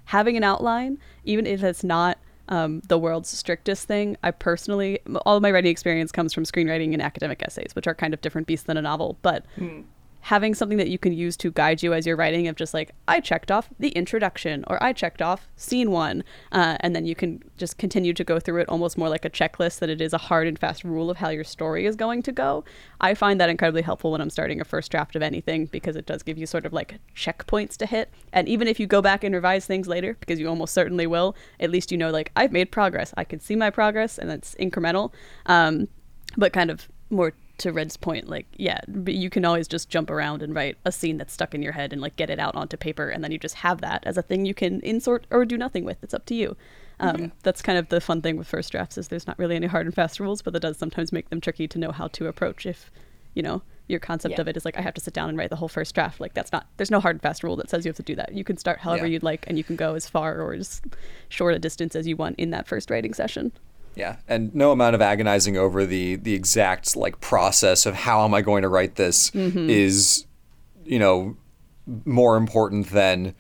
having 0.05 0.37
an 0.37 0.43
outline 0.43 0.99
even 1.23 1.47
if 1.47 1.63
it's 1.63 1.83
not 1.83 2.17
um, 2.47 2.81
the 2.87 2.99
world's 2.99 3.29
strictest 3.29 3.87
thing. 3.87 4.17
I 4.21 4.31
personally 4.31 4.99
all 5.25 5.37
of 5.37 5.41
my 5.41 5.51
writing 5.51 5.71
experience 5.71 6.11
comes 6.11 6.33
from 6.33 6.43
screenwriting 6.43 6.93
and 6.93 7.01
academic 7.01 7.41
essays 7.41 7.75
which 7.75 7.87
are 7.87 7.95
kind 7.95 8.13
of 8.13 8.21
different 8.21 8.47
beasts 8.47 8.65
than 8.65 8.77
a 8.77 8.81
novel 8.81 9.17
but 9.21 9.45
having 10.25 10.55
something 10.55 10.79
that 10.79 10.89
you 10.89 10.97
can 10.97 11.13
use 11.13 11.37
to 11.37 11.51
guide 11.51 11.83
you 11.83 11.93
as 11.93 12.07
you're 12.07 12.15
writing 12.15 12.47
of 12.47 12.55
just 12.55 12.73
like 12.73 12.91
i 13.07 13.19
checked 13.19 13.51
off 13.51 13.69
the 13.77 13.89
introduction 13.89 14.63
or 14.67 14.81
i 14.83 14.91
checked 14.91 15.21
off 15.21 15.47
scene 15.55 15.91
one 15.91 16.23
uh, 16.51 16.77
and 16.79 16.95
then 16.95 17.05
you 17.05 17.13
can 17.13 17.39
just 17.57 17.77
continue 17.77 18.11
to 18.11 18.23
go 18.23 18.39
through 18.39 18.59
it 18.59 18.67
almost 18.67 18.97
more 18.97 19.07
like 19.07 19.23
a 19.23 19.29
checklist 19.29 19.79
than 19.79 19.89
it 19.89 20.01
is 20.01 20.13
a 20.13 20.17
hard 20.17 20.47
and 20.47 20.57
fast 20.57 20.83
rule 20.83 21.11
of 21.11 21.17
how 21.17 21.29
your 21.29 21.43
story 21.43 21.85
is 21.85 21.95
going 21.95 22.23
to 22.23 22.31
go. 22.31 22.63
I 23.01 23.13
find 23.13 23.39
that 23.39 23.49
incredibly 23.49 23.83
helpful 23.83 24.11
when 24.11 24.21
i'm 24.21 24.31
starting 24.31 24.59
a 24.59 24.65
first 24.65 24.89
draft 24.89 25.15
of 25.15 25.21
anything 25.21 25.67
because 25.67 25.95
it 25.95 26.07
does 26.07 26.23
give 26.23 26.39
you 26.39 26.47
sort 26.47 26.65
of 26.65 26.73
like 26.73 26.99
checkpoints 27.15 27.77
to 27.77 27.85
hit. 27.85 28.11
And 28.33 28.49
even 28.49 28.67
if 28.67 28.79
you 28.79 28.87
go 28.87 29.01
back 29.03 29.23
and 29.23 29.35
revise 29.35 29.67
things 29.67 29.87
later 29.87 30.17
because 30.19 30.39
you 30.39 30.47
almost 30.47 30.73
certainly 30.73 31.05
will 31.05 31.35
at 31.59 31.69
least 31.69 31.91
you 31.91 31.97
know 31.99 32.09
like 32.09 32.31
i've 32.35 32.51
made 32.51 32.71
progress. 32.71 33.13
I 33.15 33.25
can 33.25 33.39
see 33.39 33.55
my 33.55 33.69
progress 33.69 34.17
and 34.17 34.27
that's 34.29 34.55
incremental 34.55 35.13
um, 35.45 35.87
but 36.35 36.51
kind 36.51 36.71
of 36.71 36.89
more 37.11 37.33
to 37.59 37.71
Red's 37.71 37.97
point, 37.97 38.27
like, 38.27 38.45
yeah, 38.57 38.79
but 38.87 39.13
you 39.13 39.29
can 39.29 39.45
always 39.45 39.67
just 39.67 39.89
jump 39.89 40.09
around 40.09 40.41
and 40.41 40.53
write 40.53 40.77
a 40.85 40.91
scene 40.91 41.17
that's 41.17 41.33
stuck 41.33 41.53
in 41.55 41.61
your 41.61 41.71
head 41.73 41.93
and 41.93 42.01
like 42.01 42.15
get 42.15 42.29
it 42.29 42.39
out 42.39 42.55
onto 42.55 42.77
paper, 42.77 43.09
and 43.09 43.23
then 43.23 43.31
you 43.31 43.37
just 43.37 43.55
have 43.55 43.81
that 43.81 44.03
as 44.05 44.17
a 44.17 44.21
thing 44.21 44.45
you 44.45 44.53
can 44.53 44.81
insert 44.81 45.25
or 45.31 45.45
do 45.45 45.57
nothing 45.57 45.85
with. 45.85 45.97
It's 46.03 46.13
up 46.13 46.25
to 46.27 46.35
you. 46.35 46.57
Um, 46.99 47.33
That's 47.43 47.61
kind 47.61 47.77
of 47.77 47.89
the 47.89 47.99
fun 47.99 48.21
thing 48.21 48.37
with 48.37 48.47
first 48.47 48.71
drafts 48.71 48.97
is 48.97 49.09
there's 49.09 49.27
not 49.27 49.37
really 49.37 49.55
any 49.57 49.67
hard 49.67 49.85
and 49.85 49.93
fast 49.93 50.19
rules, 50.19 50.41
but 50.41 50.53
that 50.53 50.61
does 50.61 50.77
sometimes 50.77 51.11
make 51.11 51.29
them 51.29 51.41
tricky 51.41 51.67
to 51.67 51.77
know 51.77 51.91
how 51.91 52.07
to 52.07 52.27
approach 52.27 52.65
if, 52.65 52.89
you 53.33 53.43
know, 53.43 53.61
your 53.87 53.99
concept 53.99 54.33
Yeah. 54.35 54.41
of 54.41 54.47
it 54.47 54.55
is 54.57 54.63
like 54.65 54.77
I 54.77 54.81
have 54.81 54.93
to 54.95 55.01
sit 55.01 55.13
down 55.13 55.27
and 55.29 55.37
write 55.37 55.49
the 55.49 55.57
whole 55.57 55.67
first 55.67 55.93
draft. 55.93 56.19
Like 56.21 56.33
that's 56.33 56.51
not 56.53 56.67
there's 56.77 56.89
no 56.89 56.99
hard 57.01 57.17
and 57.17 57.21
fast 57.21 57.43
rule 57.43 57.55
that 57.57 57.69
says 57.69 57.85
you 57.85 57.89
have 57.89 57.97
to 57.97 58.03
do 58.03 58.15
that. 58.15 58.33
You 58.33 58.43
can 58.45 58.55
start 58.57 58.79
however 58.79 59.05
Yeah. 59.05 59.11
you'd 59.13 59.23
like, 59.23 59.43
and 59.47 59.57
you 59.57 59.63
can 59.63 59.75
go 59.75 59.93
as 59.93 60.07
far 60.09 60.39
or 60.41 60.53
as 60.53 60.81
short 61.29 61.53
a 61.53 61.59
distance 61.59 61.95
as 61.97 62.07
you 62.07 62.15
want 62.15 62.39
in 62.39 62.49
that 62.51 62.65
first 62.67 62.89
writing 62.89 63.13
session. 63.13 63.51
Yeah, 63.95 64.17
and 64.27 64.53
no 64.53 64.71
amount 64.71 64.95
of 64.95 65.01
agonizing 65.01 65.57
over 65.57 65.85
the 65.85 66.15
the 66.15 66.33
exact 66.33 66.95
like 66.95 67.19
process 67.21 67.85
of 67.85 67.95
how 67.95 68.25
am 68.25 68.33
I 68.33 68.41
going 68.41 68.63
to 68.63 68.69
write 68.69 68.95
this 68.95 69.31
mm-hmm. 69.31 69.69
is, 69.69 70.25
you 70.83 70.99
know, 70.99 71.37
more 72.05 72.37
important 72.37 72.89
than 72.89 73.35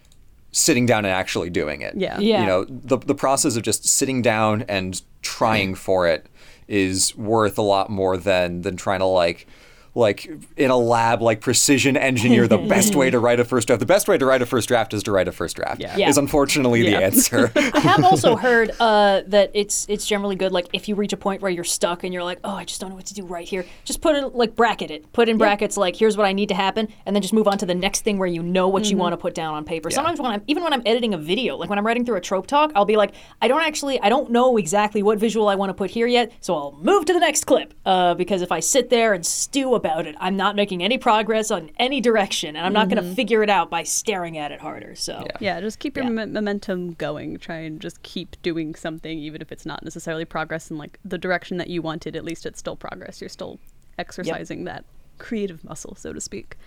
sitting 0.51 0.85
down 0.85 1.03
and 1.03 1.13
actually 1.13 1.49
doing 1.49 1.81
it. 1.81 1.95
Yeah. 1.97 2.17
Yeah. 2.19 2.41
You 2.41 2.47
know, 2.47 2.65
the 2.65 2.97
the 2.97 3.15
process 3.15 3.55
of 3.55 3.63
just 3.63 3.85
sitting 3.85 4.21
down 4.21 4.63
and 4.69 5.01
trying 5.21 5.75
for 5.75 6.07
it 6.07 6.27
is 6.67 7.15
worth 7.15 7.57
a 7.57 7.61
lot 7.61 7.89
more 7.89 8.17
than 8.17 8.61
than 8.61 8.77
trying 8.77 8.99
to 8.99 9.05
like 9.05 9.47
like 9.95 10.29
in 10.57 10.69
a 10.69 10.77
lab 10.77 11.21
like 11.21 11.39
precision 11.41 11.95
engineer 11.97 12.47
the 12.47 12.57
best 12.57 12.95
way 12.95 13.09
to 13.09 13.17
write 13.25 13.39
a 13.39 13.45
first 13.45 13.67
draft. 13.67 13.79
The 13.79 13.85
best 13.85 14.07
way 14.07 14.17
to 14.17 14.25
write 14.25 14.41
a 14.41 14.45
first 14.45 14.67
draft 14.67 14.93
is 14.93 15.01
to 15.03 15.11
write 15.11 15.27
a 15.27 15.31
first 15.31 15.55
draft. 15.55 15.79
Yeah. 15.81 15.95
Yeah. 15.97 16.09
Is 16.09 16.17
unfortunately 16.17 16.85
Yeah. 16.87 16.99
the 16.99 17.05
answer. 17.05 17.51
I 17.55 17.79
have 17.79 18.03
also 18.03 18.35
heard 18.35 18.71
uh, 18.79 19.21
that 19.27 19.51
it's 19.53 19.85
it's 19.89 20.05
generally 20.05 20.35
good. 20.35 20.51
Like 20.51 20.67
if 20.73 20.89
you 20.89 20.95
reach 20.95 21.13
a 21.13 21.17
point 21.17 21.41
where 21.41 21.49
you're 21.49 21.63
stuck 21.63 22.03
and 22.03 22.13
you're 22.13 22.23
like, 22.25 22.39
oh, 22.43 22.51
I 22.55 22.65
just 22.65 22.81
don't 22.81 22.89
know 22.89 22.95
what 22.97 23.05
to 23.07 23.13
do 23.13 23.25
right 23.25 23.47
here. 23.47 23.65
Just 23.85 24.01
put 24.01 24.15
it 24.15 24.35
like 24.35 24.53
bracket 24.55 24.91
it. 24.91 25.11
Put 25.13 25.29
in 25.29 25.37
brackets 25.37 25.77
like 25.77 25.95
here's 25.95 26.17
what 26.17 26.25
I 26.25 26.33
need 26.33 26.49
to 26.49 26.55
happen, 26.55 26.89
and 27.05 27.15
then 27.15 27.21
just 27.21 27.33
move 27.33 27.47
on 27.47 27.57
to 27.59 27.65
the 27.65 27.75
next 27.75 28.01
thing 28.01 28.17
where 28.17 28.27
you 28.27 28.43
know 28.43 28.67
what 28.67 28.91
you 28.91 28.97
want 28.97 29.13
to 29.13 29.17
put 29.17 29.33
down 29.33 29.53
on 29.53 29.63
paper. 29.63 29.89
Sometimes 29.89 30.19
when 30.19 30.31
I'm 30.31 30.41
even 30.47 30.61
when 30.61 30.73
I'm 30.73 30.81
editing 30.85 31.13
a 31.13 31.17
video, 31.17 31.55
like 31.55 31.69
when 31.69 31.79
I'm 31.79 31.85
writing 31.85 32.05
through 32.05 32.17
a 32.17 32.21
trope 32.21 32.47
talk, 32.47 32.73
I'll 32.75 32.83
be 32.85 32.97
like, 32.97 33.13
I 33.41 33.47
don't 33.47 33.61
actually 33.61 33.97
I 34.01 34.09
don't 34.09 34.29
know 34.29 34.57
exactly 34.57 35.01
what 35.03 35.19
visual 35.19 35.47
I 35.47 35.55
want 35.55 35.69
to 35.69 35.73
put 35.73 35.89
here 35.89 36.07
yet, 36.07 36.33
so 36.41 36.53
I'll 36.53 36.77
move 36.81 37.05
to 37.05 37.13
the 37.13 37.19
next 37.21 37.45
clip. 37.45 37.73
Uh, 37.85 38.13
because 38.13 38.41
if 38.41 38.51
I 38.51 38.59
sit 38.59 38.89
there 38.89 39.13
and 39.13 39.25
stew 39.25 39.75
about 39.75 39.84
it, 39.85 40.15
I'm 40.19 40.35
not 40.35 40.55
making 40.55 40.83
any 40.83 40.97
progress 40.97 41.51
on 41.51 41.71
any 41.77 42.01
direction, 42.01 42.55
and 42.55 42.65
I'm 42.65 42.73
not 42.73 42.89
going 42.89 43.03
to 43.03 43.15
figure 43.15 43.43
it 43.43 43.49
out 43.49 43.69
by 43.69 43.83
staring 43.83 44.37
at 44.37 44.51
it 44.51 44.59
harder. 44.59 44.95
So. 44.95 45.27
Yeah, 45.39 45.61
just 45.61 45.79
keep 45.79 45.95
your 45.95 46.05
Yeah. 46.05 46.11
mo- 46.11 46.25
momentum 46.25 46.93
going. 46.93 47.37
Try 47.37 47.57
and 47.57 47.79
just 47.79 48.01
keep 48.03 48.35
doing 48.41 48.75
something, 48.75 49.17
even 49.17 49.41
if 49.41 49.51
it's 49.51 49.65
not 49.65 49.83
necessarily 49.83 50.25
progress 50.25 50.69
in 50.69 50.77
like 50.77 50.99
the 51.05 51.17
direction 51.17 51.57
that 51.57 51.69
you 51.69 51.81
wanted. 51.81 52.15
At 52.15 52.25
least 52.25 52.45
it's 52.45 52.59
still 52.59 52.75
progress. 52.75 53.21
You're 53.21 53.29
still 53.29 53.59
exercising 53.97 54.65
that 54.65 54.85
creative 55.17 55.63
muscle, 55.63 55.95
so 55.95 56.11
to 56.13 56.19
speak. 56.19 56.57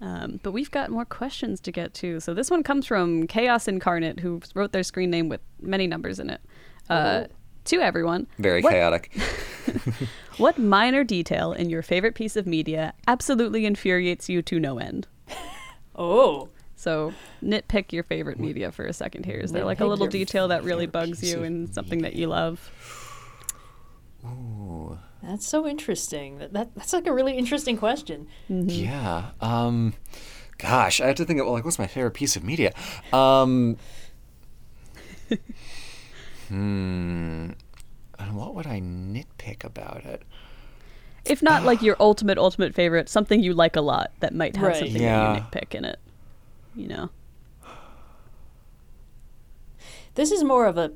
Um, 0.00 0.38
but 0.42 0.52
we've 0.52 0.70
got 0.70 0.90
more 0.90 1.04
questions 1.04 1.60
to 1.62 1.72
get 1.72 1.92
to. 1.94 2.20
So 2.20 2.32
this 2.32 2.50
one 2.50 2.62
comes 2.62 2.86
from 2.86 3.26
Chaos 3.26 3.66
Incarnate, 3.66 4.20
who 4.20 4.40
wrote 4.54 4.72
their 4.72 4.84
screen 4.84 5.10
name 5.10 5.28
with 5.28 5.40
many 5.60 5.86
numbers 5.86 6.20
in 6.20 6.30
it. 6.30 6.40
Uh, 6.88 7.24
to 7.68 7.80
everyone, 7.80 8.26
Very 8.38 8.62
what, 8.62 8.72
chaotic. 8.72 9.12
what 10.38 10.58
minor 10.58 11.04
detail 11.04 11.52
in 11.52 11.70
your 11.70 11.82
favorite 11.82 12.14
piece 12.14 12.36
of 12.36 12.46
media 12.46 12.94
absolutely 13.06 13.64
infuriates 13.64 14.28
you 14.28 14.42
to 14.42 14.60
no 14.60 14.78
end? 14.78 15.06
Oh. 16.00 16.48
So 16.76 17.12
nitpick 17.42 17.90
your 17.90 18.04
favorite 18.04 18.38
media 18.38 18.70
for 18.70 18.84
a 18.84 18.92
second 18.92 19.26
here. 19.26 19.38
Is 19.38 19.50
there 19.50 19.64
like 19.64 19.80
a 19.80 19.84
little 19.84 20.06
detail 20.06 20.46
that 20.46 20.62
really 20.62 20.86
bugs 20.86 21.28
you 21.28 21.38
of 21.38 21.42
and 21.42 21.74
something 21.74 22.02
that 22.02 22.14
you 22.14 22.28
love? 22.28 22.70
Ooh. 24.24 24.96
That's 25.22 25.46
so 25.46 25.66
interesting. 25.66 26.38
That, 26.38 26.52
that 26.52 26.74
that's 26.76 26.92
like 26.92 27.08
a 27.08 27.12
really 27.12 27.36
interesting 27.36 27.76
question. 27.76 28.28
Yeah. 28.48 29.30
Um, 29.40 29.94
gosh, 30.58 31.00
I 31.00 31.06
have 31.06 31.16
to 31.16 31.24
think 31.24 31.40
of 31.40 31.48
like 31.48 31.64
what's 31.64 31.78
my 31.78 31.88
favorite 31.88 32.12
piece 32.12 32.36
of 32.36 32.44
media. 32.44 32.72
Um, 33.12 33.76
And 36.50 37.54
what 38.32 38.54
would 38.54 38.66
I 38.66 38.80
nitpick 38.80 39.64
about 39.64 40.04
it? 40.04 40.22
If 41.24 41.42
not 41.42 41.64
like 41.64 41.82
your 41.82 41.96
ultimate 42.00 42.38
ultimate 42.38 42.74
favorite, 42.74 43.08
something 43.08 43.42
you 43.42 43.52
like 43.54 43.76
a 43.76 43.80
lot 43.80 44.12
that 44.20 44.34
might 44.34 44.56
have 44.56 44.68
Right. 44.68 44.76
something 44.76 45.00
Yeah. 45.02 45.32
that 45.32 45.34
you 45.36 45.42
nitpick 45.60 45.74
in 45.74 45.84
it. 45.84 45.98
You 46.74 46.88
know. 46.88 47.10
This 50.14 50.32
is 50.32 50.42
more 50.44 50.66
of 50.66 50.76
a 50.78 50.92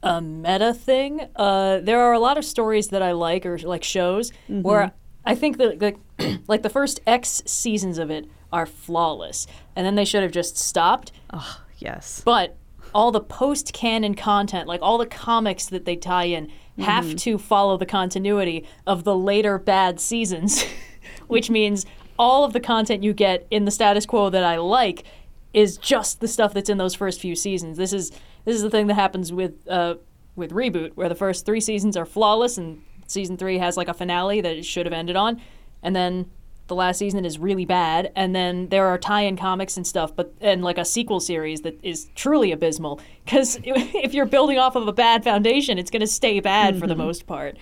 a 0.00 0.20
meta 0.20 0.72
thing. 0.72 1.26
Uh, 1.34 1.80
there 1.80 2.00
are 2.00 2.12
a 2.12 2.20
lot 2.20 2.38
of 2.38 2.44
stories 2.44 2.88
that 2.88 3.02
I 3.02 3.10
like 3.12 3.44
or 3.44 3.58
like 3.58 3.82
shows 3.82 4.30
where 4.46 4.92
I 5.24 5.34
think 5.34 5.58
that 5.58 5.80
the, 5.80 6.38
like 6.46 6.62
the 6.62 6.70
first 6.70 7.00
X 7.04 7.42
seasons 7.46 7.98
of 7.98 8.08
it 8.08 8.26
are 8.52 8.64
flawless, 8.64 9.48
and 9.74 9.84
then 9.84 9.96
they 9.96 10.04
should 10.04 10.22
have 10.22 10.30
just 10.30 10.56
stopped. 10.56 11.10
Oh, 11.32 11.62
yes. 11.78 12.22
But 12.24 12.56
all 12.94 13.10
the 13.10 13.20
post 13.20 13.72
canon 13.72 14.14
content, 14.14 14.68
like 14.68 14.80
all 14.82 14.98
the 14.98 15.06
comics 15.06 15.66
that 15.66 15.84
they 15.84 15.96
tie 15.96 16.24
in, 16.24 16.50
have 16.78 17.16
to 17.16 17.38
follow 17.38 17.76
the 17.76 17.86
continuity 17.86 18.64
of 18.86 19.04
the 19.04 19.16
later 19.16 19.58
bad 19.58 19.98
seasons, 19.98 20.64
which 21.26 21.50
means 21.50 21.84
all 22.18 22.44
of 22.44 22.52
the 22.52 22.60
content 22.60 23.02
you 23.02 23.12
get 23.12 23.46
in 23.50 23.64
the 23.64 23.70
status 23.70 24.06
quo 24.06 24.30
that 24.30 24.44
I 24.44 24.56
like 24.58 25.04
is 25.52 25.76
just 25.76 26.20
the 26.20 26.28
stuff 26.28 26.54
that's 26.54 26.68
in 26.68 26.78
those 26.78 26.94
first 26.94 27.20
few 27.20 27.34
seasons. 27.34 27.76
This 27.78 27.92
is 27.92 28.10
this 28.44 28.56
is 28.56 28.62
the 28.62 28.70
thing 28.70 28.86
that 28.88 28.94
happens 28.94 29.32
with 29.32 29.54
uh, 29.68 29.96
with 30.36 30.52
reboot, 30.52 30.92
where 30.94 31.08
the 31.08 31.14
first 31.14 31.44
three 31.44 31.60
seasons 31.60 31.96
are 31.96 32.06
flawless, 32.06 32.58
and 32.58 32.82
season 33.06 33.36
three 33.36 33.58
has 33.58 33.76
like 33.76 33.88
a 33.88 33.94
finale 33.94 34.40
that 34.40 34.56
it 34.56 34.64
should 34.64 34.86
have 34.86 34.92
ended 34.92 35.16
on, 35.16 35.40
and 35.82 35.96
then 35.96 36.30
the 36.68 36.74
last 36.74 36.98
season 36.98 37.24
is 37.24 37.38
really 37.38 37.64
bad, 37.64 38.12
and 38.14 38.34
then 38.34 38.68
there 38.68 38.86
are 38.86 38.98
tie-in 38.98 39.36
comics 39.36 39.76
and 39.76 39.86
stuff, 39.86 40.14
but 40.14 40.32
and 40.40 40.62
like 40.62 40.78
a 40.78 40.84
sequel 40.84 41.18
series 41.20 41.62
that 41.62 41.78
is 41.82 42.08
truly 42.14 42.52
abysmal. 42.52 43.00
Because 43.24 43.58
if 43.64 44.14
you're 44.14 44.26
building 44.26 44.58
off 44.58 44.76
of 44.76 44.86
a 44.86 44.92
bad 44.92 45.24
foundation, 45.24 45.78
it's 45.78 45.90
going 45.90 46.00
to 46.00 46.06
stay 46.06 46.40
bad 46.40 46.78
for 46.78 46.86
the 46.86 46.96
most 46.96 47.26
part. 47.26 47.56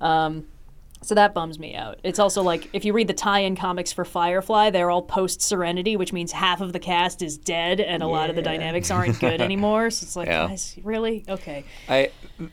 Um, 0.00 0.46
so 1.02 1.14
that 1.14 1.34
bums 1.34 1.58
me 1.58 1.74
out. 1.74 1.98
It's 2.02 2.18
also 2.18 2.42
like 2.42 2.68
if 2.72 2.84
you 2.84 2.92
read 2.92 3.08
the 3.08 3.14
tie-in 3.14 3.56
comics 3.56 3.92
for 3.92 4.04
Firefly, 4.04 4.70
they're 4.70 4.90
all 4.90 5.02
post 5.02 5.40
Serenity, 5.40 5.96
which 5.96 6.12
means 6.12 6.32
half 6.32 6.60
of 6.60 6.72
the 6.72 6.78
cast 6.78 7.22
is 7.22 7.38
dead, 7.38 7.80
and 7.80 8.02
a 8.02 8.06
lot 8.06 8.30
of 8.30 8.36
the 8.36 8.42
dynamics 8.42 8.90
aren't 8.90 9.18
good 9.20 9.40
anymore. 9.40 9.90
So 9.90 10.04
it's 10.04 10.16
like, 10.16 10.28
Yeah. 10.28 10.48
guys, 10.48 10.76
really? 10.82 11.24
Okay. 11.28 11.64
I 11.88 12.10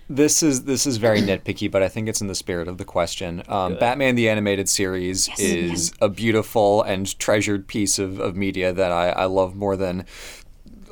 this 0.10 0.44
is 0.44 0.64
this 0.64 0.86
is 0.86 0.98
very 0.98 1.22
nitpicky, 1.22 1.70
but 1.70 1.82
I 1.84 1.90
think 1.90 2.08
it's 2.08 2.22
in 2.22 2.28
the 2.28 2.36
spirit 2.36 2.68
of 2.68 2.78
the 2.78 2.86
question. 2.86 3.44
Um, 3.48 3.76
Batman 3.76 4.16
the 4.16 4.30
animated 4.30 4.70
series 4.70 5.30
is 5.40 5.94
a 6.02 6.10
beautiful 6.10 6.82
and 6.84 7.18
treasured 7.20 7.68
piece 7.68 8.00
of, 8.00 8.20
of 8.20 8.36
media 8.36 8.74
that 8.74 8.92
I, 8.92 9.10
I 9.10 9.26
love 9.26 9.56
more 9.56 9.76
than 9.76 10.06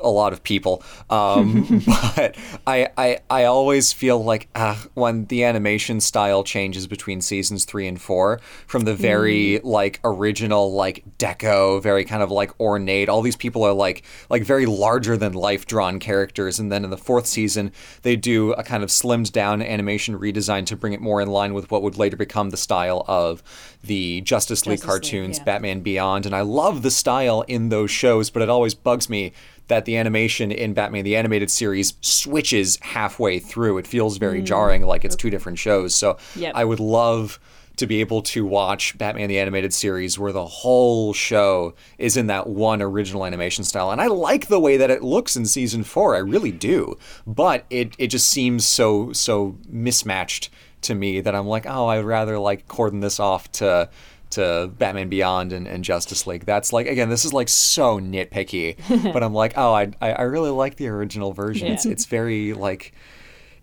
a 0.04 0.08
lot 0.08 0.32
of 0.32 0.42
people. 0.42 0.82
Um, 1.10 1.82
but 2.16 2.36
I, 2.66 2.88
I 2.96 3.18
I 3.30 3.44
always 3.44 3.92
feel 3.92 4.22
like 4.22 4.48
ah, 4.54 4.84
when 4.94 5.26
the 5.26 5.44
animation 5.44 6.00
style 6.00 6.44
changes 6.44 6.86
between 6.86 7.20
seasons 7.20 7.64
three 7.64 7.86
and 7.88 8.00
four, 8.00 8.40
from 8.66 8.84
the 8.84 8.94
very 8.94 9.60
like 9.64 10.00
original 10.04 10.72
like 10.72 11.04
deco, 11.18 11.82
very 11.82 12.04
kind 12.04 12.22
of 12.22 12.30
like 12.30 12.58
ornate. 12.60 13.08
All 13.08 13.22
these 13.22 13.36
people 13.36 13.64
are 13.64 13.72
like 13.72 14.04
like 14.30 14.44
very 14.44 14.66
larger 14.66 15.16
than 15.16 15.32
life 15.32 15.66
drawn 15.66 15.98
characters, 15.98 16.58
and 16.58 16.70
then 16.70 16.84
in 16.84 16.90
the 16.90 16.98
fourth 16.98 17.26
season 17.26 17.72
they 18.02 18.16
do 18.16 18.52
a 18.52 18.62
kind 18.62 18.82
of 18.82 18.90
slimmed 18.90 19.32
down 19.32 19.62
animation 19.62 20.18
redesign 20.18 20.66
to 20.66 20.76
bring 20.76 20.92
it 20.92 21.00
more 21.00 21.20
in 21.20 21.28
line 21.28 21.54
with 21.54 21.70
what 21.70 21.82
would 21.82 21.96
later 21.96 22.16
become 22.16 22.50
the 22.50 22.56
style 22.56 23.04
of 23.08 23.42
the 23.82 24.20
Justice 24.22 24.66
League 24.66 24.74
Justice 24.74 24.84
League, 24.84 24.88
cartoons, 24.88 25.38
yeah. 25.38 25.44
Batman 25.44 25.80
Beyond, 25.80 26.26
and 26.26 26.34
I 26.34 26.42
love 26.42 26.82
the 26.82 26.90
style 26.90 27.42
in 27.42 27.70
those 27.70 27.90
shows, 27.90 28.30
but 28.30 28.42
it 28.42 28.48
always 28.48 28.74
bugs 28.74 29.08
me 29.08 29.32
that 29.68 29.84
the 29.84 29.96
animation 29.96 30.50
in 30.50 30.74
Batman 30.74 31.04
the 31.04 31.16
animated 31.16 31.50
series 31.50 31.94
switches 32.00 32.78
halfway 32.82 33.38
through. 33.38 33.78
It 33.78 33.86
feels 33.86 34.18
very 34.18 34.42
mm. 34.42 34.44
jarring, 34.44 34.84
like 34.84 35.04
it's 35.04 35.16
two 35.16 35.30
different 35.30 35.58
shows. 35.58 35.94
So 35.94 36.18
Yep. 36.36 36.52
I 36.54 36.64
would 36.64 36.80
love 36.80 37.38
to 37.76 37.86
be 37.86 38.00
able 38.00 38.22
to 38.22 38.46
watch 38.46 38.96
Batman 38.98 39.28
the 39.28 39.38
animated 39.38 39.72
series 39.72 40.18
where 40.18 40.32
the 40.32 40.46
whole 40.46 41.12
show 41.12 41.74
is 41.98 42.16
in 42.16 42.28
that 42.28 42.46
one 42.46 42.80
original 42.80 43.24
animation 43.24 43.64
style. 43.64 43.90
And 43.90 44.00
I 44.00 44.06
like 44.06 44.46
the 44.46 44.60
way 44.60 44.76
that 44.76 44.90
it 44.90 45.02
looks 45.02 45.34
in 45.34 45.44
season 45.46 45.82
4. 45.82 46.14
I 46.14 46.18
really 46.18 46.52
do. 46.52 46.96
But 47.26 47.64
it 47.70 47.94
it 47.98 48.08
just 48.08 48.28
seems 48.28 48.66
so 48.66 49.12
so 49.12 49.56
mismatched 49.68 50.50
to 50.82 50.94
me 50.94 51.20
that 51.20 51.34
I'm 51.34 51.46
like, 51.46 51.66
"Oh, 51.66 51.86
I'd 51.86 52.04
rather 52.04 52.38
like 52.38 52.68
cordon 52.68 53.00
this 53.00 53.18
off 53.18 53.50
to 53.52 53.88
to 54.34 54.70
Batman 54.78 55.08
Beyond 55.08 55.52
and, 55.52 55.66
and 55.66 55.82
Justice 55.82 56.26
League. 56.26 56.44
That's 56.44 56.72
like 56.72 56.86
again, 56.86 57.08
this 57.08 57.24
is 57.24 57.32
like 57.32 57.48
so 57.48 57.98
nitpicky, 57.98 58.76
but 59.12 59.22
I'm 59.22 59.34
like, 59.34 59.54
oh, 59.56 59.72
I, 59.72 59.90
I 60.00 60.12
I 60.12 60.22
really 60.22 60.50
like 60.50 60.76
the 60.76 60.88
original 60.88 61.32
version. 61.32 61.68
It's 61.68 61.84
Yeah. 61.86 61.92
it's 61.92 62.04
very 62.04 62.52
like, 62.52 62.92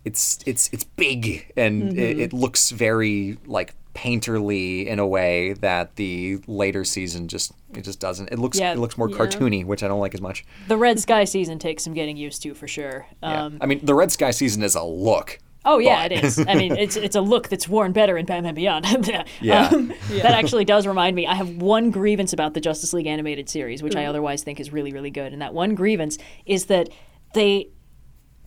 it's 0.04 0.40
it's 0.46 0.70
it's 0.74 0.84
big 0.84 1.52
and 1.56 1.98
it, 1.98 2.20
it 2.20 2.34
looks 2.34 2.72
very 2.72 3.38
like 3.46 3.74
painterly 3.94 4.86
in 4.88 5.00
a 5.00 5.06
way 5.06 5.52
that 5.54 5.96
the 5.98 6.40
later 6.48 6.84
season 6.86 7.28
just 7.28 7.52
it 7.76 7.82
just 7.82 8.00
doesn't. 8.00 8.30
It 8.32 8.40
looks 8.40 8.58
Yeah. 8.60 8.72
it 8.74 8.80
looks 8.80 8.98
more 8.98 9.10
Yeah. 9.10 9.18
cartoony, 9.18 9.66
which 9.66 9.84
I 9.84 9.88
don't 9.88 10.00
like 10.00 10.14
as 10.14 10.22
much. 10.22 10.46
The 10.68 10.78
Red 10.78 11.00
Sky 11.00 11.24
season 11.26 11.60
takes 11.60 11.84
some 11.84 11.94
getting 11.94 12.18
used 12.18 12.42
to 12.44 12.54
for 12.54 12.68
sure. 12.68 13.06
Yeah. 13.22 13.44
Um, 13.46 13.58
I 13.62 13.66
mean, 13.66 13.82
the 13.84 13.94
Red 13.94 14.12
Sky 14.12 14.32
season 14.32 14.64
is 14.64 14.76
a 14.76 14.84
look. 14.84 15.40
Oh 15.64 15.78
yeah, 15.78 16.04
But- 16.08 16.12
it 16.14 16.24
is. 16.24 16.40
I 16.48 16.56
mean, 16.56 16.76
it's 16.76 16.96
it's 16.96 17.16
a 17.16 17.22
look 17.22 17.48
that's 17.50 17.68
worn 17.68 17.92
better 17.92 18.18
in 18.18 18.26
Batman 18.26 18.56
Beyond. 18.56 18.86
Yeah. 19.42 19.70
Um, 19.74 19.94
That 20.10 20.34
actually 20.34 20.66
does 20.66 20.88
remind 20.88 21.16
me. 21.16 21.28
I 21.28 21.36
have 21.36 21.50
one 21.58 21.92
grievance 21.92 22.34
about 22.34 22.54
the 22.54 22.62
Justice 22.62 22.94
League 22.94 23.08
animated 23.08 23.48
series, 23.50 23.84
which 23.84 23.96
I 23.96 24.06
otherwise 24.06 24.44
think 24.44 24.60
is 24.60 24.72
really 24.74 24.92
really 24.92 25.12
good. 25.12 25.34
And 25.34 25.42
that 25.42 25.54
one 25.54 25.76
grievance 25.76 26.18
is 26.46 26.66
that 26.66 26.90
they 27.34 27.70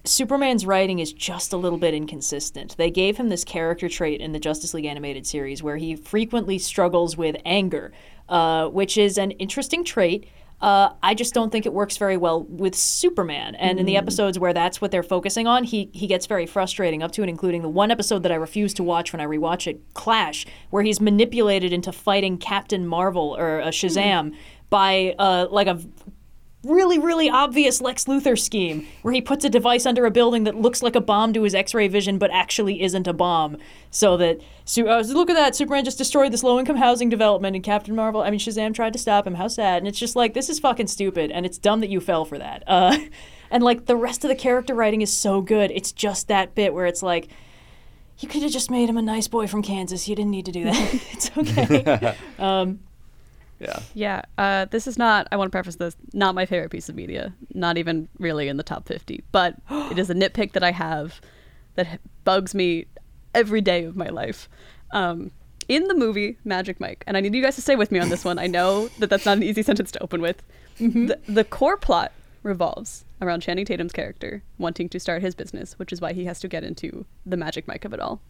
Superman's 0.07 0.67
writing 0.67 0.99
is 0.99 1.13
just 1.15 1.53
a 1.55 1.57
little 1.57 1.79
bit 1.79 1.95
inconsistent. 1.95 2.77
They 2.77 2.91
gave 2.91 3.17
him 3.17 3.31
this 3.31 3.43
character 3.43 3.89
trait 3.89 4.21
in 4.21 4.33
the 4.33 4.39
Justice 4.39 4.75
League 4.75 4.85
animated 4.85 5.27
series 5.27 5.63
where 5.63 5.79
he 5.79 5.97
frequently 5.97 6.59
struggles 6.59 7.17
with 7.17 7.37
anger, 7.47 7.91
uh, 8.29 8.69
which 8.69 8.99
is 8.99 9.17
an 9.17 9.31
interesting 9.33 9.83
trait. 9.83 10.29
Uh, 10.61 10.91
I 11.03 11.15
just 11.15 11.35
don't 11.35 11.51
think 11.51 11.67
it 11.67 11.73
works 11.73 11.97
very 11.97 12.17
well 12.17 12.45
with 12.45 12.75
Superman. 12.75 13.55
And 13.57 13.79
in 13.79 13.87
the 13.87 13.97
episodes 13.97 14.39
where 14.39 14.53
that's 14.53 14.81
what 14.81 14.91
they're 14.91 15.03
focusing 15.03 15.47
on, 15.47 15.65
he 15.65 15.91
he 15.93 16.07
gets 16.07 16.27
very 16.27 16.47
frustrating. 16.47 17.03
Up 17.03 17.13
to 17.13 17.23
and 17.23 17.29
including 17.29 17.63
the 17.63 17.69
one 17.69 17.91
episode 17.91 18.23
that 18.23 18.33
I 18.33 18.37
refuse 18.37 18.73
to 18.75 18.83
watch 18.83 19.13
when 19.13 19.21
I 19.21 19.27
rewatch 19.27 19.67
it, 19.67 19.81
Clash, 19.95 20.47
where 20.71 20.83
he's 20.83 21.01
manipulated 21.01 21.73
into 21.73 21.93
fighting 21.93 22.39
Captain 22.39 22.87
Marvel 22.87 23.37
or 23.39 23.61
uh, 23.61 23.67
Shazam 23.67 24.35
by 24.71 25.15
uh, 25.19 25.47
like 25.51 25.67
a 25.67 25.81
really, 26.65 26.99
really 26.99 27.29
obvious 27.29 27.81
Lex 27.81 28.05
Luthor 28.05 28.39
scheme 28.39 28.87
where 29.03 29.13
he 29.15 29.21
puts 29.21 29.45
a 29.45 29.51
device 29.51 29.87
under 29.87 30.07
a 30.07 30.11
building 30.11 30.45
that 30.45 30.57
looks 30.57 30.83
like 30.83 30.97
a 30.97 31.01
bomb 31.01 31.33
to 31.33 31.43
his 31.43 31.55
X-ray 31.55 31.89
vision, 31.89 32.19
but 32.19 32.31
actually 32.33 32.83
isn't 32.83 33.07
a 33.07 33.13
bomb. 33.13 33.57
So 33.91 34.17
that, 34.17 34.41
so, 34.65 34.87
uh, 34.87 35.03
look 35.07 35.31
at 35.31 35.35
that, 35.35 35.55
Superman 35.55 35.85
just 35.85 35.99
destroyed 35.99 36.33
this 36.33 36.43
low-income 36.43 36.77
housing 36.77 37.09
development, 37.09 37.55
and 37.55 37.65
Captain 37.65 37.95
Marvel, 37.95 38.23
I 38.23 38.31
mean, 38.31 38.41
Shazam 38.41 38.75
tried 38.75 38.93
to 38.95 38.99
stop 38.99 39.27
him. 39.27 39.35
How 39.35 39.49
sad! 39.49 39.79
And 39.79 39.89
it's 39.89 39.99
just 39.99 40.17
like 40.17 40.35
this 40.35 40.49
is 40.49 40.59
fucking 40.59 40.87
stupid, 40.87 41.31
and 41.31 41.45
it's 41.47 41.59
dumb 41.59 41.81
that 41.81 41.91
you 41.91 42.01
fell 42.01 42.25
for 42.25 42.39
that. 42.39 42.63
Uh, 42.67 42.99
and 43.51 43.63
like 43.63 43.87
the 43.87 43.97
rest 43.97 44.25
of 44.25 44.29
the 44.29 44.35
character 44.35 44.75
writing 44.75 45.03
is 45.03 45.13
so 45.13 45.41
good. 45.41 45.71
It's 45.71 45.93
just 45.93 46.29
that 46.29 46.55
bit 46.55 46.75
where 46.75 46.87
it's 46.87 47.03
like. 47.03 47.29
You 48.21 48.29
could 48.29 48.43
have 48.43 48.53
just 48.53 48.71
made 48.71 48.89
him 48.89 48.97
a 48.97 49.03
nice 49.03 49.27
boy 49.27 49.49
from 49.49 49.61
Kansas. 49.61 50.07
You 50.07 50.15
didn't 50.15 50.31
need 50.31 50.47
to 50.47 50.53
do 50.53 50.65
that. 50.65 50.95
it's 51.13 51.37
okay. 51.37 52.15
Yeah. 53.65 53.81
Yeah, 53.95 54.23
uh, 54.39 54.65
this 54.67 54.87
is 54.87 54.99
not, 54.99 55.27
I 55.33 55.37
want 55.37 55.49
to 55.49 55.51
preface 55.51 55.77
this, 55.77 55.97
not 56.13 56.35
my 56.35 56.47
favorite 56.47 56.71
piece 56.71 56.89
of 56.89 56.95
media. 56.95 57.35
Not 57.55 57.79
even 57.79 58.09
really 58.19 58.49
in 58.49 58.57
the 58.57 58.63
top 58.63 58.87
50. 58.87 59.25
But 59.33 59.57
it 59.71 59.99
is 59.99 60.11
a 60.11 60.15
nitpick 60.15 60.53
that 60.53 60.63
I 60.63 60.73
have 60.73 61.21
that 61.75 62.01
bugs 62.25 62.55
me 62.55 62.87
every 63.35 63.61
day 63.61 63.85
of 63.85 63.97
my 63.97 64.09
life. 64.09 64.49
Um, 64.93 65.31
in 65.69 65.89
the 65.89 65.95
movie 65.95 66.37
Magic 66.45 66.79
Mike, 66.79 67.05
and 67.07 67.17
I 67.17 67.21
need 67.21 67.35
you 67.35 67.43
guys 67.43 67.57
to 67.57 67.63
stay 67.63 67.77
with 67.77 67.91
me 67.91 67.99
on 67.99 68.11
this 68.11 68.25
one. 68.25 68.39
I 68.39 68.47
know 68.47 68.89
that 68.99 69.11
that's 69.11 69.27
not 69.27 69.39
an 69.39 69.43
easy 69.43 69.63
sentence 69.63 69.91
to 69.93 70.03
open 70.03 70.21
with. 70.21 70.43
The, 70.79 71.19
the 71.29 71.45
core 71.45 71.77
plot 71.77 72.13
revolves 72.43 73.05
around 73.21 73.41
Channing 73.41 73.65
Tatum's 73.65 73.93
character 73.93 74.43
wanting 74.59 74.89
to 74.91 75.01
start 75.01 75.23
his 75.23 75.35
business, 75.35 75.79
which 75.79 75.93
is 75.93 76.01
why 76.01 76.13
he 76.13 76.27
has 76.27 76.41
to 76.41 76.49
get 76.49 76.65
into 76.65 77.07
the 77.25 77.37
Magic 77.37 77.67
Mike 77.67 77.85
of 77.85 77.93
it 77.93 78.01
all. 78.01 78.21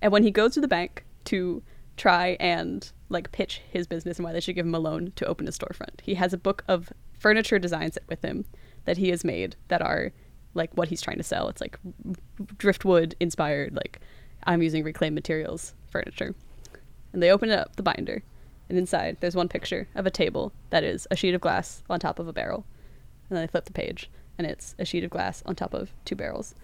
And 0.00 0.12
when 0.12 0.22
he 0.22 0.30
goes 0.30 0.54
to 0.54 0.60
the 0.60 0.68
bank 0.68 1.04
to 1.26 1.62
try 1.96 2.36
and 2.40 2.90
like 3.08 3.32
pitch 3.32 3.60
his 3.70 3.86
business 3.86 4.18
and 4.18 4.24
why 4.24 4.32
they 4.32 4.40
should 4.40 4.54
give 4.54 4.66
him 4.66 4.74
a 4.74 4.78
loan 4.78 5.12
to 5.16 5.26
open 5.26 5.46
a 5.48 5.50
storefront, 5.50 6.00
he 6.02 6.14
has 6.14 6.32
a 6.32 6.38
book 6.38 6.64
of 6.68 6.92
furniture 7.18 7.58
designs 7.58 7.98
with 8.08 8.22
him 8.22 8.44
that 8.84 8.96
he 8.96 9.10
has 9.10 9.24
made 9.24 9.56
that 9.68 9.82
are 9.82 10.12
like 10.54 10.70
what 10.74 10.88
he's 10.88 11.02
trying 11.02 11.16
to 11.16 11.22
sell. 11.22 11.48
It's 11.48 11.60
like 11.60 11.78
driftwood 12.58 13.14
inspired, 13.20 13.74
like 13.74 14.00
I'm 14.44 14.62
using 14.62 14.84
reclaimed 14.84 15.14
materials 15.14 15.74
furniture. 15.88 16.34
And 17.12 17.22
they 17.22 17.30
open 17.30 17.50
it 17.50 17.58
up, 17.58 17.76
the 17.76 17.82
binder, 17.82 18.22
and 18.68 18.78
inside 18.78 19.18
there's 19.20 19.36
one 19.36 19.48
picture 19.48 19.88
of 19.94 20.06
a 20.06 20.10
table 20.10 20.52
that 20.70 20.84
is 20.84 21.06
a 21.10 21.16
sheet 21.16 21.34
of 21.34 21.40
glass 21.40 21.82
on 21.88 22.00
top 22.00 22.18
of 22.18 22.28
a 22.28 22.32
barrel. 22.32 22.64
And 23.28 23.36
then 23.36 23.42
they 23.42 23.50
flip 23.50 23.64
the 23.64 23.72
page, 23.72 24.10
and 24.36 24.46
it's 24.46 24.74
a 24.78 24.84
sheet 24.84 25.04
of 25.04 25.10
glass 25.10 25.42
on 25.46 25.54
top 25.54 25.72
of 25.72 25.90
two 26.04 26.14
barrels 26.14 26.54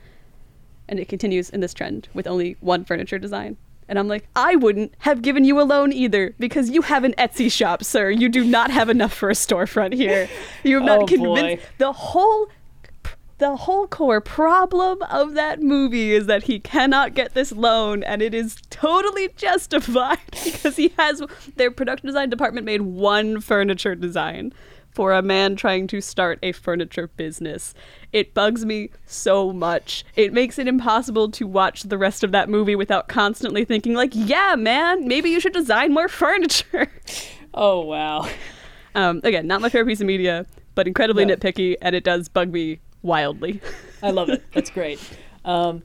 and 0.91 0.99
it 0.99 1.09
continues 1.09 1.49
in 1.49 1.61
this 1.61 1.73
trend 1.73 2.09
with 2.13 2.27
only 2.27 2.57
one 2.61 2.85
furniture 2.85 3.19
design. 3.19 3.57
And 3.91 3.99
I'm 3.99 4.07
like, 4.09 4.29
I 4.37 4.55
wouldn't 4.55 4.95
have 5.01 5.21
given 5.21 5.45
you 5.45 5.61
a 5.61 5.65
loan 5.65 5.93
either 5.93 6.33
because 6.39 6.71
you 6.71 6.83
have 6.83 7.03
an 7.03 7.13
Etsy 7.19 7.51
shop, 7.51 7.83
sir. 7.83 8.09
You 8.09 8.29
do 8.29 8.45
not 8.45 8.71
have 8.71 8.89
enough 8.89 9.13
for 9.13 9.29
a 9.29 9.35
storefront 9.35 9.95
here. 9.95 10.29
You 10.63 10.77
have 10.81 10.89
Oh, 10.89 10.99
not 11.01 11.09
convinced 11.09 11.63
boy. 11.63 11.69
the 11.79 11.93
whole 11.93 12.49
the 13.39 13.57
whole 13.57 13.87
core 13.89 14.21
problem 14.21 15.01
of 15.11 15.33
that 15.33 15.61
movie 15.63 16.13
is 16.13 16.27
that 16.27 16.43
he 16.45 16.61
cannot 16.61 17.15
get 17.15 17.33
this 17.33 17.53
loan, 17.53 18.03
and 18.05 18.21
it 18.21 18.35
is 18.35 18.57
totally 18.69 19.31
justified 19.35 20.19
because 20.45 20.77
he 20.77 20.93
has 20.99 21.23
their 21.57 21.71
production 21.71 22.07
design 22.07 22.29
department 22.31 22.67
made 22.67 22.83
one 22.83 23.41
furniture 23.41 23.95
design 23.95 24.53
for 25.01 25.15
a 25.15 25.23
man 25.23 25.57
trying 25.57 25.87
to 25.87 25.99
start 25.99 26.39
a 26.43 26.53
furniture 26.53 27.07
business. 27.07 27.73
It 28.13 28.35
bugs 28.35 28.67
me 28.67 28.91
so 29.07 29.51
much. 29.51 30.05
It 30.15 30.31
makes 30.35 30.59
it 30.59 30.69
impossible 30.69 31.31
to 31.31 31.47
watch 31.47 31.85
the 31.85 31.97
rest 31.97 32.23
of 32.23 32.33
that 32.33 32.51
movie 32.51 32.77
without 32.77 33.09
constantly 33.09 33.65
thinking 33.65 33.95
like, 33.95 34.11
"Yeah, 34.13 34.57
man, 34.59 35.09
maybe 35.09 35.31
you 35.31 35.41
should 35.41 35.55
design 35.55 35.95
more 35.95 36.07
furniture." 36.23 36.93
Oh 37.55 37.81
wow. 37.81 38.29
Um, 38.95 39.23
again, 39.25 39.47
not 39.47 39.63
my 39.63 39.71
favorite 39.71 39.91
piece 39.91 40.03
of 40.03 40.07
media, 40.07 40.45
but 40.75 40.87
incredibly 40.87 41.25
No. 41.25 41.35
nitpicky, 41.35 41.77
and 41.81 41.97
it 41.97 42.05
does 42.05 42.29
bug 42.29 42.53
me 42.53 42.81
wildly. 43.01 43.63
I 44.03 44.11
love 44.11 44.29
it. 44.29 44.45
That's 44.53 44.69
great. 44.69 45.01
Um, 45.47 45.83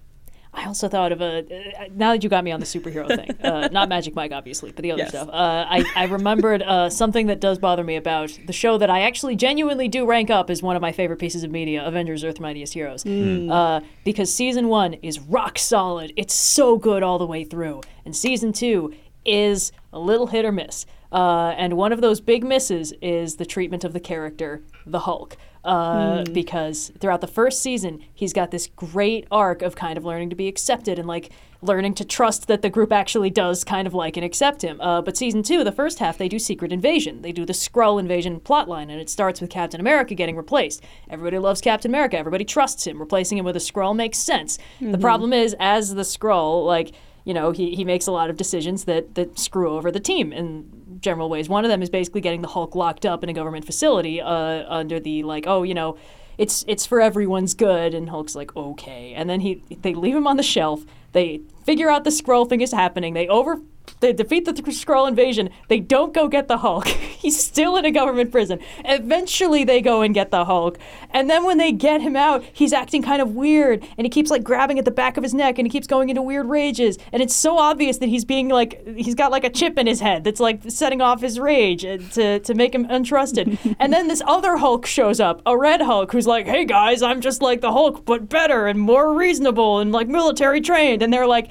I 0.58 0.66
also 0.68 0.88
thought 0.88 1.12
of 1.12 1.22
a. 1.22 1.39
Uh, 1.39 1.86
now 1.93 2.14
that 2.14 2.24
you 2.24 2.30
got 2.30 2.43
me 2.43 2.51
on 2.51 2.60
the 2.60 2.66
superhero 2.66 3.08
thing, 3.08 3.30
uh, 3.43 3.68
not 3.72 3.89
Magic 3.89 4.16
Mike, 4.16 4.32
obviously, 4.32 4.72
but 4.72 4.82
the 4.84 4.91
other 4.91 5.01
Yes. 5.03 5.10
stuff. 5.10 5.28
Uh, 5.30 5.66
I, 5.70 5.86
I 5.95 6.03
remembered 6.06 6.64
uh, 6.64 6.89
something 6.89 7.28
that 7.28 7.39
does 7.41 7.60
bother 7.60 7.84
me 7.84 7.95
about 7.97 8.38
the 8.47 8.53
show 8.53 8.78
that 8.78 8.89
I 8.89 9.01
actually 9.01 9.36
genuinely 9.36 9.88
do 9.88 10.06
rank 10.06 10.30
up 10.30 10.49
as 10.49 10.64
one 10.64 10.76
of 10.76 10.82
my 10.82 10.91
favorite 10.91 11.20
pieces 11.20 11.43
of 11.43 11.51
media 11.51 11.86
Avengers 11.86 12.24
Earth 12.24 12.39
Mightiest 12.39 12.74
Heroes. 12.74 13.06
Uh, 13.06 13.82
because 14.03 14.34
season 14.34 14.68
one 14.70 14.93
is 14.95 15.20
rock 15.20 15.60
solid. 15.60 16.14
It's 16.16 16.34
so 16.34 16.78
good 16.78 17.03
all 17.03 17.20
the 17.20 17.28
way 17.28 17.43
through. 17.43 17.82
And 18.06 18.16
season 18.16 18.53
two 18.53 18.93
is 19.26 19.72
a 19.91 19.99
little 19.99 20.28
hit 20.28 20.45
or 20.45 20.51
miss. 20.51 20.86
Uh, 21.12 21.53
and 21.58 21.78
one 21.78 21.91
of 21.91 22.01
those 22.01 22.20
big 22.22 22.43
misses 22.43 22.93
is 23.01 23.36
the 23.38 23.45
treatment 23.45 23.84
of 23.84 23.93
the 23.93 23.99
character, 23.99 24.62
the 24.86 24.99
Hulk. 24.99 25.38
Uh, 25.66 26.24
Because 26.32 26.91
throughout 26.99 27.22
the 27.22 27.28
first 27.28 27.61
season, 27.61 27.99
he's 28.13 28.34
got 28.34 28.51
this 28.51 28.68
great 28.76 29.26
arc 29.32 29.61
of 29.61 29.76
kind 29.76 29.97
of 29.97 30.05
learning 30.05 30.30
to 30.30 30.36
be 30.36 30.47
accepted 30.47 30.99
and 30.99 31.07
like 31.07 31.32
learning 31.61 31.95
to 31.95 32.05
trust 32.05 32.45
that 32.47 32.61
the 32.61 32.70
group 32.70 32.91
actually 32.91 33.32
does 33.32 33.63
kind 33.63 33.88
of 33.88 33.93
like 33.93 34.16
and 34.16 34.24
accept 34.24 34.61
him. 34.61 34.80
Uh, 34.80 35.01
but 35.01 35.18
season 35.18 35.41
two, 35.41 35.63
the 35.63 35.72
first 35.72 35.97
half, 35.97 36.18
they 36.18 36.30
do 36.30 36.38
Secret 36.38 36.72
Invasion. 36.72 37.24
They 37.24 37.32
do 37.32 37.45
the 37.45 37.53
Skrull 37.53 37.99
invasion 37.99 38.39
plotline, 38.39 38.91
and 38.91 39.01
it 39.01 39.09
starts 39.09 39.41
with 39.41 39.49
Captain 39.49 39.80
America 39.80 40.13
getting 40.13 40.36
replaced. 40.36 40.84
Everybody 41.09 41.39
loves 41.39 41.61
Captain 41.61 41.89
America. 41.89 42.18
Everybody 42.18 42.45
trusts 42.45 42.86
him. 42.86 42.99
Replacing 42.99 43.39
him 43.39 43.45
with 43.45 43.55
a 43.55 43.59
Skrull 43.59 43.95
makes 43.95 44.20
sense. 44.20 44.59
The 44.80 44.97
problem 44.99 45.34
is, 45.34 45.55
as 45.59 45.95
the 45.95 46.03
Skrull, 46.03 46.66
like 46.66 46.91
you 47.26 47.34
know, 47.34 47.51
he, 47.51 47.76
he 47.76 47.84
makes 47.84 48.07
a 48.07 48.11
lot 48.11 48.30
of 48.30 48.38
decisions 48.38 48.86
that, 48.86 49.15
that 49.15 49.38
screw 49.38 49.76
over 49.76 49.91
the 49.91 49.99
team 49.99 50.32
in 50.32 50.99
general 51.01 51.28
ways. 51.28 51.49
One 51.49 51.65
of 51.65 51.69
them 51.69 51.82
is 51.82 51.89
basically 51.89 52.21
getting 52.21 52.41
the 52.41 52.47
Hulk 52.47 52.76
locked 52.76 53.05
up 53.05 53.23
in 53.23 53.30
a 53.30 53.34
government 53.34 53.65
facility 53.65 54.21
uh, 54.21 54.63
under 54.67 54.99
the 54.99 55.23
like, 55.23 55.45
oh, 55.47 55.63
you 55.63 55.73
know, 55.73 55.97
it's 56.38 56.65
it's 56.67 56.86
for 56.86 57.01
everyone's 57.01 57.53
good, 57.53 57.93
and 57.93 58.09
Hulk's 58.09 58.36
like, 58.36 58.55
okay, 58.55 59.13
and 59.13 59.30
then 59.30 59.39
he 59.39 59.63
they 59.82 59.93
leave 59.93 60.15
him 60.15 60.28
on 60.28 60.38
the 60.38 60.43
shelf. 60.43 60.86
They 61.13 61.41
figure 61.63 61.89
out 61.89 62.03
the 62.03 62.09
Skrull 62.09 62.47
thing 62.47 62.61
is 62.61 62.73
happening. 62.73 63.13
They 63.13 63.28
over 63.28 63.61
they 63.99 64.13
defeat 64.13 64.45
the 64.45 64.53
th- 64.53 64.65
Skrull 64.65 65.07
invasion. 65.07 65.49
They 65.67 65.79
don't 65.79 66.13
go 66.13 66.27
get 66.27 66.47
the 66.47 66.57
Hulk. 66.57 66.88
He's 67.25 67.39
still 67.39 67.77
in 67.77 67.86
a 67.86 67.91
government 67.91 68.31
prison. 68.31 68.59
Eventually, 68.83 69.63
they 69.63 69.81
go 69.81 70.01
and 70.01 70.13
get 70.13 70.31
the 70.31 70.45
Hulk. 70.45 70.77
And 71.11 71.29
then 71.29 71.45
when 71.45 71.57
they 71.57 71.71
get 71.71 72.01
him 72.01 72.15
out, 72.15 72.43
he's 72.53 72.73
acting 72.73 73.01
kind 73.01 73.21
of 73.21 73.31
weird. 73.31 73.88
And 73.97 74.05
he 74.05 74.09
keeps 74.09 74.29
like 74.29 74.43
grabbing 74.43 74.79
at 74.79 74.86
the 74.86 74.91
back 74.91 75.17
of 75.17 75.23
his 75.23 75.33
neck 75.33 75.57
and 75.57 75.65
he 75.65 75.69
keeps 75.69 75.88
going 75.88 76.09
into 76.09 76.21
weird 76.21 76.47
rages. 76.47 76.97
And 77.11 77.21
it's 77.21 77.33
so 77.33 77.57
obvious 77.57 77.97
that 77.99 78.09
he's 78.09 78.25
being 78.25 78.49
like, 78.49 78.86
he's 78.95 79.15
got 79.15 79.31
like 79.31 79.43
a 79.43 79.49
chip 79.49 79.77
in 79.77 79.88
his 79.88 79.99
head 80.01 80.23
that's 80.23 80.39
like 80.39 80.61
setting 80.67 81.01
off 81.01 81.21
his 81.21 81.39
rage 81.39 81.86
uh, 81.86 81.97
to, 82.13 82.39
to 82.39 82.53
make 82.53 82.75
him 82.75 82.86
untrusted. 82.88 83.75
and 83.79 83.93
then 83.93 84.07
this 84.07 84.21
other 84.25 84.57
Hulk 84.57 84.86
shows 84.86 85.19
up, 85.19 85.41
a 85.45 85.57
red 85.57 85.81
Hulk, 85.81 86.11
who's 86.11 86.27
like, 86.27 86.45
hey 86.45 86.65
guys, 86.65 87.01
I'm 87.01 87.21
just 87.21 87.41
like 87.41 87.61
the 87.61 87.71
Hulk, 87.71 88.05
but 88.05 88.29
better 88.29 88.67
and 88.67 88.79
more 88.79 89.13
reasonable 89.13 89.79
and 89.79 89.91
like 89.91 90.07
military 90.07 90.61
trained. 90.61 91.01
And 91.01 91.13
they're 91.13 91.27
like, 91.27 91.49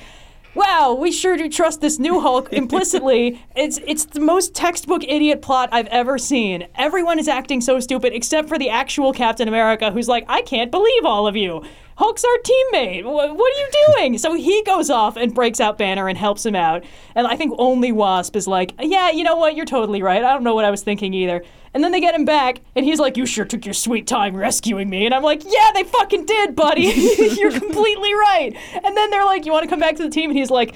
wow, 0.55 0.97
we 0.99 1.11
sure 1.13 1.37
do 1.37 1.49
trust 1.49 1.81
this 1.81 1.99
new 1.99 2.21
Hulk 2.21 2.49
implicitly. 2.53 3.41
it's 3.57 3.79
it's 3.87 4.05
the 4.05 4.21
most 4.21 4.55
textbook 4.55 5.03
idiot 5.05 5.43
plot 5.43 5.69
I've 5.73 5.89
ever 5.89 6.19
seen. 6.19 6.67
Everyone 6.75 7.19
is 7.19 7.29
acting 7.29 7.61
so 7.61 7.81
stupid 7.81 8.13
except 8.13 8.49
for 8.49 8.59
the 8.59 8.71
actual 8.71 9.13
Captain 9.13 9.49
America, 9.49 9.91
who's 9.91 10.09
like, 10.09 10.25
I 10.29 10.43
can't 10.43 10.71
believe 10.71 11.05
all 11.05 11.27
of 11.27 11.37
you. 11.37 11.65
Hulk's 11.97 12.25
our 12.25 12.39
teammate. 12.39 13.03
Wh- 13.03 13.37
what 13.37 13.55
are 13.57 13.61
you 13.61 13.69
doing? 13.97 14.19
so 14.19 14.35
he 14.35 14.63
goes 14.65 14.91
off 14.91 15.17
and 15.17 15.35
breaks 15.35 15.61
out 15.61 15.79
Banner 15.79 16.09
and 16.09 16.19
helps 16.19 16.45
him 16.45 16.57
out. 16.57 16.85
And 17.15 17.27
I 17.27 17.37
think 17.37 17.55
only 17.59 17.93
Wasp 17.93 18.35
is 18.37 18.47
like, 18.49 18.75
yeah, 18.81 19.11
you 19.11 19.23
know 19.25 19.37
what? 19.37 19.55
You're 19.57 19.65
totally 19.67 20.03
right. 20.03 20.25
I 20.25 20.33
don't 20.33 20.43
know 20.45 20.55
what 20.55 20.65
I 20.65 20.71
was 20.71 20.83
thinking 20.83 21.15
either. 21.15 21.43
And 21.73 21.83
then 21.83 21.91
they 21.91 22.01
get 22.01 22.15
him 22.15 22.25
back, 22.25 22.61
and 22.77 22.85
he's 22.85 23.01
like, 23.01 23.17
You 23.17 23.27
sure 23.27 23.45
took 23.45 23.65
your 23.65 23.75
sweet 23.75 24.07
time 24.07 24.37
rescuing 24.37 24.89
me. 24.89 25.07
And 25.07 25.15
I'm 25.15 25.25
like, 25.25 25.43
Yeah, 25.45 25.71
they 25.75 25.83
fucking 25.83 26.25
did, 26.27 26.55
buddy. 26.55 26.83
You're 27.37 27.51
completely 27.59 28.15
right. 28.15 28.57
And 28.85 28.97
then 28.97 29.11
they're 29.11 29.25
like, 29.25 29.45
You 29.45 29.51
want 29.51 29.65
to 29.65 29.69
come 29.69 29.81
back 29.81 29.97
to 29.97 30.03
the 30.05 30.09
team? 30.11 30.31
And 30.31 30.39
he's 30.39 30.51
like, 30.51 30.75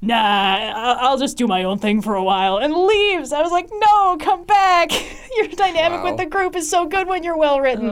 Nah, 0.00 0.14
I'll 1.00 1.18
just 1.18 1.36
do 1.36 1.46
my 1.46 1.64
own 1.64 1.78
thing 1.78 2.00
for 2.00 2.14
a 2.14 2.22
while 2.24 2.58
and 2.58 2.72
leaves. 2.72 3.32
I 3.32 3.42
was 3.42 3.52
like, 3.52 3.68
No, 3.70 4.16
come 4.16 4.44
back. 4.44 4.90
Your 5.36 5.48
dynamic 5.48 6.02
Wow. 6.02 6.10
with 6.12 6.16
the 6.18 6.26
group 6.26 6.56
is 6.56 6.68
so 6.70 6.86
good 6.86 7.06
when 7.08 7.22
you're 7.24 7.36
well 7.36 7.60
written. 7.60 7.90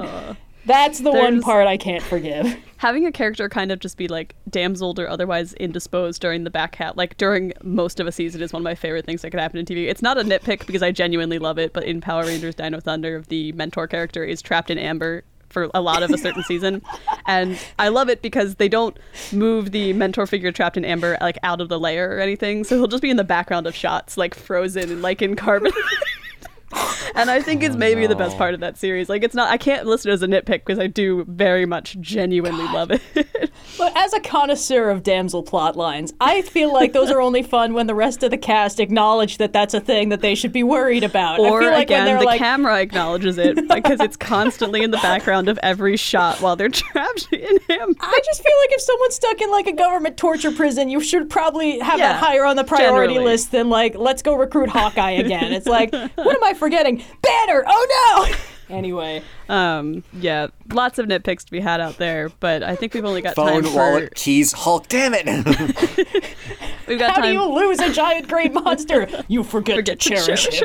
That's 0.66 0.98
the 0.98 1.12
one 1.12 1.40
part 1.40 1.66
I 1.66 1.76
can't 1.76 2.02
forgive. 2.02 2.56
Having 2.78 3.06
a 3.06 3.12
character 3.12 3.48
kind 3.48 3.72
of 3.72 3.78
just 3.78 3.96
be 3.96 4.08
like 4.08 4.34
damseled 4.50 4.98
or 4.98 5.08
otherwise 5.08 5.54
indisposed 5.54 6.20
during 6.20 6.44
the 6.44 6.50
back 6.50 6.74
hat, 6.74 6.96
like 6.96 7.16
during 7.16 7.52
most 7.62 8.00
of 8.00 8.06
a 8.06 8.12
season, 8.12 8.42
is 8.42 8.52
one 8.52 8.60
of 8.60 8.64
my 8.64 8.74
favorite 8.74 9.06
things 9.06 9.22
that 9.22 9.30
could 9.30 9.40
happen 9.40 9.58
in 9.58 9.64
TV. 9.64 9.88
It's 9.88 10.02
not 10.02 10.18
a 10.18 10.22
nitpick 10.22 10.66
because 10.66 10.82
I 10.82 10.90
genuinely 10.90 11.38
love 11.38 11.58
it, 11.58 11.72
but 11.72 11.84
in 11.84 12.00
Power 12.00 12.24
Rangers 12.24 12.54
Dino 12.54 12.80
Thunder, 12.80 13.22
the 13.28 13.52
mentor 13.52 13.86
character 13.86 14.24
is 14.24 14.42
trapped 14.42 14.70
in 14.70 14.78
amber 14.78 15.24
for 15.48 15.70
a 15.72 15.80
lot 15.80 16.02
of 16.02 16.10
a 16.10 16.18
certain 16.18 16.42
season. 16.42 16.82
And 17.28 17.58
I 17.76 17.88
love 17.88 18.08
it 18.08 18.22
because 18.22 18.54
they 18.54 18.68
don't 18.68 18.96
move 19.32 19.72
the 19.72 19.92
mentor 19.94 20.28
figure 20.28 20.52
trapped 20.52 20.76
in 20.76 20.84
amber 20.84 21.18
like 21.20 21.38
out 21.42 21.60
of 21.60 21.68
the 21.68 21.80
layer 21.80 22.08
or 22.08 22.20
anything. 22.20 22.62
So 22.62 22.76
he'll 22.76 22.86
just 22.86 23.02
be 23.02 23.10
in 23.10 23.16
the 23.16 23.24
background 23.24 23.66
of 23.66 23.74
shots, 23.74 24.16
like 24.16 24.32
frozen 24.32 24.92
and 24.92 25.02
like 25.02 25.22
in 25.22 25.34
carbon. 25.34 25.72
and 27.14 27.30
I 27.30 27.40
think 27.40 27.62
it's 27.62 27.74
oh, 27.74 27.78
maybe 27.78 28.06
the 28.06 28.16
best 28.16 28.36
part 28.36 28.54
of 28.54 28.60
that 28.60 28.76
series. 28.76 29.08
Like 29.08 29.22
it's 29.22 29.34
not 29.34 29.50
I 29.50 29.56
can't 29.56 29.86
list 29.86 30.06
it 30.06 30.10
as 30.10 30.22
a 30.22 30.26
nitpick 30.26 30.64
because 30.64 30.78
I 30.78 30.86
do 30.86 31.24
very 31.28 31.66
much 31.66 31.96
genuinely 32.00 32.64
love 32.64 32.90
it. 32.90 33.02
But 33.78 33.96
as 33.96 34.12
a 34.12 34.20
connoisseur 34.20 34.88
of 34.90 35.02
damsel 35.02 35.42
plot 35.42 35.76
lines, 35.76 36.12
I 36.20 36.42
feel 36.42 36.72
like 36.72 36.92
those 36.92 37.10
are 37.10 37.20
only 37.20 37.42
fun 37.42 37.74
when 37.74 37.86
the 37.86 37.94
rest 37.94 38.22
of 38.22 38.30
the 38.30 38.38
cast 38.38 38.80
acknowledge 38.80 39.38
that 39.38 39.52
that's 39.52 39.74
a 39.74 39.80
thing 39.80 40.08
that 40.10 40.20
they 40.20 40.34
should 40.34 40.52
be 40.52 40.62
worried 40.62 41.04
about. 41.04 41.40
or 41.40 41.58
I 41.58 41.64
feel 41.64 41.70
like 41.72 41.86
again, 41.88 42.18
the 42.18 42.24
like, 42.24 42.38
camera 42.38 42.78
acknowledges 42.80 43.38
it 43.38 43.68
because 43.74 44.00
it's 44.00 44.16
constantly 44.16 44.82
in 44.82 44.90
the 44.92 44.98
background 44.98 45.48
of 45.48 45.58
every 45.62 45.96
shot 45.96 46.40
while 46.40 46.56
they're 46.56 46.68
trapped 46.68 47.28
in 47.32 47.58
him. 47.68 47.94
I 48.00 48.20
just 48.24 48.42
feel 48.42 48.56
like 48.62 48.70
if 48.72 48.80
someone's 48.80 49.14
stuck 49.14 49.40
in 49.40 49.50
like 49.50 49.66
a 49.66 49.72
government 49.72 50.16
torture 50.16 50.52
prison, 50.52 50.88
you 50.88 51.00
should 51.00 51.28
probably 51.28 51.78
have 51.80 51.98
Yeah, 51.98 52.12
that 52.12 52.22
higher 52.22 52.44
on 52.44 52.56
the 52.56 52.64
priority 52.64 53.14
generally. 53.14 53.32
list 53.32 53.52
than 53.52 53.68
like, 53.68 53.94
let's 53.96 54.22
go 54.22 54.36
recruit 54.36 54.68
Hawkeye 54.68 55.12
again. 55.12 55.52
It's 55.52 55.66
like, 55.66 55.92
what 55.92 56.36
am 56.36 56.44
I 56.44 56.54
forgetting? 56.56 57.02
Banner! 57.22 57.64
Oh 57.66 58.26
no! 58.28 58.34
Anyway, 58.68 59.22
Um, 59.48 60.02
yeah, 60.12 60.48
lots 60.72 60.98
of 60.98 61.06
nitpicks 61.06 61.44
to 61.44 61.52
be 61.52 61.60
had 61.60 61.80
out 61.80 61.98
there, 61.98 62.30
but 62.40 62.64
I 62.64 62.74
think 62.74 62.94
we've 62.94 63.04
only 63.04 63.22
got 63.22 63.36
Phone, 63.36 63.62
time 63.62 63.62
for 63.62 63.76
wallet, 63.76 64.14
keys, 64.16 64.52
Hulk. 64.52 64.88
Damn 64.88 65.14
it! 65.14 65.24
we've 66.88 66.98
got 66.98 67.14
how 67.14 67.22
do 67.22 67.30
you 67.30 67.44
lose 67.44 67.78
a 67.78 67.92
giant 67.92 68.26
great 68.26 68.52
monster? 68.52 69.06
You 69.28 69.44
forget, 69.44 69.76
Forget 69.76 70.00
to 70.00 70.08
to 70.08 70.16
cherish 70.24 70.48
cherish 70.48 70.62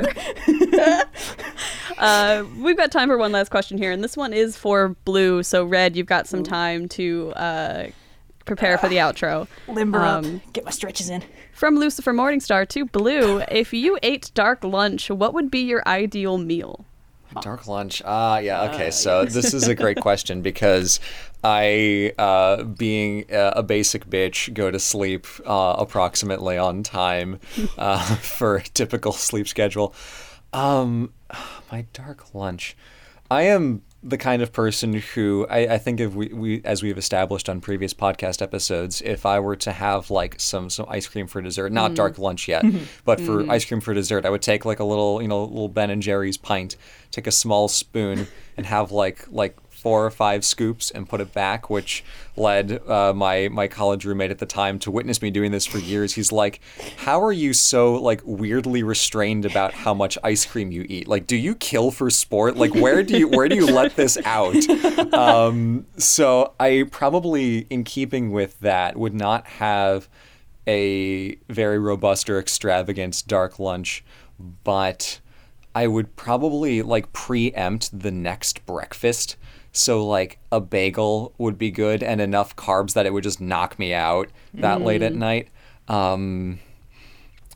him. 0.47 1.03
Uh, 1.97 2.43
we've 2.57 2.77
got 2.77 2.91
time 2.91 3.07
for 3.07 3.17
one 3.19 3.31
last 3.31 3.49
question 3.51 3.77
here, 3.77 3.91
and 3.91 4.03
this 4.03 4.17
one 4.17 4.33
is 4.33 4.57
for 4.57 4.95
Blue. 5.05 5.43
So, 5.43 5.63
Red, 5.63 5.95
you've 5.95 6.07
got 6.07 6.27
some 6.27 6.41
time 6.43 6.89
to 6.89 7.31
uh, 7.35 7.87
prepare 8.45 8.77
for 8.77 8.89
the 8.89 8.97
outro. 8.97 9.47
Limber 9.67 9.99
Um, 10.03 10.41
up. 10.45 10.53
Get 10.53 10.65
my 10.65 10.71
stretches 10.71 11.09
in. 11.09 11.23
From 11.53 11.75
Lucifer 11.75 12.13
Morningstar 12.13 12.67
to 12.69 12.85
Blue, 12.85 13.39
if 13.51 13.73
you 13.73 13.97
ate 14.03 14.31
dark 14.33 14.63
lunch, 14.63 15.09
what 15.09 15.33
would 15.33 15.51
be 15.51 15.59
your 15.59 15.83
ideal 15.87 16.37
meal? 16.37 16.85
Dark 17.41 17.65
lunch. 17.65 18.01
Ah, 18.03 18.39
yeah. 18.39 18.63
Okay, 18.63 18.91
so 18.91 19.23
this 19.23 19.53
is 19.53 19.65
a 19.67 19.73
great 19.73 19.97
question 20.01 20.41
because 20.41 20.99
I, 21.45 22.11
uh, 22.17 22.63
being 22.63 23.31
uh, 23.31 23.53
a 23.55 23.63
basic 23.63 24.05
bitch, 24.09 24.53
go 24.53 24.69
to 24.69 24.77
sleep 24.79 25.25
uh, 25.45 25.75
approximately 25.77 26.57
on 26.57 26.83
time 26.83 27.39
uh, 27.77 28.15
for 28.17 28.57
a 28.57 28.63
typical 28.63 29.13
sleep 29.13 29.47
schedule. 29.47 29.93
Um, 30.51 31.13
my 31.71 31.85
dark 31.93 32.33
lunch. 32.35 32.75
I 33.29 33.43
am 33.43 33.83
the 34.03 34.17
kind 34.17 34.41
of 34.41 34.51
person 34.51 34.93
who 34.93 35.45
I, 35.49 35.75
I 35.75 35.77
think 35.77 35.99
if 35.99 36.13
we, 36.13 36.27
we 36.27 36.61
as 36.63 36.81
we've 36.81 36.97
established 36.97 37.47
on 37.49 37.61
previous 37.61 37.93
podcast 37.93 38.41
episodes, 38.41 39.01
if 39.01 39.25
I 39.25 39.39
were 39.39 39.55
to 39.57 39.71
have 39.71 40.09
like 40.09 40.39
some 40.39 40.69
some 40.69 40.87
ice 40.89 41.07
cream 41.07 41.27
for 41.27 41.41
dessert, 41.41 41.71
not 41.71 41.87
mm-hmm. 41.87 41.95
dark 41.95 42.17
lunch 42.17 42.47
yet, 42.47 42.63
mm-hmm. 42.63 42.83
but 43.05 43.19
for 43.19 43.41
mm-hmm. 43.41 43.51
ice 43.51 43.65
cream 43.65 43.79
for 43.79 43.93
dessert, 43.93 44.25
I 44.25 44.29
would 44.29 44.41
take 44.41 44.65
like 44.65 44.79
a 44.79 44.83
little 44.83 45.21
you 45.21 45.27
know 45.27 45.43
little 45.43 45.69
Ben 45.69 45.91
and 45.91 46.01
Jerry's 46.01 46.37
pint, 46.37 46.75
take 47.11 47.27
a 47.27 47.31
small 47.31 47.67
spoon, 47.67 48.27
and 48.57 48.65
have 48.65 48.91
like 48.91 49.25
like 49.29 49.55
four 49.82 50.05
or 50.05 50.11
five 50.11 50.45
scoops 50.45 50.91
and 50.91 51.09
put 51.09 51.19
it 51.19 51.34
back, 51.34 51.69
which 51.69 52.03
led 52.38 52.88
uh, 52.88 53.11
my 53.13 53.49
my 53.49 53.67
college 53.67 54.05
roommate 54.05 54.29
at 54.29 54.38
the 54.38 54.45
time 54.45 54.77
to 54.79 54.91
witness 54.91 55.21
me 55.21 55.32
doing 55.32 55.51
this 55.51 55.65
for 55.65 55.79
years. 55.79 56.13
He's 56.13 56.32
like, 56.32 56.61
"How 56.97 57.21
are 57.23 57.32
you 57.32 57.53
so 57.53 57.95
like 57.95 58.21
weirdly 58.23 58.84
restrained 58.84 59.43
about 59.45 59.73
how 59.73 59.93
much 59.93 60.17
ice 60.23 60.45
cream 60.45 60.71
you 60.71 60.86
eat? 60.88 61.07
Like, 61.07 61.25
do 61.25 61.36
you 61.36 61.55
kill 61.55 61.89
for 61.89 62.09
sport? 62.11 62.57
Like, 62.57 62.75
where 62.75 63.01
do 63.01 63.17
you 63.17 63.27
where 63.27 63.49
do 63.49 63.55
you 63.55 63.65
let 63.65 63.95
this 63.95 64.17
out?" 64.25 64.55
Um, 65.11 65.86
so 65.97 66.53
I 66.59 66.86
probably, 66.89 67.59
in 67.69 67.84
keeping 67.84 68.32
with 68.32 68.59
that, 68.61 68.97
would 68.97 69.13
not 69.13 69.45
have 69.47 70.07
a 70.67 71.36
very 71.49 71.79
robust 71.79 72.29
or 72.29 72.39
extravagant 72.39 73.23
dark 73.27 73.59
lunch, 73.59 74.03
but 74.63 75.19
I 75.73 75.88
would 75.88 76.15
probably 76.15 76.82
like 76.82 77.11
preempt 77.13 77.97
the 77.97 78.11
next 78.11 78.65
breakfast. 78.65 79.38
So 79.72 80.05
like 80.05 80.39
a 80.51 80.59
bagel 80.59 81.34
would 81.38 81.57
be 81.57 81.72
good 81.72 82.03
and 82.03 82.19
enough 82.19 82.55
carbs 82.55 82.93
that 82.93 83.05
it 83.05 83.13
would 83.13 83.24
just 83.24 83.39
knock 83.39 83.80
me 83.80 83.93
out 83.93 84.30
that 84.53 84.82
late 84.82 85.01
at 85.01 85.13
night. 85.13 85.47
Um, 85.88 86.59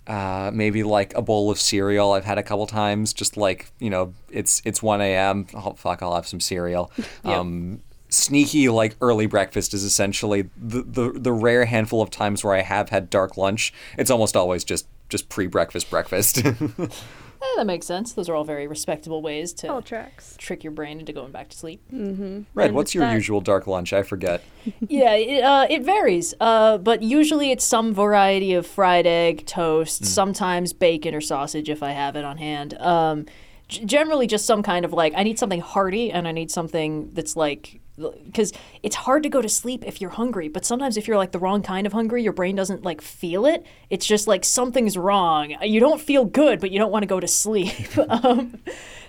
uh, 0.08 0.52
maybe 0.54 0.84
like 0.84 1.14
a 1.16 1.22
bowl 1.22 1.50
of 1.50 1.60
cereal. 1.60 2.12
I've 2.14 2.26
had 2.26 2.38
a 2.38 2.44
couple 2.44 2.68
times. 2.68 3.14
Just 3.14 3.38
like 3.38 3.72
you 3.80 3.90
know, 3.90 4.14
it's 4.30 4.62
it's 4.66 4.82
one 4.82 5.02
a.m. 5.02 5.48
Oh, 5.54 5.74
fuck, 5.74 6.02
I'll 6.02 6.16
have 6.16 6.28
some 6.28 6.40
cereal. 6.40 6.92
Um, 7.24 7.82
sneaky 8.10 8.70
like 8.70 8.96
early 9.02 9.26
breakfast 9.26 9.74
is 9.74 9.84
essentially 9.84 10.50
the, 10.56 10.84
the 10.84 11.20
the 11.20 11.34
rare 11.34 11.66
handful 11.66 12.02
of 12.02 12.10
times 12.10 12.44
where 12.44 12.54
I 12.54 12.62
have 12.62 12.90
had 12.90 13.10
dark 13.10 13.36
lunch. 13.36 13.74
It's 13.98 14.12
almost 14.12 14.36
always 14.36 14.64
just 14.64 14.88
just 15.10 15.28
pre 15.28 15.48
breakfast 15.48 15.90
breakfast. 15.90 16.44
Eh, 17.46 17.58
that 17.58 17.66
makes 17.66 17.86
sense. 17.86 18.14
Those 18.14 18.28
are 18.30 18.36
all 18.36 18.44
very 18.44 18.68
respectable 18.68 19.22
ways 19.22 19.54
to 19.54 19.68
All 19.72 19.82
tracks. 19.82 20.36
trick 20.38 20.64
your 20.64 20.72
brain 20.72 21.00
into 21.00 21.14
going 21.14 21.32
back 21.32 21.50
to 21.50 21.58
sleep. 21.58 21.82
Red, 21.92 22.46
And 22.68 22.76
what's 22.76 22.96
your 22.96 23.06
that- 23.06 23.14
usual 23.14 23.42
dark 23.42 23.68
lunch? 23.68 23.94
I 23.94 24.04
forget. 24.04 24.42
yeah, 24.88 25.14
it, 25.14 25.44
uh, 25.44 25.68
it 25.70 25.84
varies. 25.84 26.34
Uh, 26.40 26.78
but 26.78 27.02
usually 27.04 27.52
it's 27.52 27.64
some 27.66 27.94
variety 27.94 28.54
of 28.54 28.66
fried 28.66 29.06
egg, 29.06 29.46
toast, 29.46 30.06
sometimes 30.06 30.74
bacon 30.74 31.14
or 31.14 31.22
sausage 31.22 31.70
if 31.70 31.84
I 31.84 31.92
have 31.92 32.16
it 32.16 32.26
on 32.26 32.38
hand. 32.38 32.74
Um, 32.80 33.26
g- 33.68 33.86
generally, 33.86 34.28
just 34.28 34.46
some 34.46 34.64
kind 34.64 34.86
of 34.86 34.94
like, 34.94 35.14
I 35.16 35.24
need 35.24 35.38
something 35.40 35.62
hearty 35.62 36.12
and 36.12 36.28
I 36.28 36.32
need 36.32 36.50
something 36.52 37.12
that's 37.14 37.36
like, 37.36 37.80
because 37.98 38.52
it's 38.84 38.96
hard 38.96 39.24
to 39.24 39.30
go 39.30 39.42
to 39.42 39.48
sleep 39.48 39.84
if 39.86 40.02
you're 40.02 40.10
hungry, 40.10 40.48
but 40.50 40.66
sometimes 40.66 40.98
if 40.98 41.08
you're 41.08 41.18
like 41.18 41.32
the 41.32 41.40
wrong 41.40 41.62
kind 41.62 41.88
of 41.88 41.94
hungry, 41.94 42.24
your 42.24 42.34
brain 42.34 42.56
doesn't 42.56 42.84
like 42.84 43.02
feel 43.02 43.46
it. 43.46 43.66
It's 43.90 44.06
just 44.06 44.28
like 44.28 44.44
something's 44.44 44.98
wrong. 44.98 45.56
You 45.62 45.80
don't 45.80 46.02
feel 46.02 46.26
good, 46.26 46.60
but 46.60 46.72
you 46.72 46.80
don't 46.80 46.92
want 46.92 47.04
to 47.04 47.08
go 47.08 47.20
to 47.20 47.28
sleep. 47.28 47.98
um, 48.10 48.60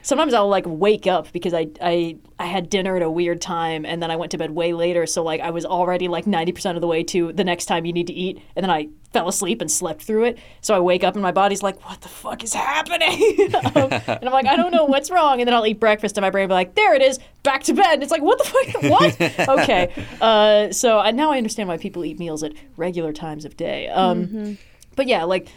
sometimes 0.06 0.32
I'll 0.34 0.48
like 0.48 0.64
wake 0.68 1.08
up 1.08 1.32
because 1.32 1.52
I, 1.52 1.66
I 1.82 2.16
I 2.38 2.46
had 2.46 2.70
dinner 2.70 2.96
at 2.96 3.02
a 3.02 3.10
weird 3.10 3.40
time 3.40 3.84
and 3.84 4.00
then 4.00 4.08
I 4.08 4.14
went 4.14 4.30
to 4.30 4.38
bed 4.38 4.52
way 4.52 4.72
later. 4.72 5.04
So 5.04 5.24
like 5.24 5.40
I 5.40 5.50
was 5.50 5.66
already 5.66 6.06
like 6.06 6.28
ninety 6.28 6.52
percent 6.52 6.76
of 6.76 6.80
the 6.80 6.86
way 6.86 7.02
to 7.04 7.32
the 7.32 7.42
next 7.42 7.66
time 7.66 7.84
you 7.84 7.92
need 7.92 8.06
to 8.06 8.12
eat, 8.12 8.40
and 8.54 8.62
then 8.62 8.70
I 8.70 8.88
fell 9.12 9.28
asleep 9.28 9.60
and 9.60 9.70
slept 9.70 10.02
through 10.02 10.24
it. 10.24 10.38
So 10.60 10.74
I 10.74 10.78
wake 10.78 11.02
up 11.02 11.14
and 11.14 11.22
my 11.22 11.32
body's 11.32 11.60
like, 11.62 11.84
"What 11.84 12.00
the 12.02 12.08
fuck 12.08 12.44
is 12.44 12.54
happening?" 12.54 13.52
um, 13.74 13.92
and 13.92 14.24
I'm 14.24 14.32
like, 14.32 14.46
"I 14.46 14.54
don't 14.54 14.70
know 14.70 14.84
what's 14.84 15.10
wrong." 15.10 15.40
And 15.40 15.48
then 15.48 15.54
I'll 15.54 15.66
eat 15.66 15.80
breakfast 15.80 16.16
and 16.16 16.22
my 16.22 16.30
brain 16.30 16.44
will 16.44 16.54
be 16.54 16.60
like, 16.60 16.76
"There 16.76 16.94
it 16.94 17.02
is, 17.02 17.18
back 17.42 17.64
to 17.64 17.74
bed." 17.74 17.94
And 17.94 18.02
it's 18.04 18.12
like, 18.12 18.22
"What 18.22 18.38
the 18.38 18.44
fuck? 18.44 18.82
What?" 19.48 19.58
okay. 19.60 19.92
Uh, 20.20 20.70
so 20.70 21.00
I, 21.00 21.10
now 21.10 21.32
I 21.32 21.36
understand 21.36 21.68
why 21.68 21.78
people 21.78 22.04
eat 22.04 22.18
meals 22.20 22.44
at 22.44 22.52
regular 22.76 23.12
times 23.12 23.44
of 23.44 23.56
day. 23.56 23.88
Um, 23.88 24.58
But 24.94 25.08
yeah, 25.08 25.24
like 25.24 25.48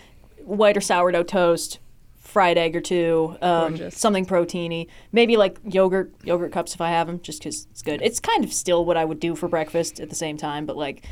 white 0.43 0.75
or 0.75 0.81
sourdough 0.81 1.23
toast, 1.23 1.79
fried 2.29 2.57
egg 2.57 2.75
or 2.75 2.81
two, 2.81 3.35
um, 3.41 3.91
something 3.91 4.25
proteiny. 4.25 4.87
Maybe 5.11 5.35
like 5.37 5.57
yogurt, 5.65 6.13
yogurt 6.23 6.51
cups 6.51 6.73
if 6.73 6.81
I 6.81 6.89
have 6.89 7.07
them, 7.07 7.19
just 7.21 7.39
because 7.39 7.67
it's 7.71 7.81
good. 7.81 8.01
It's 8.01 8.19
kind 8.19 8.43
of 8.43 8.53
still 8.53 8.85
what 8.85 8.97
I 8.97 9.05
would 9.05 9.19
do 9.19 9.35
for 9.35 9.47
breakfast 9.47 9.99
at 9.99 10.09
the 10.09 10.15
same 10.15 10.37
time, 10.37 10.65
but 10.65 10.77
like 10.77 11.05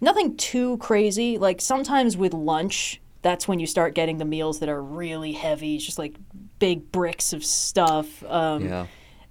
nothing 0.00 0.36
too 0.36 0.76
crazy. 0.78 1.38
Like 1.38 1.60
sometimes 1.60 2.16
with 2.16 2.34
lunch, 2.34 3.00
that's 3.22 3.48
when 3.48 3.58
you 3.60 3.66
start 3.66 3.94
getting 3.94 4.18
the 4.18 4.24
meals 4.24 4.60
that 4.60 4.68
are 4.68 4.82
really 4.82 5.32
heavy. 5.32 5.76
It's 5.76 5.84
just 5.84 5.98
like 5.98 6.14
big 6.58 6.90
bricks 6.92 7.32
of 7.32 7.44
stuff. 7.44 8.22
Um, 8.24 8.64
Yeah. 8.64 8.86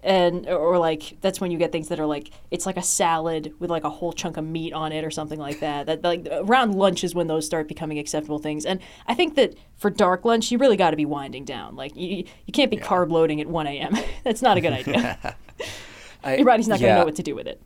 And 0.08 0.48
or 0.48 0.78
like 0.78 1.18
that's 1.20 1.42
when 1.42 1.52
you 1.52 1.58
get 1.58 1.74
things 1.74 1.90
that 1.90 2.00
are 2.00 2.06
like 2.06 2.32
it's 2.50 2.66
like 2.66 2.78
a 2.78 2.82
salad 2.82 3.54
with 3.60 3.70
like 3.70 3.84
a 3.84 3.90
whole 3.90 4.14
chunk 4.14 4.38
of 4.38 4.46
meat 4.46 4.72
on 4.72 4.94
it 4.94 5.04
or 5.04 5.12
something 5.12 5.38
like 5.38 5.60
that 5.60 5.86
that 5.86 6.02
like 6.02 6.26
around 6.32 6.74
lunch 6.74 7.04
is 7.04 7.14
when 7.14 7.28
those 7.28 7.46
start 7.46 7.68
becoming 7.68 8.00
acceptable 8.00 8.40
things. 8.40 8.66
And 8.66 8.80
i 9.06 9.14
think 9.14 9.36
that 9.36 9.56
for 9.76 9.90
dark 9.90 10.24
lunch 10.24 10.50
you 10.50 10.58
really 10.58 10.78
got 10.78 10.92
to 10.92 10.98
be 10.98 11.06
winding 11.06 11.44
down. 11.44 11.76
Like 11.76 11.96
you, 11.96 12.24
you 12.46 12.54
can't 12.54 12.72
be 12.72 12.78
carb 12.78 13.12
loading 13.12 13.42
at 13.42 13.48
1 13.48 13.68
a.m 13.68 13.98
that's 14.24 14.42
not 14.42 14.58
a 14.58 14.62
good 14.62 14.74
idea. 14.74 15.36
I, 16.24 16.38
your 16.38 16.46
body's 16.46 16.68
not 16.68 16.80
going 16.80 16.94
to 16.94 17.00
know 17.00 17.06
what 17.06 17.16
to 17.18 17.24
do 17.24 17.36
with 17.36 17.48
it. 17.48 17.62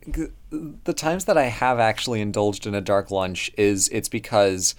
The 0.84 0.92
times 0.92 1.24
that 1.24 1.38
I 1.38 1.44
have 1.44 1.78
actually 1.78 2.20
indulged 2.20 2.66
in 2.66 2.74
a 2.74 2.80
dark 2.80 3.10
lunch 3.10 3.50
is 3.56 3.88
it's 3.88 4.08
because 4.08 4.74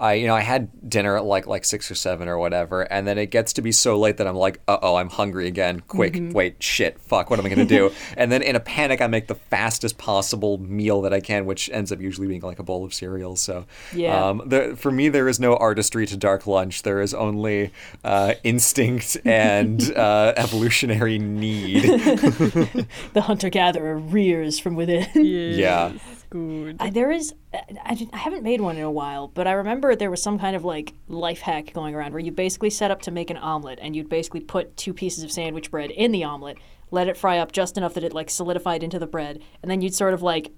I 0.00 0.14
you 0.14 0.26
know 0.26 0.34
I 0.34 0.40
had 0.40 0.88
dinner 0.88 1.16
at 1.16 1.24
like 1.24 1.46
like 1.46 1.64
six 1.64 1.90
or 1.90 1.94
seven 1.94 2.28
or 2.28 2.38
whatever, 2.38 2.82
and 2.82 3.06
then 3.06 3.18
it 3.18 3.26
gets 3.30 3.52
to 3.54 3.62
be 3.62 3.72
so 3.72 3.98
late 3.98 4.16
that 4.18 4.26
I'm 4.26 4.36
like, 4.36 4.60
uh 4.68 4.78
oh, 4.82 4.96
I'm 4.96 5.10
hungry 5.10 5.46
again. 5.48 5.80
Quick, 5.88 6.12
Mm-hmm. 6.14 6.32
wait, 6.32 6.62
shit, 6.62 7.00
fuck, 7.00 7.30
what 7.30 7.38
am 7.38 7.46
I 7.46 7.48
gonna 7.48 7.64
do? 7.64 7.90
and 8.16 8.30
then 8.30 8.42
in 8.42 8.54
a 8.56 8.60
panic, 8.60 9.00
I 9.00 9.06
make 9.08 9.26
the 9.26 9.34
fastest 9.34 9.98
possible 9.98 10.58
meal 10.58 11.02
that 11.02 11.12
I 11.12 11.20
can, 11.20 11.46
which 11.46 11.68
ends 11.70 11.90
up 11.92 12.00
usually 12.00 12.26
being 12.28 12.42
like 12.42 12.58
a 12.58 12.62
bowl 12.62 12.84
of 12.84 12.94
cereal. 12.94 13.36
So 13.36 13.66
Yeah. 13.92 14.28
um, 14.28 14.42
the, 14.46 14.76
for 14.76 14.90
me, 14.92 15.08
there 15.08 15.28
is 15.28 15.40
no 15.40 15.56
artistry 15.56 16.06
to 16.06 16.16
dark 16.16 16.46
lunch. 16.46 16.82
There 16.82 17.00
is 17.00 17.12
only 17.14 17.72
uh, 18.04 18.34
instinct 18.44 19.16
and 19.24 19.80
uh, 19.96 20.32
evolutionary 20.36 21.18
need. 21.18 21.82
the 23.14 23.22
hunter-gatherer 23.22 23.98
rears 23.98 24.58
from 24.58 24.74
within 24.76 25.06
Yeah. 25.14 25.92
Good. 26.30 26.76
I, 26.78 26.90
there 26.90 27.10
is 27.10 27.34
I, 27.54 27.62
I 27.82 28.08
I 28.12 28.16
haven't 28.18 28.42
made 28.42 28.60
one 28.60 28.76
in 28.76 28.82
a 28.82 28.90
while 28.90 29.28
but 29.28 29.46
i 29.46 29.52
remember 29.52 29.96
there 29.96 30.10
was 30.10 30.22
some 30.22 30.38
kind 30.38 30.54
of 30.54 30.62
like 30.62 30.92
life 31.08 31.40
hack 31.40 31.72
going 31.72 31.94
around 31.94 32.12
where 32.12 32.20
you 32.20 32.32
basically 32.32 32.68
set 32.68 32.90
up 32.90 33.00
to 33.02 33.10
make 33.10 33.30
an 33.30 33.38
omelet 33.38 33.78
and 33.80 33.96
you'd 33.96 34.10
basically 34.10 34.40
put 34.40 34.76
two 34.76 34.92
pieces 34.92 35.24
of 35.24 35.32
sandwich 35.32 35.70
bread 35.70 35.90
in 35.90 36.12
the 36.12 36.24
omelet 36.24 36.58
let 36.90 37.08
it 37.08 37.16
fry 37.16 37.38
up 37.38 37.52
just 37.52 37.78
enough 37.78 37.94
that 37.94 38.04
it 38.04 38.12
like 38.12 38.28
solidified 38.28 38.82
into 38.82 38.98
the 38.98 39.06
bread 39.06 39.40
and 39.62 39.70
then 39.70 39.80
you'd 39.80 39.94
sort 39.94 40.12
of 40.12 40.20
like 40.20 40.52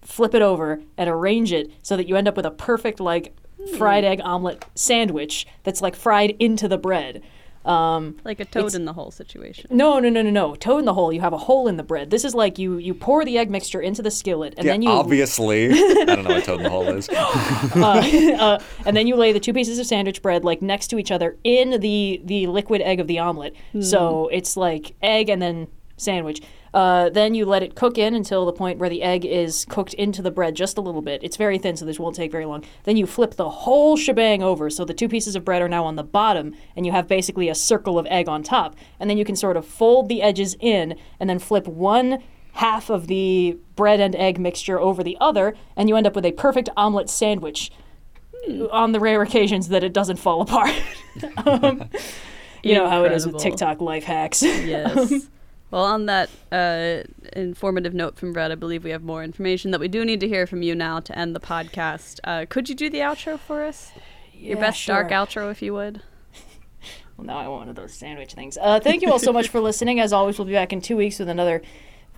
flip 0.00 0.34
it 0.34 0.40
over 0.40 0.80
and 0.96 1.10
arrange 1.10 1.52
it 1.52 1.70
so 1.82 1.98
that 1.98 2.08
you 2.08 2.16
end 2.16 2.26
up 2.26 2.36
with 2.36 2.46
a 2.46 2.50
perfect 2.50 2.98
like 2.98 3.34
hmm. 3.58 3.76
fried 3.76 4.04
egg 4.04 4.22
omelet 4.24 4.64
sandwich 4.74 5.46
that's 5.64 5.82
like 5.82 5.94
fried 5.94 6.34
into 6.38 6.66
the 6.66 6.78
bread 6.78 7.22
um, 7.64 8.16
Like 8.24 8.40
a 8.40 8.44
toad 8.44 8.74
in 8.74 8.84
the 8.86 8.92
hole 8.92 9.10
situation. 9.10 9.68
no, 9.70 9.98
no, 9.98 10.08
no, 10.08 10.22
no, 10.22 10.30
no. 10.30 10.54
Toad 10.54 10.78
in 10.80 10.84
the 10.86 10.94
hole. 10.94 11.12
You 11.12 11.20
have 11.20 11.32
a 11.32 11.38
hole 11.38 11.68
in 11.68 11.76
the 11.76 11.82
bread. 11.82 12.10
This 12.10 12.24
is 12.24 12.34
like 12.34 12.58
you 12.58 12.78
you 12.78 12.94
pour 12.94 13.24
the 13.24 13.36
egg 13.38 13.50
mixture 13.50 13.80
into 13.80 14.02
the 14.02 14.10
skillet, 14.10 14.54
and 14.56 14.64
Yeah, 14.66 14.72
then 14.72 14.82
you 14.82 14.90
obviously. 14.90 15.70
I 15.70 16.04
don't 16.06 16.24
know 16.24 16.34
what 16.34 16.44
toad 16.44 16.58
in 16.58 16.62
the 16.64 16.70
hole 16.70 16.88
is. 16.88 17.08
uh, 17.74 18.58
and 18.86 18.96
then 18.96 19.06
you 19.06 19.16
lay 19.16 19.32
the 19.32 19.40
two 19.40 19.52
pieces 19.52 19.78
of 19.78 19.86
sandwich 19.86 20.22
bread 20.22 20.44
like 20.44 20.62
next 20.62 20.88
to 20.88 20.98
each 20.98 21.10
other 21.10 21.36
in 21.44 21.80
the 21.80 22.20
the 22.24 22.46
liquid 22.46 22.80
egg 22.82 23.00
of 23.00 23.06
the 23.06 23.18
omelet. 23.18 23.54
So 23.80 24.28
it's 24.32 24.56
like 24.56 24.94
egg 25.02 25.28
and 25.28 25.40
then 25.40 25.68
sandwich. 25.96 26.40
Uh, 26.72 27.10
then 27.10 27.34
you 27.34 27.44
let 27.44 27.62
it 27.62 27.74
cook 27.74 27.98
in 27.98 28.14
until 28.14 28.46
the 28.46 28.52
point 28.52 28.78
where 28.78 28.88
the 28.88 29.02
egg 29.02 29.24
is 29.24 29.64
cooked 29.68 29.94
into 29.94 30.22
the 30.22 30.30
bread 30.30 30.54
just 30.54 30.78
a 30.78 30.80
little 30.80 31.02
bit. 31.02 31.22
It's 31.22 31.36
very 31.36 31.58
thin, 31.58 31.76
so 31.76 31.84
this 31.84 31.98
won't 31.98 32.16
take 32.16 32.30
very 32.30 32.44
long. 32.44 32.64
Then 32.84 32.96
you 32.96 33.06
flip 33.06 33.34
the 33.34 33.50
whole 33.50 33.96
shebang 33.96 34.42
over, 34.42 34.70
so 34.70 34.84
the 34.84 34.94
two 34.94 35.08
pieces 35.08 35.34
of 35.34 35.44
bread 35.44 35.62
are 35.62 35.68
now 35.68 35.84
on 35.84 35.96
the 35.96 36.04
bottom, 36.04 36.54
and 36.76 36.86
you 36.86 36.92
have 36.92 37.08
basically 37.08 37.48
a 37.48 37.54
circle 37.54 37.98
of 37.98 38.06
egg 38.06 38.28
on 38.28 38.42
top. 38.42 38.76
And 38.98 39.10
then 39.10 39.18
you 39.18 39.24
can 39.24 39.36
sort 39.36 39.56
of 39.56 39.66
fold 39.66 40.08
the 40.08 40.22
edges 40.22 40.56
in, 40.60 40.96
and 41.18 41.28
then 41.28 41.38
flip 41.38 41.66
one 41.66 42.22
half 42.54 42.90
of 42.90 43.06
the 43.06 43.56
bread 43.76 44.00
and 44.00 44.14
egg 44.16 44.38
mixture 44.38 44.78
over 44.78 45.02
the 45.02 45.16
other, 45.20 45.54
and 45.76 45.88
you 45.88 45.96
end 45.96 46.06
up 46.06 46.14
with 46.14 46.24
a 46.24 46.32
perfect 46.32 46.68
omelet 46.76 47.08
sandwich 47.08 47.70
on 48.70 48.92
the 48.92 49.00
rare 49.00 49.22
occasions 49.22 49.68
that 49.68 49.84
it 49.84 49.92
doesn't 49.92 50.16
fall 50.16 50.40
apart. 50.40 50.74
um, 51.46 51.88
you 52.62 52.74
know 52.74 52.88
how 52.88 53.04
it 53.04 53.12
is 53.12 53.26
with 53.26 53.38
TikTok 53.38 53.80
life 53.80 54.04
hacks. 54.04 54.42
Yes. 54.42 55.28
well, 55.70 55.84
on 55.84 56.06
that 56.06 56.30
uh, 56.50 57.02
informative 57.34 57.94
note 57.94 58.16
from 58.16 58.32
Brett, 58.32 58.50
I 58.50 58.54
believe 58.54 58.84
we 58.84 58.90
have 58.90 59.02
more 59.02 59.22
information 59.22 59.70
that 59.70 59.80
we 59.80 59.88
do 59.88 60.04
need 60.04 60.20
to 60.20 60.28
hear 60.28 60.46
from 60.46 60.62
you 60.62 60.74
now 60.74 61.00
to 61.00 61.16
end 61.18 61.34
the 61.34 61.40
podcast. 61.40 62.20
Uh, 62.24 62.46
could 62.48 62.68
you 62.68 62.74
do 62.74 62.90
the 62.90 62.98
outro 62.98 63.38
for 63.38 63.62
us? 63.62 63.92
Your 64.32 64.56
Yeah, 64.56 64.60
best 64.64 64.86
dark 64.86 65.10
outro, 65.10 65.50
if 65.50 65.62
you 65.62 65.74
would. 65.74 66.02
Well, 67.16 67.26
now 67.26 67.36
I 67.36 67.48
want 67.48 67.60
one 67.60 67.68
of 67.68 67.76
those 67.76 67.92
sandwich 67.92 68.32
things. 68.32 68.56
Uh, 68.58 68.80
thank 68.80 69.02
you 69.02 69.12
all 69.12 69.18
so 69.18 69.30
much 69.30 69.48
for 69.48 69.60
listening. 69.60 70.00
As 70.00 70.10
always, 70.10 70.38
we'll 70.38 70.46
be 70.46 70.54
back 70.54 70.72
in 70.72 70.80
two 70.80 70.96
weeks 70.96 71.18
with 71.18 71.28
another 71.28 71.60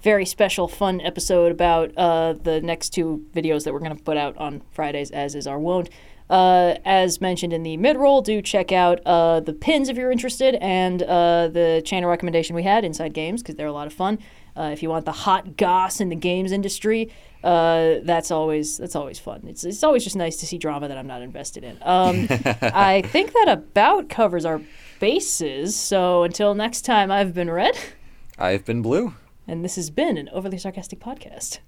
very 0.00 0.24
special, 0.24 0.68
fun 0.68 1.00
episode 1.00 1.50
about 1.50 1.90
uh, 1.96 2.34
the 2.34 2.60
next 2.60 2.90
two 2.90 3.26
videos 3.34 3.64
that 3.64 3.72
we're 3.72 3.80
going 3.80 3.96
to 3.96 4.00
put 4.00 4.16
out 4.16 4.36
on 4.38 4.62
Fridays, 4.70 5.10
as 5.10 5.34
is 5.34 5.48
our 5.48 5.58
wont. 5.58 5.90
Uh, 6.32 6.78
as 6.86 7.20
mentioned 7.20 7.52
in 7.52 7.62
the 7.62 7.76
mid 7.76 7.94
roll, 7.94 8.22
do 8.22 8.40
check 8.40 8.72
out 8.72 9.00
uh, 9.04 9.38
the 9.40 9.52
pins 9.52 9.90
if 9.90 9.98
you're 9.98 10.10
interested, 10.10 10.54
and 10.62 11.02
uh, 11.02 11.46
the 11.48 11.82
channel 11.84 12.08
recommendation 12.08 12.56
we 12.56 12.62
had, 12.62 12.86
Inside 12.86 13.12
Games, 13.12 13.42
because 13.42 13.56
they're 13.56 13.66
a 13.66 13.72
lot 13.72 13.86
of 13.86 13.92
fun. 13.92 14.18
Uh, 14.56 14.70
if 14.72 14.82
you 14.82 14.88
want 14.88 15.04
the 15.04 15.12
hot 15.12 15.58
goss 15.58 16.00
in 16.00 16.08
the 16.08 16.16
games 16.16 16.50
industry, 16.50 17.10
uh, 17.44 17.96
that's 18.04 18.30
always 18.30 18.78
that's 18.78 18.96
always 18.96 19.18
fun. 19.18 19.42
It's 19.46 19.62
it's 19.62 19.84
always 19.84 20.04
just 20.04 20.16
nice 20.16 20.38
to 20.38 20.46
see 20.46 20.56
drama 20.56 20.88
that 20.88 20.96
I'm 20.96 21.06
not 21.06 21.20
invested 21.20 21.64
in. 21.64 21.76
Um, 21.82 22.26
I 22.30 23.02
think 23.04 23.34
that 23.34 23.48
about 23.50 24.08
covers 24.08 24.46
our 24.46 24.62
bases. 25.00 25.76
So 25.76 26.22
until 26.22 26.54
next 26.54 26.86
time, 26.86 27.10
I've 27.10 27.34
been 27.34 27.50
Red, 27.50 27.76
I've 28.38 28.64
been 28.64 28.80
blue. 28.80 29.14
And 29.46 29.62
this 29.62 29.76
has 29.76 29.90
been 29.90 30.16
an 30.16 30.30
overly 30.32 30.56
sarcastic 30.56 30.98
podcast. 30.98 31.58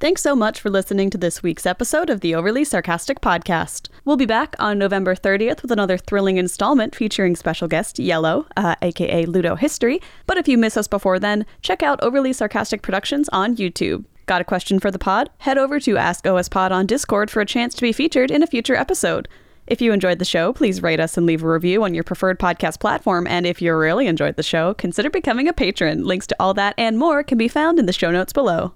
Thanks 0.00 0.22
so 0.22 0.36
much 0.36 0.60
for 0.60 0.70
listening 0.70 1.10
to 1.10 1.18
this 1.18 1.42
week's 1.42 1.66
episode 1.66 2.08
of 2.08 2.20
the 2.20 2.32
Overly 2.32 2.62
Sarcastic 2.62 3.20
Podcast. 3.20 3.88
We'll 4.04 4.16
be 4.16 4.26
back 4.26 4.54
on 4.60 4.78
November 4.78 5.16
30th 5.16 5.60
with 5.60 5.72
another 5.72 5.98
thrilling 5.98 6.36
installment 6.36 6.94
featuring 6.94 7.34
special 7.34 7.66
guest 7.66 7.98
Yellow, 7.98 8.46
uh, 8.56 8.76
aka 8.80 9.26
Ludo 9.26 9.56
History. 9.56 10.00
But 10.24 10.36
if 10.36 10.46
you 10.46 10.56
miss 10.56 10.76
us 10.76 10.86
before 10.86 11.18
then, 11.18 11.46
check 11.62 11.82
out 11.82 12.00
Overly 12.00 12.32
Sarcastic 12.32 12.80
Productions 12.80 13.28
on 13.30 13.56
YouTube. 13.56 14.04
Got 14.26 14.40
a 14.40 14.44
question 14.44 14.78
for 14.78 14.92
the 14.92 15.00
pod? 15.00 15.30
Head 15.38 15.58
over 15.58 15.80
to 15.80 15.96
Ask 15.96 16.24
OS 16.28 16.48
Pod 16.48 16.70
on 16.70 16.86
Discord 16.86 17.28
for 17.28 17.40
a 17.40 17.46
chance 17.46 17.74
to 17.74 17.82
be 17.82 17.92
featured 17.92 18.30
in 18.30 18.44
a 18.44 18.46
future 18.46 18.76
episode. 18.76 19.26
If 19.66 19.82
you 19.82 19.92
enjoyed 19.92 20.20
the 20.20 20.24
show, 20.24 20.52
please 20.52 20.80
rate 20.80 21.00
us 21.00 21.16
and 21.16 21.26
leave 21.26 21.42
a 21.42 21.48
review 21.48 21.82
on 21.82 21.92
your 21.92 22.04
preferred 22.04 22.38
podcast 22.38 22.78
platform. 22.78 23.26
And 23.26 23.46
if 23.46 23.60
you 23.60 23.74
really 23.74 24.06
enjoyed 24.06 24.36
the 24.36 24.44
show, 24.44 24.74
consider 24.74 25.10
becoming 25.10 25.48
a 25.48 25.52
patron. 25.52 26.04
Links 26.04 26.28
to 26.28 26.36
all 26.38 26.54
that 26.54 26.76
and 26.78 26.98
more 26.98 27.24
can 27.24 27.36
be 27.36 27.48
found 27.48 27.80
in 27.80 27.86
the 27.86 27.92
show 27.92 28.12
notes 28.12 28.32
below. 28.32 28.74